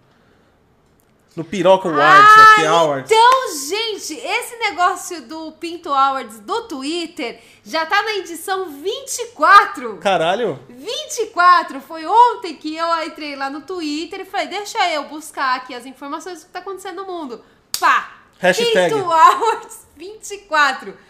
no 1.36 1.44
Piroca 1.44 1.88
Awards, 1.88 2.30
ah, 2.30 2.52
aqui, 2.52 2.66
Awards. 2.66 3.10
Então, 3.10 3.58
gente, 3.68 4.14
esse 4.14 4.56
negócio 4.56 5.22
do 5.22 5.52
Pinto 5.52 5.90
Awards 5.90 6.40
do 6.40 6.62
Twitter 6.62 7.40
já 7.64 7.84
tá 7.84 8.02
na 8.02 8.12
edição 8.16 8.70
24. 8.70 9.98
Caralho. 9.98 10.58
24. 10.68 11.80
Foi 11.80 12.06
ontem 12.06 12.56
que 12.56 12.76
eu 12.76 13.04
entrei 13.04 13.36
lá 13.36 13.50
no 13.50 13.60
Twitter 13.60 14.20
e 14.20 14.24
falei, 14.24 14.48
deixa 14.48 14.78
eu 14.90 15.04
buscar 15.04 15.56
aqui 15.56 15.74
as 15.74 15.84
informações 15.84 16.40
do 16.40 16.46
que 16.46 16.52
tá 16.52 16.60
acontecendo 16.60 17.04
no 17.04 17.06
mundo. 17.06 17.44
Pá! 17.78 18.15
Hashtag. 18.38 18.94
Quinto 18.94 19.04
Hours 19.08 19.86
24. 19.96 20.96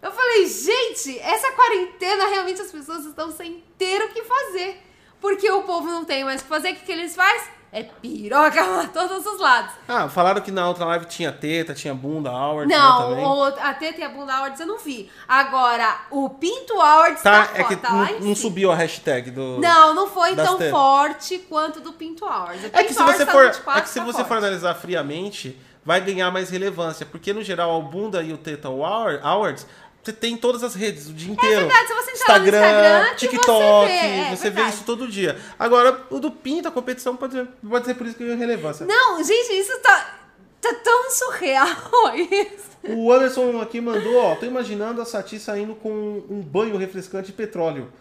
Eu 0.00 0.12
falei, 0.12 0.46
gente, 0.46 1.18
essa 1.18 1.50
quarentena 1.52 2.28
realmente 2.28 2.60
as 2.62 2.70
pessoas 2.70 3.04
estão 3.04 3.32
sem 3.32 3.64
ter 3.76 4.00
o 4.02 4.08
que 4.10 4.22
fazer. 4.22 4.80
Porque 5.20 5.50
o 5.50 5.62
povo 5.64 5.88
não 5.88 6.04
tem 6.04 6.22
mais 6.24 6.40
o 6.40 6.44
que 6.44 6.48
fazer. 6.48 6.70
O 6.70 6.74
que, 6.76 6.84
que 6.86 6.92
eles 6.92 7.16
fazem? 7.16 7.58
É 7.72 7.82
piroca 7.82 8.64
pra 8.64 8.86
todos 8.86 9.26
os 9.26 9.40
lados. 9.40 9.72
Ah, 9.88 10.08
falaram 10.08 10.40
que 10.40 10.50
na 10.52 10.68
outra 10.68 10.84
live 10.86 11.04
tinha 11.06 11.32
teta, 11.32 11.74
tinha 11.74 11.92
bunda, 11.92 12.30
Howard 12.30 12.72
Não, 12.72 13.08
também. 13.10 13.24
o, 13.26 13.42
a 13.44 13.74
teta 13.74 14.00
e 14.00 14.04
a 14.04 14.08
bunda 14.08 14.32
Awards 14.34 14.60
eu 14.60 14.66
não 14.66 14.78
vi. 14.78 15.10
Agora, 15.26 16.00
o 16.10 16.30
Pinto 16.30 16.80
Awards 16.80 17.20
Tá, 17.22 17.46
tá, 17.46 17.58
é 17.58 17.64
que 17.64 17.76
tá 17.76 17.90
não, 17.90 18.20
não 18.20 18.34
subiu 18.36 18.70
a 18.70 18.74
hashtag 18.76 19.32
do. 19.32 19.58
Não, 19.60 19.92
não 19.94 20.06
foi 20.08 20.34
tão 20.36 20.56
tetas. 20.56 20.70
forte 20.70 21.38
quanto 21.40 21.80
do 21.80 21.92
Pinto. 21.92 22.24
O 22.24 22.48
É 22.72 22.84
que 22.84 22.94
se 22.94 23.02
você 23.02 23.26
tá 23.26 23.32
for, 23.32 23.46
24, 23.46 23.78
é 23.78 23.82
que 23.82 23.88
se 23.88 23.98
tá 23.98 24.04
você 24.06 24.24
for 24.24 24.36
analisar 24.38 24.74
friamente, 24.74 25.58
vai 25.84 26.00
ganhar 26.00 26.30
mais 26.30 26.50
relevância, 26.50 27.06
porque 27.06 27.32
no 27.32 27.42
geral 27.42 27.78
o 27.78 27.82
bunda 27.82 28.22
e 28.22 28.32
o 28.32 28.38
teta 28.38 28.68
Award- 28.68 29.20
awards 29.22 29.66
você 30.02 30.12
tem 30.12 30.34
em 30.34 30.36
todas 30.38 30.62
as 30.62 30.74
redes 30.74 31.08
o 31.08 31.12
dia 31.12 31.30
inteiro. 31.32 31.54
É 31.54 31.60
verdade, 31.60 31.88
se 31.88 31.94
você 31.94 32.10
Instagram, 32.12 33.04
que 33.10 33.28
TikTok, 33.28 33.88
você 33.90 33.92
vê, 33.92 34.20
é 34.32 34.36
você 34.36 34.50
vê 34.50 34.62
isso 34.62 34.84
todo 34.84 35.06
dia. 35.08 35.36
Agora, 35.58 36.06
o 36.08 36.18
do 36.18 36.30
Pinto, 36.30 36.66
a 36.68 36.70
competição 36.70 37.14
pode 37.16 37.34
ser, 37.34 37.46
pode 37.68 37.84
ser 37.84 37.94
por 37.94 38.06
isso 38.06 38.16
que 38.16 38.24
ganhou 38.24 38.38
relevância. 38.38 38.86
Não, 38.86 39.22
gente, 39.22 39.52
isso 39.52 39.76
tá, 39.80 40.14
tá 40.62 40.74
tão 40.82 41.10
surreal 41.10 41.68
isso. 42.16 42.68
O 42.84 43.12
Anderson 43.12 43.60
aqui 43.60 43.80
mandou, 43.82 44.16
ó, 44.16 44.34
tô 44.36 44.46
imaginando 44.46 45.02
a 45.02 45.04
Sati 45.04 45.38
saindo 45.38 45.74
com 45.74 45.90
um 46.30 46.40
banho 46.40 46.76
refrescante 46.78 47.26
de 47.26 47.32
petróleo. 47.32 47.92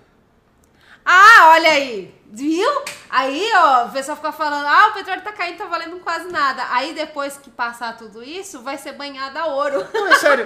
Ah, 1.10 1.52
olha 1.54 1.70
aí. 1.72 2.14
Viu? 2.30 2.70
Aí, 3.10 3.50
ó, 3.56 3.86
o 3.86 3.90
pessoal 3.92 4.18
fica 4.18 4.34
falando, 4.34 4.66
ah, 4.68 4.90
o 4.90 4.94
petróleo 4.94 5.22
tá 5.22 5.32
caindo, 5.32 5.58
tá 5.58 5.66
valendo 5.66 5.98
quase 6.02 6.28
nada. 6.30 6.66
Aí 6.72 6.94
depois 6.94 7.38
que 7.38 7.50
passar 7.50 7.96
tudo 7.98 8.22
isso, 8.22 8.62
vai 8.62 8.78
ser 8.78 8.92
banhado 8.92 9.40
a 9.40 9.46
ouro. 9.46 9.88
Não, 9.94 10.08
é 10.08 10.16
sério. 10.20 10.46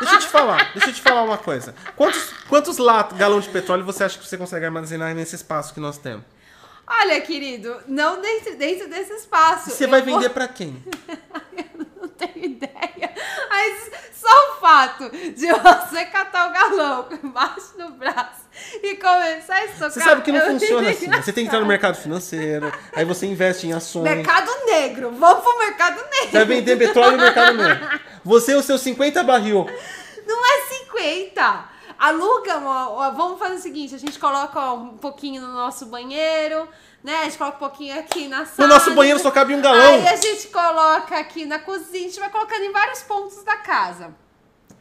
Deixa 0.00 0.14
eu 0.16 0.18
te 0.18 0.26
falar, 0.28 0.72
deixa 0.74 0.90
eu 0.90 0.94
te 0.94 1.00
falar 1.00 1.22
uma 1.22 1.38
coisa. 1.38 1.74
Quantos, 1.96 2.30
quantos 2.46 2.76
lat, 2.76 3.14
galão 3.14 3.40
de 3.40 3.48
petróleo 3.48 3.84
você 3.84 4.04
acha 4.04 4.18
que 4.18 4.26
você 4.28 4.36
consegue 4.36 4.66
armazenar 4.66 5.14
nesse 5.14 5.34
espaço 5.34 5.72
que 5.72 5.80
nós 5.80 5.96
temos? 5.96 6.24
Olha, 6.86 7.18
querido, 7.22 7.80
não 7.88 8.20
dentro, 8.20 8.54
dentro 8.56 8.86
desse 8.90 9.14
espaço. 9.14 9.70
Você 9.70 9.86
vai 9.86 10.02
vou- 10.02 10.14
vender 10.16 10.28
pra 10.28 10.46
quem? 10.46 10.84
tenho 12.28 12.46
ideia. 12.46 13.14
Mas 13.48 13.90
só 14.12 14.28
o 14.28 14.60
fato 14.60 15.10
de 15.10 15.52
você 15.52 16.04
catar 16.06 16.48
o 16.48 16.52
galão 16.52 17.08
embaixo 17.22 17.76
do 17.76 17.90
braço 17.90 18.44
e 18.82 18.96
começar 18.96 19.54
a 19.54 19.64
estocar... 19.66 19.90
Você 19.90 20.00
sabe 20.00 20.22
que 20.22 20.32
não 20.32 20.40
funciona 20.40 20.90
assim. 20.90 21.10
Você 21.10 21.32
tem 21.32 21.44
que 21.44 21.48
entrar 21.48 21.60
no 21.60 21.66
mercado 21.66 21.96
financeiro, 21.96 22.72
aí 22.94 23.04
você 23.04 23.26
investe 23.26 23.66
em 23.66 23.72
ações. 23.72 24.04
Mercado 24.04 24.50
negro. 24.66 25.10
Vamos 25.12 25.42
pro 25.42 25.58
mercado 25.58 25.96
negro. 25.96 26.30
Você 26.30 26.38
vai 26.38 26.44
vender 26.44 26.76
petróleo 26.76 27.16
no 27.16 27.22
mercado 27.22 27.56
negro. 27.56 28.00
Você 28.24 28.52
e 28.52 28.54
os 28.54 28.64
seus 28.64 28.80
50 28.80 29.22
barril. 29.22 29.66
Não 30.26 30.46
é 30.46 30.66
50. 30.68 31.74
Aluga, 31.96 32.58
vamos 33.14 33.38
fazer 33.38 33.54
o 33.54 33.58
seguinte, 33.58 33.94
a 33.94 33.98
gente 33.98 34.18
coloca 34.18 34.72
um 34.72 34.96
pouquinho 34.98 35.40
no 35.40 35.52
nosso 35.52 35.86
banheiro, 35.86 36.68
né? 37.04 37.18
A 37.18 37.24
gente 37.24 37.36
coloca 37.36 37.56
um 37.56 37.60
pouquinho 37.60 37.98
aqui 37.98 38.26
na 38.26 38.46
sala. 38.46 38.66
No 38.66 38.74
nosso 38.74 38.94
banheiro 38.94 39.20
só 39.20 39.30
cabe 39.30 39.54
um 39.54 39.60
galão. 39.60 39.80
Aí 39.82 40.08
a 40.08 40.16
gente 40.16 40.48
coloca 40.48 41.18
aqui 41.18 41.44
na 41.44 41.58
cozinha, 41.58 42.06
a 42.06 42.08
gente 42.08 42.18
vai 42.18 42.30
colocando 42.30 42.62
em 42.62 42.72
vários 42.72 43.02
pontos 43.02 43.44
da 43.44 43.58
casa. 43.58 44.16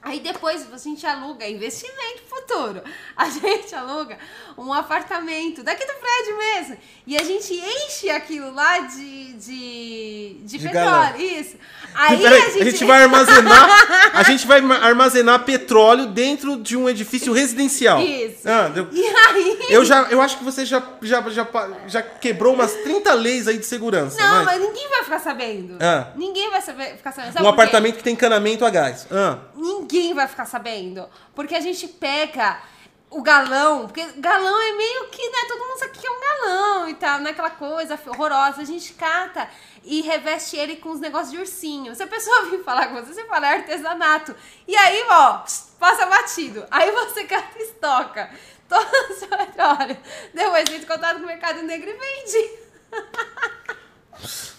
Aí 0.03 0.19
depois 0.19 0.67
a 0.71 0.77
gente 0.77 1.05
aluga, 1.05 1.47
investimento 1.47 2.21
futuro. 2.29 2.81
A 3.15 3.29
gente 3.29 3.73
aluga 3.75 4.17
um 4.57 4.73
apartamento 4.73 5.63
daqui 5.63 5.85
do 5.85 5.93
prédio 5.93 6.37
mesmo. 6.37 6.77
E 7.05 7.15
a 7.15 7.23
gente 7.23 7.53
enche 7.53 8.09
aquilo 8.09 8.53
lá 8.53 8.79
de, 8.79 9.33
de, 9.33 10.37
de, 10.43 10.57
De 10.57 10.59
petróleo. 10.59 10.85
galão. 10.89 11.17
Isso. 11.19 11.55
Aí 11.93 12.17
Peraí, 12.17 12.41
a, 12.41 12.45
gente... 12.49 12.61
a 12.61 12.65
gente 12.65 12.85
vai 12.85 13.03
armazenar. 13.03 13.69
A 14.13 14.21
gente 14.23 14.45
vai 14.45 14.61
ma- 14.61 14.77
armazenar 14.77 15.43
petróleo 15.43 16.05
dentro 16.07 16.57
de 16.57 16.77
um 16.77 16.87
edifício 16.87 17.33
residencial. 17.33 17.99
Isso. 18.01 18.47
Ah, 18.47 18.67
deu- 18.69 18.87
E 18.91 19.03
aí... 19.05 19.57
eu, 19.69 19.83
já, 19.83 20.03
eu 20.11 20.21
acho 20.21 20.37
que 20.37 20.43
você 20.43 20.65
já, 20.65 20.81
já, 21.01 21.21
já, 21.29 21.47
já 21.87 22.01
quebrou 22.01 22.53
umas 22.53 22.71
30 22.73 23.11
leis 23.15 23.47
aí 23.47 23.57
de 23.57 23.65
segurança. 23.65 24.19
Não, 24.21 24.45
vai. 24.45 24.59
mas 24.59 24.61
ninguém 24.67 24.87
vai 24.89 25.03
ficar 25.03 25.19
sabendo. 25.19 25.77
Ah. 25.81 26.09
Ninguém 26.15 26.49
vai 26.51 26.61
saber, 26.61 26.95
ficar 26.97 27.11
sabendo. 27.11 27.33
Sabe 27.33 27.45
Um 27.45 27.49
apartamento 27.49 27.97
que 27.97 28.03
tem 28.03 28.13
encanamento 28.13 28.63
a 28.65 28.69
gás. 28.69 29.07
Ah. 29.11 29.39
Ninguém 29.55 29.92
vai 30.13 30.27
ficar 30.27 30.45
sabendo. 30.45 31.09
Porque 31.35 31.55
a 31.55 31.59
gente 31.59 31.87
pega 31.87 32.61
o 33.09 33.21
galão, 33.21 33.85
porque 33.85 34.03
galão 34.17 34.61
é 34.61 34.71
meio 34.73 35.09
que, 35.09 35.29
né, 35.29 35.37
todo 35.47 35.59
mundo 35.59 35.77
sabe 35.77 35.97
que 35.97 36.07
é 36.07 36.09
um 36.09 36.19
galão 36.19 36.89
e 36.89 36.95
tal, 36.95 37.19
não 37.19 37.27
é 37.27 37.31
aquela 37.31 37.51
coisa 37.51 37.99
horrorosa. 38.07 38.61
A 38.61 38.65
gente 38.65 38.93
cata 38.93 39.47
e 39.83 40.01
reveste 40.01 40.57
ele 40.57 40.77
com 40.77 40.89
os 40.89 40.99
negócios 40.99 41.31
de 41.31 41.37
ursinho. 41.37 41.95
Se 41.95 42.01
a 42.01 42.07
pessoa 42.07 42.45
vir 42.49 42.63
falar 42.63 42.87
com 42.87 42.95
você, 42.95 43.13
você 43.13 43.25
fala 43.25 43.47
é 43.47 43.55
artesanato. 43.57 44.35
E 44.67 44.75
aí, 44.75 45.05
ó, 45.09 45.43
passa 45.79 46.05
batido. 46.07 46.65
Aí 46.71 46.91
você 46.91 47.25
cata 47.27 47.59
e 47.59 47.63
estoca 47.63 48.29
todo 48.67 49.11
o 49.11 49.13
seu 49.13 49.27
petróleo. 49.27 49.97
Depois 50.33 50.61
entra 50.61 50.75
em 50.75 50.85
contato 50.85 51.17
com 51.17 51.23
o 51.23 51.27
mercado 51.27 51.61
negro 51.63 51.89
e 51.89 51.93
vende. 51.93 52.63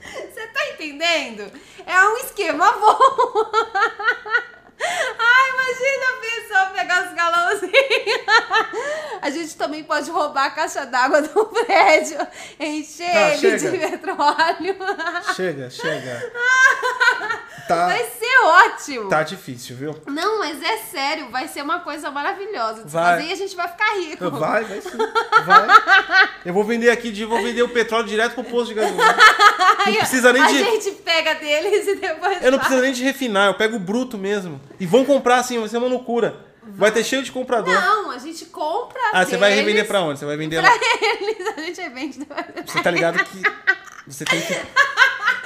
Você 0.00 0.46
tá 0.48 0.68
entendendo? 0.70 1.52
É 1.86 2.08
um 2.08 2.16
esquema 2.16 2.72
bom. 2.72 2.98
Ai, 4.82 5.50
imagina 5.50 6.06
a 6.08 6.20
pessoa 6.20 6.66
pegar 6.70 7.06
os 7.06 7.14
galãozinhos. 7.14 7.72
A 9.20 9.30
gente 9.30 9.56
também 9.56 9.84
pode 10.00 10.10
roubar 10.10 10.46
a 10.46 10.50
caixa 10.50 10.86
d'água 10.86 11.20
do 11.22 11.44
prédio, 11.66 12.18
encher 12.58 13.34
ele 13.44 13.56
de 13.58 13.78
petróleo. 13.78 14.76
Chega, 15.36 15.70
chega. 15.70 16.32
Tá, 17.68 17.86
Vai 17.86 18.04
ser 18.04 18.40
ótimo. 18.42 19.08
tá 19.08 19.22
difícil, 19.22 19.76
viu? 19.76 19.96
Não, 20.08 20.40
mas 20.40 20.60
é 20.60 20.78
sério, 20.78 21.30
vai 21.30 21.46
ser 21.46 21.62
uma 21.62 21.78
coisa 21.78 22.10
maravilhosa 22.10 22.82
de 22.82 22.90
Vai. 22.90 23.18
fazer 23.18 23.28
e 23.28 23.32
a 23.32 23.36
gente 23.36 23.54
vai 23.54 23.68
ficar 23.68 23.94
rico. 23.94 24.26
Vai, 24.40 24.64
vai 24.64 24.80
sim. 24.80 24.98
Vai. 25.46 25.68
Eu 26.44 26.52
vou 26.52 26.64
vender 26.64 26.90
aqui, 26.90 27.12
de- 27.12 27.24
vou 27.24 27.40
vender 27.40 27.62
o 27.62 27.68
petróleo 27.68 28.08
direto 28.08 28.34
pro 28.34 28.42
posto 28.42 28.68
de 28.68 28.74
gasolina. 28.74 29.14
Não 29.86 29.94
precisa 29.94 30.32
nem 30.32 30.42
a 30.42 30.46
de. 30.48 30.58
gente 30.58 30.90
pega 30.96 31.34
deles 31.36 31.86
e 31.86 31.94
depois 31.94 32.42
Eu 32.42 32.50
não 32.50 32.58
faz. 32.58 32.66
preciso 32.68 32.80
nem 32.82 32.92
de 32.92 33.04
refinar, 33.04 33.46
eu 33.46 33.54
pego 33.54 33.76
o 33.76 33.80
bruto 33.80 34.18
mesmo. 34.18 34.60
E 34.80 34.84
vão 34.86 35.04
comprar 35.04 35.36
assim, 35.36 35.60
vai 35.60 35.68
ser 35.68 35.76
uma 35.78 35.86
loucura. 35.86 36.49
Vai 36.62 36.90
ter 36.92 37.02
cheio 37.04 37.22
de 37.22 37.32
comprador. 37.32 37.72
Não, 37.72 38.10
a 38.10 38.18
gente 38.18 38.46
compra 38.46 39.00
Ah, 39.12 39.24
você 39.24 39.36
vai 39.36 39.50
deles 39.50 39.64
revender 39.64 39.86
pra 39.86 40.02
onde? 40.02 40.18
Você 40.18 40.26
vai 40.26 40.36
vender 40.36 40.60
Pra 40.60 40.70
lá. 40.70 40.78
eles, 41.02 41.48
a 41.56 41.60
gente 41.60 41.88
vende 41.88 42.18
depois. 42.18 42.44
Você 42.66 42.82
tá 42.82 42.90
ligado 42.90 43.24
que 43.24 43.42
você 44.06 44.24
tem 44.24 44.40
que 44.40 44.54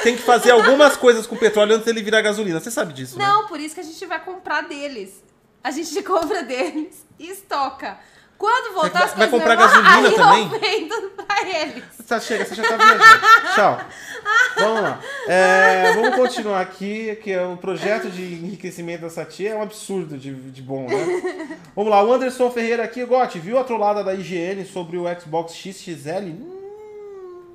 tem 0.02 0.16
que 0.16 0.22
fazer 0.22 0.50
algumas 0.50 0.96
coisas 0.96 1.26
com 1.26 1.34
o 1.34 1.38
petróleo 1.38 1.74
antes 1.76 1.86
dele 1.86 2.02
virar 2.02 2.20
gasolina. 2.20 2.60
Você 2.60 2.70
sabe 2.70 2.92
disso, 2.92 3.18
né? 3.18 3.24
Não, 3.26 3.46
por 3.46 3.58
isso 3.58 3.74
que 3.74 3.80
a 3.80 3.84
gente 3.84 4.04
vai 4.06 4.22
comprar 4.22 4.62
deles. 4.62 5.22
A 5.62 5.70
gente 5.70 6.02
compra 6.02 6.42
deles 6.42 7.06
e 7.18 7.30
estoca. 7.30 7.98
Quando 8.44 8.74
voltar 8.74 9.06
vai- 9.06 9.16
vai 9.16 9.28
comprar 9.30 9.56
normais, 9.56 9.72
gasolina 9.84 10.08
aí 10.08 10.14
também? 10.14 10.42
eu 10.42 10.60
vendo 10.60 11.10
pra 11.10 11.48
eles. 11.48 11.84
Tá, 12.06 12.20
chega, 12.20 12.44
você 12.44 12.54
já 12.54 12.62
tá 12.62 12.76
viajando. 12.76 13.54
Tchau. 13.54 13.80
Vamos 14.56 14.82
lá. 14.82 15.00
É, 15.28 15.92
vamos 15.94 16.14
continuar 16.16 16.60
aqui, 16.60 17.16
que 17.16 17.30
é 17.32 17.44
o 17.44 17.56
projeto 17.56 18.08
de 18.10 18.22
enriquecimento 18.22 19.02
da 19.02 19.10
Satia 19.10 19.50
é 19.50 19.54
um 19.56 19.62
absurdo 19.62 20.16
de, 20.16 20.32
de 20.34 20.62
bom, 20.62 20.86
né? 20.86 21.58
Vamos 21.74 21.90
lá, 21.90 22.02
o 22.04 22.12
Anderson 22.12 22.50
Ferreira 22.50 22.84
aqui, 22.84 23.04
Gotti, 23.04 23.38
viu 23.38 23.58
a 23.58 23.64
trollada 23.64 24.02
da 24.04 24.14
IGN 24.14 24.64
sobre 24.64 24.96
o 24.96 25.04
Xbox 25.20 25.52
XXL? 25.54 26.28
Hum, 26.30 27.52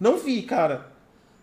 não 0.00 0.16
vi, 0.16 0.42
cara. 0.42 0.86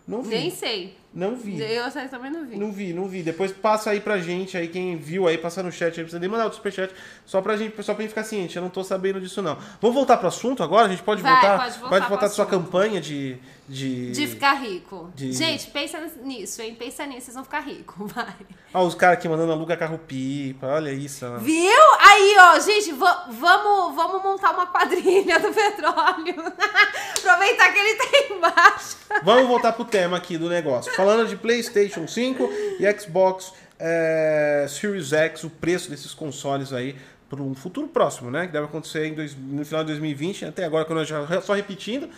Não 0.06 0.22
vi. 0.22 0.30
Nem 0.36 0.50
sei. 0.50 0.96
Não 1.16 1.34
vi. 1.34 1.58
Eu 1.62 1.90
sei, 1.90 2.08
também 2.08 2.30
não 2.30 2.44
vi. 2.44 2.56
Não 2.56 2.70
vi, 2.70 2.92
não 2.92 3.08
vi. 3.08 3.22
Depois 3.22 3.50
passa 3.50 3.88
aí 3.88 4.00
pra 4.00 4.18
gente, 4.18 4.54
aí 4.54 4.68
quem 4.68 4.98
viu 4.98 5.26
aí, 5.26 5.38
passa 5.38 5.62
no 5.62 5.72
chat 5.72 5.88
aí, 5.98 6.04
precisa 6.04 6.20
nem 6.20 6.28
mandar 6.28 6.46
o 6.46 6.52
superchat, 6.52 6.92
só 7.24 7.40
pra 7.40 7.56
gente, 7.56 7.82
só 7.82 7.94
pra 7.94 8.02
gente 8.02 8.10
ficar 8.10 8.22
ciente, 8.22 8.54
eu 8.54 8.62
não 8.62 8.68
tô 8.68 8.84
sabendo 8.84 9.18
disso 9.18 9.40
não. 9.40 9.56
Vamos 9.80 9.94
voltar 9.94 10.18
pro 10.18 10.28
assunto 10.28 10.62
agora? 10.62 10.84
A 10.84 10.90
gente 10.90 11.02
pode 11.02 11.22
Vai, 11.22 11.32
voltar? 11.32 11.58
pode 11.58 11.78
voltar 11.78 12.00
pro 12.00 12.08
voltar 12.10 12.26
da 12.26 12.32
sua 12.34 12.44
campanha 12.44 13.00
de... 13.00 13.38
De, 13.68 14.12
De 14.12 14.26
ficar 14.28 14.54
rico. 14.54 15.10
de- 15.14 15.32
Gente, 15.32 15.66
pensa 15.68 15.98
nisso, 16.22 16.62
hein? 16.62 16.74
Pensa 16.78 17.04
nisso, 17.04 17.22
vocês 17.26 17.34
vão 17.34 17.42
ficar 17.44 17.60
ricos, 17.60 18.10
vai. 18.12 18.34
Ah, 18.72 18.82
os 18.82 18.94
caras 18.94 19.18
aqui 19.18 19.28
mandando 19.28 19.50
aluga 19.52 19.76
carro 19.76 19.98
pipa, 19.98 20.66
olha 20.68 20.92
isso. 20.92 21.26
né? 21.28 21.38
Viu? 21.42 21.82
Aí, 22.00 22.36
ó, 22.38 22.60
gente, 22.60 22.92
va- 22.92 23.26
vamos, 23.30 23.96
vamos 23.96 24.22
montar 24.22 24.52
uma 24.52 24.66
quadrilha 24.66 25.40
do 25.40 25.52
petróleo. 25.52 26.34
Aproveitar 27.18 27.72
que 27.72 27.78
ele 27.78 27.94
tá 27.96 28.34
embaixo. 28.34 28.96
Vamos 29.24 29.48
voltar 29.48 29.72
pro 29.72 29.84
tema 29.84 30.16
aqui 30.16 30.38
do 30.38 30.48
negócio. 30.48 30.92
Falando 30.94 31.26
de 31.26 31.36
PlayStation 31.36 32.06
5 32.06 32.48
e 32.78 33.00
Xbox 33.00 33.52
é, 33.78 34.66
Series 34.68 35.12
X, 35.12 35.44
o 35.44 35.50
preço 35.50 35.90
desses 35.90 36.14
consoles 36.14 36.72
aí 36.72 36.96
para 37.28 37.42
um 37.42 37.54
futuro 37.54 37.88
próximo, 37.88 38.30
né? 38.30 38.46
Que 38.46 38.52
deve 38.52 38.66
acontecer 38.66 39.06
em 39.06 39.14
dois- 39.14 39.34
no 39.36 39.64
final 39.64 39.82
de 39.82 39.88
2020. 39.88 40.44
Até 40.44 40.64
agora, 40.64 40.84
quando 40.84 41.00
eu 41.00 41.04
já 41.04 41.40
só 41.40 41.54
repetindo, 41.54 42.08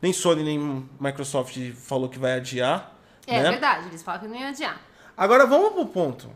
nem 0.00 0.12
Sony 0.12 0.42
nem 0.42 0.88
Microsoft 1.00 1.56
falou 1.74 2.08
que 2.08 2.18
vai 2.18 2.34
adiar. 2.34 2.92
É 3.26 3.42
né? 3.42 3.50
verdade, 3.50 3.88
eles 3.88 4.02
falam 4.02 4.20
que 4.20 4.28
não 4.28 4.36
ia 4.36 4.48
adiar. 4.48 4.80
Agora 5.16 5.44
vamos 5.46 5.72
pro 5.72 5.86
ponto. 5.86 6.30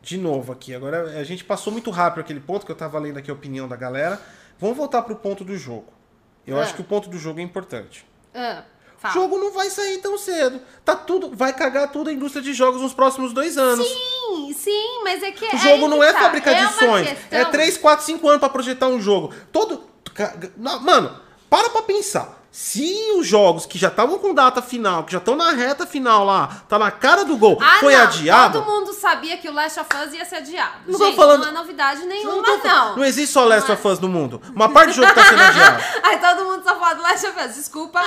De 0.00 0.16
novo 0.18 0.52
aqui. 0.52 0.74
Agora 0.74 1.18
a 1.18 1.24
gente 1.24 1.44
passou 1.44 1.72
muito 1.72 1.90
rápido 1.90 2.20
aquele 2.20 2.40
ponto 2.40 2.66
que 2.66 2.72
eu 2.72 2.76
tava 2.76 2.98
lendo 2.98 3.18
aqui 3.18 3.30
a 3.30 3.34
opinião 3.34 3.68
da 3.68 3.76
galera. 3.76 4.20
Vamos 4.58 4.76
voltar 4.76 5.02
pro 5.02 5.14
ponto 5.16 5.44
do 5.44 5.56
jogo. 5.56 5.92
Eu 6.46 6.58
Ah. 6.58 6.62
acho 6.62 6.74
que 6.74 6.80
o 6.80 6.84
ponto 6.84 7.08
do 7.08 7.18
jogo 7.18 7.38
é 7.38 7.42
importante. 7.42 8.04
Ah, 8.34 8.64
O 9.04 9.08
jogo 9.10 9.36
não 9.36 9.52
vai 9.52 9.68
sair 9.68 9.98
tão 9.98 10.16
cedo. 10.16 10.60
Tá 10.84 10.94
tudo, 10.94 11.30
vai 11.36 11.52
cagar 11.52 11.90
tudo 11.90 12.08
a 12.10 12.12
indústria 12.12 12.40
de 12.42 12.52
jogos 12.54 12.80
nos 12.80 12.94
próximos 12.94 13.32
dois 13.32 13.58
anos. 13.58 13.84
Sim, 13.86 14.52
sim, 14.56 15.00
mas 15.04 15.22
é 15.24 15.32
que. 15.32 15.44
O 15.44 15.58
jogo 15.58 15.88
não 15.88 16.02
é 16.02 16.12
fábrica 16.12 16.50
é 16.52 16.64
de 16.66 16.72
sonhos. 16.74 17.08
questão- 17.08 17.38
É 17.40 17.44
3, 17.46 17.76
4, 17.76 18.04
5 18.06 18.28
anos 18.28 18.38
pra 18.40 18.48
projetar 18.48 18.86
um 18.88 19.00
jogo. 19.00 19.34
Todo. 19.50 19.84
Mano, 20.80 21.16
para 21.50 21.70
pra 21.70 21.82
pensar. 21.82 22.41
Se 22.54 22.94
os 23.16 23.26
jogos 23.26 23.64
que 23.64 23.78
já 23.78 23.88
estavam 23.88 24.18
com 24.18 24.34
data 24.34 24.60
final, 24.60 25.04
que 25.04 25.12
já 25.12 25.16
estão 25.16 25.34
na 25.34 25.52
reta 25.52 25.86
final 25.86 26.22
lá, 26.22 26.62
tá 26.68 26.78
na 26.78 26.90
cara 26.90 27.24
do 27.24 27.34
gol, 27.38 27.56
Ah, 27.58 27.78
foi 27.80 27.94
não. 27.96 28.02
adiado. 28.02 28.58
Todo 28.62 28.70
mundo 28.70 28.92
sabia 28.92 29.38
que 29.38 29.48
o 29.48 29.54
Last 29.54 29.80
of 29.80 29.88
Us 30.06 30.12
ia 30.12 30.22
ser 30.26 30.36
adiado. 30.36 30.72
Não 30.86 30.98
tô 30.98 31.06
Gente, 31.06 31.16
falando- 31.16 31.40
não 31.44 31.48
é 31.48 31.52
novidade 31.52 32.04
nenhuma, 32.04 32.42
tô- 32.42 32.68
não. 32.68 32.96
não 32.96 33.04
existe 33.06 33.32
só 33.32 33.44
Last 33.46 33.66
Não 33.70 33.74
of 33.74 33.88
Us 33.88 33.98
no 34.00 34.08
mundo. 34.08 34.42
Uma 34.54 34.68
parte 34.68 34.88
do 34.88 34.96
jogo 34.96 35.14
tá 35.14 35.24
sendo 35.24 35.40
adiado. 35.40 35.82
Aí 36.04 36.18
todo 36.18 36.44
mundo 36.44 36.62
só 36.62 36.78
fala 36.78 36.94
do 36.94 37.00
Last 37.02 37.26
of 37.26 37.40
Us. 37.40 37.54
Desculpa. 37.54 38.00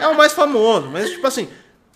É, 0.00 0.04
é 0.04 0.08
o 0.08 0.16
mais 0.16 0.32
famoso, 0.32 0.88
mas 0.90 1.08
tipo 1.10 1.26
assim. 1.28 1.48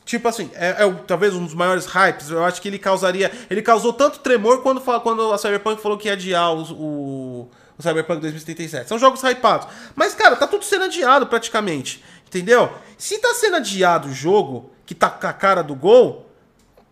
Tipo 0.05 0.27
assim, 0.29 0.51
é, 0.55 0.71
é 0.85 0.93
talvez 1.07 1.35
um 1.35 1.45
dos 1.45 1.55
maiores 1.55 1.87
hypes. 1.87 2.31
Eu 2.31 2.45
acho 2.45 2.61
que 2.61 2.67
ele 2.69 2.79
causaria. 2.79 3.31
Ele 3.49 3.63
causou 3.63 3.93
tanto 3.93 4.19
tremor 4.21 4.61
quando, 4.63 4.81
quando 4.81 5.33
a 5.33 5.39
Cyberpunk 5.39 5.81
falou 5.81 5.97
que 5.99 6.09
ia 6.09 6.15
adiar 6.15 6.53
os- 6.53 6.71
o, 6.73 7.49
o 7.81 7.83
Cyberpunk 7.83 8.21
2077. 8.21 8.89
São 8.89 8.99
jogos 8.99 9.23
hypados. 9.23 9.67
Mas, 9.95 10.15
cara, 10.15 10.37
tá 10.37 10.47
tudo 10.47 10.65
sendo 10.65 10.85
adiado 10.85 11.27
praticamente. 11.27 12.03
Entendeu? 12.27 12.73
Se 12.97 13.19
tá 13.19 13.35
sendo 13.35 13.57
adiado 13.57 14.09
o 14.09 14.13
jogo, 14.13 14.71
que 14.87 14.95
tá 14.95 15.11
com 15.11 15.27
a 15.27 15.33
cara 15.33 15.63
do 15.63 15.75
gol, 15.75 16.31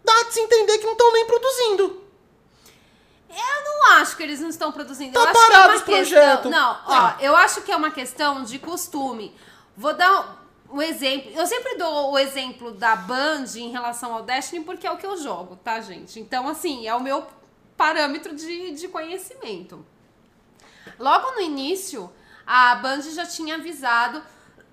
dá 0.04 0.24
de 0.24 0.34
se 0.34 0.40
entender 0.40 0.78
que 0.78 0.84
não 0.84 0.92
estão 0.92 1.12
nem 1.12 1.26
produzindo. 1.26 2.02
Eu 3.30 3.64
não 3.64 3.92
acho 4.00 4.16
que 4.16 4.22
eles 4.22 4.40
não 4.40 4.48
estão 4.48 4.72
produzindo. 4.72 5.12
Tá 5.12 5.20
eu 5.20 5.24
acho 5.28 5.32
que 5.32 5.38
é 5.38 5.48
parado 5.50 5.68
uma 5.68 5.76
os 5.76 5.82
questão. 5.82 6.18
projetos. 6.18 6.50
Não, 6.50 6.70
ó, 6.86 6.92
Ah. 6.94 7.16
eu 7.20 7.36
acho 7.36 7.60
que 7.62 7.70
é 7.70 7.76
uma 7.76 7.90
questão 7.90 8.42
de 8.42 8.58
costume. 8.58 9.34
Vou 9.76 9.94
dar 9.94 10.40
um, 10.70 10.76
um 10.78 10.82
exemplo. 10.82 11.30
Eu 11.34 11.46
sempre 11.46 11.76
dou 11.76 12.12
o 12.12 12.18
exemplo 12.18 12.72
da 12.72 12.96
Band 12.96 13.44
em 13.56 13.70
relação 13.70 14.12
ao 14.14 14.22
Destiny 14.22 14.64
porque 14.64 14.86
é 14.86 14.90
o 14.90 14.96
que 14.96 15.06
eu 15.06 15.16
jogo, 15.18 15.56
tá, 15.56 15.80
gente? 15.80 16.18
Então, 16.18 16.48
assim, 16.48 16.86
é 16.88 16.94
o 16.94 17.00
meu 17.00 17.26
parâmetro 17.76 18.34
de, 18.34 18.72
de 18.72 18.88
conhecimento. 18.88 19.84
Logo 20.98 21.32
no 21.32 21.40
início, 21.40 22.12
a 22.46 22.74
Band 22.76 23.02
já 23.02 23.26
tinha 23.26 23.56
avisado 23.56 24.22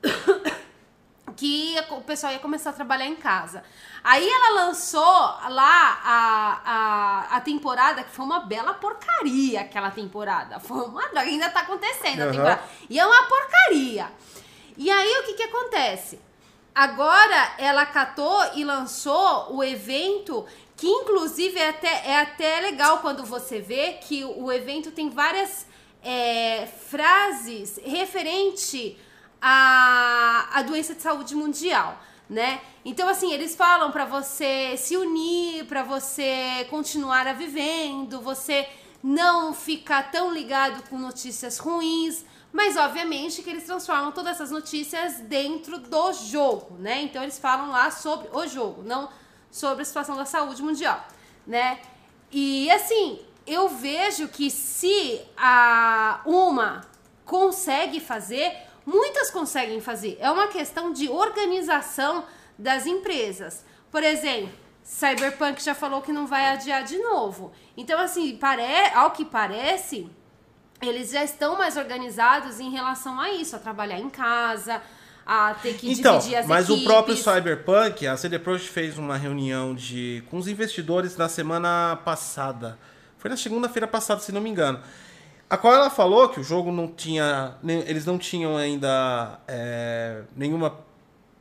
que 1.35 1.75
o 1.89 2.01
pessoal 2.01 2.31
ia 2.33 2.39
começar 2.39 2.69
a 2.69 2.73
trabalhar 2.73 3.05
em 3.05 3.15
casa. 3.15 3.63
Aí 4.03 4.27
ela 4.27 4.65
lançou 4.65 5.01
lá 5.01 5.99
a, 6.03 6.61
a, 6.65 7.37
a 7.37 7.41
temporada, 7.41 8.03
que 8.03 8.11
foi 8.11 8.25
uma 8.25 8.41
bela 8.41 8.73
porcaria 8.75 9.61
aquela 9.61 9.91
temporada. 9.91 10.59
Foi 10.59 10.85
uma 10.85 11.01
droga, 11.03 11.21
ainda 11.21 11.49
tá 11.49 11.61
acontecendo 11.61 12.21
a 12.21 12.23
Aham. 12.25 12.31
temporada. 12.31 12.63
E 12.89 12.99
é 12.99 13.05
uma 13.05 13.23
porcaria. 13.23 14.11
E 14.77 14.89
aí 14.91 15.19
o 15.19 15.23
que 15.23 15.33
que 15.33 15.43
acontece? 15.43 16.19
Agora 16.73 17.53
ela 17.57 17.85
catou 17.85 18.53
e 18.53 18.63
lançou 18.63 19.55
o 19.55 19.63
evento, 19.63 20.45
que 20.75 20.87
inclusive 20.87 21.57
é 21.57 21.69
até, 21.69 22.03
é 22.05 22.19
até 22.19 22.59
legal 22.59 22.99
quando 22.99 23.23
você 23.23 23.61
vê 23.61 23.93
que 23.93 24.25
o 24.25 24.51
evento 24.51 24.91
tem 24.91 25.09
várias 25.09 25.65
é, 26.05 26.67
frases 26.67 27.79
referente 27.83 28.95
à, 29.41 30.47
à 30.53 30.61
doença 30.61 30.93
de 30.93 31.01
saúde 31.01 31.33
mundial, 31.33 31.99
né? 32.29 32.61
Então, 32.85 33.09
assim, 33.09 33.33
eles 33.33 33.55
falam 33.55 33.91
pra 33.91 34.05
você 34.05 34.77
se 34.77 34.95
unir, 34.95 35.65
pra 35.65 35.81
você 35.81 36.67
continuar 36.69 37.25
a 37.27 37.33
vivendo, 37.33 38.21
você 38.21 38.69
não 39.03 39.53
ficar 39.53 40.11
tão 40.11 40.31
ligado 40.31 40.87
com 40.89 40.97
notícias 40.97 41.57
ruins, 41.57 42.23
mas 42.53 42.77
obviamente 42.77 43.41
que 43.41 43.49
eles 43.49 43.65
transformam 43.65 44.11
todas 44.11 44.33
essas 44.33 44.51
notícias 44.51 45.19
dentro 45.21 45.79
do 45.79 46.13
jogo, 46.13 46.75
né? 46.77 47.01
Então 47.01 47.21
eles 47.23 47.39
falam 47.39 47.71
lá 47.71 47.89
sobre 47.89 48.29
o 48.31 48.47
jogo, 48.47 48.83
não 48.83 49.09
sobre 49.51 49.81
a 49.81 49.85
situação 49.85 50.15
da 50.15 50.25
saúde 50.25 50.61
mundial, 50.61 51.05
né? 51.45 51.79
E 52.31 52.69
assim, 52.71 53.24
eu 53.45 53.69
vejo 53.69 54.27
que 54.27 54.49
se 54.49 55.21
a 55.37 56.21
uma 56.25 56.81
consegue 57.25 57.99
fazer, 57.99 58.51
muitas 58.85 59.31
conseguem 59.31 59.81
fazer. 59.81 60.17
É 60.19 60.29
uma 60.29 60.47
questão 60.47 60.91
de 60.91 61.09
organização 61.09 62.25
das 62.57 62.85
empresas. 62.85 63.65
Por 63.91 64.03
exemplo, 64.03 64.53
Cyberpunk 64.83 65.63
já 65.63 65.73
falou 65.73 66.01
que 66.01 66.11
não 66.11 66.27
vai 66.27 66.45
adiar 66.47 66.83
de 66.83 66.97
novo. 66.99 67.51
Então, 67.75 67.99
assim, 67.99 68.37
pare... 68.37 68.61
ao 68.93 69.11
que 69.11 69.25
parece, 69.25 70.07
eles 70.81 71.11
já 71.11 71.23
estão 71.23 71.57
mais 71.57 71.75
organizados 71.77 72.59
em 72.59 72.69
relação 72.69 73.19
a 73.19 73.31
isso, 73.31 73.55
a 73.55 73.59
trabalhar 73.59 73.99
em 73.99 74.09
casa, 74.09 74.81
a 75.25 75.55
ter 75.55 75.75
que 75.75 75.91
Então, 75.91 76.17
dividir 76.19 76.37
as 76.37 76.45
mas 76.45 76.65
equipes. 76.65 76.83
o 76.83 76.87
próprio 76.87 77.17
Cyberpunk, 77.17 78.05
a 78.05 78.15
CD 78.15 78.37
Projekt 78.37 78.69
fez 78.71 78.97
uma 78.97 79.17
reunião 79.17 79.73
de 79.73 80.23
com 80.29 80.37
os 80.37 80.47
investidores 80.47 81.17
na 81.17 81.27
semana 81.27 81.99
passada. 82.05 82.77
Foi 83.25 83.29
na 83.31 83.37
segunda-feira 83.37 83.87
passada, 83.87 84.21
se 84.21 84.31
não 84.31 84.39
me 84.39 84.51
engano. 84.51 84.79
A 85.49 85.57
qual 85.57 85.73
ela 85.73 85.89
falou 85.89 86.29
que 86.29 86.39
o 86.39 86.43
jogo 86.43 86.71
não 86.71 86.87
tinha. 86.87 87.55
Eles 87.87 88.05
não 88.05 88.19
tinham 88.19 88.55
ainda 88.55 89.39
é, 89.47 90.21
nenhuma 90.35 90.77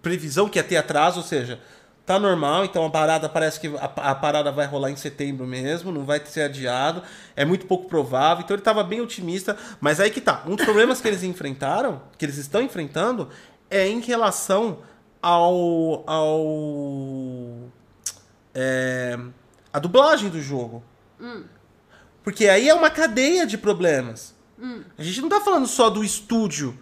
previsão 0.00 0.48
que 0.48 0.58
ia 0.58 0.64
ter 0.64 0.78
atraso, 0.78 1.18
ou 1.18 1.22
seja, 1.22 1.60
tá 2.06 2.18
normal, 2.18 2.64
então 2.64 2.86
a 2.86 2.90
parada 2.90 3.28
parece 3.28 3.60
que 3.60 3.66
a, 3.76 4.12
a 4.12 4.14
parada 4.14 4.50
vai 4.50 4.64
rolar 4.64 4.92
em 4.92 4.96
setembro 4.96 5.46
mesmo, 5.46 5.92
não 5.92 6.06
vai 6.06 6.24
ser 6.24 6.44
adiado, 6.44 7.02
é 7.36 7.44
muito 7.44 7.66
pouco 7.66 7.86
provável, 7.86 8.44
então 8.44 8.54
ele 8.54 8.62
estava 8.62 8.82
bem 8.82 9.02
otimista, 9.02 9.54
mas 9.78 10.00
aí 10.00 10.10
que 10.10 10.22
tá, 10.22 10.42
um 10.46 10.56
dos 10.56 10.64
problemas 10.64 11.02
que 11.02 11.08
eles 11.08 11.22
enfrentaram, 11.22 12.00
que 12.16 12.24
eles 12.24 12.38
estão 12.38 12.62
enfrentando, 12.62 13.28
é 13.68 13.86
em 13.86 14.00
relação 14.00 14.78
ao. 15.20 16.02
ao. 16.08 17.68
é, 18.54 19.18
a 19.70 19.78
dublagem 19.78 20.30
do 20.30 20.40
jogo. 20.40 20.82
Porque 22.24 22.48
aí 22.48 22.68
é 22.68 22.74
uma 22.74 22.90
cadeia 22.90 23.46
de 23.46 23.56
problemas. 23.56 24.34
A 24.98 25.02
gente 25.02 25.20
não 25.20 25.28
tá 25.28 25.40
falando 25.42 25.66
só 25.66 25.90
do 25.90 26.02
estúdio, 26.02 26.76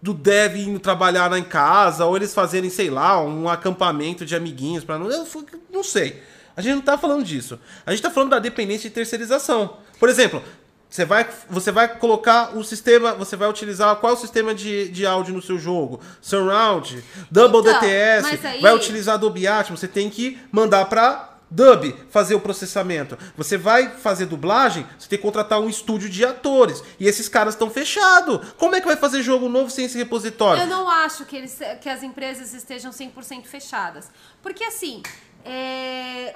do 0.00 0.14
dev 0.14 0.56
indo 0.56 0.80
trabalhar 0.80 1.30
lá 1.30 1.38
em 1.38 1.44
casa, 1.44 2.06
ou 2.06 2.16
eles 2.16 2.32
fazerem, 2.34 2.70
sei 2.70 2.88
lá, 2.88 3.22
um 3.22 3.48
acampamento 3.48 4.24
de 4.24 4.34
amiguinhos 4.34 4.84
para 4.84 4.98
não. 4.98 5.10
Eu 5.10 5.26
não 5.70 5.82
sei. 5.84 6.22
A 6.56 6.62
gente 6.62 6.76
não 6.76 6.82
tá 6.82 6.96
falando 6.96 7.22
disso. 7.24 7.58
A 7.84 7.90
gente 7.90 8.02
tá 8.02 8.10
falando 8.10 8.30
da 8.30 8.38
dependência 8.38 8.88
de 8.88 8.94
terceirização. 8.94 9.76
Por 10.00 10.08
exemplo, 10.08 10.42
você 10.88 11.04
vai, 11.04 11.28
você 11.50 11.70
vai 11.72 11.88
colocar 11.98 12.56
o 12.56 12.62
sistema. 12.64 13.12
Você 13.14 13.36
vai 13.36 13.48
utilizar 13.50 13.96
qual 13.96 14.12
é 14.12 14.16
o 14.16 14.18
sistema 14.18 14.54
de, 14.54 14.88
de 14.88 15.04
áudio 15.04 15.34
no 15.34 15.42
seu 15.42 15.58
jogo? 15.58 16.00
Surround, 16.22 17.02
Double 17.30 17.60
Então, 17.60 17.72
DTS, 17.80 18.46
aí- 18.46 18.60
vai 18.62 18.74
utilizar 18.74 19.18
Dolby 19.18 19.46
Atmos, 19.46 19.80
você 19.80 19.88
tem 19.88 20.08
que 20.08 20.38
mandar 20.52 20.84
pra 20.86 21.33
dub 21.54 21.94
fazer 22.10 22.34
o 22.34 22.40
processamento. 22.40 23.16
Você 23.36 23.56
vai 23.56 23.88
fazer 23.88 24.26
dublagem, 24.26 24.86
você 24.98 25.08
tem 25.08 25.18
que 25.18 25.22
contratar 25.22 25.60
um 25.60 25.68
estúdio 25.68 26.08
de 26.10 26.24
atores. 26.24 26.82
E 26.98 27.06
esses 27.06 27.28
caras 27.28 27.54
estão 27.54 27.70
fechados. 27.70 28.52
Como 28.58 28.74
é 28.74 28.80
que 28.80 28.86
vai 28.86 28.96
fazer 28.96 29.22
jogo 29.22 29.48
novo 29.48 29.70
sem 29.70 29.84
esse 29.84 29.96
repositório? 29.96 30.62
Eu 30.62 30.66
não 30.66 30.88
acho 30.88 31.24
que, 31.24 31.36
eles, 31.36 31.58
que 31.80 31.88
as 31.88 32.02
empresas 32.02 32.52
estejam 32.52 32.90
100% 32.90 33.44
fechadas. 33.44 34.10
Porque 34.42 34.64
assim, 34.64 35.02
é, 35.44 36.34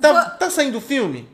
Tá, 0.00 0.30
tá 0.30 0.50
saindo 0.50 0.80
filme? 0.80 1.28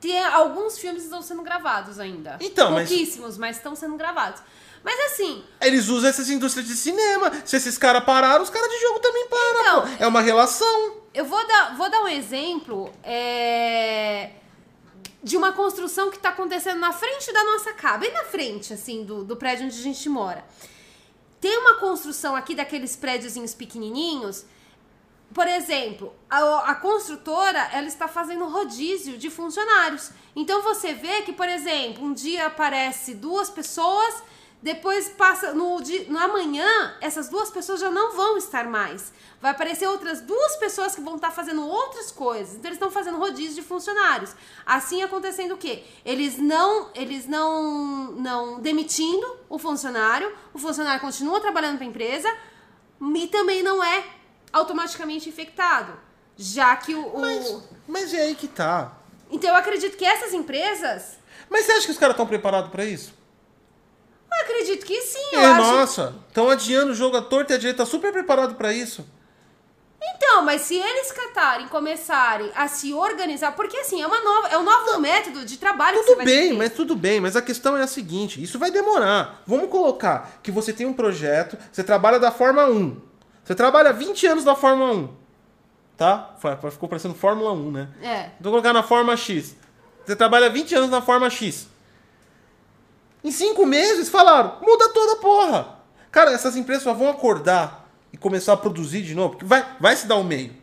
tem, 0.00 0.22
alguns 0.24 0.78
filmes 0.78 1.02
estão 1.04 1.20
sendo 1.22 1.42
gravados 1.42 1.98
ainda. 1.98 2.36
Então, 2.40 2.70
mas- 2.72 2.88
Pouquíssimos, 2.88 3.36
mas 3.38 3.56
estão 3.56 3.74
sendo 3.74 3.96
gravados. 3.96 4.40
Mas 4.86 5.00
assim, 5.12 5.42
Eles 5.60 5.88
usam 5.88 6.08
essas 6.08 6.30
indústrias 6.30 6.64
de 6.64 6.76
cinema. 6.76 7.32
Se 7.44 7.56
esses 7.56 7.76
caras 7.76 8.04
pararam, 8.04 8.44
os 8.44 8.50
caras 8.50 8.70
de 8.70 8.80
jogo 8.82 9.00
também 9.00 9.26
param. 9.26 9.60
Então. 9.60 9.96
É 9.98 10.06
uma 10.06 10.20
relação. 10.20 10.98
eu 11.12 11.24
vou 11.24 11.44
dar, 11.44 11.76
vou 11.76 11.90
dar 11.90 12.02
um 12.02 12.06
exemplo 12.06 12.92
é, 13.02 14.30
de 15.24 15.36
uma 15.36 15.50
construção 15.50 16.08
que 16.08 16.18
está 16.18 16.28
acontecendo 16.28 16.78
na 16.78 16.92
frente 16.92 17.32
da 17.32 17.42
nossa 17.42 17.72
casa, 17.72 17.98
bem 17.98 18.12
na 18.12 18.26
frente, 18.26 18.72
assim, 18.72 19.04
do, 19.04 19.24
do 19.24 19.36
prédio 19.36 19.66
onde 19.66 19.76
a 19.76 19.82
gente 19.82 20.08
mora. 20.08 20.44
Tem 21.40 21.58
uma 21.58 21.80
construção 21.80 22.36
aqui 22.36 22.54
daqueles 22.54 22.94
prédiozinhos 22.94 23.54
pequenininhos. 23.54 24.44
Por 25.34 25.48
exemplo, 25.48 26.14
a, 26.30 26.70
a 26.70 26.74
construtora 26.76 27.70
ela 27.72 27.88
está 27.88 28.06
fazendo 28.06 28.46
rodízio 28.46 29.18
de 29.18 29.30
funcionários. 29.30 30.12
Então 30.36 30.62
você 30.62 30.94
vê 30.94 31.22
que, 31.22 31.32
por 31.32 31.48
exemplo, 31.48 32.04
um 32.04 32.12
dia 32.12 32.46
aparece 32.46 33.14
duas 33.14 33.50
pessoas, 33.50 34.22
depois 34.62 35.08
passa 35.10 35.52
no 35.54 35.80
dia, 35.82 36.06
no 36.08 36.18
amanhã 36.18 36.96
essas 37.00 37.28
duas 37.28 37.50
pessoas 37.50 37.80
já 37.80 37.90
não 37.90 38.16
vão 38.16 38.36
estar 38.36 38.66
mais. 38.68 39.12
Vai 39.40 39.50
aparecer 39.52 39.86
outras 39.86 40.20
duas 40.22 40.56
pessoas 40.56 40.94
que 40.94 41.00
vão 41.00 41.16
estar 41.16 41.30
fazendo 41.30 41.64
outras 41.66 42.10
coisas. 42.10 42.54
Então 42.54 42.68
eles 42.68 42.76
estão 42.76 42.90
fazendo 42.90 43.18
rodízio 43.18 43.54
de 43.54 43.62
funcionários. 43.62 44.34
Assim 44.64 45.02
acontecendo 45.02 45.52
o 45.54 45.56
quê? 45.58 45.84
Eles 46.04 46.38
não, 46.38 46.90
eles 46.94 47.26
não, 47.28 48.12
não 48.12 48.60
demitindo 48.60 49.36
o 49.48 49.58
funcionário. 49.58 50.32
O 50.54 50.58
funcionário 50.58 51.00
continua 51.00 51.38
trabalhando 51.38 51.76
para 51.76 51.84
a 51.86 51.88
empresa 51.88 52.34
e 53.14 53.26
também 53.28 53.62
não 53.62 53.84
é 53.84 54.04
automaticamente 54.52 55.28
infectado. 55.28 55.92
Já 56.36 56.74
que 56.76 56.94
o. 56.94 57.06
o- 57.06 57.20
Mas, 57.20 57.56
mas 57.86 58.14
é 58.14 58.22
aí 58.22 58.34
que 58.34 58.48
tá. 58.48 58.92
Então 59.30 59.50
eu 59.50 59.56
acredito 59.56 59.96
que 59.96 60.04
essas 60.04 60.32
empresas. 60.32 61.18
Mas 61.48 61.66
você 61.66 61.72
acha 61.72 61.86
que 61.86 61.92
os 61.92 61.98
caras 61.98 62.14
estão 62.14 62.26
preparados 62.26 62.70
pra 62.70 62.84
isso? 62.84 63.14
Eu 64.30 64.42
acredito 64.44 64.84
que 64.84 65.00
sim, 65.02 65.18
eu 65.32 65.40
É, 65.40 65.46
acho. 65.46 65.60
nossa, 65.62 66.14
estão 66.28 66.48
adiando 66.50 66.92
o 66.92 66.94
jogo 66.94 67.16
à 67.16 67.22
torta 67.22 67.52
e 67.52 67.56
à 67.56 67.58
direita, 67.58 67.84
tá 67.84 67.90
super 67.90 68.12
preparado 68.12 68.54
pra 68.54 68.72
isso. 68.72 69.06
Então, 70.14 70.42
mas 70.42 70.62
se 70.62 70.76
eles 70.76 71.10
catarem, 71.10 71.66
começarem 71.68 72.50
a 72.54 72.68
se 72.68 72.92
organizar, 72.94 73.52
porque 73.56 73.76
assim, 73.78 74.00
é, 74.02 74.06
uma 74.06 74.20
nova, 74.22 74.48
é 74.48 74.58
um 74.58 74.62
novo 74.62 75.00
método 75.00 75.44
de 75.44 75.56
trabalho 75.56 75.98
que 75.98 76.04
você 76.04 76.08
Tudo 76.10 76.16
vai 76.18 76.26
bem, 76.26 76.48
ter. 76.50 76.56
mas 76.56 76.72
tudo 76.74 76.94
bem, 76.94 77.20
mas 77.20 77.34
a 77.36 77.42
questão 77.42 77.76
é 77.76 77.82
a 77.82 77.86
seguinte, 77.86 78.42
isso 78.42 78.58
vai 78.58 78.70
demorar. 78.70 79.42
Vamos 79.46 79.68
colocar 79.70 80.38
que 80.42 80.50
você 80.50 80.72
tem 80.72 80.86
um 80.86 80.92
projeto, 80.92 81.56
você 81.72 81.82
trabalha 81.82 82.18
da 82.20 82.30
forma 82.30 82.66
1. 82.66 83.00
Você 83.44 83.54
trabalha 83.54 83.92
20 83.92 84.26
anos 84.26 84.44
da 84.44 84.54
forma 84.54 84.90
1. 84.92 85.08
Tá? 85.96 86.34
Ficou 86.70 86.88
parecendo 86.88 87.14
Fórmula 87.14 87.52
1, 87.52 87.70
né? 87.70 87.88
É. 88.02 88.30
Vou 88.40 88.52
colocar 88.52 88.72
na 88.72 88.82
forma 88.82 89.16
X. 89.16 89.56
Você 90.04 90.14
trabalha 90.14 90.50
20 90.50 90.74
anos 90.74 90.90
na 90.90 91.00
forma 91.00 91.28
X. 91.30 91.68
Em 93.26 93.32
5 93.32 93.66
meses 93.66 94.08
falaram, 94.08 94.58
muda 94.62 94.88
toda 94.90 95.14
a 95.14 95.16
porra. 95.16 95.78
Cara, 96.12 96.30
essas 96.30 96.56
empresas 96.56 96.84
só 96.84 96.94
vão 96.94 97.10
acordar 97.10 97.90
e 98.12 98.16
começar 98.16 98.52
a 98.52 98.56
produzir 98.56 99.02
de 99.02 99.16
novo, 99.16 99.30
porque 99.30 99.44
vai, 99.44 99.66
vai 99.80 99.96
se 99.96 100.06
dar 100.06 100.14
o 100.14 100.22
meio. 100.22 100.54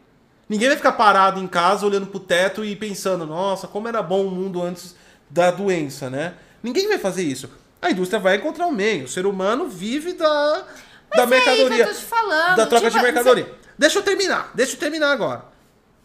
Ninguém 0.47 0.69
vai 0.69 0.77
ficar 0.77 0.93
parado 0.93 1.41
em 1.41 1.47
casa 1.47 1.85
olhando 1.85 2.07
pro 2.07 2.21
teto 2.21 2.63
e 2.63 2.73
pensando, 2.73 3.25
nossa, 3.25 3.67
como 3.67 3.89
era 3.89 4.01
bom 4.01 4.25
o 4.25 4.31
mundo 4.31 4.63
antes 4.63 4.95
da 5.29 5.51
doença, 5.51 6.09
né? 6.09 6.35
Ninguém 6.63 6.87
vai 6.87 6.97
fazer 6.97 7.23
isso. 7.23 7.51
A 7.81 7.91
indústria 7.91 8.17
vai 8.17 8.37
encontrar 8.37 8.65
um 8.67 8.71
meio. 8.71 9.03
O 9.03 9.09
ser 9.09 9.25
humano 9.25 9.67
vive 9.67 10.13
da, 10.13 10.65
da 11.13 11.23
é 11.23 11.25
mercadoria. 11.25 11.85
tô 11.85 11.93
te 11.93 12.05
falando, 12.05 12.55
Da 12.55 12.65
troca 12.65 12.85
tipo, 12.85 12.97
de 12.97 13.03
mercadoria. 13.03 13.53
Deixa 13.77 13.99
eu 13.99 14.03
terminar, 14.03 14.51
deixa 14.55 14.75
eu 14.75 14.79
terminar 14.79 15.11
agora. 15.11 15.43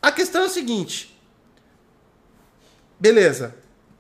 A 0.03 0.11
questão 0.11 0.43
é 0.43 0.47
o 0.47 0.51
seguinte. 0.51 1.17
Beleza, 2.99 3.55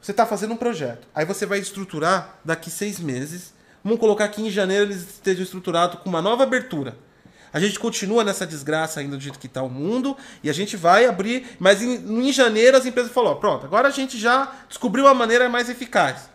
você 0.08 0.12
está 0.12 0.24
fazendo 0.24 0.54
um 0.54 0.56
projeto. 0.56 1.06
Aí 1.14 1.26
você 1.26 1.44
vai 1.44 1.58
estruturar 1.58 2.38
daqui 2.42 2.70
seis 2.70 2.98
meses. 2.98 3.52
Vamos 3.84 4.00
colocar 4.00 4.26
que 4.28 4.40
em 4.40 4.50
janeiro 4.50 4.86
eles 4.86 5.02
estejam 5.02 5.42
estruturados 5.42 6.00
com 6.00 6.08
uma 6.08 6.22
nova 6.22 6.44
abertura. 6.44 6.96
A 7.52 7.60
gente 7.60 7.78
continua 7.78 8.24
nessa 8.24 8.46
desgraça 8.46 9.00
ainda 9.00 9.18
do 9.18 9.22
jeito 9.22 9.38
que 9.38 9.46
está 9.46 9.62
o 9.62 9.68
mundo 9.68 10.16
e 10.42 10.48
a 10.48 10.52
gente 10.54 10.78
vai 10.78 11.04
abrir. 11.04 11.46
Mas 11.58 11.82
em, 11.82 12.26
em 12.26 12.32
janeiro 12.32 12.74
as 12.74 12.86
empresas 12.86 13.12
falaram: 13.12 13.36
pronto, 13.36 13.66
agora 13.66 13.88
a 13.88 13.90
gente 13.90 14.16
já 14.16 14.50
descobriu 14.66 15.04
uma 15.04 15.12
maneira 15.12 15.46
mais 15.46 15.68
eficaz. 15.68 16.30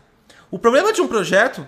O 0.51 0.59
problema 0.59 0.93
de 0.93 1.01
um 1.01 1.07
projeto 1.07 1.65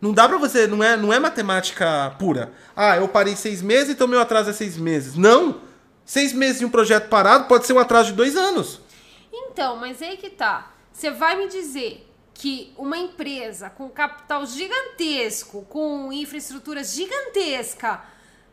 não 0.00 0.12
dá 0.12 0.28
pra 0.28 0.38
você, 0.38 0.66
não 0.66 0.82
é, 0.82 0.96
não 0.96 1.12
é 1.12 1.20
matemática 1.20 2.12
pura. 2.18 2.50
Ah, 2.74 2.96
eu 2.96 3.06
parei 3.06 3.36
seis 3.36 3.62
meses, 3.62 3.90
então 3.90 4.08
meu 4.08 4.20
atraso 4.20 4.50
é 4.50 4.52
seis 4.52 4.76
meses. 4.76 5.14
Não! 5.14 5.60
Seis 6.04 6.32
meses 6.32 6.58
de 6.58 6.64
um 6.64 6.70
projeto 6.70 7.08
parado 7.08 7.44
pode 7.44 7.66
ser 7.66 7.72
um 7.72 7.78
atraso 7.78 8.10
de 8.10 8.16
dois 8.16 8.36
anos. 8.36 8.80
Então, 9.32 9.76
mas 9.76 10.02
aí 10.02 10.16
que 10.16 10.30
tá. 10.30 10.72
Você 10.96 11.10
vai 11.10 11.36
me 11.36 11.46
dizer 11.46 12.10
que 12.32 12.72
uma 12.78 12.96
empresa 12.96 13.68
com 13.68 13.86
capital 13.90 14.46
gigantesco, 14.46 15.66
com 15.68 16.10
infraestrutura 16.10 16.82
gigantesca, 16.82 18.00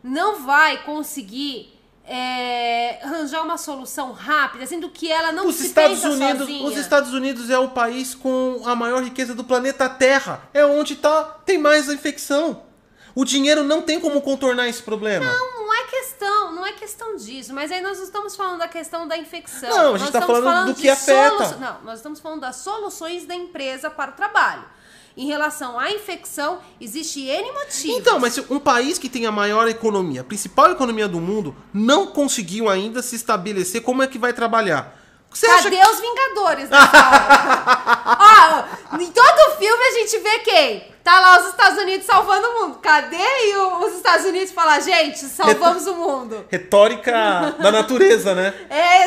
não 0.04 0.44
vai 0.44 0.84
conseguir 0.84 1.74
é, 2.06 3.00
arranjar 3.02 3.44
uma 3.44 3.58
solução 3.58 4.12
rápida, 4.12 4.68
sendo 4.68 4.90
que 4.90 5.10
ela 5.10 5.32
não 5.32 5.48
Os 5.48 5.56
se 5.56 5.68
Estados 5.68 6.04
Unidos, 6.04 6.40
sozinha. 6.40 6.68
os 6.68 6.76
Estados 6.76 7.14
Unidos 7.14 7.50
é 7.50 7.58
o 7.58 7.70
país 7.70 8.14
com 8.14 8.62
a 8.66 8.76
maior 8.76 9.02
riqueza 9.02 9.34
do 9.34 9.46
planeta 9.46 9.88
Terra. 9.88 10.42
É 10.54 10.66
onde 10.66 10.98
tá, 10.98 11.24
tem 11.46 11.58
mais 11.58 11.88
a 11.88 11.94
infecção. 11.94 12.64
O 13.16 13.24
dinheiro 13.24 13.64
não 13.64 13.82
tem 13.82 14.02
como 14.02 14.22
contornar 14.22 14.68
esse 14.68 14.84
problema. 14.84 15.26
Não, 15.26 15.63
questão, 16.24 16.52
não 16.54 16.66
é 16.66 16.72
questão 16.72 17.16
disso, 17.16 17.54
mas 17.54 17.72
aí 17.72 17.82
nós 17.82 17.98
não 17.98 18.06
estamos 18.06 18.36
falando 18.36 18.60
da 18.60 18.68
questão 18.68 19.08
da 19.08 19.18
infecção. 19.18 19.70
Não, 19.70 19.96
a 19.96 19.98
gente 19.98 20.12
tá 20.12 20.20
estamos 20.20 20.40
falando 20.44 20.68
do 20.68 20.74
de 20.74 20.82
que 20.82 20.90
afeta. 20.90 21.46
solu- 21.50 21.60
Não, 21.60 21.82
nós 21.84 21.96
estamos 22.00 22.20
falando 22.20 22.42
das 22.42 22.56
soluções 22.58 23.26
da 23.26 23.36
empresa 23.36 23.90
para 23.90 24.12
o 24.12 24.14
trabalho. 24.14 24.64
Em 25.16 25.28
relação 25.28 25.78
à 25.78 25.92
infecção, 25.92 26.60
existe 26.82 27.22
N 27.28 27.52
motivos. 27.52 27.86
Então, 27.86 28.20
mas 28.20 28.38
um 28.50 28.60
país 28.60 28.98
que 28.98 29.08
tem 29.08 29.28
a 29.28 29.32
maior 29.32 29.68
economia, 29.68 30.22
a 30.22 30.24
principal 30.24 30.72
economia 30.72 31.08
do 31.08 31.20
mundo, 31.20 31.56
não 31.72 32.08
conseguiu 32.08 32.68
ainda 32.68 33.02
se 33.04 33.16
estabelecer 33.16 33.82
como 33.84 34.02
é 34.02 34.08
que 34.08 34.18
vai 34.18 34.34
trabalhar. 34.34 35.00
Você 35.30 35.46
acha 35.48 35.64
Cadê 35.70 35.82
os 35.88 36.00
Vingadores 36.00 36.70
nessa 36.70 36.98
hora? 36.98 38.68
Ó, 38.94 38.98
em 39.00 39.12
todo 39.12 39.58
filme 39.58 39.84
a 39.84 39.92
gente 39.92 40.18
vê 40.20 40.40
quem? 40.40 40.93
Tá 41.04 41.20
lá 41.20 41.40
os 41.42 41.48
Estados 41.50 41.78
Unidos 41.80 42.06
salvando 42.06 42.48
o 42.48 42.62
mundo. 42.62 42.80
Cadê 42.80 43.18
e 43.18 43.56
os 43.86 43.94
Estados 43.96 44.26
Unidos 44.26 44.52
falar, 44.52 44.80
gente, 44.80 45.20
salvamos 45.20 45.86
o 45.86 45.96
mundo? 45.96 46.46
retórica 46.50 47.12
da 47.60 47.72
natureza, 47.72 48.34
né? 48.34 48.54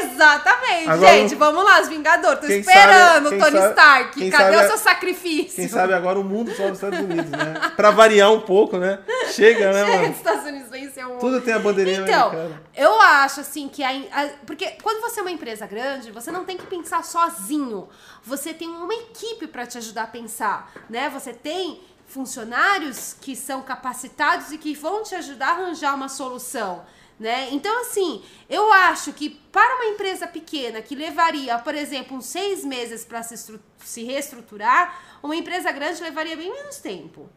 Exatamente, 0.02 0.88
Agora, 0.90 1.12
gente. 1.12 1.34
Vamos 1.34 1.64
lá, 1.64 1.80
os 1.80 1.88
Vingadores. 1.88 2.40
Tô 2.40 2.46
esperando, 2.46 3.24
sabe- 3.30 3.38
Tony 3.38 3.56
sabe- 3.58 3.68
Stark. 3.68 4.30
Cadê 4.30 4.56
o 4.56 4.66
seu 4.68 4.78
sacrifício? 4.78 5.56
Quem 5.56 5.68
sabe 5.68 5.92
agora 5.94 6.18
o 6.18 6.24
mundo 6.24 6.54
só 6.54 6.64
os 6.66 6.72
Estados 6.72 6.98
Unidos, 7.00 7.30
né? 7.30 7.54
Pra 7.76 7.90
variar 7.90 8.30
um 8.32 8.40
pouco, 8.40 8.76
né? 8.76 8.98
Chega, 9.30 9.72
né, 9.72 9.84
Chega 9.84 9.96
mano? 9.96 10.08
dos 10.08 10.16
Estados 10.18 10.44
Unidos 10.44 10.70
vencer 10.70 11.04
o 11.06 11.08
mundo. 11.10 11.20
Tudo 11.20 11.40
tem 11.40 11.54
a 11.54 11.58
bandeirinha 11.58 12.00
Então, 12.00 12.28
americana. 12.28 12.62
eu 12.76 13.00
acho 13.00 13.40
assim 13.40 13.68
que 13.68 13.82
a, 13.82 13.90
a- 13.90 14.28
porque 14.46 14.66
quando 14.82 15.00
você 15.00 15.20
é 15.20 15.22
uma 15.22 15.30
empresa 15.32 15.66
grande, 15.66 16.10
você 16.10 16.30
não 16.30 16.44
tem 16.44 16.56
que 16.58 16.66
pensar 16.66 17.02
sozinho. 17.04 17.88
Você 18.22 18.52
tem 18.52 18.68
uma 18.68 18.92
equipe 18.94 19.46
para 19.46 19.66
te 19.66 19.78
ajudar 19.78 20.02
a 20.02 20.06
pensar, 20.08 20.70
né? 20.90 21.08
Você 21.10 21.32
tem 21.32 21.80
funcionários 22.06 23.16
que 23.20 23.34
são 23.34 23.62
capacitados 23.62 24.52
e 24.52 24.58
que 24.58 24.74
vão 24.74 25.02
te 25.02 25.14
ajudar 25.14 25.48
a 25.48 25.52
arranjar 25.52 25.94
uma 25.94 26.08
solução. 26.08 26.84
Né? 27.18 27.48
Então, 27.50 27.80
assim, 27.80 28.22
eu 28.48 28.70
acho 28.72 29.12
que 29.12 29.30
para 29.30 29.76
uma 29.76 29.86
empresa 29.86 30.26
pequena 30.26 30.82
que 30.82 30.94
levaria, 30.94 31.58
por 31.58 31.74
exemplo, 31.74 32.16
uns 32.16 32.26
seis 32.26 32.62
meses 32.62 33.04
para 33.04 33.22
se, 33.22 33.58
se 33.78 34.04
reestruturar, 34.04 35.18
uma 35.22 35.34
empresa 35.34 35.72
grande 35.72 36.02
levaria 36.02 36.36
bem 36.36 36.52
menos 36.52 36.76
tempo. 36.76 37.28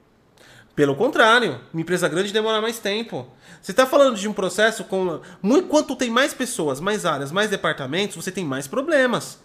Pelo 0.75 0.95
contrário, 0.95 1.61
uma 1.73 1.81
empresa 1.81 2.07
grande 2.07 2.31
demora 2.31 2.61
mais 2.61 2.79
tempo. 2.79 3.27
Você 3.61 3.71
está 3.71 3.85
falando 3.85 4.15
de 4.17 4.27
um 4.27 4.33
processo 4.33 4.83
com. 4.85 5.19
Muito, 5.41 5.67
quanto 5.67 5.95
tem 5.95 6.09
mais 6.09 6.33
pessoas, 6.33 6.79
mais 6.79 7.05
áreas, 7.05 7.31
mais 7.31 7.49
departamentos, 7.49 8.15
você 8.15 8.31
tem 8.31 8.45
mais 8.45 8.67
problemas. 8.67 9.39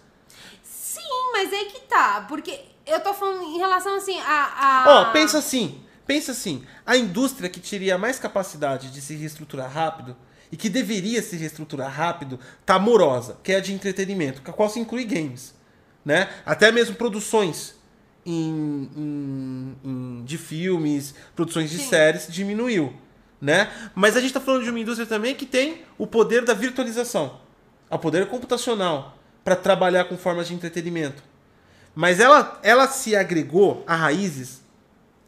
Sim, 0.63 1.31
mas 1.33 1.51
aí 1.51 1.65
que 1.65 1.81
tá. 1.81 2.25
Porque 2.27 2.61
eu 2.85 2.99
tô 2.99 3.13
falando 3.13 3.43
em 3.43 3.57
relação 3.57 3.95
assim 3.95 4.17
a. 4.19 4.83
a... 4.83 4.85
Ó, 4.87 5.11
pensa 5.11 5.37
assim. 5.39 5.81
Pensa 6.05 6.31
assim. 6.33 6.63
A 6.85 6.95
indústria 6.95 7.49
que 7.49 7.59
teria 7.59 7.97
mais 7.97 8.19
capacidade 8.19 8.91
de 8.91 9.01
se 9.01 9.15
reestruturar 9.15 9.71
rápido 9.71 10.15
e 10.51 10.57
que 10.57 10.69
deveria 10.69 11.21
se 11.21 11.35
reestruturar 11.35 11.91
rápido, 11.91 12.39
tá 12.65 12.77
morosa, 12.77 13.37
que 13.43 13.51
é 13.51 13.55
a 13.55 13.59
de 13.59 13.73
entretenimento, 13.73 14.41
com 14.43 14.51
a 14.51 14.53
qual 14.53 14.69
se 14.69 14.79
inclui 14.79 15.03
games. 15.03 15.55
Né? 16.05 16.29
Até 16.45 16.71
mesmo 16.71 16.95
produções 16.95 17.73
em, 18.23 18.89
em- 18.95 19.75
em- 19.83 20.23
de 20.23 20.37
filmes, 20.37 21.15
produções 21.35 21.69
de 21.71 21.79
Sim. 21.79 21.89
séries, 21.89 22.27
diminuiu. 22.29 22.93
Né? 23.41 23.69
Mas 23.95 24.15
a 24.15 24.19
gente 24.19 24.29
está 24.29 24.39
falando 24.39 24.63
de 24.63 24.69
uma 24.69 24.79
indústria 24.79 25.07
também 25.07 25.33
que 25.35 25.45
tem 25.47 25.81
o 25.97 26.05
poder 26.05 26.45
da 26.45 26.53
virtualização, 26.53 27.39
o 27.89 27.97
poder 27.97 28.27
computacional, 28.27 29.17
para 29.43 29.55
trabalhar 29.55 30.05
com 30.05 30.15
formas 30.17 30.47
de 30.47 30.53
entretenimento. 30.53 31.23
Mas 31.95 32.19
ela, 32.19 32.59
ela 32.61 32.87
se 32.89 33.15
agregou 33.15 33.83
a 33.87 33.95
raízes, 33.95 34.61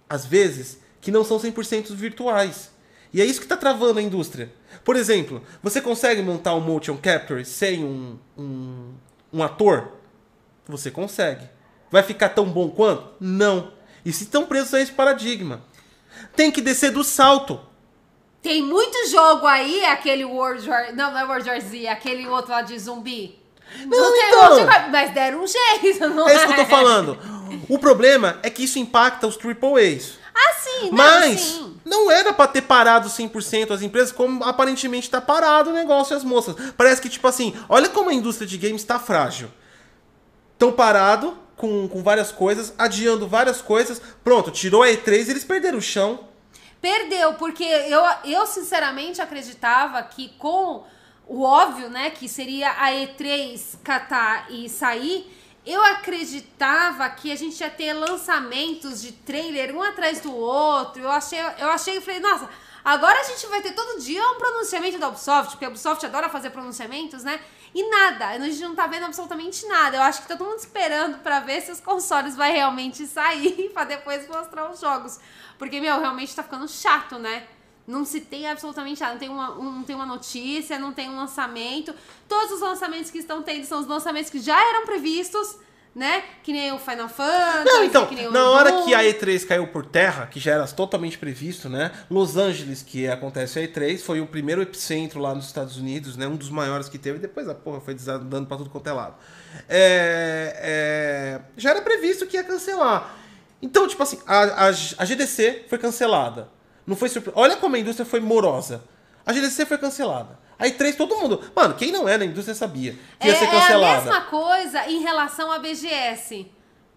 às 0.10 0.26
vezes, 0.26 0.80
que 1.00 1.10
não 1.10 1.24
são 1.24 1.40
100% 1.40 1.96
virtuais. 1.96 2.70
E 3.14 3.22
é 3.22 3.26
isso 3.26 3.40
que 3.40 3.46
está 3.46 3.56
travando 3.56 4.00
a 4.00 4.02
indústria. 4.02 4.54
Por 4.84 4.98
exemplo, 4.98 5.42
você 5.64 5.80
consegue 5.80 6.22
montar 6.22 6.54
um 6.56 6.60
motion 6.60 6.98
capture 6.98 7.44
sem 7.46 7.84
um, 7.84 8.20
um, 8.38 8.94
um 9.32 9.42
ator? 9.42 9.94
Você 10.68 10.92
consegue. 10.92 11.50
Vai 11.90 12.04
ficar 12.04 12.30
tão 12.30 12.46
bom 12.46 12.70
quanto? 12.70 13.14
Não. 13.20 13.72
E 14.04 14.12
se 14.12 14.24
estão 14.24 14.46
presos 14.46 14.74
a 14.74 14.82
esse 14.82 14.92
paradigma. 14.92 15.64
Tem 16.36 16.52
que 16.52 16.62
descer 16.62 16.92
do 16.92 17.04
salto. 17.04 17.62
Tem 18.42 18.62
muito 18.62 19.10
jogo 19.10 19.46
aí, 19.46 19.86
aquele 19.86 20.26
World 20.26 20.70
War. 20.70 20.94
Não, 20.94 21.12
não 21.12 21.20
é 21.20 21.26
World 21.26 21.50
War 21.50 21.62
Z, 21.62 21.88
aquele 21.88 22.28
outro 22.28 22.52
lá 22.52 22.62
de 22.62 22.78
zumbi. 22.78 23.40
Não, 23.86 24.16
então. 24.16 24.52
outro, 24.52 24.92
mas 24.92 25.14
deram 25.14 25.44
um 25.44 25.48
jeito, 25.48 26.10
não 26.10 26.28
É 26.28 26.36
isso 26.36 26.46
que 26.48 26.54
eu 26.54 26.58
tô 26.58 26.66
falando. 26.66 27.18
O 27.70 27.80
problema 27.80 28.40
é 28.44 28.50
que 28.50 28.64
isso 28.64 28.80
impacta 28.80 29.28
os 29.28 29.38
AAAs. 29.38 30.18
Ah, 30.34 30.54
sim, 30.54 30.90
não, 30.90 30.92
Mas 30.92 31.40
sim. 31.42 31.78
não 31.84 32.12
era 32.12 32.32
pra 32.32 32.48
ter 32.48 32.62
parado 32.62 33.10
100% 33.10 33.72
as 33.72 33.82
empresas, 33.82 34.12
como 34.12 34.44
aparentemente 34.44 35.10
tá 35.10 35.20
parado 35.20 35.72
o 35.72 35.74
negócio 35.74 36.14
e 36.14 36.18
as 36.18 36.24
moças. 36.24 36.56
Parece 36.78 37.02
que, 37.02 37.10
tipo 37.10 37.28
assim, 37.28 37.56
olha 37.68 37.90
como 37.90 38.10
a 38.10 38.14
indústria 38.14 38.48
de 38.48 38.58
games 38.58 38.84
tá 38.84 39.00
frágil. 39.00 39.50
Tão 40.58 40.72
parado 40.72 41.38
com, 41.56 41.88
com 41.88 42.04
várias 42.04 42.32
coisas, 42.32 42.74
adiando 42.78 43.28
várias 43.28 43.62
coisas. 43.62 44.00
Pronto, 44.24 44.52
tirou 44.52 44.84
a 44.84 44.88
E3 44.88 45.30
eles 45.30 45.44
perderam 45.44 45.80
o 45.80 45.82
chão. 45.82 46.20
Perdeu, 46.80 47.34
porque 47.34 47.64
eu, 47.64 48.02
eu 48.24 48.46
sinceramente 48.46 49.20
acreditava 49.20 50.02
que 50.04 50.30
com 50.38 50.84
o 51.28 51.44
óbvio, 51.44 51.90
né, 51.90 52.10
que 52.10 52.28
seria 52.30 52.72
a 52.72 52.92
E3 52.92 53.78
catar 53.84 54.52
e 54.52 54.70
sair, 54.70 55.30
eu 55.66 55.84
acreditava 55.84 57.10
que 57.10 57.30
a 57.30 57.36
gente 57.36 57.60
ia 57.60 57.70
ter 57.70 57.92
lançamentos 57.92 59.02
de 59.02 59.12
trailer 59.12 59.76
um 59.76 59.84
atrás 59.84 60.22
do 60.22 60.34
outro. 60.34 61.04
Eu 61.04 61.12
achei, 61.12 61.40
eu 61.60 61.70
achei, 61.70 61.98
eu 61.98 62.02
falei, 62.02 62.22
nossa, 62.22 62.50
agora 62.86 63.20
a 63.20 63.24
gente 63.24 63.46
vai 63.48 63.62
ter 63.62 63.74
todo 63.74 64.00
dia 64.00 64.24
um 64.32 64.36
pronunciamento 64.36 64.98
da 64.98 65.10
Ubisoft, 65.10 65.52
porque 65.52 65.66
a 65.66 65.68
Ubisoft 65.68 66.06
adora 66.06 66.30
fazer 66.30 66.52
pronunciamentos, 66.52 67.22
né? 67.24 67.38
E 67.76 67.90
nada, 67.90 68.28
a 68.28 68.40
gente 68.40 68.62
não 68.62 68.74
tá 68.74 68.88
vendo 68.88 69.04
absolutamente 69.04 69.66
nada. 69.68 69.98
Eu 69.98 70.04
acho 70.04 70.22
que 70.22 70.28
tá 70.30 70.38
todo 70.38 70.48
mundo 70.48 70.60
esperando 70.60 71.18
pra 71.18 71.42
ver 71.42 71.60
se 71.60 71.70
os 71.70 71.82
consoles 71.82 72.38
vai 72.38 72.54
realmente 72.54 73.06
sair 73.06 73.70
pra 73.76 73.84
depois 73.84 74.26
mostrar 74.30 74.72
os 74.72 74.80
jogos. 74.80 75.20
Porque, 75.60 75.82
meu, 75.82 76.00
realmente 76.00 76.34
tá 76.34 76.44
ficando 76.44 76.68
chato, 76.68 77.20
né? 77.20 77.46
Não 77.88 78.04
se 78.04 78.20
tem 78.20 78.48
absolutamente 78.48 79.00
nada. 79.00 79.14
Não 79.14 79.20
tem 79.20 79.30
uma, 79.30 79.58
um, 79.58 79.72
não 79.72 79.84
tem 79.84 79.96
uma 79.96 80.06
notícia, 80.06 80.78
não 80.78 80.92
tem 80.92 81.10
um 81.10 81.16
lançamento. 81.16 81.96
Todos 82.28 82.52
os 82.52 82.62
lançamentos 82.62 83.10
que 83.10 83.18
estão 83.18 83.42
tendo 83.42 83.66
são 83.66 83.80
os 83.80 83.88
lançamentos 83.88 84.30
que 84.30 84.40
já 84.40 84.60
eram 84.70 84.86
previstos 84.86 85.58
né? 85.98 86.24
Que 86.44 86.54
nem 86.54 86.72
o 86.72 86.78
Final 86.78 87.10
Fantasy. 87.10 87.66
Não, 87.66 87.84
então, 87.84 88.06
que 88.06 88.14
nem 88.14 88.28
o 88.28 88.32
na 88.32 88.52
hora 88.52 88.72
Doom. 88.72 88.86
que 88.86 88.94
a 88.94 89.00
E3 89.00 89.48
caiu 89.48 89.66
por 89.66 89.84
terra, 89.84 90.28
que 90.28 90.40
já 90.40 90.52
era 90.54 90.68
totalmente 90.68 91.18
previsto, 91.18 91.68
né? 91.68 91.92
Los 92.08 92.38
Angeles, 92.38 92.84
que 92.84 93.08
acontece 93.08 93.58
a 93.58 93.64
E3, 93.64 94.00
foi 94.00 94.22
o 94.22 94.28
primeiro 94.28 94.62
epicentro 94.62 95.20
lá 95.20 95.34
nos 95.34 95.48
Estados 95.48 95.76
Unidos, 95.76 96.16
né? 96.16 96.28
Um 96.28 96.36
dos 96.36 96.52
maiores 96.52 96.88
que 96.88 97.00
teve, 97.00 97.18
depois 97.18 97.50
a 97.50 97.56
porra 97.56 97.82
foi 97.82 97.96
desandando 97.96 98.46
pra 98.46 98.58
tudo 98.58 98.70
quanto 98.70 98.88
é 98.88 98.94
lado. 98.94 99.16
É, 99.68 100.60
é, 100.60 101.42
já 101.58 101.72
era 101.72 101.82
previsto 101.82 102.28
que 102.28 102.38
ia 102.38 102.44
cancelar. 102.44 103.18
Então, 103.60 103.88
tipo 103.88 104.04
assim, 104.04 104.20
a, 104.28 104.68
a, 104.68 104.68
a 104.68 105.06
GDC 105.06 105.66
foi 105.68 105.80
cancelada. 105.80 106.48
Não 106.88 106.96
foi 106.96 107.10
surpre... 107.10 107.32
Olha 107.36 107.58
como 107.58 107.76
a 107.76 107.80
indústria 107.80 108.06
foi 108.06 108.20
morosa. 108.22 108.82
A 109.26 109.34
GDC 109.34 109.66
foi 109.66 109.78
cancelada. 109.78 110.40
Aí 110.58 110.72
três, 110.72 110.96
todo 110.96 111.16
mundo. 111.18 111.40
Mano, 111.56 111.76
quem 111.76 111.92
não 111.92 112.08
é 112.10 112.18
da 112.18 112.26
indústria 112.26 112.56
sabia 112.56 112.96
que 113.20 113.28
ia 113.28 113.34
é, 113.34 113.36
ser 113.36 113.44
é 113.44 113.48
a 113.48 113.52
cancelada. 113.52 114.02
mesma 114.02 114.22
coisa 114.22 114.88
em 114.90 115.02
relação 115.02 115.52
à 115.52 115.60
BGS, 115.60 116.48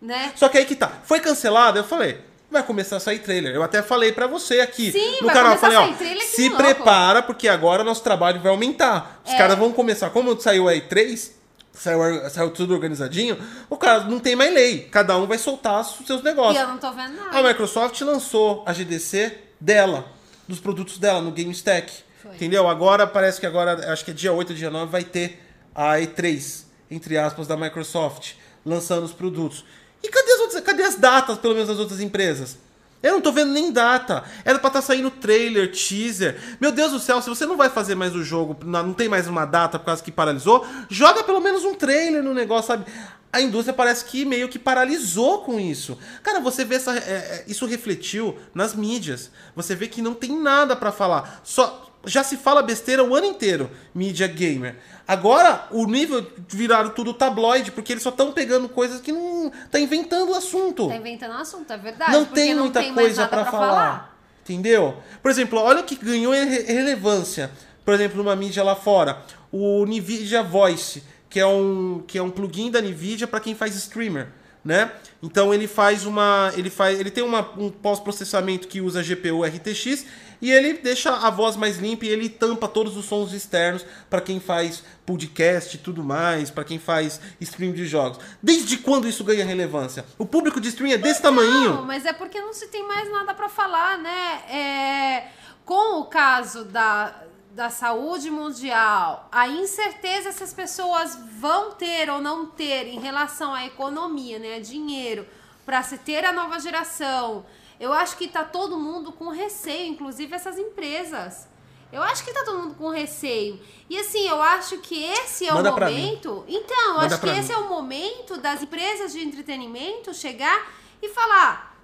né? 0.00 0.32
Só 0.36 0.48
que 0.48 0.56
aí 0.56 0.64
que 0.64 0.76
tá. 0.76 0.90
Foi 1.02 1.20
cancelada, 1.20 1.80
eu 1.80 1.84
falei, 1.84 2.20
vai 2.50 2.62
começar 2.62 2.96
a 2.96 3.00
sair 3.00 3.18
trailer. 3.18 3.54
Eu 3.54 3.62
até 3.62 3.82
falei 3.82 4.12
pra 4.12 4.26
você 4.26 4.60
aqui 4.60 4.92
Sim, 4.92 5.16
no 5.20 5.26
vai 5.26 5.34
canal. 5.34 5.52
Eu 5.54 5.58
começar 5.58 5.60
falei, 5.60 5.76
a 5.76 5.80
ó, 5.80 5.84
sair 5.88 5.96
trailer 5.96 6.18
que 6.22 6.26
se 6.36 6.48
louco. 6.48 6.62
prepara, 6.62 7.22
porque 7.22 7.48
agora 7.48 7.82
nosso 7.84 8.02
trabalho 8.02 8.40
vai 8.40 8.50
aumentar. 8.50 9.20
Os 9.26 9.32
É. 9.32 9.36
caras 9.36 9.58
vão 9.58 9.72
começar. 9.72 10.08
Como 10.10 10.40
saiu 10.40 10.68
a 10.68 10.72
E3, 10.72 11.32
saiu, 11.72 12.30
saiu 12.30 12.50
tudo 12.52 12.72
organizadinho, 12.72 13.36
o 13.68 13.76
cara 13.76 14.04
não 14.04 14.18
tem 14.20 14.34
mais 14.36 14.54
lei. 14.54 14.88
Cada 14.90 15.18
um 15.18 15.26
vai 15.26 15.36
soltar 15.36 15.80
os 15.80 16.06
seus 16.06 16.20
E 16.22 16.24
negócios. 16.24 16.62
eu 16.62 16.68
não 16.68 16.78
tô 16.78 16.90
vendo 16.92 17.14
nada. 17.16 17.36
A 17.38 17.42
Microsoft 17.42 18.00
lançou 18.02 18.62
a 18.66 18.72
GDC 18.72 19.36
dela, 19.60 20.10
dos 20.48 20.58
produtos 20.58 20.98
dela, 20.98 21.20
no 21.20 21.30
GameStack. 21.30 21.92
Foi. 22.22 22.34
Entendeu? 22.34 22.68
Agora 22.68 23.06
parece 23.06 23.40
que 23.40 23.46
agora, 23.46 23.92
acho 23.92 24.04
que 24.04 24.10
é 24.10 24.14
dia 24.14 24.32
8 24.32 24.50
ou 24.50 24.56
dia 24.56 24.70
9, 24.70 24.90
vai 24.90 25.04
ter 25.04 25.40
a 25.74 25.94
E3, 25.96 26.64
entre 26.90 27.16
aspas, 27.18 27.46
da 27.46 27.56
Microsoft, 27.56 28.32
lançando 28.64 29.04
os 29.04 29.12
produtos. 29.12 29.64
E 30.02 30.08
cadê 30.08 30.32
as, 30.32 30.40
outras, 30.40 30.60
cadê 30.62 30.82
as 30.82 30.96
datas, 30.96 31.38
pelo 31.38 31.54
menos, 31.54 31.68
das 31.68 31.78
outras 31.78 32.00
empresas? 32.00 32.58
Eu 33.02 33.12
não 33.12 33.20
tô 33.20 33.32
vendo 33.32 33.52
nem 33.52 33.72
data. 33.72 34.24
Era 34.44 34.58
pra 34.58 34.68
estar 34.68 34.82
saindo 34.82 35.10
trailer, 35.10 35.72
teaser. 35.72 36.38
Meu 36.60 36.70
Deus 36.70 36.92
do 36.92 37.00
céu, 37.00 37.22
se 37.22 37.28
você 37.28 37.46
não 37.46 37.56
vai 37.56 37.70
fazer 37.70 37.94
mais 37.94 38.14
o 38.14 38.22
jogo, 38.22 38.56
não 38.64 38.92
tem 38.92 39.08
mais 39.08 39.26
uma 39.26 39.44
data 39.46 39.78
por 39.78 39.86
causa 39.86 40.02
que 40.02 40.12
paralisou, 40.12 40.66
joga 40.88 41.24
pelo 41.24 41.40
menos 41.40 41.64
um 41.64 41.74
trailer 41.74 42.22
no 42.22 42.34
negócio, 42.34 42.68
sabe? 42.68 42.84
A 43.32 43.40
indústria 43.40 43.72
parece 43.72 44.04
que 44.04 44.24
meio 44.24 44.48
que 44.48 44.58
paralisou 44.58 45.42
com 45.42 45.58
isso. 45.58 45.96
Cara, 46.22 46.40
você 46.40 46.64
vê 46.64 46.74
essa, 46.74 46.96
é, 46.96 46.98
é, 46.98 47.44
isso 47.46 47.64
refletiu 47.64 48.36
nas 48.52 48.74
mídias. 48.74 49.30
Você 49.54 49.74
vê 49.74 49.86
que 49.86 50.02
não 50.02 50.14
tem 50.14 50.36
nada 50.38 50.74
pra 50.74 50.90
falar. 50.90 51.40
Só 51.44 51.89
já 52.04 52.22
se 52.24 52.36
fala 52.36 52.62
besteira 52.62 53.04
o 53.04 53.14
ano 53.14 53.26
inteiro, 53.26 53.70
mídia 53.94 54.26
gamer. 54.26 54.76
Agora, 55.06 55.66
o 55.70 55.86
nível 55.86 56.24
viraram 56.48 56.90
tudo 56.90 57.12
tabloide, 57.12 57.72
porque 57.72 57.92
eles 57.92 58.02
só 58.02 58.10
estão 58.10 58.32
pegando 58.32 58.68
coisas 58.68 59.00
que 59.00 59.12
não. 59.12 59.50
tá 59.70 59.78
inventando 59.78 60.30
o 60.30 60.34
assunto. 60.34 60.88
Tá 60.88 60.96
inventando 60.96 61.32
assunto, 61.34 61.72
é 61.72 61.76
verdade. 61.76 62.12
não 62.12 62.24
tem 62.24 62.54
não 62.54 62.62
muita 62.64 62.80
tem 62.80 62.94
coisa 62.94 63.22
nada 63.22 63.28
pra 63.42 63.50
falar. 63.50 64.18
Entendeu? 64.42 64.96
Por 65.22 65.30
exemplo, 65.30 65.58
olha 65.58 65.80
o 65.80 65.84
que 65.84 65.96
ganhou 65.96 66.32
re- 66.32 66.62
relevância. 66.62 67.50
Por 67.84 67.94
exemplo, 67.94 68.18
numa 68.18 68.34
mídia 68.36 68.62
lá 68.62 68.74
fora, 68.76 69.22
o 69.52 69.84
Nvidia 69.84 70.42
Voice, 70.42 71.02
que 71.28 71.38
é 71.40 71.46
um 71.46 72.02
que 72.06 72.16
é 72.18 72.22
um 72.22 72.30
plugin 72.30 72.70
da 72.70 72.80
Nvidia 72.80 73.26
para 73.26 73.40
quem 73.40 73.54
faz 73.54 73.74
streamer, 73.76 74.28
né? 74.64 74.90
Então 75.22 75.52
ele 75.52 75.66
faz 75.66 76.06
uma, 76.06 76.52
ele 76.56 76.70
faz, 76.70 76.98
ele 76.98 77.10
tem 77.10 77.22
uma, 77.24 77.40
um 77.58 77.70
pós-processamento 77.70 78.68
que 78.68 78.80
usa 78.80 79.02
GPU 79.02 79.44
RTX 79.44 80.06
e 80.40 80.50
ele 80.50 80.74
deixa 80.74 81.10
a 81.10 81.30
voz 81.30 81.56
mais 81.56 81.78
limpa 81.78 82.04
e 82.04 82.08
ele 82.08 82.28
tampa 82.28 82.66
todos 82.66 82.96
os 82.96 83.04
sons 83.04 83.32
externos 83.32 83.84
para 84.08 84.20
quem 84.20 84.40
faz 84.40 84.82
podcast 85.04 85.76
e 85.76 85.78
tudo 85.78 86.02
mais, 86.02 86.50
para 86.50 86.64
quem 86.64 86.78
faz 86.78 87.20
stream 87.40 87.72
de 87.72 87.86
jogos. 87.86 88.18
Desde 88.42 88.78
quando 88.78 89.08
isso 89.08 89.24
ganha 89.24 89.44
relevância? 89.44 90.04
O 90.16 90.24
público 90.24 90.60
de 90.60 90.68
stream 90.68 90.92
é 90.92 90.98
desse 90.98 91.20
tamanhinho. 91.20 91.74
Não, 91.74 91.84
mas 91.84 92.06
é 92.06 92.12
porque 92.12 92.40
não 92.40 92.52
se 92.52 92.68
tem 92.68 92.86
mais 92.86 93.10
nada 93.10 93.34
pra 93.34 93.48
falar, 93.48 93.98
né? 93.98 94.42
É, 94.48 95.28
com 95.64 96.00
o 96.00 96.04
caso 96.06 96.64
da, 96.64 97.22
da 97.52 97.70
saúde 97.70 98.30
mundial, 98.30 99.28
a 99.32 99.48
incerteza 99.48 100.32
se 100.32 100.42
as 100.42 100.54
pessoas 100.54 101.18
vão 101.38 101.72
ter 101.72 102.08
ou 102.08 102.20
não 102.20 102.46
ter 102.46 102.86
em 102.86 103.00
relação 103.00 103.54
à 103.54 103.66
economia, 103.66 104.38
né? 104.38 104.60
Dinheiro, 104.60 105.26
pra 105.66 105.82
se 105.82 105.98
ter 105.98 106.24
a 106.24 106.32
nova 106.32 106.58
geração. 106.58 107.44
Eu 107.80 107.92
acho 107.94 108.16
que 108.18 108.28
tá 108.28 108.44
todo 108.44 108.76
mundo 108.78 109.10
com 109.10 109.30
receio, 109.30 109.86
inclusive 109.86 110.34
essas 110.34 110.58
empresas. 110.58 111.48
Eu 111.90 112.02
acho 112.02 112.22
que 112.24 112.32
tá 112.32 112.44
todo 112.44 112.58
mundo 112.60 112.74
com 112.76 112.90
receio. 112.90 113.58
E 113.88 113.98
assim, 113.98 114.28
eu 114.28 114.40
acho 114.40 114.78
que 114.78 115.02
esse 115.02 115.46
é 115.46 115.52
Manda 115.52 115.72
o 115.72 115.74
mim. 115.74 115.80
momento. 115.80 116.44
Então, 116.46 116.88
eu 116.88 116.94
Manda 116.94 117.06
acho 117.06 117.14
que 117.16 117.20
pra 117.22 117.36
esse 117.38 117.48
mim. 117.48 117.54
é 117.54 117.58
o 117.58 117.68
momento 117.68 118.36
das 118.36 118.62
empresas 118.62 119.12
de 119.12 119.24
entretenimento 119.26 120.14
chegar 120.14 120.70
e 121.02 121.08
falar: 121.08 121.74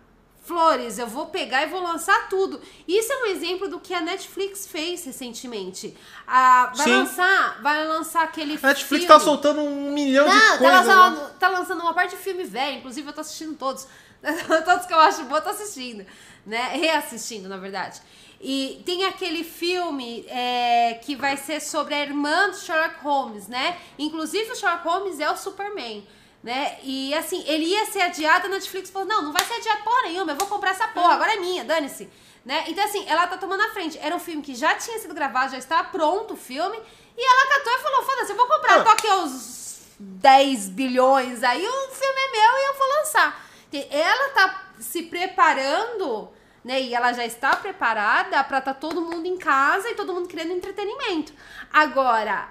Flores, 0.44 0.97
eu 1.01 1.09
vou 1.09 1.27
pegar 1.27 1.64
e 1.64 1.66
vou 1.66 1.82
lançar 1.82 2.28
tudo. 2.28 2.60
Isso 2.86 3.12
é 3.12 3.16
um 3.24 3.27
exemplo 3.27 3.68
do 3.68 3.81
que 3.81 3.93
a 3.93 4.01
Netflix 4.01 4.64
fez 4.68 5.05
recentemente. 5.05 5.97
Ah, 6.24 6.73
vai 6.77 6.85
Sim. 6.86 6.93
lançar, 6.98 7.60
vai 7.62 7.85
lançar 7.89 8.23
aquele 8.23 8.56
A 8.62 8.66
Netflix 8.68 9.05
filme. 9.06 9.06
tá 9.06 9.18
soltando 9.18 9.60
um 9.60 9.90
milhão 9.93 10.28
de 10.28 10.35
Não, 10.35 10.52
tá 10.52 10.59
coisas. 10.59 10.86
lá. 10.86 11.09
lançando, 11.09 11.31
tá 11.39 11.48
lançando 11.48 11.81
uma 11.81 11.94
parte 11.94 12.10
de 12.14 12.23
filme 12.23 12.44
velho, 12.44 12.78
inclusive 12.78 13.09
eu 13.09 13.12
tô 13.12 13.23
assistindo 13.23 13.56
todos. 13.56 13.89
todos 14.64 14.86
que 14.86 14.93
eu 14.93 15.01
acho 15.01 15.24
bom, 15.24 15.36
eu 15.36 15.43
tô 15.43 15.51
assistindo. 15.51 16.06
Né? 16.44 16.62
Reassistindo, 16.74 17.48
na 17.48 17.56
verdade. 17.56 18.01
E 18.40 18.82
tem 18.84 19.05
aquele 19.05 19.43
filme 19.43 20.24
é, 20.28 21.01
que 21.02 21.16
vai 21.16 21.36
ser 21.36 21.60
sobre 21.60 21.94
a 21.94 22.01
irmã 22.01 22.51
do 22.51 22.56
Sherlock 22.56 23.01
Holmes, 23.02 23.48
né? 23.48 23.78
Inclusive 23.98 24.52
o 24.52 24.55
Sherlock 24.55 24.86
Holmes 24.86 25.20
é 25.20 25.30
o 25.30 25.36
Superman. 25.36 26.06
Né? 26.43 26.78
E 26.82 27.14
assim, 27.14 27.43
ele 27.47 27.64
ia 27.64 27.86
ser 27.86 28.02
adiado, 28.02 28.47
a 28.47 28.51
Netflix 28.51 28.90
falou: 28.90 29.09
não, 29.09 29.22
não 29.22 29.32
vai 29.32 29.44
ser 29.44 29.55
adiado 29.55 29.82
porra 29.82 30.02
nenhuma, 30.02 30.32
eu 30.32 30.36
vou 30.36 30.47
comprar 30.47 30.70
essa 30.70 30.86
porra, 30.88 31.14
agora 31.14 31.34
é 31.34 31.36
minha, 31.38 31.64
dane-se. 31.64 32.09
Né? 32.44 32.64
Então, 32.68 32.84
assim, 32.84 33.05
ela 33.09 33.26
tá 33.26 33.36
tomando 33.36 33.62
a 33.62 33.70
frente. 33.70 33.98
Era 33.98 34.14
um 34.14 34.20
filme 34.20 34.40
que 34.40 34.55
já 34.55 34.74
tinha 34.74 34.98
sido 35.01 35.12
gravado, 35.12 35.51
já 35.51 35.59
estava 35.59 35.88
pronto 35.88 36.34
o 36.34 36.36
filme, 36.36 36.78
e 37.16 37.20
ela 37.20 37.48
catou 37.48 37.72
e 37.72 37.78
falou: 37.82 38.02
foda-se, 38.05 38.30
eu 38.30 38.36
vou 38.36 38.47
comprar, 38.47 38.80
aqui 38.82 39.09
os 39.09 39.80
10 39.98 40.68
bilhões, 40.68 41.43
aí 41.43 41.66
o 41.66 41.88
filme 41.88 42.20
é 42.20 42.32
meu 42.32 42.59
e 42.59 42.68
eu 42.68 42.78
vou 42.78 42.88
lançar. 42.98 43.45
Porque 43.70 43.86
Ela 43.90 44.30
tá 44.30 44.62
se 44.78 45.02
preparando, 45.05 46.28
né? 46.64 46.80
E 46.82 46.94
ela 46.94 47.12
já 47.12 47.24
está 47.24 47.56
preparada 47.56 48.43
pra 48.44 48.60
tá 48.60 48.74
todo 48.74 49.01
mundo 49.01 49.26
em 49.26 49.36
casa 49.36 49.88
e 49.90 49.94
todo 49.94 50.12
mundo 50.12 50.28
querendo 50.28 50.52
entretenimento. 50.52 51.32
Agora, 51.72 52.48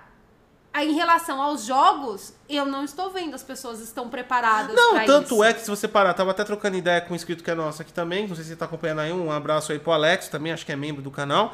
em 0.77 0.93
relação 0.93 1.41
aos 1.41 1.63
jogos, 1.65 2.33
eu 2.49 2.65
não 2.65 2.83
estou 2.83 3.09
vendo 3.09 3.33
as 3.33 3.43
pessoas 3.43 3.79
estão 3.79 4.09
preparadas 4.09 4.75
Não, 4.75 5.05
tanto 5.05 5.35
isso. 5.35 5.43
é 5.43 5.53
que 5.53 5.61
se 5.61 5.69
você 5.69 5.87
parar, 5.87 6.13
tava 6.13 6.31
até 6.31 6.43
trocando 6.43 6.75
ideia 6.77 6.99
com 7.01 7.13
um 7.13 7.15
inscrito 7.15 7.43
que 7.43 7.49
é 7.51 7.55
nosso 7.55 7.81
aqui 7.81 7.93
também, 7.93 8.27
não 8.27 8.35
sei 8.35 8.43
se 8.43 8.49
você 8.51 8.55
tá 8.55 8.65
acompanhando 8.65 8.99
aí, 8.99 9.11
um 9.13 9.31
abraço 9.31 9.71
aí 9.71 9.79
pro 9.79 9.91
Alex 9.93 10.27
também, 10.27 10.51
acho 10.51 10.65
que 10.65 10.71
é 10.71 10.75
membro 10.75 11.01
do 11.01 11.11
canal, 11.11 11.53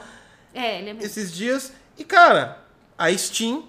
É, 0.54 0.80
ele 0.80 0.90
é 0.90 0.94
mesmo. 0.94 1.06
esses 1.06 1.32
dias. 1.32 1.72
E 1.98 2.04
cara, 2.04 2.64
a 2.98 3.12
Steam, 3.16 3.64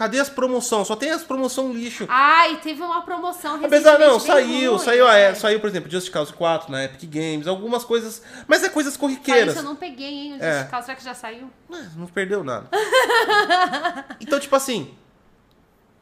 cadê 0.00 0.18
as 0.18 0.30
promoções? 0.30 0.86
Só 0.86 0.96
tem 0.96 1.10
as 1.10 1.22
promoção 1.22 1.74
lixo. 1.74 2.06
Ai, 2.08 2.56
teve 2.62 2.80
uma 2.80 3.02
promoção 3.02 3.62
Apesar, 3.62 3.98
não, 3.98 4.14
recentemente 4.14 4.48
saiu, 4.48 4.70
ruim, 4.70 4.82
saiu, 4.82 5.06
a, 5.06 5.12
né? 5.12 5.34
saiu, 5.34 5.60
por 5.60 5.68
exemplo, 5.68 5.90
Just 5.90 6.10
Cause 6.10 6.32
4 6.32 6.72
na 6.72 6.84
Epic 6.84 7.02
Games, 7.04 7.46
algumas 7.46 7.84
coisas, 7.84 8.22
mas 8.48 8.64
é 8.64 8.70
coisas 8.70 8.96
corriqueiras. 8.96 9.50
isso 9.54 9.58
eu 9.58 9.62
não 9.62 9.76
peguei, 9.76 10.08
hein? 10.08 10.38
O 10.40 10.42
É. 10.42 10.60
Just 10.60 10.70
Cause, 10.70 10.86
será 10.86 10.96
que 10.96 11.04
já 11.04 11.12
saiu? 11.12 11.50
É, 11.70 11.82
Não 11.98 12.06
perdeu 12.06 12.42
nada. 12.42 12.66
então, 14.18 14.40
tipo 14.40 14.56
assim. 14.56 14.94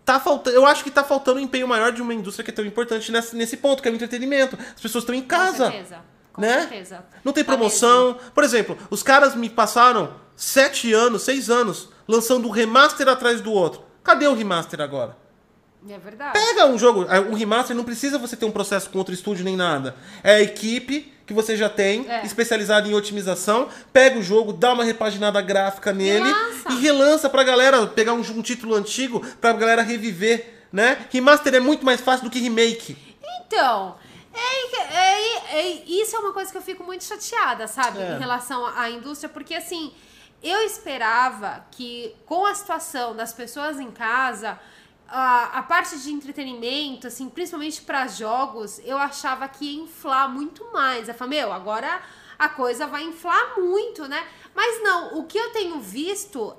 Tá 0.05 0.21
faltando, 0.21 0.57
eu 0.57 0.65
acho 0.65 0.85
que 0.85 0.93
tá 0.93 1.03
faltando 1.03 1.41
um 1.41 1.43
empenho 1.43 1.67
maior 1.67 1.91
de 1.91 2.01
uma 2.01 2.15
indústria 2.15 2.45
que 2.45 2.53
é 2.53 2.55
tão 2.55 2.65
importante 2.65 3.11
nesse, 3.11 3.35
nesse 3.35 3.57
ponto, 3.57 3.83
que 3.83 3.89
é 3.89 3.93
o 3.93 3.95
entretenimento. 3.97 4.57
As 4.75 4.81
pessoas 4.81 5.03
estão 5.03 5.15
em 5.15 5.23
casa. 5.23 5.67
Com 5.67 5.73
certeza. 5.73 5.99
Com 6.33 6.41
né? 6.41 6.61
certeza. 6.61 7.05
Não 7.25 7.33
tem 7.33 7.43
Tá 7.43 7.53
promoção. 7.53 8.17
Por 8.33 8.45
exemplo, 8.45 8.79
os 8.91 9.03
caras 9.03 9.35
me 9.35 9.51
passaram 9.51 10.15
sete 10.37 10.93
anos, 10.93 11.23
seis 11.23 11.51
anos, 11.51 11.89
lançando 12.07 12.47
um 12.47 12.51
remaster 12.51 13.09
atrás 13.09 13.41
do 13.41 13.53
outro. 13.53 13.88
Cadê 14.09 14.27
o 14.27 14.35
remaster 14.35 14.81
agora? 14.81 15.15
É 15.89 15.99
verdade. 15.99 16.33
Pega 16.33 16.67
um 16.67 16.79
jogo, 16.79 17.07
um 17.31 17.35
remaster 17.35 17.77
não 17.77 17.85
precisa 17.85 18.19
você 18.19 18.35
ter 18.37 18.47
um 18.47 18.51
processo 18.51 18.89
com 18.91 18.99
outro 18.99 19.13
estúdio 19.13 19.45
nem 19.45 19.55
nada. 19.55 19.95
É 20.25 20.37
a 20.37 20.41
equipe 20.41 21.13
que 21.27 21.35
você 21.35 21.55
já 21.57 21.69
tem, 21.69 22.11
É. 22.11 22.25
especializada 22.25 22.89
em 22.89 22.95
otimização, 22.95 23.69
pega 23.93 24.19
o 24.19 24.23
jogo, 24.23 24.53
dá 24.55 24.73
uma 24.73 24.83
repaginada 24.83 25.41
gráfica 25.43 25.93
nele 25.93 26.33
lança. 26.33 26.73
e 26.73 26.77
relança 26.81 27.29
pra 27.29 27.45
galera 27.45 27.87
pegar 27.87 28.15
um, 28.15 28.21
um 28.21 28.41
título 28.43 28.75
antigo 28.75 29.21
pra 29.41 29.53
galera 29.53 29.83
reviver, 29.83 30.65
né? 30.73 31.07
Remaster 31.11 31.55
é 31.55 31.61
muito 31.61 31.85
mais 31.85 32.01
fácil 32.01 32.25
do 32.25 32.31
que 32.31 32.39
remake. 32.41 32.97
Então, 33.47 33.95
é, 34.35 34.77
é- 34.95 35.61
é- 35.61 35.83
isso 35.87 36.17
é 36.17 36.19
uma 36.19 36.33
coisa 36.33 36.51
que 36.51 36.57
eu 36.57 36.63
fico 36.63 36.83
muito 36.83 37.05
chateada, 37.05 37.67
sabe? 37.67 37.99
É. 38.01 38.17
Em 38.17 38.19
relação 38.19 38.67
à 38.67 38.89
indústria, 38.91 39.29
porque 39.29 39.55
assim, 39.55 39.93
eu 40.43 40.63
esperava 40.63 41.67
que 41.71 42.15
com 42.27 42.47
a 42.47 42.55
situação 42.55 43.15
das 43.15 43.33
pessoas 43.33 43.81
em 43.81 43.91
casa, 43.91 44.59
a, 45.09 45.59
a 45.59 45.63
parte 45.63 45.99
de 45.99 46.13
entretenimento, 46.13 47.07
assim, 47.07 47.29
principalmente 47.29 47.83
para 47.83 48.07
jogos, 48.07 48.81
eu 48.85 48.99
achava 48.99 49.49
que 49.49 49.65
ia 49.65 49.83
inflar 49.83 50.29
muito 50.29 50.71
mais. 50.73 51.09
Eu 51.09 51.15
falei, 51.15 51.41
meu, 51.41 51.53
agora 51.53 52.01
a 52.39 52.49
coisa 52.49 52.87
vai 52.87 53.03
inflar 53.03 53.59
muito, 53.59 54.07
né? 54.07 54.25
Mas 54.55 54.83
não, 54.83 55.19
o 55.19 55.25
que 55.25 55.37
eu 55.37 55.51
tenho 55.51 55.81
visto 55.81 56.55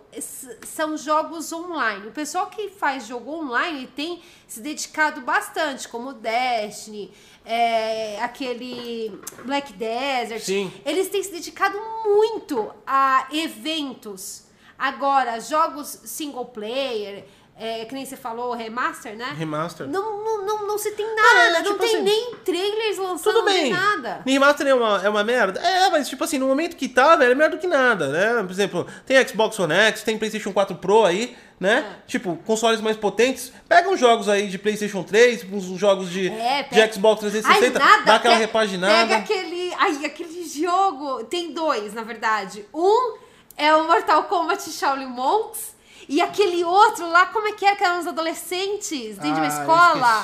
são 0.65 0.97
jogos 0.97 1.53
online. 1.53 2.07
O 2.07 2.11
pessoal 2.11 2.47
que 2.47 2.69
faz 2.69 3.07
jogo 3.07 3.31
online 3.31 3.87
tem 3.87 4.21
se 4.47 4.59
dedicado 4.59 5.21
bastante, 5.21 5.87
como 5.87 6.13
Destiny, 6.13 7.13
é, 7.45 8.21
aquele 8.21 9.19
Black 9.45 9.73
Desert. 9.73 10.41
Sim. 10.41 10.71
Eles 10.85 11.09
têm 11.09 11.23
se 11.23 11.31
dedicado 11.31 11.77
muito 12.03 12.71
a 12.85 13.27
eventos. 13.31 14.43
Agora, 14.77 15.39
jogos 15.41 15.87
single 16.05 16.45
player, 16.45 17.25
é, 17.59 17.83
que 17.85 17.93
nem 17.93 18.05
você 18.05 18.15
falou, 18.15 18.53
remaster, 18.53 19.15
né? 19.17 19.35
Remaster. 19.37 19.87
Não, 19.87 20.23
não, 20.23 20.45
não, 20.45 20.67
não 20.67 20.77
se 20.77 20.91
tem 20.91 21.05
nada, 21.15 21.39
É, 21.39 21.51
não 21.51 21.63
tipo 21.63 21.79
tem 21.79 21.95
assim, 21.95 22.03
nem 22.03 22.35
trailers 22.45 22.97
lançando, 22.97 23.33
Tudo 23.35 23.45
bem. 23.45 23.63
nem 23.63 23.73
nada. 23.73 24.21
Remaster 24.25 24.65
é 24.67 24.73
uma, 24.73 25.01
é 25.03 25.09
uma 25.09 25.23
merda? 25.23 25.59
É, 25.59 25.89
mas 25.89 26.07
tipo 26.07 26.23
assim, 26.23 26.37
no 26.37 26.47
momento 26.47 26.75
que 26.77 26.87
tá, 26.87 27.15
velho, 27.17 27.31
é 27.33 27.35
melhor 27.35 27.51
do 27.51 27.57
que 27.57 27.67
nada, 27.67 28.07
né? 28.07 28.41
Por 28.43 28.51
exemplo, 28.51 28.87
tem 29.05 29.27
Xbox 29.27 29.59
One 29.59 29.73
X, 29.73 30.03
tem 30.03 30.17
PlayStation 30.17 30.53
4 30.53 30.75
Pro 30.77 31.03
aí, 31.05 31.35
né? 31.59 31.85
É. 31.99 32.07
Tipo, 32.07 32.37
consoles 32.45 32.79
mais 32.79 32.95
potentes. 32.95 33.51
Pega 33.67 33.89
uns 33.89 33.99
jogos 33.99 34.29
aí 34.29 34.47
de 34.47 34.57
PlayStation 34.57 35.03
3, 35.03 35.43
uns 35.51 35.65
jogos 35.77 36.09
de, 36.09 36.29
É, 36.29 36.63
de 36.63 36.69
pega- 36.69 36.93
Xbox 36.93 37.19
360, 37.19 37.77
Ai, 37.83 37.87
nada, 37.87 38.03
dá 38.05 38.15
aquela 38.15 38.35
pe- 38.35 38.39
repaginada. 38.41 38.93
Pega 38.93 39.17
aquele. 39.17 39.73
Ai, 39.77 40.05
aquele 40.05 40.47
jogo. 40.47 41.25
Tem 41.25 41.51
dois, 41.51 41.93
na 41.93 42.03
verdade. 42.03 42.65
Um 42.73 43.17
é 43.57 43.75
o 43.75 43.83
Mortal 43.85 44.23
Kombat 44.23 44.69
Shaolin 44.71 45.07
Monks. 45.07 45.77
E 46.09 46.19
aquele 46.21 46.63
outro 46.63 47.07
lá, 47.07 47.27
como 47.27 47.47
é 47.47 47.51
que 47.53 47.63
é? 47.65 47.75
Que 47.75 47.83
eram 47.83 47.99
os 47.99 48.07
adolescentes 48.07 49.15
dentro 49.19 49.35
de 49.35 49.39
uma 49.41 49.45
Ah, 49.45 49.61
escola. 49.61 50.23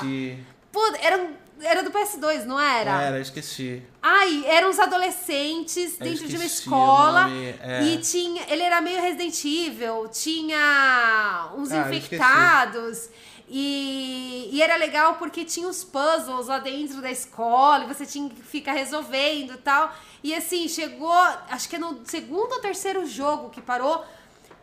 Pô, 0.72 0.84
era, 1.00 1.30
era 1.60 1.82
do 1.84 1.90
PS2, 1.92 2.44
não 2.44 2.58
era? 2.60 2.90
Era, 3.02 3.20
esqueci. 3.20 3.82
Ai, 4.02 4.44
eram 4.46 4.68
os 4.68 4.80
adolescentes 4.80 5.96
dentro 5.96 6.26
de 6.26 6.36
uma 6.36 6.44
escola. 6.44 7.22
nome, 7.28 7.54
é. 7.62 7.82
E 7.84 7.98
tinha. 7.98 8.42
Ele 8.48 8.62
era 8.62 8.80
meio 8.80 9.00
Resident 9.00 9.42
Evil, 9.44 10.08
tinha 10.08 11.50
uns 11.56 11.70
Ah, 11.70 11.78
infectados. 11.88 13.08
E, 13.48 14.48
e 14.52 14.60
era 14.60 14.74
legal 14.76 15.14
porque 15.14 15.44
tinha 15.44 15.68
os 15.68 15.84
puzzles 15.84 16.48
lá 16.48 16.58
dentro 16.58 17.00
da 17.00 17.12
escola 17.12 17.84
e 17.84 17.86
você 17.86 18.04
tinha 18.04 18.28
que 18.28 18.42
ficar 18.42 18.72
resolvendo 18.72 19.52
e 19.54 19.58
tal. 19.58 19.94
E 20.22 20.34
assim, 20.34 20.66
chegou, 20.66 21.12
acho 21.48 21.68
que 21.68 21.76
é 21.76 21.78
no 21.78 22.00
segundo 22.04 22.52
ou 22.52 22.58
terceiro 22.60 23.06
jogo 23.06 23.50
que 23.50 23.62
parou, 23.62 24.04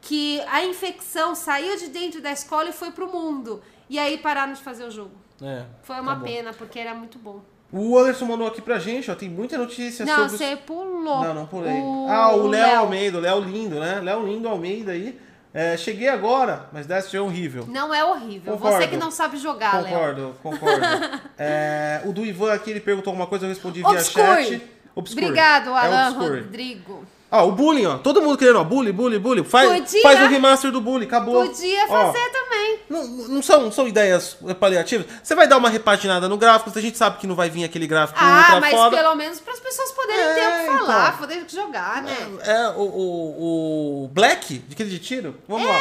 que 0.03 0.41
a 0.47 0.63
infecção 0.65 1.33
saiu 1.35 1.77
de 1.77 1.87
dentro 1.87 2.21
da 2.21 2.31
escola 2.31 2.69
e 2.69 2.73
foi 2.73 2.91
pro 2.91 3.07
mundo. 3.11 3.61
E 3.89 3.97
aí 3.99 4.17
pararam 4.17 4.53
de 4.53 4.61
fazer 4.61 4.83
o 4.85 4.91
jogo. 4.91 5.11
É, 5.41 5.63
Foi 5.81 5.99
uma 5.99 6.15
tá 6.15 6.21
pena, 6.21 6.53
porque 6.53 6.79
era 6.79 6.93
muito 6.93 7.17
bom. 7.19 7.41
O 7.71 7.97
Anderson 7.97 8.25
mandou 8.25 8.47
aqui 8.47 8.61
pra 8.61 8.77
gente, 8.79 9.09
ó, 9.09 9.15
tem 9.15 9.27
muita 9.29 9.57
notícia 9.57 10.05
Não, 10.05 10.13
sobre... 10.29 10.31
os- 10.33 10.37
você 10.37 10.55
pulou. 10.57 11.21
Não, 11.23 11.33
não 11.33 11.45
pulei. 11.47 11.73
O- 11.81 12.07
ah, 12.09 12.35
o 12.35 12.47
Léo. 12.47 12.79
Almeida, 12.79 13.17
o 13.17 13.21
Léo 13.21 13.39
Lindo, 13.41 13.79
né? 13.79 13.99
Léo 14.01 14.25
Lindo 14.25 14.47
Almeida 14.47 14.91
aí. 14.91 15.19
É, 15.53 15.77
cheguei 15.77 16.07
agora, 16.07 16.67
mas 16.73 16.85
Destiny 16.87 17.17
é 17.17 17.21
horrível. 17.21 17.65
Não 17.69 17.93
é 17.93 18.03
horrível. 18.03 18.53
Concordo. 18.53 18.77
Você 18.77 18.87
que 18.87 18.97
não 18.97 19.11
sabe 19.11 19.37
jogar, 19.37 19.81
Léo. 19.83 19.93
Concordo, 19.93 20.35
concordo. 20.43 20.85
É, 21.37 22.01
o 22.05 22.11
do 22.13 22.25
Ivan 22.25 22.53
aqui, 22.53 22.71
ele 22.71 22.79
perguntou 22.79 23.11
alguma 23.11 23.27
coisa, 23.27 23.45
eu 23.45 23.49
respondi 23.49 23.81
via 23.81 23.99
chat. 24.03 24.61
Obscure. 24.95 25.25
Obrigado, 25.25 25.69
É 25.71 25.73
Alan 25.79 26.09
Obscure. 26.09 26.41
Rodrigo. 26.41 27.05
Ó, 27.35 27.47
o 27.47 27.51
bullying, 27.51 27.87
ó. 27.87 27.97
Todo 27.97 28.21
mundo 28.21 28.37
querendo, 28.37 28.59
ó. 28.59 28.63
Bully, 28.63 28.91
bully, 28.91 29.17
bully. 29.17 29.43
Faz, 29.43 29.67
Podia. 29.67 30.01
faz 30.03 30.21
o 30.21 30.27
remaster 30.27 30.71
do 30.71 30.79
bully, 30.79 31.05
acabou. 31.05 31.47
Podia 31.47 31.83
Ó, 31.89 32.11
fazer 32.13 32.29
também. 32.29 32.79
não, 32.87 33.03
não 33.07 33.41
são, 33.41 33.71
são 33.71 33.87
ideias 33.87 34.37
paliativas. 34.59 35.07
Você 35.23 35.33
vai 35.33 35.47
dar 35.47 35.57
uma 35.57 35.67
repaginada 35.69 36.29
no 36.29 36.37
gráfico, 36.37 36.71
a 36.77 36.81
gente 36.81 36.95
sabe 36.95 37.17
que 37.17 37.25
não 37.25 37.33
vai 37.33 37.49
vir 37.49 37.63
aquele 37.63 37.87
gráfico 37.87 38.19
Ah, 38.21 38.59
mas 38.61 38.71
foda. 38.71 38.95
pelo 38.97 39.15
menos 39.15 39.39
para 39.39 39.51
as 39.53 39.59
pessoas 39.59 39.91
poderem 39.93 40.21
É, 40.21 40.33
ter 40.35 40.41
o 40.47 40.51
que 40.73 40.77
falar, 40.77 41.07
então. 41.07 41.17
poderem 41.17 41.49
jogar, 41.49 42.03
né? 42.03 42.15
É, 42.45 42.67
o, 42.77 42.81
o, 42.81 44.03
o 44.03 44.07
Black, 44.09 44.59
de 44.59 44.73
aquele 44.73 44.91
de 44.91 44.99
tiro. 44.99 45.35
Vamos 45.47 45.67
lá. 45.67 45.79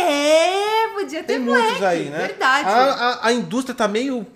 É, 0.00 0.88
podia 0.94 1.20
ter 1.22 1.34
Tem 1.34 1.44
Black, 1.44 1.62
muitos 1.62 1.82
aí, 1.84 2.04
né? 2.06 2.18
Verdade. 2.26 2.68
A, 2.68 2.72
a, 3.22 3.26
a 3.28 3.32
indústria 3.32 3.74
tá 3.74 3.86
meio 3.86 4.26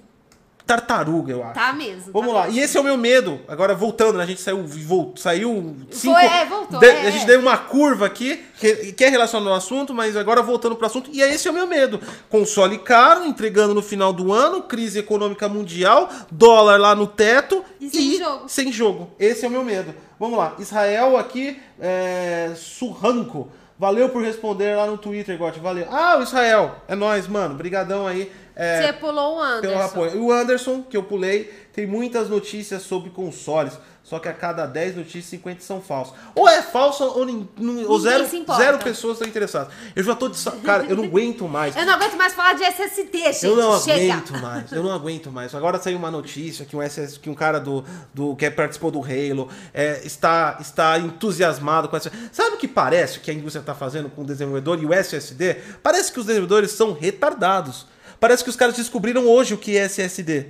tartaruga, 0.66 1.32
eu 1.32 1.42
acho. 1.42 1.54
Tá 1.54 1.72
mesmo. 1.72 2.12
Vamos 2.12 2.28
tá 2.28 2.34
lá. 2.34 2.44
mesmo. 2.46 2.58
E 2.58 2.62
esse 2.62 2.76
é 2.76 2.80
o 2.80 2.84
meu 2.84 2.96
medo. 2.96 3.40
Agora, 3.48 3.74
voltando, 3.74 4.18
né? 4.18 4.24
A 4.24 4.26
gente 4.26 4.40
saiu, 4.40 4.64
vol- 4.66 5.14
saiu 5.16 5.76
cinco... 5.90 6.16
é, 6.18 6.44
voltou, 6.46 6.78
de- 6.78 6.86
é, 6.86 7.06
a 7.06 7.10
gente 7.10 7.24
é. 7.24 7.26
deu 7.26 7.40
uma 7.40 7.56
curva 7.56 8.06
aqui, 8.06 8.42
que, 8.58 8.92
que 8.92 9.04
é 9.04 9.08
relacionada 9.08 9.50
ao 9.50 9.56
assunto, 9.56 9.92
mas 9.92 10.16
agora 10.16 10.42
voltando 10.42 10.76
pro 10.76 10.86
assunto. 10.86 11.10
E 11.12 11.20
esse 11.20 11.46
é 11.48 11.50
o 11.50 11.54
meu 11.54 11.66
medo. 11.66 12.00
Console 12.30 12.78
caro, 12.78 13.24
entregando 13.24 13.74
no 13.74 13.82
final 13.82 14.12
do 14.12 14.32
ano, 14.32 14.62
crise 14.62 14.98
econômica 14.98 15.48
mundial, 15.48 16.08
dólar 16.30 16.78
lá 16.80 16.94
no 16.94 17.06
teto. 17.06 17.64
E 17.80 17.90
sem 17.90 18.18
jogo. 18.18 18.48
Sem 18.48 18.72
jogo. 18.72 19.10
Esse 19.18 19.44
é 19.44 19.48
o 19.48 19.50
meu 19.50 19.64
medo. 19.64 19.94
Vamos 20.18 20.38
lá. 20.38 20.54
Israel 20.58 21.16
aqui, 21.16 21.60
é... 21.80 22.52
Surranco. 22.56 23.48
Valeu 23.78 24.08
por 24.10 24.22
responder 24.22 24.76
lá 24.76 24.86
no 24.86 24.96
Twitter, 24.96 25.36
Gotti. 25.36 25.58
Valeu. 25.58 25.88
Ah, 25.90 26.16
o 26.16 26.22
Israel. 26.22 26.76
É 26.86 26.94
nóis, 26.94 27.26
mano. 27.26 27.56
Brigadão 27.56 28.06
aí. 28.06 28.30
É, 28.54 28.82
Você 28.86 28.92
pulou 28.94 29.36
o 29.36 29.40
Anderson. 29.42 30.06
E 30.14 30.18
o 30.18 30.30
Anderson, 30.32 30.82
que 30.82 30.96
eu 30.96 31.02
pulei, 31.02 31.44
tem 31.72 31.86
muitas 31.86 32.28
notícias 32.28 32.82
sobre 32.82 33.10
consoles. 33.10 33.78
Só 34.04 34.18
que 34.18 34.28
a 34.28 34.32
cada 34.34 34.66
10 34.66 34.96
notícias, 34.96 35.26
50 35.26 35.60
são 35.62 35.80
falsas. 35.80 36.12
Ou 36.34 36.48
é 36.48 36.60
falsa 36.60 37.04
ou, 37.04 37.24
nin- 37.24 37.48
ou 37.86 38.00
zero, 38.00 38.26
zero 38.56 38.78
pessoas 38.80 39.12
estão 39.14 39.28
interessadas. 39.28 39.72
Eu 39.94 40.02
já 40.02 40.12
tô 40.16 40.28
de. 40.28 40.36
Cara, 40.64 40.84
eu 40.86 40.96
não 40.96 41.04
aguento 41.04 41.46
mais. 41.48 41.76
Eu 41.76 41.86
não 41.86 41.94
aguento 41.94 42.16
mais 42.16 42.34
falar 42.34 42.54
de 42.54 42.64
SSD, 42.64 43.18
gente. 43.32 43.46
Eu 43.46 43.54
não 43.56 43.80
Chega. 43.80 44.12
aguento 44.14 44.32
mais, 44.42 44.72
eu 44.72 44.82
não 44.82 44.90
aguento 44.92 45.30
mais. 45.30 45.54
Agora 45.54 45.78
saiu 45.80 45.96
uma 45.96 46.10
notícia 46.10 46.64
que 46.66 46.76
um, 46.76 46.82
SS, 46.82 47.20
que 47.20 47.30
um 47.30 47.34
cara 47.34 47.60
do, 47.60 47.84
do 48.12 48.34
que 48.34 48.50
participou 48.50 48.90
do 48.90 49.00
Halo 49.00 49.48
é, 49.72 50.02
está, 50.04 50.58
está 50.60 50.98
entusiasmado 50.98 51.88
com 51.88 51.96
essa. 51.96 52.10
Sabe 52.32 52.56
o 52.56 52.58
que 52.58 52.66
parece 52.66 53.20
que 53.20 53.30
a 53.30 53.34
indústria 53.34 53.60
está 53.60 53.72
fazendo 53.74 54.10
com 54.10 54.22
o 54.22 54.24
desenvolvedor 54.26 54.82
e 54.82 54.84
o 54.84 54.92
SSD? 54.92 55.54
Parece 55.80 56.10
que 56.12 56.18
os 56.18 56.26
desenvolvedores 56.26 56.72
são 56.72 56.92
retardados. 56.92 57.86
Parece 58.22 58.44
que 58.44 58.50
os 58.50 58.54
caras 58.54 58.76
descobriram 58.76 59.26
hoje 59.26 59.52
o 59.52 59.58
que 59.58 59.76
é 59.76 59.80
SSD. 59.80 60.46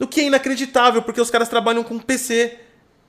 O 0.00 0.06
que 0.06 0.22
é 0.22 0.24
inacreditável, 0.24 1.02
porque 1.02 1.20
os 1.20 1.30
caras 1.30 1.46
trabalham 1.46 1.84
com 1.84 1.98
PC, 1.98 2.56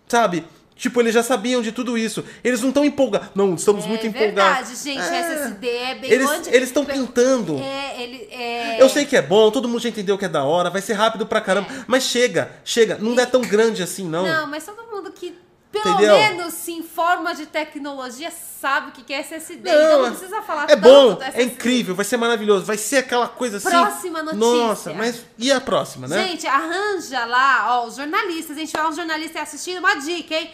sabe? 0.06 0.44
Tipo, 0.76 1.00
eles 1.00 1.14
já 1.14 1.24
sabiam 1.24 1.62
de 1.62 1.72
tudo 1.72 1.98
isso. 1.98 2.26
Eles 2.44 2.60
não 2.60 2.70
estão 2.70 2.84
empolgados. 2.84 3.30
Não, 3.34 3.56
estamos 3.56 3.86
muito 3.86 4.06
é 4.06 4.10
empolgados. 4.10 4.68
verdade, 4.68 4.84
gente. 4.84 5.00
É. 5.00 5.20
SSD 5.22 5.68
é 5.70 5.96
bem 5.96 6.12
Eles 6.12 6.52
estão 6.68 6.84
pintando. 6.84 7.58
É, 7.58 8.04
ele 8.04 8.28
é. 8.30 8.82
Eu 8.82 8.90
sei 8.90 9.06
que 9.06 9.16
é 9.16 9.22
bom, 9.22 9.50
todo 9.50 9.70
mundo 9.70 9.80
já 9.80 9.88
entendeu 9.88 10.18
que 10.18 10.26
é 10.26 10.30
da 10.30 10.44
hora, 10.44 10.70
vai 10.70 10.82
ser 10.82 10.96
rápido 10.96 11.26
pra 11.26 11.40
caramba. 11.40 11.70
Mas 11.88 12.04
chega, 12.04 12.52
chega, 12.66 12.98
não 12.98 13.18
é 13.18 13.26
tão 13.26 13.40
grande 13.40 13.82
assim, 13.82 14.06
não. 14.06 14.28
Não, 14.28 14.46
mas 14.46 14.66
todo 14.66 14.84
mundo 14.92 15.10
que 15.14 15.38
pelo 15.72 15.94
Entendeu? 15.94 16.16
menos 16.16 16.54
se 16.56 16.72
informa 16.72 17.36
de 17.36 17.46
tecnologia 17.46 18.32
sabe 18.32 18.90
o 18.90 18.92
que 18.92 19.14
é 19.14 19.20
SSD. 19.20 19.70
Não, 19.70 19.82
então 19.82 20.02
não 20.02 20.10
precisa 20.12 20.42
falar 20.42 20.64
é 20.64 20.76
tanto 20.76 20.82
bom, 20.82 21.18
é 21.22 21.44
incrível, 21.44 21.94
vai 21.96 22.04
ser 22.04 22.18
maravilhoso, 22.18 22.66
vai 22.66 22.78
ser 22.78 22.98
aquela 22.98 23.28
coisa 23.28 23.58
assim. 23.58 23.70
Próxima 23.70 24.24
notícia. 24.24 24.40
Nossa, 24.40 24.94
mas 24.94 25.24
e 25.38 25.52
a 25.52 25.62
próxima, 25.62 26.08
né? 26.08 26.28
Gente, 26.28 26.48
arranja 26.48 27.24
lá, 27.26 27.68
ó, 27.78 27.86
os 27.86 27.96
jornalistas, 27.96 28.58
a 28.58 28.60
gente 28.60 28.72
tiver 28.72 28.86
um 28.86 28.94
jornalista 28.94 29.42
assistindo, 29.42 29.78
uma 29.80 29.96
dica, 29.96 30.34
hein? 30.34 30.52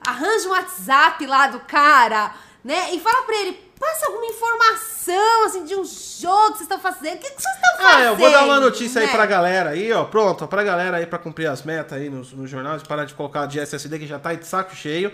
Arranja 0.00 0.48
um 0.48 0.52
WhatsApp 0.52 1.26
lá 1.26 1.48
do 1.48 1.60
cara, 1.60 2.34
né? 2.64 2.94
E 2.94 3.00
fala 3.00 3.22
pra 3.22 3.36
ele, 3.36 3.60
passa 3.82 4.06
alguma 4.06 4.26
informação, 4.26 5.44
assim, 5.46 5.64
de 5.64 5.74
um 5.74 5.84
jogo 5.84 6.52
que 6.52 6.58
vocês 6.58 6.60
estão 6.60 6.78
fazendo. 6.78 7.16
O 7.16 7.18
que, 7.18 7.30
que 7.30 7.42
vocês 7.42 7.54
estão 7.54 7.76
fazendo? 7.76 7.96
Ah, 7.96 8.02
eu 8.04 8.16
vou 8.16 8.30
dar 8.30 8.44
uma 8.44 8.60
notícia 8.60 9.00
aí 9.00 9.08
né? 9.08 9.12
pra 9.12 9.26
galera 9.26 9.70
aí, 9.70 9.92
ó. 9.92 10.04
Pronto, 10.04 10.44
ó, 10.44 10.46
pra 10.46 10.62
galera 10.62 10.98
aí 10.98 11.06
pra 11.06 11.18
cumprir 11.18 11.46
as 11.48 11.64
metas 11.64 11.98
aí 11.98 12.08
nos, 12.08 12.28
jornais, 12.48 12.84
parar 12.84 13.04
de 13.04 13.14
colocar 13.14 13.46
de 13.46 13.58
SSD 13.58 13.98
que 13.98 14.06
já 14.06 14.20
tá 14.20 14.32
de 14.34 14.46
saco 14.46 14.76
cheio. 14.76 15.12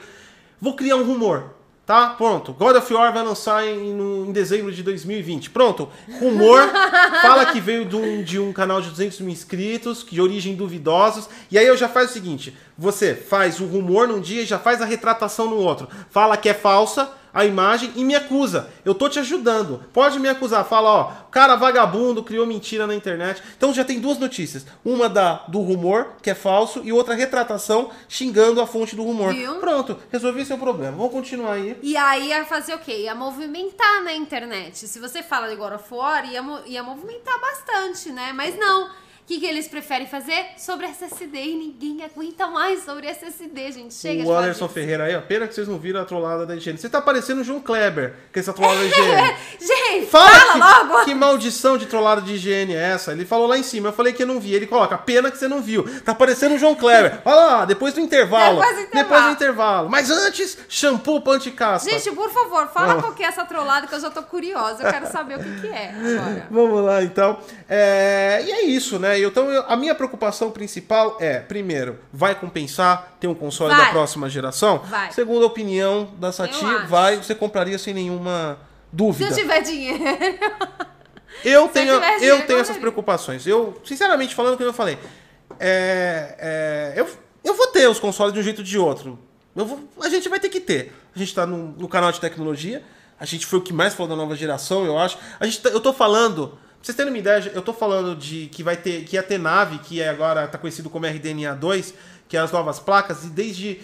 Vou 0.60 0.76
criar 0.76 0.96
um 0.96 1.04
rumor, 1.04 1.54
tá? 1.86 2.10
Pronto. 2.10 2.52
God 2.52 2.76
of 2.76 2.92
War 2.92 3.10
vai 3.10 3.22
lançar 3.22 3.66
em, 3.66 3.98
em 4.28 4.32
dezembro 4.32 4.70
de 4.70 4.82
2020. 4.82 5.48
Pronto. 5.48 5.88
Rumor. 6.20 6.60
fala 7.22 7.46
que 7.46 7.60
veio 7.60 7.86
de 7.86 7.96
um, 7.96 8.22
de 8.22 8.38
um 8.38 8.52
canal 8.52 8.82
de 8.82 8.90
200 8.90 9.20
mil 9.20 9.30
inscritos, 9.30 10.04
de 10.04 10.20
origem 10.20 10.54
duvidosos. 10.54 11.26
E 11.50 11.56
aí 11.56 11.66
eu 11.66 11.76
já 11.76 11.88
faço 11.88 12.10
o 12.10 12.12
seguinte: 12.12 12.54
você 12.76 13.14
faz 13.14 13.60
o 13.60 13.64
rumor 13.64 14.06
num 14.06 14.20
dia 14.20 14.42
e 14.42 14.46
já 14.46 14.58
faz 14.58 14.82
a 14.82 14.84
retratação 14.84 15.48
no 15.48 15.56
outro. 15.56 15.88
Fala 16.10 16.36
que 16.36 16.50
é 16.50 16.54
falsa 16.54 17.16
a 17.38 17.44
imagem 17.44 17.92
e 17.94 18.04
me 18.04 18.14
acusa. 18.14 18.68
Eu 18.84 18.94
tô 18.94 19.08
te 19.08 19.18
ajudando. 19.18 19.84
Pode 19.92 20.18
me 20.18 20.28
acusar. 20.28 20.64
Fala, 20.64 20.90
ó, 20.90 21.04
cara 21.30 21.54
vagabundo 21.54 22.22
criou 22.22 22.44
mentira 22.46 22.86
na 22.86 22.94
internet. 22.94 23.42
Então 23.56 23.72
já 23.72 23.84
tem 23.84 24.00
duas 24.00 24.18
notícias. 24.18 24.66
Uma 24.84 25.08
da 25.08 25.44
do 25.48 25.60
rumor, 25.60 26.14
que 26.22 26.30
é 26.30 26.34
falso, 26.34 26.80
e 26.84 26.92
outra 26.92 27.14
retratação 27.14 27.90
xingando 28.08 28.60
a 28.60 28.66
fonte 28.66 28.96
do 28.96 29.04
rumor. 29.04 29.32
Viu? 29.32 29.54
Pronto, 29.56 29.96
resolvi 30.10 30.44
seu 30.44 30.58
problema. 30.58 30.96
Vamos 30.96 31.12
continuar 31.12 31.52
aí. 31.52 31.76
E 31.82 31.96
aí 31.96 32.28
ia 32.28 32.44
fazer 32.44 32.74
o 32.74 32.78
quê? 32.78 33.02
Ia 33.02 33.14
movimentar 33.14 34.02
na 34.02 34.12
internet. 34.12 34.88
Se 34.88 34.98
você 34.98 35.22
fala 35.22 35.48
de 35.48 35.54
God 35.56 35.74
of 35.74 35.84
War, 35.94 36.30
ia, 36.30 36.42
mo- 36.42 36.60
ia 36.66 36.82
movimentar 36.82 37.38
bastante, 37.40 38.10
né? 38.10 38.32
Mas 38.34 38.58
não. 38.58 38.90
O 39.28 39.30
que, 39.30 39.40
que 39.40 39.44
eles 39.46 39.68
preferem 39.68 40.06
fazer? 40.06 40.46
Sobre 40.56 40.86
SSD. 40.86 41.38
E 41.38 41.54
ninguém 41.54 42.02
aguenta 42.02 42.46
mais 42.46 42.82
sobre 42.82 43.08
SSD, 43.08 43.72
gente. 43.72 43.92
Chega 43.92 44.26
o 44.26 44.32
Anderson 44.32 44.64
disso. 44.64 44.68
Ferreira 44.74 45.04
aí, 45.04 45.14
ó. 45.14 45.20
Pena 45.20 45.46
que 45.46 45.54
vocês 45.54 45.68
não 45.68 45.78
viram 45.78 46.00
a 46.00 46.04
trollada 46.06 46.46
da 46.46 46.56
higiene. 46.56 46.78
Você 46.78 46.88
tá 46.88 46.98
parecendo 47.02 47.42
o 47.42 47.44
João 47.44 47.60
Kleber, 47.60 48.14
com 48.32 48.40
essa 48.40 48.54
trollada 48.54 48.80
da 48.80 48.86
higiene. 48.88 49.34
Vem, 49.60 50.06
Fala, 50.06 50.30
fala 50.30 50.52
que, 50.80 50.86
logo. 50.92 51.04
que 51.04 51.14
maldição 51.14 51.76
de 51.76 51.84
trollada 51.84 52.22
de 52.22 52.36
higiene 52.36 52.74
é 52.74 52.92
essa? 52.92 53.12
Ele 53.12 53.26
falou 53.26 53.46
lá 53.46 53.58
em 53.58 53.62
cima, 53.62 53.90
eu 53.90 53.92
falei 53.92 54.14
que 54.14 54.22
eu 54.22 54.26
não 54.26 54.40
vi. 54.40 54.54
Ele 54.54 54.66
coloca, 54.66 54.96
pena 54.96 55.30
que 55.30 55.36
você 55.36 55.46
não 55.46 55.60
viu. 55.60 55.84
Tá 56.00 56.14
parecendo 56.14 56.54
o 56.54 56.58
João 56.58 56.74
Kleber. 56.74 57.20
Olha 57.26 57.34
lá, 57.36 57.64
depois 57.66 57.92
do 57.92 58.00
intervalo. 58.00 58.56
Depois 58.62 58.76
do 58.76 58.80
intervalo. 58.82 59.04
Depois 59.04 59.24
do 59.24 59.30
intervalo. 59.32 59.90
Mas 59.90 60.10
antes, 60.10 60.56
shampoo 60.70 61.22
anticaspa. 61.30 61.90
Gente, 61.90 62.12
por 62.12 62.30
favor, 62.30 62.66
fala 62.68 62.86
Vamos. 62.94 63.02
qual 63.02 63.12
que 63.12 63.22
é 63.22 63.26
essa 63.26 63.44
trollada 63.44 63.86
que 63.86 63.94
eu 63.94 64.00
já 64.00 64.10
tô 64.10 64.22
curiosa. 64.22 64.84
Eu 64.84 64.90
quero 64.90 65.06
saber 65.12 65.38
o 65.38 65.42
que, 65.44 65.60
que 65.60 65.66
é 65.66 65.90
agora. 65.90 66.46
Vamos 66.50 66.82
lá, 66.82 67.02
então. 67.02 67.38
É, 67.68 68.42
E 68.46 68.50
é 68.50 68.62
isso, 68.64 68.98
né? 68.98 69.17
Então, 69.24 69.50
eu- 69.50 69.64
a 69.68 69.76
minha 69.76 69.94
preocupação 69.94 70.50
principal 70.50 71.16
é, 71.20 71.38
primeiro, 71.40 71.98
vai 72.12 72.34
compensar 72.34 73.16
ter 73.20 73.26
um 73.26 73.34
console 73.34 73.74
Vai. 73.74 73.84
da 73.86 73.90
próxima 73.90 74.28
geração? 74.30 74.78
Vai. 74.80 75.10
Segundo 75.12 75.42
a 75.44 75.46
opinião 75.46 76.12
da 76.18 76.30
Sati, 76.32 76.64
vai, 76.86 77.16
você 77.16 77.34
compraria 77.34 77.78
sem 77.78 77.92
nenhuma 77.94 78.58
Se 78.90 78.96
dúvida. 78.96 79.30
eu 79.30 79.34
tiver 79.34 79.60
dinheiro. 79.62 79.98
Eu 81.44 81.68
tenho, 81.68 81.92
eu 81.92 82.00
dinheiro, 82.00 82.18
tenho 82.18 82.32
eu 82.32 82.36
essas 82.40 82.48
compraria. 82.68 82.80
preocupações. 82.80 83.46
Eu, 83.46 83.80
sinceramente 83.84 84.34
falando, 84.34 84.56
como 84.56 84.68
eu 84.68 84.72
falei, 84.72 84.98
é, 85.60 86.34
é, 86.96 87.00
eu, 87.00 87.08
eu 87.44 87.54
vou 87.54 87.66
ter 87.68 87.86
os 87.88 88.00
consoles 88.00 88.32
de 88.32 88.40
um 88.40 88.42
jeito 88.42 88.58
ou 88.58 88.64
de 88.64 88.76
outro. 88.78 89.18
Vou- 89.54 89.78
a 90.02 90.08
gente 90.08 90.28
vai 90.28 90.40
ter 90.40 90.48
que 90.48 90.58
ter. 90.58 90.92
A 91.14 91.18
gente 91.18 91.34
tá 91.34 91.46
no, 91.46 91.68
no 91.72 91.86
canal 91.88 92.10
de 92.10 92.18
tecnologia. 92.20 92.82
A 93.20 93.24
gente 93.24 93.46
foi 93.46 93.58
o 93.58 93.62
que 93.62 93.72
mais 93.72 93.94
falou 93.94 94.08
da 94.08 94.16
nova 94.16 94.34
geração, 94.36 94.84
eu 94.84 94.98
acho. 94.98 95.18
A 95.38 95.44
gente 95.44 95.60
tá- 95.60 95.68
eu 95.70 95.80
tô 95.80 95.92
falando. 95.92 96.58
Pra 96.78 96.84
vocês 96.84 96.96
terem 96.96 97.12
uma 97.12 97.18
ideia, 97.18 97.50
eu 97.54 97.60
tô 97.62 97.72
falando 97.72 98.14
de 98.16 98.46
que 98.46 98.62
vai 98.62 98.76
ter. 98.76 99.04
Que 99.04 99.16
ia 99.16 99.22
ter 99.22 99.38
nave, 99.38 99.78
que 99.78 100.00
é 100.00 100.08
agora 100.08 100.46
tá 100.46 100.56
conhecido 100.56 100.88
como 100.88 101.06
RDNA 101.06 101.54
2, 101.54 101.94
que 102.28 102.36
é 102.36 102.40
as 102.40 102.52
novas 102.52 102.78
placas, 102.78 103.24
e 103.24 103.28
desde 103.28 103.80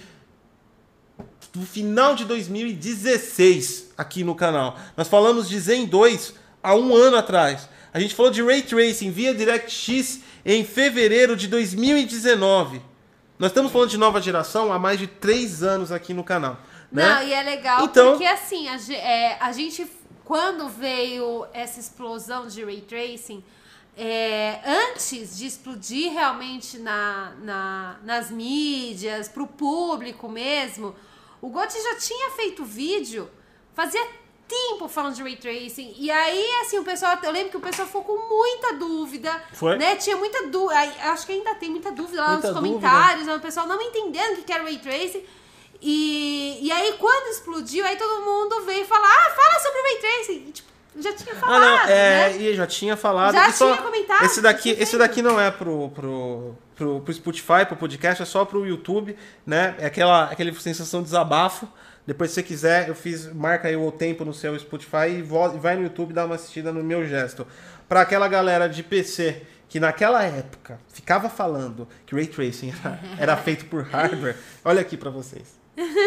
do 1.52 1.64
final 1.66 2.14
de 2.14 2.24
2016 2.24 3.92
aqui 3.96 4.24
no 4.24 4.34
canal. 4.34 4.76
Nós 4.96 5.06
falamos 5.08 5.48
de 5.48 5.58
Zen 5.58 5.86
2 5.86 6.34
há 6.62 6.74
um 6.74 6.94
ano 6.94 7.16
atrás. 7.16 7.68
A 7.92 8.00
gente 8.00 8.14
falou 8.14 8.30
de 8.32 8.42
Ray 8.42 8.62
Tracing 8.62 9.10
via 9.10 9.32
DirectX 9.34 10.20
em 10.44 10.64
fevereiro 10.64 11.36
de 11.36 11.46
2019. 11.46 12.82
Nós 13.38 13.50
estamos 13.50 13.70
falando 13.70 13.90
de 13.90 13.98
nova 13.98 14.20
geração 14.20 14.72
há 14.72 14.78
mais 14.78 14.98
de 14.98 15.06
três 15.06 15.62
anos 15.62 15.92
aqui 15.92 16.12
no 16.12 16.24
canal. 16.24 16.58
Né? 16.90 17.06
Não, 17.08 17.22
e 17.22 17.32
é 17.32 17.42
legal 17.42 17.84
Então- 17.84 18.10
porque 18.12 18.26
assim, 18.26 18.68
a, 18.68 18.76
é, 18.92 19.36
a 19.40 19.52
gente, 19.52 19.86
quando 20.24 20.68
veio 20.68 21.46
essa 21.52 21.78
explosão 21.80 22.46
de 22.46 22.64
ray 22.64 22.80
tracing, 22.80 23.44
é, 23.96 24.60
antes 24.66 25.36
de 25.36 25.46
explodir 25.46 26.12
realmente 26.12 26.78
na, 26.78 27.32
na- 27.42 27.96
nas 28.02 28.30
mídias, 28.30 29.28
pro 29.28 29.46
público 29.46 30.28
mesmo, 30.28 30.94
o 31.40 31.48
Gotti 31.48 31.80
já 31.80 31.96
tinha 31.96 32.30
feito 32.30 32.64
vídeo, 32.64 33.30
fazia 33.74 34.04
tempo 34.48 34.88
falando 34.88 35.14
de 35.14 35.22
ray 35.22 35.36
tracing. 35.36 35.94
E 35.96 36.10
aí, 36.10 36.44
assim, 36.62 36.78
o 36.78 36.84
pessoal, 36.84 37.18
eu 37.22 37.30
lembro 37.30 37.50
que 37.50 37.56
o 37.56 37.60
pessoal 37.60 37.86
ficou 37.86 38.02
com 38.02 38.28
muita 38.28 38.74
dúvida, 38.74 39.42
Foi? 39.52 39.76
né? 39.78 39.96
Tinha 39.96 40.16
muita 40.16 40.46
dúvida, 40.48 40.78
acho 41.12 41.24
que 41.26 41.32
ainda 41.32 41.54
tem 41.54 41.70
muita 41.70 41.92
dúvida 41.92 42.20
lá 42.20 42.32
Muita 42.32 42.48
nos 42.52 42.56
comentários, 42.60 43.26
né? 43.26 43.34
o 43.36 43.40
pessoal 43.40 43.66
não 43.66 43.80
entendendo 43.80 44.32
o 44.32 44.36
que 44.36 44.42
que 44.42 44.52
era 44.52 44.62
ray 44.64 44.78
tracing. 44.78 45.24
E, 45.80 46.58
e 46.62 46.72
aí, 46.72 46.94
quando 46.98 47.30
explodiu, 47.30 47.84
aí 47.84 47.96
todo 47.96 48.24
mundo 48.24 48.64
veio 48.64 48.84
falar, 48.86 49.06
ah, 49.08 49.30
fala 49.30 49.60
sobre 49.60 49.78
o 49.78 49.82
Ray 49.82 49.96
Tracing. 49.98 50.44
E, 50.48 50.52
tipo, 50.52 50.68
já 50.96 51.12
tinha 51.12 51.34
Ah, 51.34 51.38
falado, 51.38 51.60
não, 51.60 51.94
é, 51.94 52.30
né? 52.30 52.36
e 52.38 52.54
já 52.54 52.66
tinha 52.66 52.96
falado. 52.96 53.34
Já 53.34 53.52
só- 53.52 53.72
tinha 53.72 53.82
comentado, 53.82 54.24
Esse 54.24 54.40
daqui, 54.40 54.70
esse 54.70 54.96
daqui 54.96 55.20
não 55.22 55.40
é 55.40 55.50
pro, 55.50 55.88
pro, 55.90 56.54
pro, 56.76 57.00
pro 57.00 57.12
Spotify, 57.14 57.66
pro 57.66 57.76
podcast, 57.76 58.22
é 58.22 58.26
só 58.26 58.44
pro 58.44 58.64
YouTube, 58.66 59.16
né? 59.44 59.74
É 59.78 59.86
aquela, 59.86 60.24
aquela 60.30 60.52
sensação 60.54 61.00
de 61.00 61.06
desabafo. 61.06 61.68
Depois, 62.06 62.30
se 62.30 62.34
você 62.34 62.42
quiser, 62.42 62.88
eu 62.88 62.94
fiz, 62.94 63.32
marca 63.32 63.66
aí 63.66 63.76
o 63.76 63.90
tempo 63.90 64.24
no 64.24 64.34
seu 64.34 64.58
Spotify 64.58 65.08
e 65.08 65.22
vai 65.22 65.74
no 65.76 65.82
YouTube 65.84 66.12
dar 66.12 66.26
uma 66.26 66.34
assistida 66.34 66.70
no 66.70 66.84
meu 66.84 67.06
gesto. 67.06 67.46
Pra 67.88 68.02
aquela 68.02 68.28
galera 68.28 68.68
de 68.68 68.82
PC 68.82 69.42
que 69.68 69.80
naquela 69.80 70.22
época 70.22 70.78
ficava 70.92 71.28
falando 71.28 71.88
que 72.06 72.14
Ray 72.14 72.26
Tracing 72.26 72.72
era, 72.84 73.00
era 73.18 73.36
feito 73.36 73.64
por 73.64 73.82
hardware, 73.84 74.36
olha 74.64 74.80
aqui 74.80 74.96
pra 74.96 75.10
vocês. 75.10 75.58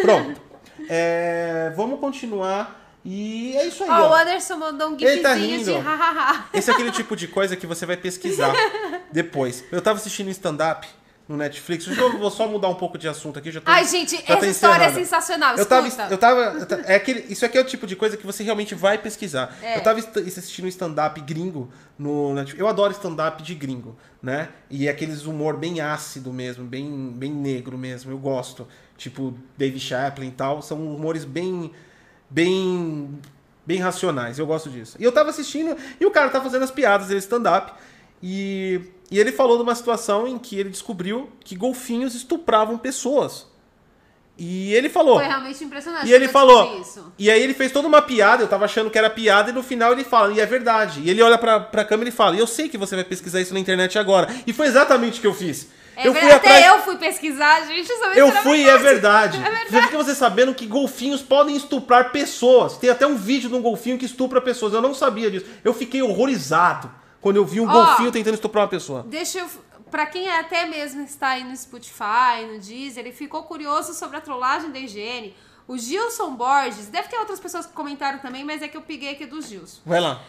Pronto. 0.01 0.41
É, 0.89 1.71
vamos 1.75 1.99
continuar. 1.99 2.85
E 3.03 3.55
é 3.55 3.67
isso 3.67 3.83
aí. 3.83 3.89
Ó, 3.89 3.93
ó. 3.93 4.09
o 4.11 4.13
Anderson 4.13 4.57
mandou 4.57 4.89
um 4.89 4.97
tá 4.97 5.07
gifzinho 5.07 5.63
de 5.63 5.71
rindo. 5.71 5.79
hahaha. 5.79 6.45
Esse 6.53 6.69
é 6.69 6.73
aquele 6.73 6.91
tipo 6.91 7.15
de 7.15 7.27
coisa 7.27 7.55
que 7.55 7.65
você 7.65 7.85
vai 7.85 7.95
pesquisar 7.95 8.53
depois. 9.11 9.63
Eu 9.71 9.81
tava 9.81 9.97
assistindo 9.97 10.27
um 10.27 10.31
stand-up 10.31 10.87
no 11.27 11.35
Netflix. 11.35 11.87
Eu 11.87 12.17
vou 12.17 12.31
só 12.31 12.47
mudar 12.47 12.69
um 12.69 12.75
pouco 12.75 12.97
de 12.97 13.07
assunto 13.07 13.37
aqui. 13.39 13.51
Já 13.51 13.61
tô, 13.61 13.69
Ai, 13.69 13.85
gente, 13.85 14.15
essa 14.27 14.47
história 14.47 14.83
é 14.83 14.87
encerrando. 14.87 14.95
sensacional. 15.05 15.55
Eu 15.57 15.65
tava, 15.65 15.87
Escuta. 15.87 16.07
eu 16.09 16.17
tava, 16.17 16.39
eu 16.41 16.79
é 16.85 16.95
aquele, 16.95 17.25
isso 17.31 17.45
aqui 17.45 17.57
é 17.57 17.61
o 17.61 17.65
tipo 17.65 17.85
de 17.85 17.95
coisa 17.95 18.15
que 18.15 18.25
você 18.25 18.43
realmente 18.43 18.73
vai 18.73 18.97
pesquisar. 18.97 19.55
É. 19.61 19.77
Eu 19.77 19.83
tava 19.83 19.99
assistindo 19.99 20.65
um 20.65 20.69
stand-up 20.69 21.19
gringo 21.21 21.71
no 21.97 22.33
Netflix. 22.33 22.59
Eu 22.59 22.67
adoro 22.67 22.93
stand-up 22.93 23.43
de 23.43 23.55
gringo, 23.55 23.97
né? 24.21 24.49
E 24.69 24.87
aqueles 24.87 25.25
humor 25.25 25.57
bem 25.57 25.81
ácido 25.81 26.31
mesmo, 26.31 26.63
bem, 26.65 27.11
bem 27.15 27.31
negro 27.31 27.77
mesmo. 27.77 28.11
Eu 28.11 28.17
gosto. 28.17 28.67
Tipo 28.97 29.33
Dave 29.57 29.79
Chaplin 29.79 30.27
e 30.27 30.31
tal. 30.31 30.61
São 30.61 30.95
humores 30.95 31.23
bem, 31.23 31.71
bem, 32.29 33.19
bem 33.65 33.79
racionais. 33.79 34.39
Eu 34.39 34.47
gosto 34.47 34.69
disso. 34.69 34.97
E 34.99 35.03
eu 35.03 35.11
tava 35.11 35.29
assistindo 35.29 35.77
e 35.99 36.05
o 36.05 36.11
cara 36.11 36.29
tá 36.29 36.41
fazendo 36.41 36.63
as 36.63 36.71
piadas 36.71 37.07
dele 37.07 37.19
stand-up. 37.19 37.73
E, 38.21 38.81
e 39.11 39.19
ele 39.19 39.31
falou 39.31 39.57
de 39.57 39.63
uma 39.63 39.75
situação 39.75 40.27
em 40.27 40.37
que 40.37 40.59
ele 40.59 40.69
descobriu 40.69 41.29
que 41.43 41.55
golfinhos 41.55 42.15
estupravam 42.15 42.77
pessoas. 42.77 43.45
E 44.37 44.73
ele 44.73 44.87
falou. 44.87 45.15
Foi 45.15 45.25
realmente 45.25 45.63
impressionante. 45.63 46.07
E 46.07 46.13
ele 46.13 46.27
falou. 46.27 46.79
Isso. 46.79 47.11
E 47.17 47.29
aí 47.29 47.41
ele 47.41 47.55
fez 47.55 47.71
toda 47.71 47.87
uma 47.87 48.01
piada, 48.01 48.43
eu 48.43 48.47
tava 48.47 48.65
achando 48.65 48.89
que 48.89 48.97
era 48.97 49.09
piada, 49.09 49.49
e 49.49 49.53
no 49.53 49.63
final 49.63 49.93
ele 49.93 50.03
fala, 50.03 50.31
e 50.31 50.39
é 50.39 50.45
verdade. 50.45 51.01
E 51.01 51.09
ele 51.09 51.21
olha 51.23 51.37
pra, 51.37 51.59
pra 51.59 51.83
câmera 51.83 52.09
e 52.09 52.11
fala, 52.11 52.35
e 52.35 52.39
eu 52.39 52.45
sei 52.45 52.69
que 52.69 52.77
você 52.77 52.95
vai 52.95 53.03
pesquisar 53.03 53.41
isso 53.41 53.53
na 53.53 53.59
internet 53.59 53.97
agora. 53.97 54.27
E 54.45 54.53
foi 54.53 54.67
exatamente 54.67 55.17
o 55.17 55.21
que 55.21 55.27
eu 55.27 55.33
fiz. 55.33 55.69
É 55.97 56.07
eu 56.07 56.13
verdade, 56.13 56.19
fui 56.19 56.31
atrás. 56.35 56.57
Até 56.57 56.69
eu 56.69 56.81
fui 56.83 56.97
pesquisar, 56.97 57.65
gente, 57.65 57.87
sobre 57.87 58.21
Eu 58.21 58.31
fui 58.31 58.63
é 58.69 58.77
verdade. 58.77 59.37
É 59.37 59.41
verdade. 59.41 59.71
Já 59.71 59.81
fica 59.81 59.97
você 59.97 60.13
sabendo 60.13 60.53
que 60.53 60.67
golfinhos 60.67 61.23
podem 61.23 61.55
estuprar 61.55 62.11
pessoas. 62.11 62.77
Tem 62.77 62.91
até 62.91 63.07
um 63.07 63.15
vídeo 63.15 63.49
de 63.49 63.55
um 63.55 63.61
golfinho 63.63 63.97
que 63.97 64.05
estupra 64.05 64.39
pessoas. 64.39 64.73
Eu 64.73 64.81
não 64.81 64.93
sabia 64.93 65.31
disso. 65.31 65.47
Eu 65.63 65.73
fiquei 65.73 66.03
horrorizado 66.03 66.91
quando 67.19 67.37
eu 67.37 67.45
vi 67.45 67.59
um 67.59 67.67
Ó. 67.67 67.71
golfinho 67.71 68.11
tentando 68.11 68.35
estuprar 68.35 68.65
uma 68.65 68.69
pessoa. 68.69 69.03
Deixa 69.07 69.39
eu. 69.39 69.49
Pra 69.89 70.05
quem 70.05 70.29
até 70.29 70.67
mesmo 70.67 71.01
está 71.01 71.29
aí 71.29 71.43
no 71.43 71.55
Spotify, 71.55 72.45
no 72.51 72.59
Deezer, 72.59 73.03
ele 73.05 73.11
ficou 73.11 73.43
curioso 73.43 73.93
sobre 73.93 74.17
a 74.17 74.21
trollagem 74.21 74.69
da 74.69 74.77
higiene. 74.77 75.33
O 75.67 75.77
Gilson 75.77 76.35
Borges, 76.35 76.87
deve 76.87 77.07
ter 77.07 77.17
outras 77.17 77.39
pessoas 77.39 77.65
que 77.65 77.73
comentaram 77.73 78.19
também, 78.19 78.43
mas 78.43 78.61
é 78.61 78.67
que 78.67 78.77
eu 78.77 78.81
peguei 78.81 79.11
aqui 79.11 79.25
do 79.25 79.41
Gilson. 79.41 79.81
Vai 79.85 79.99
lá. 79.99 80.21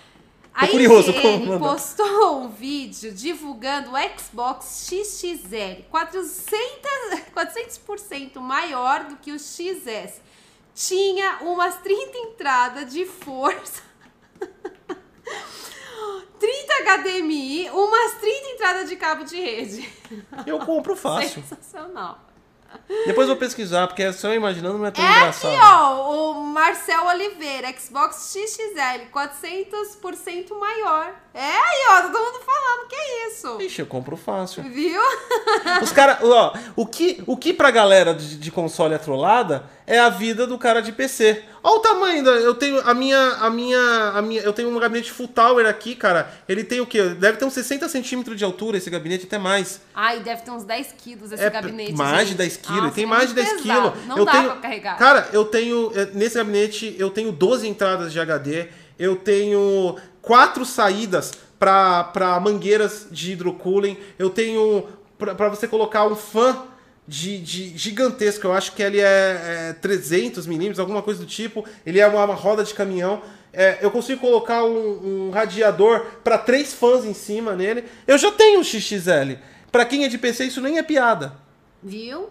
Tô 0.53 0.65
A 0.65 0.69
curioso 0.69 1.11
IGN 1.11 1.59
postou 1.59 2.41
um 2.41 2.49
vídeo 2.49 3.13
divulgando 3.13 3.91
o 3.93 4.19
Xbox 4.19 4.89
XXL 4.89 5.85
400%, 5.93 7.31
400 7.33 8.43
maior 8.43 9.05
do 9.05 9.17
que 9.17 9.31
o 9.33 9.39
XS. 9.39 10.21
Tinha 10.75 11.39
umas 11.43 11.77
30 11.79 12.19
entradas 12.19 12.93
de 12.93 13.05
força. 13.07 13.83
30 16.39 17.03
HDMI, 17.03 17.71
umas 17.71 18.15
30 18.15 18.49
entradas 18.51 18.89
de 18.89 18.97
cabo 18.97 19.25
de 19.25 19.37
rede. 19.37 19.89
Eu 20.47 20.59
compro 20.61 20.95
fácil. 20.97 21.43
Sensacional. 21.49 22.28
Depois 23.07 23.29
eu 23.29 23.35
vou 23.35 23.37
pesquisar, 23.37 23.87
porque 23.87 24.13
só 24.13 24.33
imaginando 24.35 24.79
não 24.79 24.87
é 24.87 24.91
tão 24.91 25.05
É 25.05 25.09
engraçado. 25.11 25.53
aqui, 25.55 25.61
ó, 25.65 26.13
o 26.33 26.45
Marcel 26.45 27.07
Oliveira, 27.07 27.69
Xbox 27.79 28.33
XXL, 28.33 29.07
400% 29.13 30.59
maior. 30.59 31.15
É 31.35 31.41
aí, 31.47 31.87
ó, 31.91 32.03
todo 32.03 32.19
mundo 32.19 32.41
falando 32.45 32.89
que 32.89 32.97
é 32.97 33.29
isso. 33.29 33.61
Ixi, 33.61 33.81
eu 33.83 33.87
compro 33.87 34.17
fácil. 34.17 34.63
Viu? 34.65 35.01
Os 35.83 35.93
caras, 35.93 36.19
ó, 36.23 36.53
o 36.77 36.87
que, 36.87 37.23
o 37.27 37.37
que 37.37 37.53
pra 37.55 37.71
galera 37.71 38.15
de, 38.15 38.37
de 38.37 38.51
console 38.51 38.95
é 38.95 38.99
trollada 38.99 39.65
é 39.89 39.99
a 39.99 40.09
vida 40.11 40.47
do 40.47 40.57
cara 40.59 40.81
de 40.81 40.93
PC. 40.93 41.43
Olha 41.63 41.77
o 41.77 41.81
tamanho 41.81 42.23
da. 42.23 42.31
Eu 42.33 42.55
tenho 42.55 42.81
a 42.89 42.95
minha. 42.95 43.19
A 43.41 43.51
minha. 43.51 43.81
A 44.15 44.23
minha. 44.23 44.41
Eu 44.43 44.53
tenho 44.53 44.69
um 44.69 44.79
gabinete 44.79 45.11
full 45.11 45.27
tower 45.27 45.67
aqui, 45.67 45.95
cara. 45.97 46.31
Ele 46.49 46.63
tem 46.63 46.81
o 46.81 46.87
quê? 46.87 47.03
Deve 47.09 47.39
ter 47.39 47.45
uns 47.45 47.55
60 47.55 47.89
centímetros 47.89 48.37
de 48.37 48.45
altura 48.45 48.77
esse 48.77 48.89
gabinete, 48.91 49.25
até 49.27 49.39
mais. 49.39 49.81
Ai, 49.95 50.21
deve 50.21 50.43
ter 50.43 50.51
uns 50.51 50.63
10 50.65 50.95
quilos 50.99 51.33
esse 51.33 51.43
É, 51.43 51.51
gabinete. 51.51 51.93
mais 51.95 52.19
gente. 52.21 52.29
de 52.29 52.35
10 52.37 52.57
quilos, 52.59 52.83
Nossa, 52.83 52.95
tem 52.95 53.05
é 53.05 53.07
mais 53.07 53.29
de 53.31 53.35
muito 53.35 53.49
10 53.51 53.63
pesado. 53.63 53.91
quilos. 53.93 54.07
Não 54.07 54.19
eu 54.19 54.25
dá 54.25 54.33
tenho, 54.33 54.45
pra 54.45 54.57
carregar. 54.57 54.97
Cara, 54.99 55.29
eu 55.33 55.45
tenho. 55.47 55.91
eh, 55.95 56.09
Nesse 56.13 56.37
gabinete, 56.37 56.95
eu 56.99 57.11
tenho 57.11 57.33
12 57.33 57.67
entradas 57.67 58.13
de 58.13 58.21
HD, 58.21 58.69
eu 58.99 59.17
tenho 59.17 59.97
quatro 60.23 60.65
saídas 60.65 61.33
para 61.59 62.39
mangueiras 62.41 63.07
de 63.11 63.33
hidrocooling, 63.33 63.97
eu 64.19 64.31
tenho. 64.31 64.87
para 65.19 65.49
você 65.49 65.67
colocar 65.67 66.07
um 66.07 66.15
fã 66.15 66.57
de, 67.09 67.39
de 67.39 67.77
gigantesco, 67.79 68.47
eu 68.47 68.53
acho 68.53 68.73
que 68.75 68.83
ele 68.83 69.01
é, 69.01 69.71
é 69.71 69.73
300 69.81 70.47
milímetros, 70.47 70.79
alguma 70.79 71.01
coisa 71.03 71.21
do 71.21 71.27
tipo. 71.27 71.65
Ele 71.87 71.99
é 71.99 72.07
uma, 72.07 72.23
uma 72.23 72.35
roda 72.35 72.63
de 72.63 72.75
caminhão. 72.75 73.23
É, 73.51 73.79
eu 73.81 73.91
consigo 73.91 74.21
colocar 74.21 74.63
um, 74.63 75.29
um 75.29 75.31
radiador 75.31 76.05
para 76.23 76.37
três 76.37 76.75
fãs 76.75 77.07
em 77.07 77.15
cima 77.15 77.57
nele. 77.57 77.85
Eu 78.07 78.19
já 78.19 78.31
tenho 78.31 78.61
um 78.61 78.63
XXL. 78.65 79.39
Para 79.73 79.87
quem 79.87 80.05
é 80.05 80.09
de 80.09 80.19
PC, 80.19 80.45
isso 80.45 80.61
nem 80.61 80.77
é 80.77 80.83
piada. 80.83 81.35
Viu? 81.83 82.29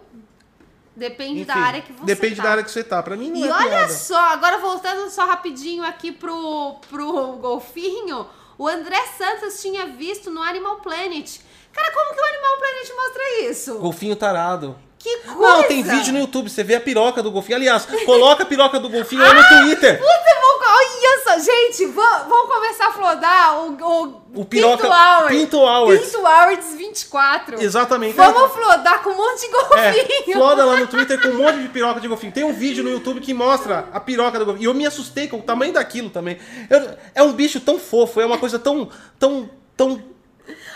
Depende 0.94 1.40
Enfim, 1.40 1.44
da 1.44 1.54
área 1.56 1.80
que 1.82 1.92
você 1.92 2.04
Depende 2.04 2.36
tá. 2.36 2.42
da 2.44 2.50
área 2.50 2.64
que 2.64 2.70
você 2.70 2.84
tá. 2.84 3.02
Pra 3.02 3.16
mim 3.16 3.30
não 3.30 3.36
E 3.36 3.48
é 3.48 3.52
olha 3.52 3.68
piada. 3.68 3.92
só, 3.92 4.18
agora 4.32 4.58
voltando 4.58 5.10
só 5.10 5.26
rapidinho 5.26 5.84
aqui 5.84 6.12
pro, 6.12 6.76
pro 6.88 7.32
golfinho, 7.34 8.26
o 8.56 8.66
André 8.68 9.00
Santos 9.16 9.60
tinha 9.60 9.86
visto 9.86 10.30
no 10.30 10.42
Animal 10.42 10.76
Planet. 10.76 11.38
Cara, 11.78 11.92
como 11.92 12.14
que 12.14 12.20
o 12.20 12.24
Animal 12.24 12.56
Planet 12.58 12.90
mostra 12.96 13.40
isso? 13.50 13.78
Golfinho 13.78 14.16
tarado. 14.16 14.76
Que 14.98 15.16
coisa! 15.18 15.38
Não, 15.40 15.62
tem 15.62 15.80
vídeo 15.84 16.12
no 16.12 16.18
YouTube, 16.18 16.50
você 16.50 16.64
vê 16.64 16.74
a 16.74 16.80
piroca 16.80 17.22
do 17.22 17.30
golfinho. 17.30 17.56
Aliás, 17.56 17.86
coloca 18.04 18.42
a 18.42 18.46
piroca 18.46 18.80
do 18.80 18.88
golfinho 18.88 19.22
aí 19.24 19.32
no 19.32 19.48
Twitter. 19.62 19.96
Puta, 19.96 20.40
vamos, 20.40 20.66
olha 20.68 21.20
só, 21.22 21.38
gente, 21.38 21.86
vamos, 21.86 22.48
começar 22.52 22.88
a 22.88 22.92
flodar 22.92 23.60
o, 23.60 23.76
o, 23.80 24.22
O 24.40 24.44
piroca- 24.44 24.82
Pinto 24.82 24.92
Hours. 24.92 25.28
Pinto 25.28 25.58
Hours. 25.60 26.00
Pinto 26.00 26.18
Hours 26.26 26.74
24. 26.74 27.62
Exatamente. 27.62 28.14
Vamos 28.16 28.50
flodar 28.52 29.00
com 29.04 29.10
um 29.10 29.16
monte 29.16 29.40
de 29.42 29.46
É, 29.46 29.50
golfinho. 29.92 30.36
floda 30.36 30.64
lá 30.64 30.76
no 30.78 30.86
Twitter 30.88 31.22
com 31.22 31.28
um 31.28 31.34
monte 31.44 31.58
de 31.62 31.68
piroca 31.68 32.00
de 32.00 32.08
golfinho. 32.08 32.32
Tem 32.32 32.42
um 32.42 32.52
vídeo 32.52 32.82
no 32.82 32.90
YouTube 32.90 33.20
que 33.20 33.32
mostra 33.32 33.88
a 33.92 34.00
piroca 34.00 34.36
do 34.36 34.44
golfinho. 34.46 34.64
E 34.64 34.66
eu 34.66 34.74
me 34.74 34.84
assustei 34.84 35.28
com 35.28 35.36
o 35.38 35.42
tamanho 35.42 35.72
daquilo 35.72 36.10
também. 36.10 36.38
Eu- 36.68 36.96
é 37.14 37.22
um 37.22 37.32
bicho 37.32 37.60
tão 37.60 37.78
fofo, 37.78 38.20
é 38.20 38.26
uma 38.26 38.36
coisa 38.38 38.58
tão, 38.58 38.88
tão, 39.16 39.48
tão... 39.76 40.02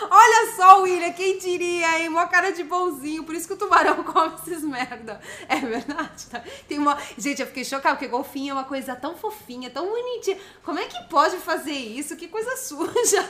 Olha 0.09 0.55
só, 0.55 0.81
William, 0.81 1.11
quem 1.13 1.37
diria, 1.37 1.99
hein? 1.99 2.09
Mó 2.09 2.25
cara 2.27 2.51
de 2.51 2.63
bonzinho, 2.63 3.23
por 3.23 3.35
isso 3.35 3.47
que 3.47 3.53
o 3.53 3.57
tubarão 3.57 4.01
come 4.03 4.33
esses 4.35 4.63
merda. 4.63 5.19
É 5.47 5.57
verdade, 5.57 6.25
tá? 6.29 6.41
Tem 6.67 6.77
uma... 6.77 6.97
Gente, 7.17 7.41
eu 7.41 7.47
fiquei 7.47 7.63
chocada, 7.63 7.95
porque 7.95 8.07
golfinho 8.07 8.51
é 8.51 8.53
uma 8.53 8.63
coisa 8.63 8.95
tão 8.95 9.15
fofinha, 9.15 9.69
tão 9.69 9.87
bonitinha. 9.87 10.37
Como 10.63 10.79
é 10.79 10.85
que 10.85 11.01
pode 11.09 11.37
fazer 11.37 11.71
isso? 11.71 12.15
Que 12.15 12.27
coisa 12.27 12.55
suja. 12.57 13.23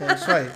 É 0.00 0.14
isso 0.14 0.30
aí. 0.30 0.50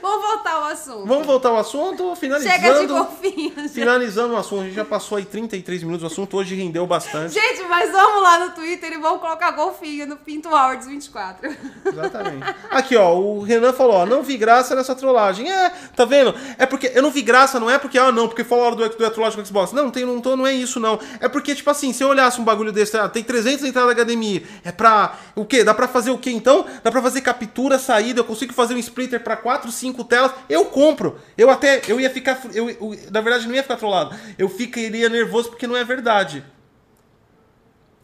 Vamos 0.00 0.26
voltar 0.26 0.52
ao 0.52 0.64
assunto. 0.64 1.06
Vamos 1.06 1.26
voltar 1.26 1.48
ao 1.50 1.56
assunto, 1.58 2.16
finalizando... 2.16 2.54
Chega 2.54 2.80
de 2.80 2.86
golfinho, 2.86 3.54
gente. 3.54 3.68
Finalizando 3.68 4.34
o 4.34 4.36
assunto, 4.36 4.62
a 4.62 4.64
gente 4.64 4.74
já 4.74 4.84
passou 4.84 5.18
aí 5.18 5.24
33 5.24 5.82
minutos, 5.82 6.04
o 6.04 6.06
assunto 6.06 6.36
hoje 6.36 6.54
rendeu 6.54 6.86
bastante. 6.86 7.34
Gente, 7.34 7.62
mas 7.68 7.90
vamos 7.92 8.22
lá 8.22 8.38
no 8.38 8.50
Twitter 8.52 8.92
e 8.92 8.98
vamos 8.98 9.20
colocar 9.20 9.50
golfinho 9.50 10.06
no 10.06 10.16
Pinto 10.16 10.48
Awards 10.48 10.86
24. 10.86 11.56
Exatamente. 11.84 12.54
Aqui, 12.70 12.96
ó, 12.96 13.14
o 13.14 13.42
Renan 13.42 13.72
falou, 13.72 13.96
ó, 13.96 14.06
não 14.06 14.22
vi 14.22 14.37
graça 14.38 14.74
nessa 14.74 14.94
trollagem. 14.94 15.50
É, 15.52 15.68
tá 15.94 16.06
vendo? 16.06 16.34
É 16.56 16.64
porque 16.64 16.90
eu 16.94 17.02
não 17.02 17.10
vi 17.10 17.20
graça, 17.20 17.60
não 17.60 17.68
é 17.68 17.78
porque, 17.78 17.98
ah, 17.98 18.10
não, 18.10 18.26
porque 18.28 18.44
falaram 18.44 18.76
do, 18.76 18.88
do 18.88 19.10
trollagem 19.10 19.38
com 19.38 19.44
Xbox. 19.44 19.72
Não, 19.72 19.84
não, 19.84 19.90
tem, 19.90 20.06
não, 20.06 20.20
tô, 20.20 20.36
não 20.36 20.46
é 20.46 20.54
isso, 20.54 20.80
não. 20.80 20.98
É 21.20 21.28
porque, 21.28 21.54
tipo 21.54 21.68
assim, 21.68 21.92
se 21.92 22.02
eu 22.02 22.08
olhasse 22.08 22.40
um 22.40 22.44
bagulho 22.44 22.72
desse, 22.72 22.96
ah, 22.96 23.08
tem 23.08 23.22
300 23.22 23.64
entradas 23.66 23.94
HDMI, 23.94 24.46
é 24.64 24.72
pra, 24.72 25.18
o 25.34 25.44
quê? 25.44 25.62
Dá 25.64 25.74
pra 25.74 25.86
fazer 25.88 26.10
o 26.10 26.18
quê, 26.18 26.30
então? 26.30 26.64
Dá 26.82 26.90
pra 26.90 27.02
fazer 27.02 27.20
captura, 27.20 27.78
saída, 27.78 28.20
eu 28.20 28.24
consigo 28.24 28.54
fazer 28.54 28.74
um 28.74 28.78
splitter 28.78 29.20
pra 29.22 29.36
4, 29.36 29.70
5 29.70 30.04
telas, 30.04 30.30
eu 30.48 30.64
compro. 30.66 31.18
Eu 31.36 31.50
até, 31.50 31.82
eu 31.88 32.00
ia 32.00 32.08
ficar, 32.08 32.40
eu, 32.54 32.70
eu- 32.70 32.98
na 33.10 33.20
verdade, 33.20 33.46
não 33.48 33.54
ia 33.54 33.62
ficar 33.62 33.76
trollado. 33.76 34.14
Eu 34.38 34.48
ficaria 34.48 35.08
nervoso 35.08 35.48
porque 35.50 35.66
não 35.66 35.76
é 35.76 35.84
verdade. 35.84 36.44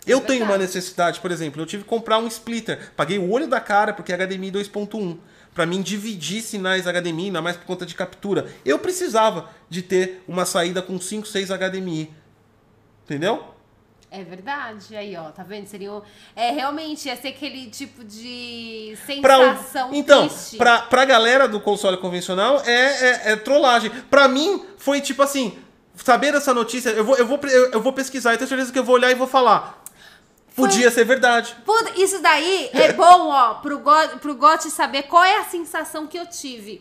Eu 0.07 0.21
tenho 0.21 0.45
uma 0.45 0.59
necessidade, 0.59 1.19
por 1.19 1.31
exemplo, 1.31 1.63
eu 1.63 1.67
tive 1.67 1.83
que 1.83 1.89
comprar 1.89 2.19
um 2.19 2.27
splitter. 2.27 2.93
Paguei 2.95 3.19
o 3.19 3.31
olho 3.31 3.47
da 3.47 3.59
cara 3.59 3.93
porque 3.95 4.13
é 4.13 4.17
HDMI 4.17 4.51
2.1. 4.51 5.17
Pra 5.55 5.65
mim 5.65 5.81
dividir 5.83 6.43
sinais 6.43 6.85
HDMI, 6.87 7.27
ainda 7.27 7.41
mais 7.41 7.57
por 7.57 7.65
conta 7.65 7.87
de 7.87 7.95
captura. 7.95 8.53
Eu 8.65 8.79
precisava 8.79 9.49
de 9.71 9.83
ter 9.83 10.23
uma 10.27 10.45
saída 10.45 10.83
com 10.83 10.99
5, 11.01 11.27
6 11.27 11.49
HDMI. 11.51 12.11
Entendeu? 13.05 13.45
É 14.11 14.23
verdade, 14.23 14.97
aí 14.97 15.17
ó, 15.17 15.31
tá 15.31 15.43
vendo? 15.43 15.67
Seria 15.67 15.93
um... 15.93 16.01
É, 16.37 16.51
realmente, 16.53 17.07
ia 17.09 17.17
ser 17.17 17.29
aquele 17.29 17.67
tipo 17.69 18.05
de 18.05 18.97
Pra, 19.21 19.39
o- 19.39 19.57
sensação 19.57 19.91
então, 19.93 20.29
triste. 20.29 20.57
pra, 20.57 20.83
pra 20.83 21.05
galera 21.05 21.49
do 21.49 21.61
console 21.61 21.97
convencional 21.99 22.61
é, 22.65 22.73
é, 22.73 23.33
é 23.33 23.37
trollagem. 23.37 23.91
Pra 24.09 24.29
mim, 24.29 24.65
foi 24.79 25.01
tipo 25.01 25.21
assim: 25.23 25.59
saber 25.97 26.33
essa 26.35 26.55
notícia, 26.55 26.91
eu 26.91 27.05
vou, 27.05 27.17
eu, 27.17 27.27
vou, 27.27 27.41
eu 27.45 27.81
vou 27.83 27.93
pesquisar, 27.93 28.33
eu 28.35 28.39
tenho 28.39 28.49
certeza 28.49 28.73
que 28.73 28.79
eu 28.79 28.85
vou 28.85 28.95
olhar 28.95 29.11
e 29.11 29.15
vou 29.17 29.27
falar. 29.27 29.84
Foi- 30.55 30.69
Podia 30.69 30.91
ser 30.91 31.05
verdade. 31.05 31.57
Isso 31.97 32.21
daí 32.23 32.71
é 32.73 32.93
bom, 32.93 33.29
ó, 33.29 33.55
pro, 33.55 33.79
Go, 33.79 33.91
pro 34.21 34.35
Gotti 34.37 34.71
saber 34.71 35.03
qual 35.05 35.25
é 35.25 35.39
a 35.39 35.45
sensação 35.45 36.07
que 36.07 36.17
eu 36.17 36.27
tive. 36.27 36.81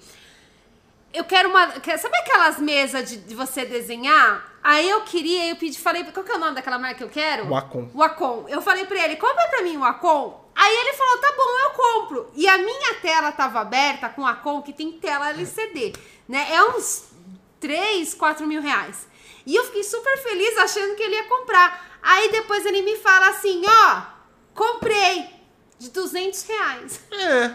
Eu 1.12 1.24
quero 1.24 1.50
uma. 1.50 1.68
Sabe 1.98 2.18
aquelas 2.18 2.60
mesas 2.60 3.10
de, 3.10 3.18
de 3.18 3.36
você 3.36 3.66
desenhar? 3.66 4.52
Aí 4.64 4.90
eu 4.90 5.02
queria, 5.02 5.50
eu 5.50 5.56
pedi, 5.56 5.78
falei, 5.78 6.04
qual 6.06 6.24
que 6.26 6.32
é 6.32 6.36
o 6.36 6.40
nome 6.40 6.56
daquela 6.56 6.80
marca 6.80 6.95
que 6.98 7.04
eu 7.04 7.10
quero? 7.10 7.48
Wacom. 7.50 7.90
Wacom. 7.94 8.45
Eu 8.48 8.62
falei 8.62 8.86
pra 8.86 9.04
ele, 9.04 9.16
compra 9.18 9.48
pra 9.48 9.62
mim 9.62 9.76
o 9.78 9.82
Wacom. 9.82 10.41
Aí 10.56 10.74
ele 10.76 10.94
falou, 10.94 11.18
tá 11.18 11.34
bom, 11.36 11.60
eu 11.64 11.70
compro. 11.72 12.32
E 12.36 12.48
a 12.48 12.58
minha 12.60 12.94
tela 13.02 13.32
tava 13.32 13.60
aberta 13.60 14.08
com 14.10 14.26
a 14.26 14.34
Wacom, 14.34 14.62
que 14.62 14.72
tem 14.72 14.91
tela 14.94 15.30
LCD, 15.32 15.94
né? 16.30 16.48
É 16.52 16.64
uns 16.64 17.06
3, 17.60 18.14
4 18.14 18.45
mil 18.48 18.62
reais. 18.62 19.08
E 19.45 19.56
eu 19.56 19.64
fiquei 19.66 19.84
super 19.84 20.18
feliz 20.20 20.58
achando 20.58 20.95
que 20.95 21.04
ele 21.04 21.16
ia 21.16 21.24
comprar. 21.26 21.93
Aí 22.04 22.30
depois 22.32 22.66
ele 22.66 22.82
me 22.82 22.98
fala 22.98 23.30
assim, 23.30 23.62
ó, 23.66 24.02
comprei 24.54 25.26
de 25.80 25.90
200 25.90 26.44
reais. 26.44 27.00
É. 27.12 27.52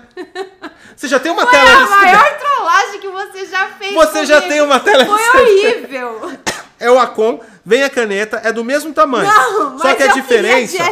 Você 0.97 1.07
já 1.07 1.21
tem 1.21 1.31
uma 1.31 1.43
Foi 1.43 1.51
tela 1.51 1.71
a 1.71 1.87
maior 1.87 2.39
trollagem 2.39 3.01
que 3.01 3.09
você 3.09 3.47
já 3.47 3.69
fez 3.71 3.95
Você 3.95 4.27
já 4.27 4.43
tem 4.43 4.61
uma 4.61 4.81
tela 4.81 5.05
Foi 5.07 5.29
horrível. 5.29 6.33
É 6.81 6.91
o 6.91 6.99
Acom, 6.99 7.41
vem 7.65 7.83
a 7.83 7.91
caneta, 7.91 8.41
é 8.45 8.53
do 8.53 8.65
mesmo 8.65 8.93
tamanho. 8.93 9.29
Não, 9.29 9.71
mas 9.71 9.83
Só 9.83 9.95
que 9.95 10.03
a 10.03 10.07
eu 10.07 10.13
diferença. 10.15 10.85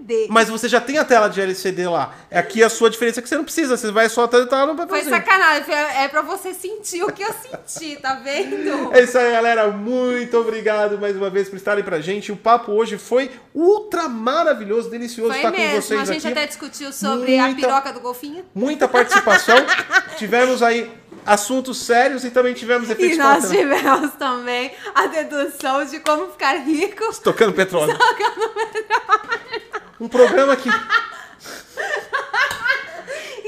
LCD. 0.00 0.26
Mas 0.30 0.48
você 0.48 0.68
já 0.68 0.80
tem 0.80 0.98
a 0.98 1.04
tela 1.04 1.28
de 1.28 1.40
LCD 1.40 1.88
lá. 1.88 2.14
É 2.30 2.38
aqui 2.38 2.62
a 2.62 2.68
sua 2.68 2.90
diferença 2.90 3.20
é 3.20 3.22
que 3.22 3.28
você 3.28 3.36
não 3.36 3.44
precisa, 3.44 3.76
você 3.76 3.90
vai 3.92 4.08
só 4.08 4.24
estar 4.24 4.38
no 4.66 4.76
Foi 4.76 4.86
papelzinho. 4.86 5.14
sacanagem, 5.14 5.64
foi- 5.64 5.74
é 5.74 6.08
pra 6.08 6.22
você 6.22 6.54
sentir 6.54 7.02
o 7.02 7.12
que 7.12 7.22
eu 7.22 7.32
senti, 7.32 7.96
tá 7.96 8.14
vendo? 8.16 8.90
É 8.92 9.02
isso 9.02 9.16
aí, 9.18 9.32
galera. 9.32 9.68
Muito 9.70 10.36
obrigado 10.38 10.98
mais 10.98 11.16
uma 11.16 11.30
vez 11.30 11.48
por 11.48 11.56
estarem 11.56 11.84
pra 11.84 12.00
gente. 12.00 12.32
O 12.32 12.36
papo 12.36 12.72
hoje 12.72 12.98
foi 12.98 13.30
ultra 13.54 14.08
maravilhoso, 14.08 14.90
delicioso 14.90 15.30
Foi 15.30 15.38
estar 15.38 15.52
com 15.52 15.58
mesmo, 15.58 15.82
vocês 15.82 16.00
a 16.00 16.12
gente 16.12 16.26
aqui. 16.26 16.38
até 16.38 16.46
discutiu 16.46 16.92
sobre 16.92 17.38
a 17.38 17.46
Muita- 17.46 17.60
piroca 17.68 17.92
do 17.92 18.00
golfinho. 18.00 18.44
Muita 18.54 18.88
participação. 18.88 19.56
tivemos 20.16 20.62
aí 20.62 20.90
assuntos 21.26 21.78
sérios 21.78 22.24
e 22.24 22.30
também 22.30 22.54
tivemos 22.54 22.88
E 22.88 22.92
efeitos 22.92 23.18
nós 23.18 23.44
colaterais. 23.44 23.80
tivemos 23.80 24.12
também 24.14 24.72
a 24.94 25.06
dedução 25.06 25.84
de 25.84 26.00
como 26.00 26.28
ficar 26.32 26.54
rico. 26.56 27.04
Tocando 27.22 27.52
petróleo. 27.52 27.96
Um 30.00 30.08
programa 30.08 30.56
que 30.56 30.68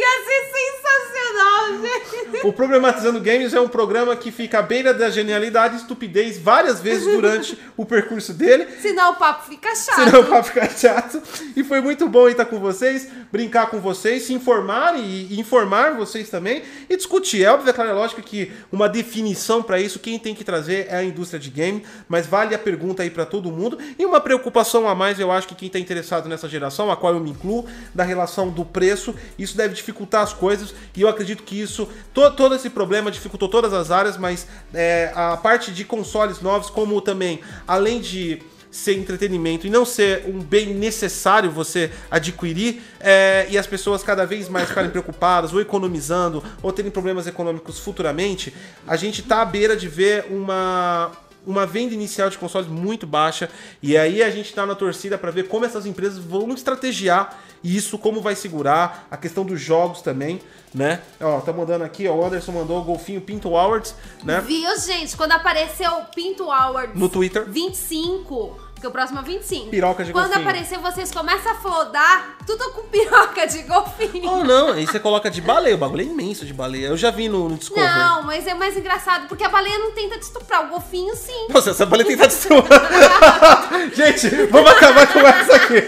Ia 0.02 0.24
ser 0.24 0.42
sensacional, 0.52 1.80
gente. 1.80 2.46
O 2.46 2.52
Problematizando 2.52 3.20
Games 3.20 3.54
é 3.54 3.60
um 3.60 3.68
programa 3.68 4.16
que 4.16 4.32
fica 4.32 4.58
à 4.58 4.62
beira 4.62 4.92
da 4.92 5.08
genialidade 5.08 5.74
e 5.74 5.78
estupidez 5.78 6.38
várias 6.38 6.80
vezes 6.80 7.04
durante 7.04 7.56
o 7.76 7.86
percurso 7.86 8.32
dele. 8.32 8.66
Senão 8.80 9.12
o 9.12 9.14
papo 9.14 9.48
fica 9.48 9.72
chato. 9.76 10.04
Senão 10.04 10.22
o 10.22 10.24
papo 10.24 10.48
ficar 10.48 10.68
chato. 10.70 11.22
E 11.54 11.62
foi 11.62 11.80
muito 11.80 12.08
bom 12.08 12.28
estar 12.28 12.46
com 12.46 12.58
vocês, 12.58 13.08
brincar 13.30 13.70
com 13.70 13.78
vocês, 13.78 14.24
se 14.24 14.32
informar 14.32 14.98
e, 14.98 15.28
e 15.30 15.38
informar 15.38 15.94
vocês 15.94 16.28
também 16.28 16.64
e 16.90 16.96
discutir. 16.96 17.44
É 17.44 17.52
óbvio, 17.52 17.70
é 17.70 17.72
claro, 17.72 17.90
é 17.90 17.94
lógico 17.94 18.20
que 18.22 18.50
uma 18.72 18.88
definição 18.88 19.62
para 19.62 19.80
isso, 19.80 20.00
quem 20.00 20.18
tem 20.18 20.34
que 20.34 20.42
trazer 20.42 20.88
é 20.88 20.96
a 20.96 21.04
indústria 21.04 21.38
de 21.38 21.48
game, 21.48 21.84
mas 22.08 22.26
vale 22.26 22.56
a 22.56 22.58
pergunta 22.58 23.04
aí 23.04 23.10
para 23.10 23.24
todo 23.24 23.52
mundo. 23.52 23.78
E 23.96 24.04
uma 24.04 24.20
preocupação 24.20 24.88
a 24.88 24.96
mais, 24.96 25.20
eu 25.20 25.30
acho 25.30 25.46
que 25.46 25.54
quem 25.54 25.68
está 25.68 25.78
interessado 25.78 26.28
nessa 26.28 26.48
geração, 26.48 26.90
a 26.90 26.96
qual 26.96 27.14
eu 27.14 27.20
me 27.20 27.30
incluo, 27.30 27.66
da 27.94 28.02
relação 28.02 28.50
do 28.50 28.64
preço, 28.64 29.14
isso 29.38 29.56
deve 29.56 29.74
dificultar 29.74 29.91
as 30.12 30.32
coisas 30.32 30.74
e 30.97 31.02
eu 31.02 31.09
acredito 31.09 31.43
que 31.43 31.60
isso, 31.60 31.89
to, 32.12 32.31
todo 32.32 32.55
esse 32.55 32.70
problema 32.70 33.10
dificultou 33.10 33.48
todas 33.48 33.73
as 33.73 33.90
áreas, 33.90 34.16
mas 34.16 34.47
é, 34.73 35.12
a 35.14 35.36
parte 35.36 35.73
de 35.73 35.85
consoles 35.85 36.40
novos, 36.40 36.70
como 36.70 37.01
também, 37.01 37.40
além 37.66 38.01
de 38.01 38.43
ser 38.73 38.97
entretenimento 38.97 39.66
e 39.66 39.70
não 39.70 39.85
ser 39.85 40.24
um 40.27 40.40
bem 40.40 40.73
necessário 40.73 41.51
você 41.51 41.93
adquirir 42.10 42.82
é, 42.98 43.47
e 43.51 43.59
as 43.59 43.66
pessoas 43.66 44.02
cada 44.02 44.24
vez 44.24 44.48
mais 44.48 44.66
ficarem 44.66 44.89
preocupadas 44.90 45.52
ou 45.52 45.60
economizando 45.60 46.43
ou 46.62 46.73
terem 46.73 46.90
problemas 46.90 47.27
econômicos 47.27 47.78
futuramente, 47.78 48.52
a 48.86 48.97
gente 48.97 49.23
tá 49.23 49.43
à 49.43 49.44
beira 49.44 49.77
de 49.77 49.89
ver 49.89 50.24
uma 50.31 51.12
uma 51.47 51.66
venda 51.66 51.94
inicial 51.94 52.31
de 52.31 52.39
consoles 52.39 52.69
muito 52.69 53.06
baixa 53.06 53.51
e 53.82 53.97
aí 53.97 54.23
a 54.23 54.31
gente 54.31 54.52
tá 54.52 54.64
na 54.64 54.74
torcida 54.74 55.19
para 55.19 55.31
ver 55.31 55.48
como 55.48 55.64
essas 55.64 55.86
empresas 55.86 56.19
vão 56.19 56.51
estrategiar 56.52 57.39
isso, 57.62 57.97
como 57.97 58.20
vai 58.20 58.35
segurar, 58.35 59.06
a 59.10 59.16
questão 59.16 59.44
dos 59.44 59.60
jogos 59.60 60.02
também, 60.02 60.40
né? 60.74 61.01
Ó, 61.20 61.40
tá 61.40 61.52
mandando 61.52 61.85
aqui, 61.85 62.09
ó, 62.09 62.14
o 62.14 62.24
Anderson 62.24 62.52
mandou 62.52 62.81
o 62.81 62.85
Golfinho 62.85 63.20
Pinto 63.20 63.48
Awards, 63.56 63.94
né? 64.24 64.40
Viu, 64.40 64.77
gente? 64.81 65.16
Quando 65.16 65.32
apareceu 65.32 65.90
o 65.93 66.05
Pinto 66.06 66.51
Awards 66.51 66.98
No 66.98 67.09
Twitter. 67.09 67.44
25, 67.48 68.71
porque 68.82 68.88
o 68.88 68.90
próximo 68.90 69.20
é 69.20 69.22
25. 69.22 69.70
Piroca 69.70 70.04
de 70.04 70.12
Quando 70.12 70.26
golfinho. 70.26 70.48
aparecer, 70.48 70.78
vocês 70.78 71.12
começam 71.12 71.52
a 71.52 71.54
flodar 71.54 72.36
tudo 72.44 72.72
com 72.72 72.82
piroca 72.82 73.46
de 73.46 73.62
golfinho. 73.62 74.28
Oh, 74.28 74.42
não, 74.42 74.72
aí 74.72 74.84
você 74.84 74.98
coloca 74.98 75.30
de 75.30 75.40
baleia, 75.40 75.76
o 75.76 75.78
bagulho 75.78 76.00
é 76.00 76.04
imenso 76.04 76.44
de 76.44 76.52
baleia. 76.52 76.88
Eu 76.88 76.96
já 76.96 77.12
vi 77.12 77.28
no, 77.28 77.48
no 77.48 77.56
Discovery. 77.56 77.86
Não, 77.86 78.24
mas 78.24 78.44
é 78.44 78.54
mais 78.54 78.76
engraçado, 78.76 79.28
porque 79.28 79.44
a 79.44 79.48
baleia 79.48 79.78
não 79.78 79.92
tenta 79.92 80.18
te 80.18 80.22
estuprar, 80.22 80.64
o 80.64 80.68
golfinho 80.70 81.14
sim. 81.14 81.46
Nossa, 81.48 81.70
essa 81.70 81.86
baleia 81.86 82.09
tentar 82.09 82.26
estuprar. 82.26 83.70
Gente, 83.94 84.28
vamos 84.46 84.70
acabar 84.72 85.12
com 85.12 85.20
essa 85.20 85.54
aqui. 85.54 85.82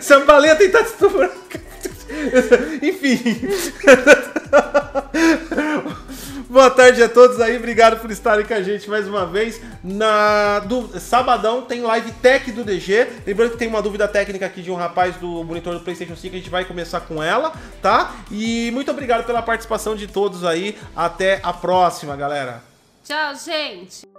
Se 0.00 0.14
a 0.14 0.20
baleia 0.20 0.56
tentar 0.56 0.80
estuprar. 0.80 1.30
Enfim. 2.82 3.22
Boa 6.52 6.70
tarde 6.70 7.02
a 7.02 7.08
todos 7.08 7.40
aí, 7.40 7.56
obrigado 7.56 7.98
por 7.98 8.10
estarem 8.10 8.44
com 8.44 8.52
a 8.52 8.60
gente 8.60 8.86
mais 8.90 9.08
uma 9.08 9.24
vez. 9.24 9.58
Na 9.82 10.58
do 10.58 11.00
sabadão 11.00 11.62
tem 11.62 11.80
live 11.80 12.12
tech 12.20 12.52
do 12.52 12.62
DG. 12.62 13.06
Lembrando 13.26 13.52
que 13.52 13.56
tem 13.56 13.68
uma 13.68 13.80
dúvida 13.80 14.06
técnica 14.06 14.44
aqui 14.44 14.60
de 14.60 14.70
um 14.70 14.74
rapaz 14.74 15.16
do 15.16 15.42
monitor 15.44 15.72
do 15.72 15.80
PlayStation 15.80 16.14
5, 16.14 16.34
a 16.34 16.38
gente 16.38 16.50
vai 16.50 16.66
começar 16.66 17.00
com 17.00 17.22
ela, 17.22 17.54
tá? 17.80 18.16
E 18.30 18.70
muito 18.72 18.90
obrigado 18.90 19.24
pela 19.24 19.40
participação 19.40 19.96
de 19.96 20.06
todos 20.06 20.44
aí. 20.44 20.76
Até 20.94 21.40
a 21.42 21.54
próxima, 21.54 22.14
galera. 22.16 22.62
Tchau, 23.02 23.34
gente. 23.34 24.11